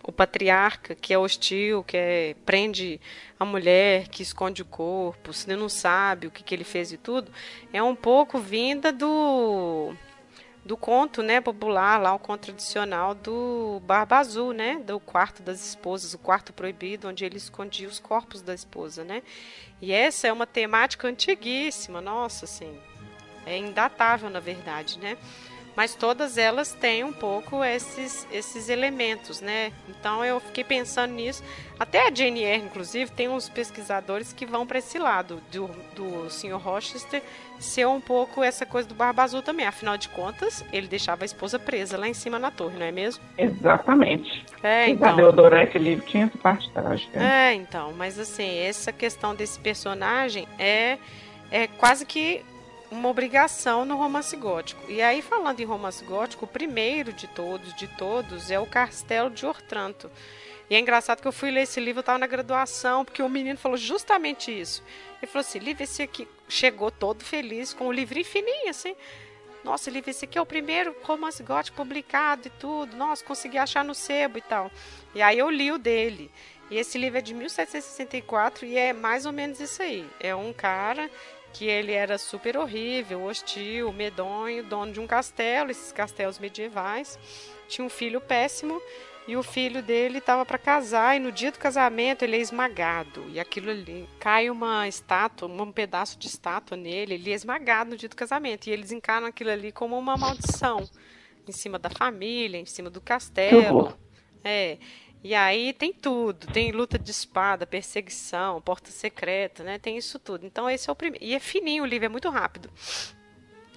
o 0.04 0.12
patriarca 0.12 0.95
que 0.95 1.14
é 1.14 1.18
hostil, 1.18 1.84
que 1.84 1.98
é, 1.98 2.36
prende 2.45 3.02
a 3.40 3.44
mulher, 3.44 4.08
que 4.08 4.24
esconde 4.24 4.62
o 4.62 4.66
corpo, 4.66 5.34
se 5.34 5.54
não 5.56 5.68
sabe 5.68 6.28
o 6.28 6.32
que, 6.32 6.44
que 6.44 6.56
ele 6.56 6.64
fez 6.64 6.91
e 6.91 6.98
tudo, 6.98 7.32
é 7.74 7.84
um 7.84 7.95
pouco 7.95 8.40
vinda 8.40 8.91
do 8.91 9.94
do 10.68 10.76
conto, 10.76 11.23
né, 11.23 11.39
popular 11.39 11.99
lá, 11.99 12.14
o 12.14 12.19
conto 12.19 12.41
tradicional 12.41 13.15
do 13.15 13.81
Barba 13.85 14.18
Azul, 14.18 14.52
né, 14.52 14.77
do 14.85 14.99
quarto 14.99 15.41
das 15.41 15.65
esposas, 15.65 16.14
o 16.14 16.18
quarto 16.18 16.52
proibido, 16.52 17.07
onde 17.07 17.23
ele 17.23 17.38
escondia 17.38 17.88
os 17.88 17.99
corpos 17.99 18.41
da 18.41 18.53
esposa, 18.53 19.03
né? 19.03 19.23
E 19.81 19.94
essa 19.94 20.27
é 20.27 20.34
uma 20.34 20.45
temática 20.45 21.07
antiguíssima, 21.07 22.02
nossa, 22.02 22.45
assim, 22.45 22.77
é 23.45 23.57
indatável 23.57 24.30
na 24.30 24.41
verdade, 24.41 24.99
né? 24.99 25.18
Mas 25.78 25.94
todas 25.94 26.40
elas 26.40 26.74
têm 26.74 27.04
um 27.04 27.14
pouco 27.14 27.64
esses, 27.64 28.28
esses 28.32 28.68
elementos, 28.68 29.41
né? 29.41 29.72
Então 29.88 30.26
eu 30.26 30.40
fiquei 30.40 30.64
pensando 30.64 31.14
nisso. 31.14 31.44
Até 31.80 31.99
a 31.99 32.08
Eyre, 32.08 32.66
inclusive, 32.66 33.12
tem 33.12 33.30
uns 33.30 33.48
pesquisadores 33.48 34.34
que 34.34 34.44
vão 34.44 34.66
para 34.66 34.80
esse 34.80 34.98
lado 34.98 35.40
do, 35.52 35.70
do 35.95 36.32
Sr. 36.32 36.58
Rochester 36.58 37.22
ser 37.60 37.86
um 37.86 38.02
pouco 38.02 38.44
essa 38.44 38.66
coisa 38.66 38.90
do 38.90 38.95
Barba 38.95 39.22
Azul 39.22 39.44
também. 39.44 39.68
Afinal 39.68 39.98
de 39.98 40.10
contas, 40.10 40.66
ele 40.74 40.88
deixava 40.88 41.24
a 41.24 41.28
esposa 41.28 41.60
presa 41.60 41.95
lá 41.95 42.08
em 42.08 42.14
cima 42.16 42.40
na 42.40 42.49
torre, 42.49 42.76
não 42.76 42.86
é 42.88 42.91
mesmo? 42.91 43.24
Exatamente. 43.38 44.44
É, 44.64 44.90
então. 44.90 45.16
Deodoro 45.16 45.58
esse 45.58 45.78
livro 45.78 46.04
tinha 46.08 46.26
essa 46.26 46.38
parte 46.40 46.68
trágica. 46.72 47.22
É, 47.22 47.54
então. 47.54 47.94
Mas 47.94 48.18
assim, 48.18 48.58
essa 48.62 48.91
questão 48.91 49.36
desse 49.36 49.60
personagem 49.60 50.48
é, 50.58 50.98
é 51.52 51.68
quase 51.68 52.04
que 52.04 52.44
uma 52.90 53.10
obrigação 53.10 53.86
no 53.86 53.98
romance 53.98 54.36
gótico. 54.36 54.82
E 54.90 55.02
aí, 55.02 55.22
falando 55.22 55.60
em 55.60 55.66
romance 55.66 56.04
gótico, 56.04 56.46
o 56.46 56.48
primeiro 56.48 57.12
de 57.12 57.28
todos, 57.28 57.74
de 57.76 57.88
todos, 57.88 58.50
é 58.50 58.60
o 58.60 58.66
Castelo 58.66 59.30
de 59.30 59.46
Ortranto. 59.46 60.10
E 60.70 60.76
é 60.76 60.80
engraçado 60.80 61.22
que 61.22 61.28
eu 61.28 61.32
fui 61.32 61.50
ler 61.50 61.62
esse 61.62 61.80
livro, 61.80 62.00
eu 62.00 62.02
estava 62.02 62.18
na 62.18 62.28
graduação, 62.28 63.06
porque 63.06 63.22
o 63.22 63.30
menino 63.30 63.58
falou 63.58 63.78
justamente 63.78 64.52
isso. 64.52 64.84
Ele 65.22 65.32
falou 65.32 65.42
assim: 65.42 65.60
Livro, 65.60 65.84
esse 65.84 66.02
aqui 66.02 66.28
chegou 66.48 66.92
todo 66.92 67.24
feliz 67.24 67.74
com 67.74 67.88
o 67.88 67.92
livrinho 67.92 68.26
fininho, 68.26 68.70
assim. 68.70 68.96
Nossa, 69.64 69.90
Livro, 69.90 70.10
esse 70.10 70.26
aqui 70.26 70.38
é 70.38 70.42
o 70.42 70.46
primeiro 70.46 70.96
romance 71.04 71.42
gótico 71.42 71.78
publicado 71.78 72.48
e 72.48 72.52
tudo. 72.52 72.96
Nossa, 72.96 73.24
consegui 73.24 73.58
achar 73.58 73.84
no 73.84 73.96
sebo 73.96 74.38
e 74.38 74.42
tal. 74.42 74.72
E 75.16 75.22
aí 75.22 75.38
eu 75.38 75.50
li 75.50 75.72
o 75.72 75.78
dele. 75.78 76.32
E 76.70 76.78
esse 76.78 76.98
livro 76.98 77.18
é 77.18 77.22
de 77.22 77.34
1764 77.34 78.66
e 78.66 78.78
é 78.78 78.92
mais 78.92 79.26
ou 79.26 79.32
menos 79.32 79.60
isso 79.60 79.82
aí. 79.82 80.06
É 80.20 80.36
um 80.36 80.52
cara 80.52 81.10
que 81.53 81.65
ele 81.65 81.91
era 81.91 82.18
super 82.18 82.57
horrível, 82.57 83.24
hostil, 83.24 83.91
medonho, 83.91 84.64
dono 84.64 84.91
de 84.91 84.99
um 84.99 85.07
castelo, 85.07 85.72
esses 85.72 85.91
castelos 85.91 86.40
medievais. 86.40 87.18
Tinha 87.68 87.86
um 87.86 87.90
filho 87.90 88.22
péssimo 88.22 88.82
e 89.28 89.36
o 89.36 89.44
filho 89.44 89.84
dele 89.84 90.19
estava 90.19 90.45
para 90.45 90.57
casar 90.57 91.18
e 91.18 91.19
no 91.19 91.32
dia 91.32 91.52
do 91.52 91.60
casamento 91.60 92.24
ele 92.24 92.38
é 92.38 92.40
esmagado 92.40 93.26
e 93.30 93.40
aquilo 93.40 93.69
ali 93.69 94.07
cai 94.19 94.49
uma 94.49 94.88
estátua, 94.88 95.49
um 95.49 95.72
pedaço 95.72 96.18
de 96.18 96.28
estátua 96.28 96.78
nele, 96.78 97.15
ele 97.15 97.32
é 97.32 97.34
esmagado 97.34 97.90
no 97.90 97.98
dia 97.98 98.07
do 98.07 98.15
casamento 98.15 98.68
e 98.68 98.72
eles 98.72 98.91
encaram 98.91 99.28
aquilo 99.28 99.49
ali 99.49 99.72
como 99.72 99.98
uma 99.98 100.15
maldição 100.15 100.88
em 101.45 101.52
cima 101.52 101.78
da 101.78 101.90
família, 101.90 102.57
em 102.57 102.65
cima 102.65 102.90
do 102.90 103.02
castelo. 103.02 103.98
É. 104.44 104.78
E 105.28 105.36
aí 105.36 105.74
tem 105.74 105.91
tudo, 105.91 106.48
tem 106.48 106.72
luta 106.72 106.98
de 106.98 107.12
espada, 107.12 107.68
perseguição, 107.68 108.62
porta 108.62 108.91
secreta, 108.91 109.62
né? 109.62 109.78
Tem 109.78 109.98
isso 109.98 110.18
tudo. 110.18 110.45
Então 110.45 110.70
esse 110.70 110.90
é 110.90 110.94
o 110.94 110.95
primeiro. 110.95 111.26
E 111.26 111.36
é 111.36 111.40
fininho 111.40 111.84
o 111.84 111.86
livro, 111.86 112.06
é 112.06 112.10
muito 112.10 112.30
rápido. 112.30 112.72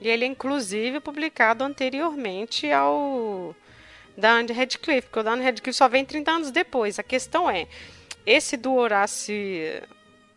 E 0.01 0.07
ele 0.09 0.25
é 0.25 0.29
inclusive 0.29 1.01
publicado 1.01 1.65
anteriormente 1.65 2.71
ao 2.71 3.53
da 4.17 4.35
Anne 4.35 4.53
Radcliffe, 4.53 5.09
porque 5.09 5.19
o 5.19 5.23
da 5.25 5.33
Anne 5.33 5.43
Radcliffe 5.43 5.77
só 5.77 5.89
vem 5.89 6.05
30 6.05 6.31
anos 6.31 6.51
depois. 6.53 7.01
A 7.01 7.03
questão 7.03 7.51
é, 7.51 7.67
esse 8.25 8.57
do 8.57 8.73
Horace 8.73 9.83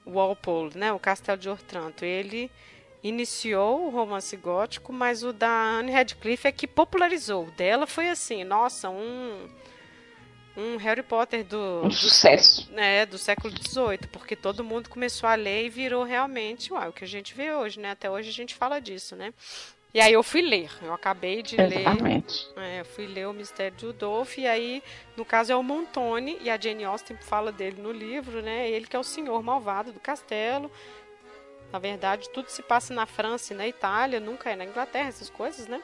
Walpole, 0.08 0.76
né, 0.76 0.92
o 0.92 0.98
Castelo 0.98 1.38
de 1.38 1.48
Otranto, 1.48 2.04
ele 2.04 2.50
iniciou 3.04 3.86
o 3.86 3.90
romance 3.92 4.36
gótico, 4.36 4.92
mas 4.92 5.24
o 5.24 5.32
da 5.32 5.78
Anne 5.78 5.92
Radcliffe 5.92 6.48
é 6.48 6.52
que 6.52 6.66
popularizou. 6.66 7.44
O 7.44 7.52
dela 7.52 7.86
foi 7.86 8.10
assim, 8.10 8.44
nossa, 8.44 8.90
um 8.90 9.48
um 10.56 10.78
Harry 10.78 11.04
Potter 11.04 11.44
do 11.44 11.82
um 11.86 11.92
sucesso, 11.92 12.68
do, 12.68 12.74
né, 12.74 13.06
do 13.06 13.18
século 13.18 13.54
XVIII, 13.54 14.08
porque 14.12 14.36
todo 14.36 14.64
mundo 14.64 14.90
começou 14.90 15.28
a 15.28 15.36
ler 15.36 15.66
e 15.66 15.70
virou 15.70 16.04
realmente 16.04 16.72
uau, 16.72 16.90
o 16.90 16.94
que 16.94 17.04
a 17.04 17.08
gente 17.08 17.34
vê 17.34 17.52
hoje, 17.52 17.80
né? 17.80 17.92
Até 17.92 18.10
hoje 18.10 18.30
a 18.30 18.34
gente 18.34 18.54
fala 18.56 18.80
disso, 18.80 19.16
né? 19.16 19.34
E 19.94 20.02
aí 20.02 20.14
eu 20.14 20.24
fui 20.24 20.42
ler, 20.42 20.72
eu 20.82 20.92
acabei 20.92 21.44
de 21.44 21.60
Exatamente. 21.60 22.48
ler. 22.56 22.64
É, 22.66 22.82
eu 22.82 22.86
fui 22.86 23.06
ler 23.06 23.28
o 23.28 23.34
Mistério 23.34 23.78
de 23.78 23.86
Udolph, 23.86 24.40
e 24.40 24.48
aí, 24.48 24.82
no 25.16 25.24
caso, 25.24 25.52
é 25.52 25.56
o 25.56 25.62
Montone, 25.62 26.40
e 26.42 26.50
a 26.50 26.60
Jane 26.60 26.84
Austen 26.84 27.16
fala 27.18 27.52
dele 27.52 27.80
no 27.80 27.92
livro, 27.92 28.42
né? 28.42 28.68
Ele 28.68 28.88
que 28.88 28.96
é 28.96 29.00
o 29.00 29.04
senhor 29.04 29.44
malvado 29.44 29.92
do 29.92 30.00
castelo. 30.00 30.72
Na 31.72 31.78
verdade, 31.78 32.28
tudo 32.32 32.50
se 32.50 32.64
passa 32.64 32.92
na 32.92 33.06
França 33.06 33.54
e 33.54 33.58
na 33.58 33.68
Itália, 33.68 34.20
nunca 34.20 34.50
é 34.50 34.56
na 34.56 34.66
Inglaterra, 34.66 35.10
essas 35.10 35.30
coisas, 35.30 35.68
né? 35.68 35.80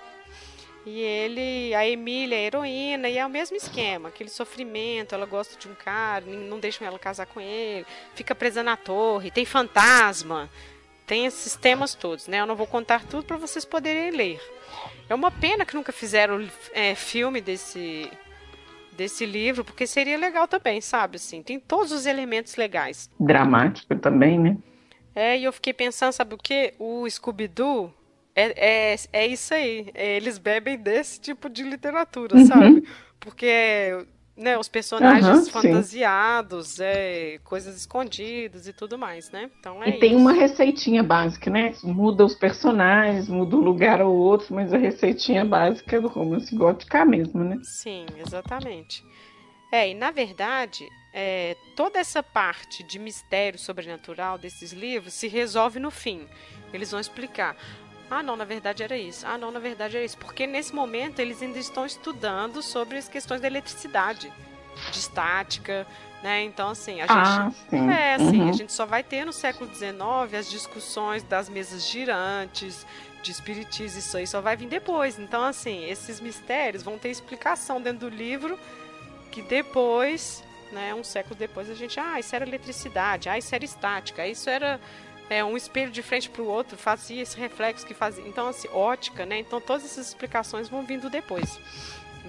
E 0.86 1.02
ele, 1.02 1.74
a 1.76 1.88
Emília 1.88 2.36
é 2.36 2.40
a 2.40 2.44
heroína, 2.44 3.10
e 3.10 3.18
é 3.18 3.26
o 3.26 3.30
mesmo 3.30 3.58
esquema, 3.58 4.10
aquele 4.10 4.30
sofrimento, 4.30 5.14
ela 5.14 5.26
gosta 5.26 5.60
de 5.60 5.68
um 5.68 5.76
cara, 5.76 6.26
não 6.26 6.60
deixam 6.60 6.88
ela 6.88 6.98
casar 6.98 7.26
com 7.26 7.42
ele, 7.42 7.86
fica 8.16 8.34
presa 8.34 8.64
na 8.64 8.78
torre, 8.78 9.30
tem 9.30 9.46
fantasma, 9.46 10.50
tem 11.06 11.26
esses 11.26 11.56
temas 11.56 11.94
todos, 11.94 12.28
né? 12.28 12.40
Eu 12.40 12.46
não 12.46 12.56
vou 12.56 12.66
contar 12.68 13.06
tudo 13.06 13.26
para 13.26 13.38
vocês 13.38 13.66
poderem 13.66 14.12
ler. 14.12 14.40
É 15.10 15.14
uma 15.16 15.32
pena 15.32 15.66
que 15.66 15.76
nunca 15.76 15.92
fizeram 15.92 16.48
é, 16.74 16.96
filme 16.96 17.42
desse 17.42 18.10
desse 19.00 19.26
livro, 19.26 19.64
porque 19.64 19.88
seria 19.88 20.18
legal 20.18 20.46
também, 20.46 20.82
sabe? 20.82 21.16
Assim, 21.16 21.42
tem 21.42 21.58
todos 21.58 21.94
os 21.94 22.06
elementos 22.06 22.58
legais. 22.58 23.10
Dramático 23.18 23.96
também, 23.96 24.38
né? 24.38 24.58
É, 25.16 25.38
e 25.38 25.46
eu 25.46 25.54
fiquei 25.54 25.74
pensando, 25.74 26.12
sabe 26.12 26.36
o 26.36 26.38
que? 26.38 26.74
O 26.78 27.10
Scooby-Doo 27.10 27.94
é, 28.40 28.94
é, 28.94 28.96
é 29.12 29.28
isso 29.28 29.54
aí. 29.54 29.90
É, 29.94 30.16
eles 30.18 30.38
bebem 30.38 30.78
desse 30.78 31.20
tipo 31.20 31.50
de 31.50 31.64
literatura, 31.64 32.38
uhum. 32.38 32.46
sabe? 32.46 32.88
Porque 33.20 34.06
né, 34.40 34.58
os 34.58 34.70
personagens 34.70 35.48
uhum, 35.48 35.52
fantasiados, 35.52 36.80
é, 36.80 37.40
coisas 37.44 37.76
escondidas 37.76 38.68
e 38.68 38.74
tudo 38.74 38.98
mais, 38.98 39.30
né? 39.32 39.50
Então 39.60 39.84
é 39.84 39.90
e 39.90 40.00
tem 40.00 40.16
uma 40.16 40.32
receitinha 40.32 41.04
básica, 41.04 41.50
né? 41.50 41.74
Muda 41.84 42.24
os 42.24 42.34
personagens, 42.34 43.28
muda 43.28 43.58
um 43.58 43.60
lugar 43.60 44.02
ou 44.02 44.16
outro, 44.16 44.56
mas 44.56 44.74
a 44.74 44.78
receitinha 44.78 45.44
básica 45.44 46.00
do 46.00 46.08
romance 46.08 46.56
gótica 46.56 47.04
mesmo, 47.04 47.44
né? 47.44 47.60
Sim, 47.64 48.06
exatamente. 48.26 49.04
É, 49.72 49.90
e 49.90 49.94
na 49.94 50.10
verdade, 50.10 50.88
é, 51.14 51.58
toda 51.76 52.00
essa 52.00 52.24
parte 52.24 52.82
de 52.82 52.98
mistério 52.98 53.60
sobrenatural 53.60 54.38
desses 54.38 54.72
livros 54.72 55.14
se 55.14 55.28
resolve 55.28 55.80
no 55.80 55.92
fim. 55.92 56.26
Eles 56.74 56.92
vão 56.92 57.00
explicar. 57.00 57.58
Ah, 58.10 58.24
não, 58.24 58.36
na 58.36 58.46
verdade 58.46 58.84
era 58.84 58.98
isso. 58.98 59.26
Ah, 59.28 59.38
não, 59.38 59.52
na 59.52 59.60
verdade 59.60 59.96
era 59.96 60.06
isso. 60.06 60.18
Porque 60.18 60.48
nesse 60.48 60.74
momento 60.74 61.20
eles 61.20 61.42
ainda 61.42 61.60
estão 61.60 61.86
estudando 61.86 62.62
sobre 62.62 62.98
as 62.98 63.08
questões 63.08 63.42
da 63.42 63.48
eletricidade, 63.48 64.32
de 64.92 64.98
estática, 64.98 65.86
né? 66.24 66.44
Então, 66.44 66.70
assim, 66.70 67.02
a 67.02 67.06
ah, 67.08 67.44
gente. 67.44 67.58
Sim. 67.70 67.90
É, 67.90 68.16
assim, 68.16 68.42
uhum. 68.42 68.50
a 68.50 68.54
gente 68.54 68.74
só 68.74 68.86
vai 68.86 69.04
ter 69.04 69.26
no 69.26 69.34
século 69.34 69.70
XIX 69.74 70.34
as 70.38 70.50
discussões 70.50 71.24
das 71.24 71.50
mesas 71.50 71.88
girantes, 71.88 72.86
de 73.22 73.32
espiritismo, 73.32 74.00
isso 74.00 74.18
aí 74.18 74.26
só 74.26 74.42
vai 74.42 74.56
vir 74.56 74.68
depois. 74.68 75.20
Então, 75.20 75.44
assim, 75.44 75.86
esses 75.86 76.20
mistérios 76.20 76.84
vão 76.84 76.98
ter 76.98 77.10
explicação 77.10 77.82
dentro 77.82 78.10
do 78.10 78.16
livro 78.16 78.58
que 79.32 79.42
depois, 79.42 80.44
né, 80.72 80.94
um 80.94 81.04
século 81.04 81.36
depois, 81.36 81.70
a 81.70 81.76
gente, 81.76 82.00
ah, 82.00 82.20
isso 82.20 82.36
era 82.36 82.46
eletricidade, 82.46 83.30
ah, 83.30 83.38
isso 83.38 83.54
era 83.54 83.64
estática, 83.64 84.26
isso 84.26 84.50
era 84.50 84.80
é, 85.30 85.44
um 85.44 85.56
espelho 85.56 85.92
de 85.92 86.02
frente 86.02 86.30
para 86.30 86.42
o 86.42 86.48
outro 86.48 86.78
fazia 86.78 87.22
esse 87.22 87.38
reflexo 87.38 87.86
que 87.86 87.94
fazia. 87.94 88.28
Então, 88.28 88.48
assim, 88.48 88.68
ótica, 88.74 89.26
né? 89.26 89.40
Então, 89.40 89.62
todas 89.62 89.86
essas 89.86 90.08
explicações 90.08 90.68
vão 90.68 90.84
vindo 90.84 91.10
depois. 91.10 91.60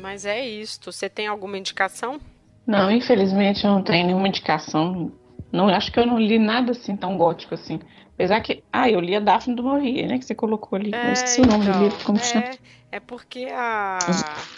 Mas 0.01 0.25
é 0.25 0.47
isto. 0.47 0.93
Você 0.93 1.09
tem 1.09 1.27
alguma 1.27 1.59
indicação? 1.59 2.21
Não, 2.67 2.91
infelizmente 2.91 3.65
eu 3.65 3.71
não 3.71 3.83
tenho 3.83 4.07
nenhuma 4.07 4.29
indicação. 4.29 5.11
Não, 5.51 5.69
acho 5.69 5.91
que 5.91 5.99
eu 5.99 6.07
não 6.07 6.19
li 6.19 6.39
nada 6.39 6.73
assim 6.73 6.97
tão 6.97 7.17
gótico 7.17 7.55
assim. 7.55 7.81
Apesar 8.15 8.41
que. 8.41 8.63
Ah, 8.73 8.89
eu 8.89 9.01
li 9.01 9.17
a 9.17 9.21
Daphne 9.21 9.57
do 9.57 9.65
Maurier, 9.65 10.07
né? 10.07 10.19
Que 10.19 10.25
você 10.25 10.35
colocou 10.35 10.79
ali. 10.79 10.95
É, 10.95 11.09
eu 11.09 11.13
esqueci 11.13 11.41
então, 11.41 11.57
o 11.57 11.59
nome 11.59 11.65
do 11.65 11.71
então, 11.71 11.83
livro, 11.83 12.05
como 12.05 12.19
é, 12.19 12.23
chama? 12.23 12.51
É 12.93 13.01
porque 13.01 13.49
a. 13.51 13.99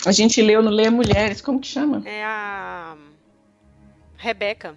A 0.04 0.12
gente 0.12 0.42
leu 0.42 0.62
no 0.62 0.70
Lê 0.70 0.90
Mulheres, 0.90 1.40
como 1.40 1.60
que 1.60 1.68
chama? 1.68 2.02
É 2.04 2.24
a. 2.24 2.96
Rebeca. 4.16 4.76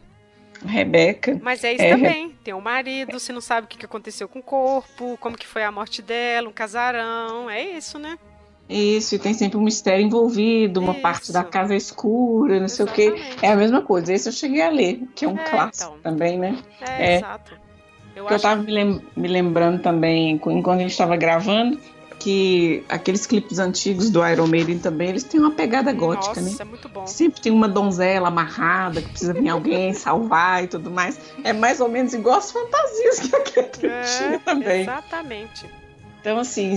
Rebeca. 0.66 1.40
Mas 1.42 1.64
é 1.64 1.74
isso 1.74 1.84
é... 1.84 1.92
também. 1.92 2.36
Tem 2.44 2.54
um 2.54 2.62
marido, 2.62 3.20
você 3.20 3.32
não 3.32 3.42
sabe 3.42 3.66
o 3.66 3.68
que 3.68 3.86
aconteceu 3.86 4.28
com 4.28 4.40
o 4.40 4.44
corpo, 4.44 5.18
como 5.20 5.38
que 5.38 5.48
foi 5.48 5.64
a 5.64 5.72
morte 5.72 6.02
dela, 6.02 6.50
um 6.50 6.54
casarão. 6.54 7.50
É 7.50 7.62
isso, 7.64 7.98
né? 8.00 8.18
Isso, 8.68 9.14
e 9.14 9.20
tem 9.20 9.34
sempre 9.34 9.58
um 9.58 9.62
mistério 9.62 10.04
envolvido, 10.04 10.80
uma 10.80 10.94
Isso. 10.94 11.02
parte 11.02 11.32
da 11.32 11.44
casa 11.44 11.76
escura, 11.76 12.58
não 12.58 12.66
Exatamente. 12.66 12.96
sei 12.96 13.10
o 13.10 13.14
quê. 13.14 13.38
É 13.44 13.52
a 13.52 13.56
mesma 13.56 13.82
coisa. 13.82 14.12
Esse 14.12 14.28
eu 14.28 14.34
cheguei 14.34 14.62
a 14.62 14.70
ler, 14.70 15.04
que 15.14 15.24
é 15.24 15.28
um 15.28 15.38
é, 15.38 15.44
clássico 15.44 15.96
então. 16.00 16.12
também, 16.12 16.40
né? 16.40 16.58
É, 16.82 17.14
é, 17.14 17.16
exato. 17.18 17.66
Eu, 18.16 18.28
eu 18.28 18.40
tava 18.40 18.64
me, 18.64 19.02
me 19.16 19.28
lembrando 19.28 19.82
também, 19.82 20.32
enquanto 20.32 20.72
a 20.72 20.78
gente 20.78 20.92
estava 20.92 21.16
gravando, 21.16 21.78
que 22.26 22.84
aqueles 22.90 23.28
clipes 23.28 23.60
antigos 23.60 24.10
do 24.10 24.28
Iron 24.28 24.48
Maiden 24.48 24.80
também, 24.80 25.10
eles 25.10 25.24
têm 25.24 25.40
uma 25.40 25.52
pegada 25.52 25.94
gótica, 25.94 26.42
Nossa, 26.42 26.42
né? 26.42 26.56
é 26.60 26.64
muito 26.64 26.90
bom. 26.90 27.06
Sempre 27.06 27.40
tem 27.40 27.52
uma 27.52 27.68
donzela 27.68 28.30
amarrada 28.30 29.00
que 29.00 29.10
precisa 29.10 29.32
vir 29.32 29.48
alguém 29.48 29.94
salvar 29.94 30.64
e 30.64 30.68
tudo 30.68 30.90
mais. 30.90 31.20
É 31.44 31.54
mais 31.54 31.80
ou 31.80 31.88
menos 31.88 32.16
igual 32.16 32.40
as 32.40 32.52
fantasias 32.52 33.20
que 33.20 33.36
aquele 33.36 33.94
é, 33.94 34.02
tinha 34.02 34.40
também. 34.40 34.82
Exatamente. 34.82 35.70
Então, 36.20 36.40
assim, 36.40 36.76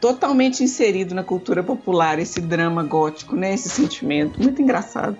totalmente 0.00 0.62
inserido 0.62 1.12
na 1.12 1.24
cultura 1.24 1.64
popular 1.64 2.20
esse 2.20 2.40
drama 2.40 2.84
gótico, 2.84 3.34
né? 3.34 3.52
Esse 3.52 3.68
sentimento. 3.68 4.40
Muito 4.40 4.62
engraçado. 4.62 5.18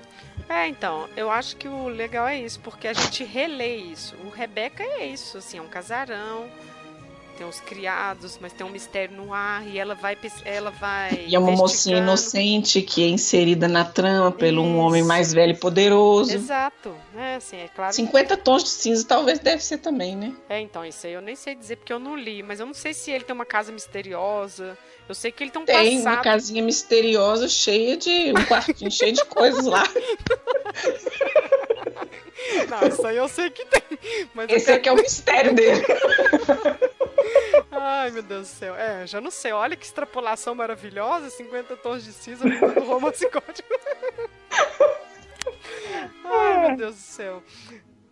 É, 0.49 0.69
então, 0.69 1.09
eu 1.17 1.33
acho 1.33 1.57
que 1.57 1.67
o 1.67 1.89
legal 1.89 2.29
é 2.29 2.39
isso, 2.39 2.61
porque 2.61 2.87
a 2.87 2.93
gente 2.93 3.25
relê 3.25 3.75
isso. 3.75 4.15
O 4.25 4.31
Rebeca 4.31 4.85
é 4.85 5.05
isso, 5.09 5.39
assim, 5.39 5.59
é 5.59 5.61
um 5.61 5.67
casarão 5.67 6.45
tem 7.35 7.47
os 7.47 7.61
criados, 7.61 8.39
mas 8.41 8.53
tem 8.53 8.67
um 8.67 8.71
mistério 8.71 9.17
no 9.17 9.35
ar 9.35 9.67
e 9.67 9.79
ela 9.79 9.95
vai 9.95 10.17
ela 10.45 10.71
vai 10.71 11.27
E 11.27 11.35
é 11.35 11.39
uma 11.39 11.53
mocinha 11.53 11.99
inocente 11.99 12.81
que 12.81 13.03
é 13.03 13.09
inserida 13.09 13.69
na 13.69 13.85
trama 13.85 14.31
pelo 14.31 14.63
Isso. 14.63 14.71
um 14.71 14.79
homem 14.79 15.03
mais 15.03 15.33
velho 15.33 15.53
e 15.53 15.57
poderoso. 15.57 16.33
Exato. 16.35 16.95
É, 17.17 17.37
assim, 17.37 17.57
é 17.57 17.69
claro. 17.69 17.93
50 17.93 18.37
que... 18.37 18.43
tons 18.43 18.65
de 18.65 18.71
cinza 18.71 19.05
talvez 19.07 19.39
deve 19.39 19.63
ser 19.63 19.79
também, 19.79 20.17
né? 20.17 20.33
É, 20.49 20.61
então, 20.61 20.85
isso 20.85 21.07
aí 21.07 21.13
eu 21.13 21.21
nem 21.21 21.37
sei 21.37 21.55
dizer 21.55 21.77
porque 21.77 21.93
eu 21.93 21.99
não 21.99 22.17
li, 22.17 22.43
mas 22.43 22.61
eu 22.61 22.67
não 22.67 22.75
sei 22.75 22.95
se 22.95 23.11
ele 23.11 23.25
tem 23.25 23.35
uma 23.35 23.45
casa 23.47 23.73
misteriosa. 23.73 24.79
Eu 25.09 25.15
sei 25.15 25.31
que 25.31 25.45
ele 25.45 25.51
tem 25.51 25.61
um 25.61 25.65
tem 25.65 25.99
passado. 25.99 26.15
uma 26.15 26.23
casinha 26.23 26.63
misteriosa 26.63 27.49
cheia 27.49 27.97
de 27.97 28.33
um 28.33 28.45
quartinho 28.47 28.91
cheio 28.91 29.13
de 29.13 29.25
coisas 29.27 29.67
lá. 29.67 29.83
Não, 32.69 32.89
isso 32.89 33.07
aí 33.07 33.17
eu 33.17 33.29
sei 33.29 33.51
que 33.51 33.65
tem. 33.65 33.83
Mas 34.35 34.51
Esse 34.51 34.73
aqui 34.73 34.89
é 34.89 34.93
o 34.93 34.97
mistério 34.97 35.55
dele. 35.55 35.85
Ai, 37.81 38.11
meu 38.11 38.23
Deus 38.23 38.49
do 38.49 38.55
céu. 38.55 38.75
É, 38.75 39.07
já 39.07 39.21
não 39.21 39.31
sei. 39.31 39.53
Olha 39.53 39.77
que 39.77 39.85
extrapolação 39.85 40.55
maravilhosa. 40.55 41.31
50 41.31 41.77
tons 41.77 42.05
de 42.05 42.13
cinza 42.13 42.45
no 42.45 42.85
romance 42.85 43.29
gótico. 43.29 43.69
Ai, 46.25 46.69
meu 46.69 46.77
Deus 46.77 46.95
do 46.95 47.01
céu. 47.01 47.43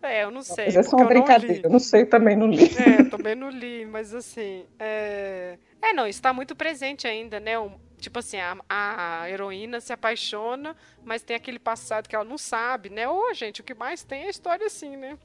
É, 0.02 0.24
eu 0.24 0.30
não 0.32 0.42
sei. 0.42 0.66
Mas 0.66 0.76
é 0.76 0.82
só 0.82 0.96
uma 0.96 1.06
brincadeira, 1.06 1.60
eu 1.62 1.70
não 1.70 1.78
sei, 1.78 2.04
também 2.04 2.34
não 2.34 2.48
li. 2.48 2.64
É, 2.76 3.04
também 3.08 3.36
não 3.36 3.48
li, 3.48 3.86
mas 3.86 4.12
assim. 4.12 4.66
É, 4.78 5.56
é 5.80 5.92
não, 5.92 6.06
está 6.06 6.32
muito 6.32 6.56
presente 6.56 7.06
ainda, 7.06 7.38
né? 7.38 7.56
Um, 7.56 7.70
tipo 7.98 8.18
assim, 8.18 8.38
a, 8.38 8.56
a, 8.68 9.30
heroína 9.30 9.80
se 9.80 9.92
apaixona, 9.92 10.76
mas 11.04 11.22
tem 11.22 11.36
aquele 11.36 11.60
passado 11.60 12.08
que 12.08 12.16
ela 12.16 12.24
não 12.24 12.36
sabe, 12.36 12.90
né? 12.90 13.08
Ô, 13.08 13.32
gente, 13.32 13.60
o 13.60 13.64
que 13.64 13.74
mais 13.74 14.02
tem 14.02 14.24
é 14.24 14.30
história 14.30 14.66
assim, 14.66 14.96
né? 14.96 15.16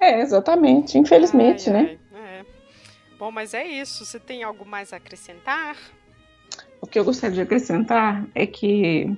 É, 0.00 0.20
exatamente, 0.20 0.98
infelizmente, 0.98 1.68
ai, 1.68 1.82
né? 1.82 1.98
Ai, 2.12 2.20
é. 2.22 2.23
Bom, 3.24 3.30
mas 3.30 3.54
é 3.54 3.66
isso. 3.66 4.04
Você 4.04 4.20
tem 4.20 4.42
algo 4.42 4.66
mais 4.66 4.92
a 4.92 4.96
acrescentar? 4.96 5.78
O 6.78 6.86
que 6.86 6.98
eu 6.98 7.04
gostaria 7.06 7.36
de 7.36 7.40
acrescentar 7.40 8.26
é 8.34 8.46
que 8.46 9.10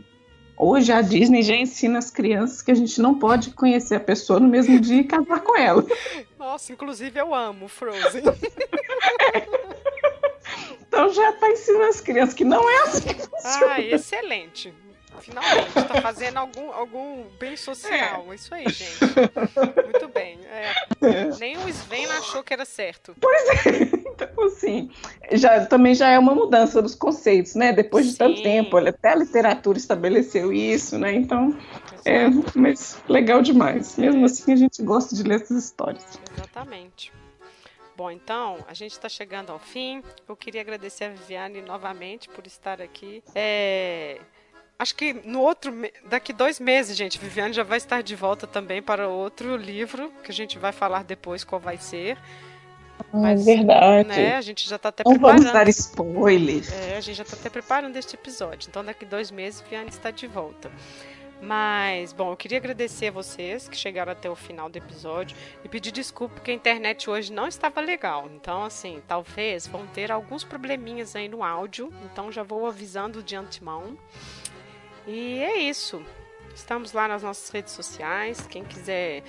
hoje 0.57 0.93
a 0.93 1.03
Disney 1.03 1.43
já 1.43 1.57
ensina 1.57 1.99
as 1.99 2.09
crianças 2.09 2.63
que 2.63 2.71
a 2.71 2.75
gente 2.77 3.01
não 3.01 3.19
pode 3.19 3.51
conhecer 3.51 3.97
a 3.97 4.01
pessoa 4.01 4.39
no 4.39 4.47
mesmo 4.47 4.79
dia 4.79 5.01
e 5.01 5.05
casar 5.05 5.41
com 5.41 5.59
ela. 5.59 5.85
Nossa, 6.39 6.73
inclusive 6.73 7.19
eu 7.19 7.35
amo 7.35 7.67
Frozen. 7.67 8.23
Então 10.89 11.13
já 11.13 11.31
está 11.31 11.51
ensinando 11.51 11.85
as 11.85 12.01
crianças 12.01 12.33
que 12.33 12.45
não 12.45 12.71
é 12.71 12.83
assim 12.85 13.09
que 13.09 13.27
funciona. 13.27 13.75
Ah, 13.75 13.81
excelente. 13.81 14.73
Finalmente, 15.21 15.79
está 15.79 16.01
fazendo 16.01 16.39
algum, 16.39 16.73
algum 16.73 17.25
bem 17.39 17.57
social. 17.57 18.27
É. 18.31 18.35
Isso 18.35 18.55
aí, 18.55 18.69
gente. 18.69 18.99
Muito 19.85 20.09
bem. 20.09 20.39
É. 20.47 20.73
É. 21.03 21.37
Nem 21.39 21.57
o 21.59 21.69
Sven 21.69 22.07
achou 22.07 22.43
que 22.43 22.53
era 22.53 22.65
certo. 22.65 23.15
Pois 23.21 23.67
é. 23.67 24.07
Então, 24.17 24.47
assim, 24.47 24.91
já, 25.33 25.67
também 25.67 25.95
já 25.95 26.09
é 26.09 26.19
uma 26.19 26.35
mudança 26.35 26.81
dos 26.81 26.95
conceitos, 26.95 27.55
né? 27.55 27.71
Depois 27.71 28.07
de 28.07 28.13
Sim. 28.13 28.19
tanto 28.19 28.43
tempo, 28.43 28.77
olha, 28.77 28.89
até 28.89 29.11
a 29.11 29.15
literatura 29.15 29.77
estabeleceu 29.77 30.51
isso, 30.55 30.99
né? 30.99 31.13
Então, 31.13 31.55
é, 32.03 32.25
mas 32.55 32.99
legal 33.11 33.43
demais. 33.43 33.99
Mesmo 33.99 34.25
assim, 34.25 34.55
a 34.55 34.57
gente 34.57 34.83
gosta 34.83 35.15
de 35.15 35.23
ler 35.23 35.43
essas 35.43 35.63
histórias. 35.63 36.19
Exatamente. 36.35 37.13
Bom, 37.97 38.11
então, 38.11 38.59
a 38.69 38.75
gente 38.75 38.93
está 38.93 39.09
chegando 39.09 39.51
ao 39.51 39.59
fim. 39.59 40.03
Eu 40.29 40.37
queria 40.37 40.61
agradecer 40.61 41.05
a 41.05 41.09
Viviane 41.09 41.63
novamente 41.63 42.29
por 42.29 42.47
estar 42.47 42.81
aqui. 42.83 43.23
É... 43.35 44.21
Acho 44.79 44.95
que 44.95 45.15
no 45.25 45.41
outro. 45.41 45.73
Daqui 46.05 46.33
dois 46.33 46.61
meses, 46.61 46.97
gente, 46.97 47.19
Viviane 47.19 47.55
já 47.55 47.63
vai 47.63 47.79
estar 47.79 48.03
de 48.03 48.15
volta 48.15 48.47
também 48.47 48.83
para 48.83 49.09
outro 49.09 49.57
livro, 49.57 50.13
que 50.23 50.31
a 50.31 50.35
gente 50.35 50.59
vai 50.59 50.73
falar 50.73 51.03
depois 51.05 51.45
qual 51.45 51.61
vai 51.61 51.79
ser. 51.79 52.19
Ah, 53.13 53.19
Mas, 53.19 53.45
verdade. 53.45 54.09
Né, 54.09 54.37
a 54.37 54.41
gente 54.41 54.69
já 54.69 54.77
está 54.77 54.89
até 54.91 55.03
Não 55.05 55.13
preparando. 55.13 55.39
vamos 55.39 55.53
dar 55.53 55.69
spoilers. 55.69 56.73
É, 56.73 56.97
a 56.97 57.01
gente 57.01 57.17
já 57.17 57.23
está 57.23 57.37
até 57.37 57.49
preparando 57.49 57.97
este 57.97 58.15
episódio. 58.15 58.69
Então, 58.69 58.85
daqui 58.85 59.05
dois 59.05 59.31
meses, 59.31 59.61
Viviane 59.61 59.89
está 59.89 60.11
de 60.11 60.27
volta. 60.27 60.71
Mas, 61.41 62.15
bom, 62.15 62.33
eu 62.33 62.37
queria 62.37 62.57
agradecer 62.57 63.09
a 63.09 63.11
vocês 63.11 63.69
que 63.69 63.77
chegaram 63.77 64.11
até 64.11 64.29
o 64.29 64.35
final 64.35 64.71
do 64.71 64.79
episódio 64.79 65.37
e 65.63 65.69
pedir 65.69 65.93
desculpa 65.93 66.37
porque 66.37 66.51
a 66.51 66.55
internet 66.55 67.11
hoje 67.11 67.31
não 67.33 67.47
estava 67.47 67.81
legal. 67.81 68.31
Então, 68.35 68.65
assim, 68.65 69.03
talvez 69.07 69.67
vão 69.67 69.87
ter 69.87 70.11
alguns 70.11 70.45
probleminhas 70.45 71.15
aí 71.15 71.29
no 71.29 71.45
áudio. 71.45 71.93
Então, 72.11 72.33
já 72.33 72.43
vou 72.43 72.67
avisando 72.67 73.23
de 73.23 73.37
antemão. 73.37 73.99
E 75.07 75.39
é 75.39 75.59
isso. 75.59 76.03
Estamos 76.55 76.93
lá 76.93 77.07
nas 77.07 77.23
nossas 77.23 77.49
redes 77.51 77.73
sociais. 77.73 78.47
Quem 78.49 78.65
quiser 78.65 79.23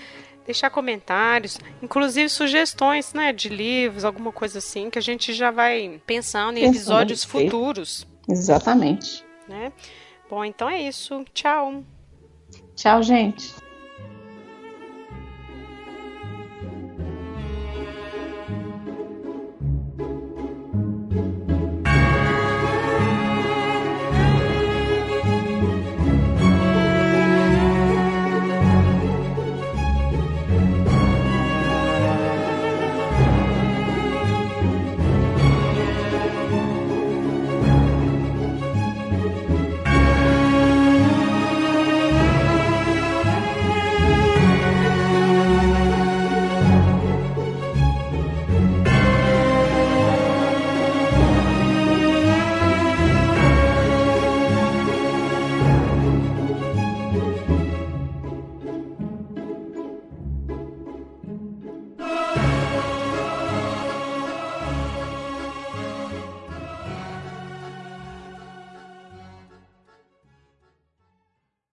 deixar 0.45 0.69
comentários, 0.69 1.59
inclusive 1.81 2.29
sugestões, 2.29 3.13
né, 3.13 3.33
de 3.33 3.49
livros, 3.49 4.05
alguma 4.05 4.31
coisa 4.31 4.59
assim, 4.59 4.89
que 4.89 4.97
a 4.97 5.01
gente 5.01 5.33
já 5.33 5.51
vai 5.51 6.01
pensando 6.05 6.57
em 6.57 6.61
pensando 6.61 6.75
episódios 6.75 7.23
futuros. 7.23 8.07
Exatamente. 8.27 9.25
Né? 9.47 9.73
Bom, 10.29 10.43
então 10.43 10.69
é 10.69 10.81
isso. 10.81 11.23
Tchau. 11.33 11.83
Tchau, 12.75 13.03
gente. 13.03 13.53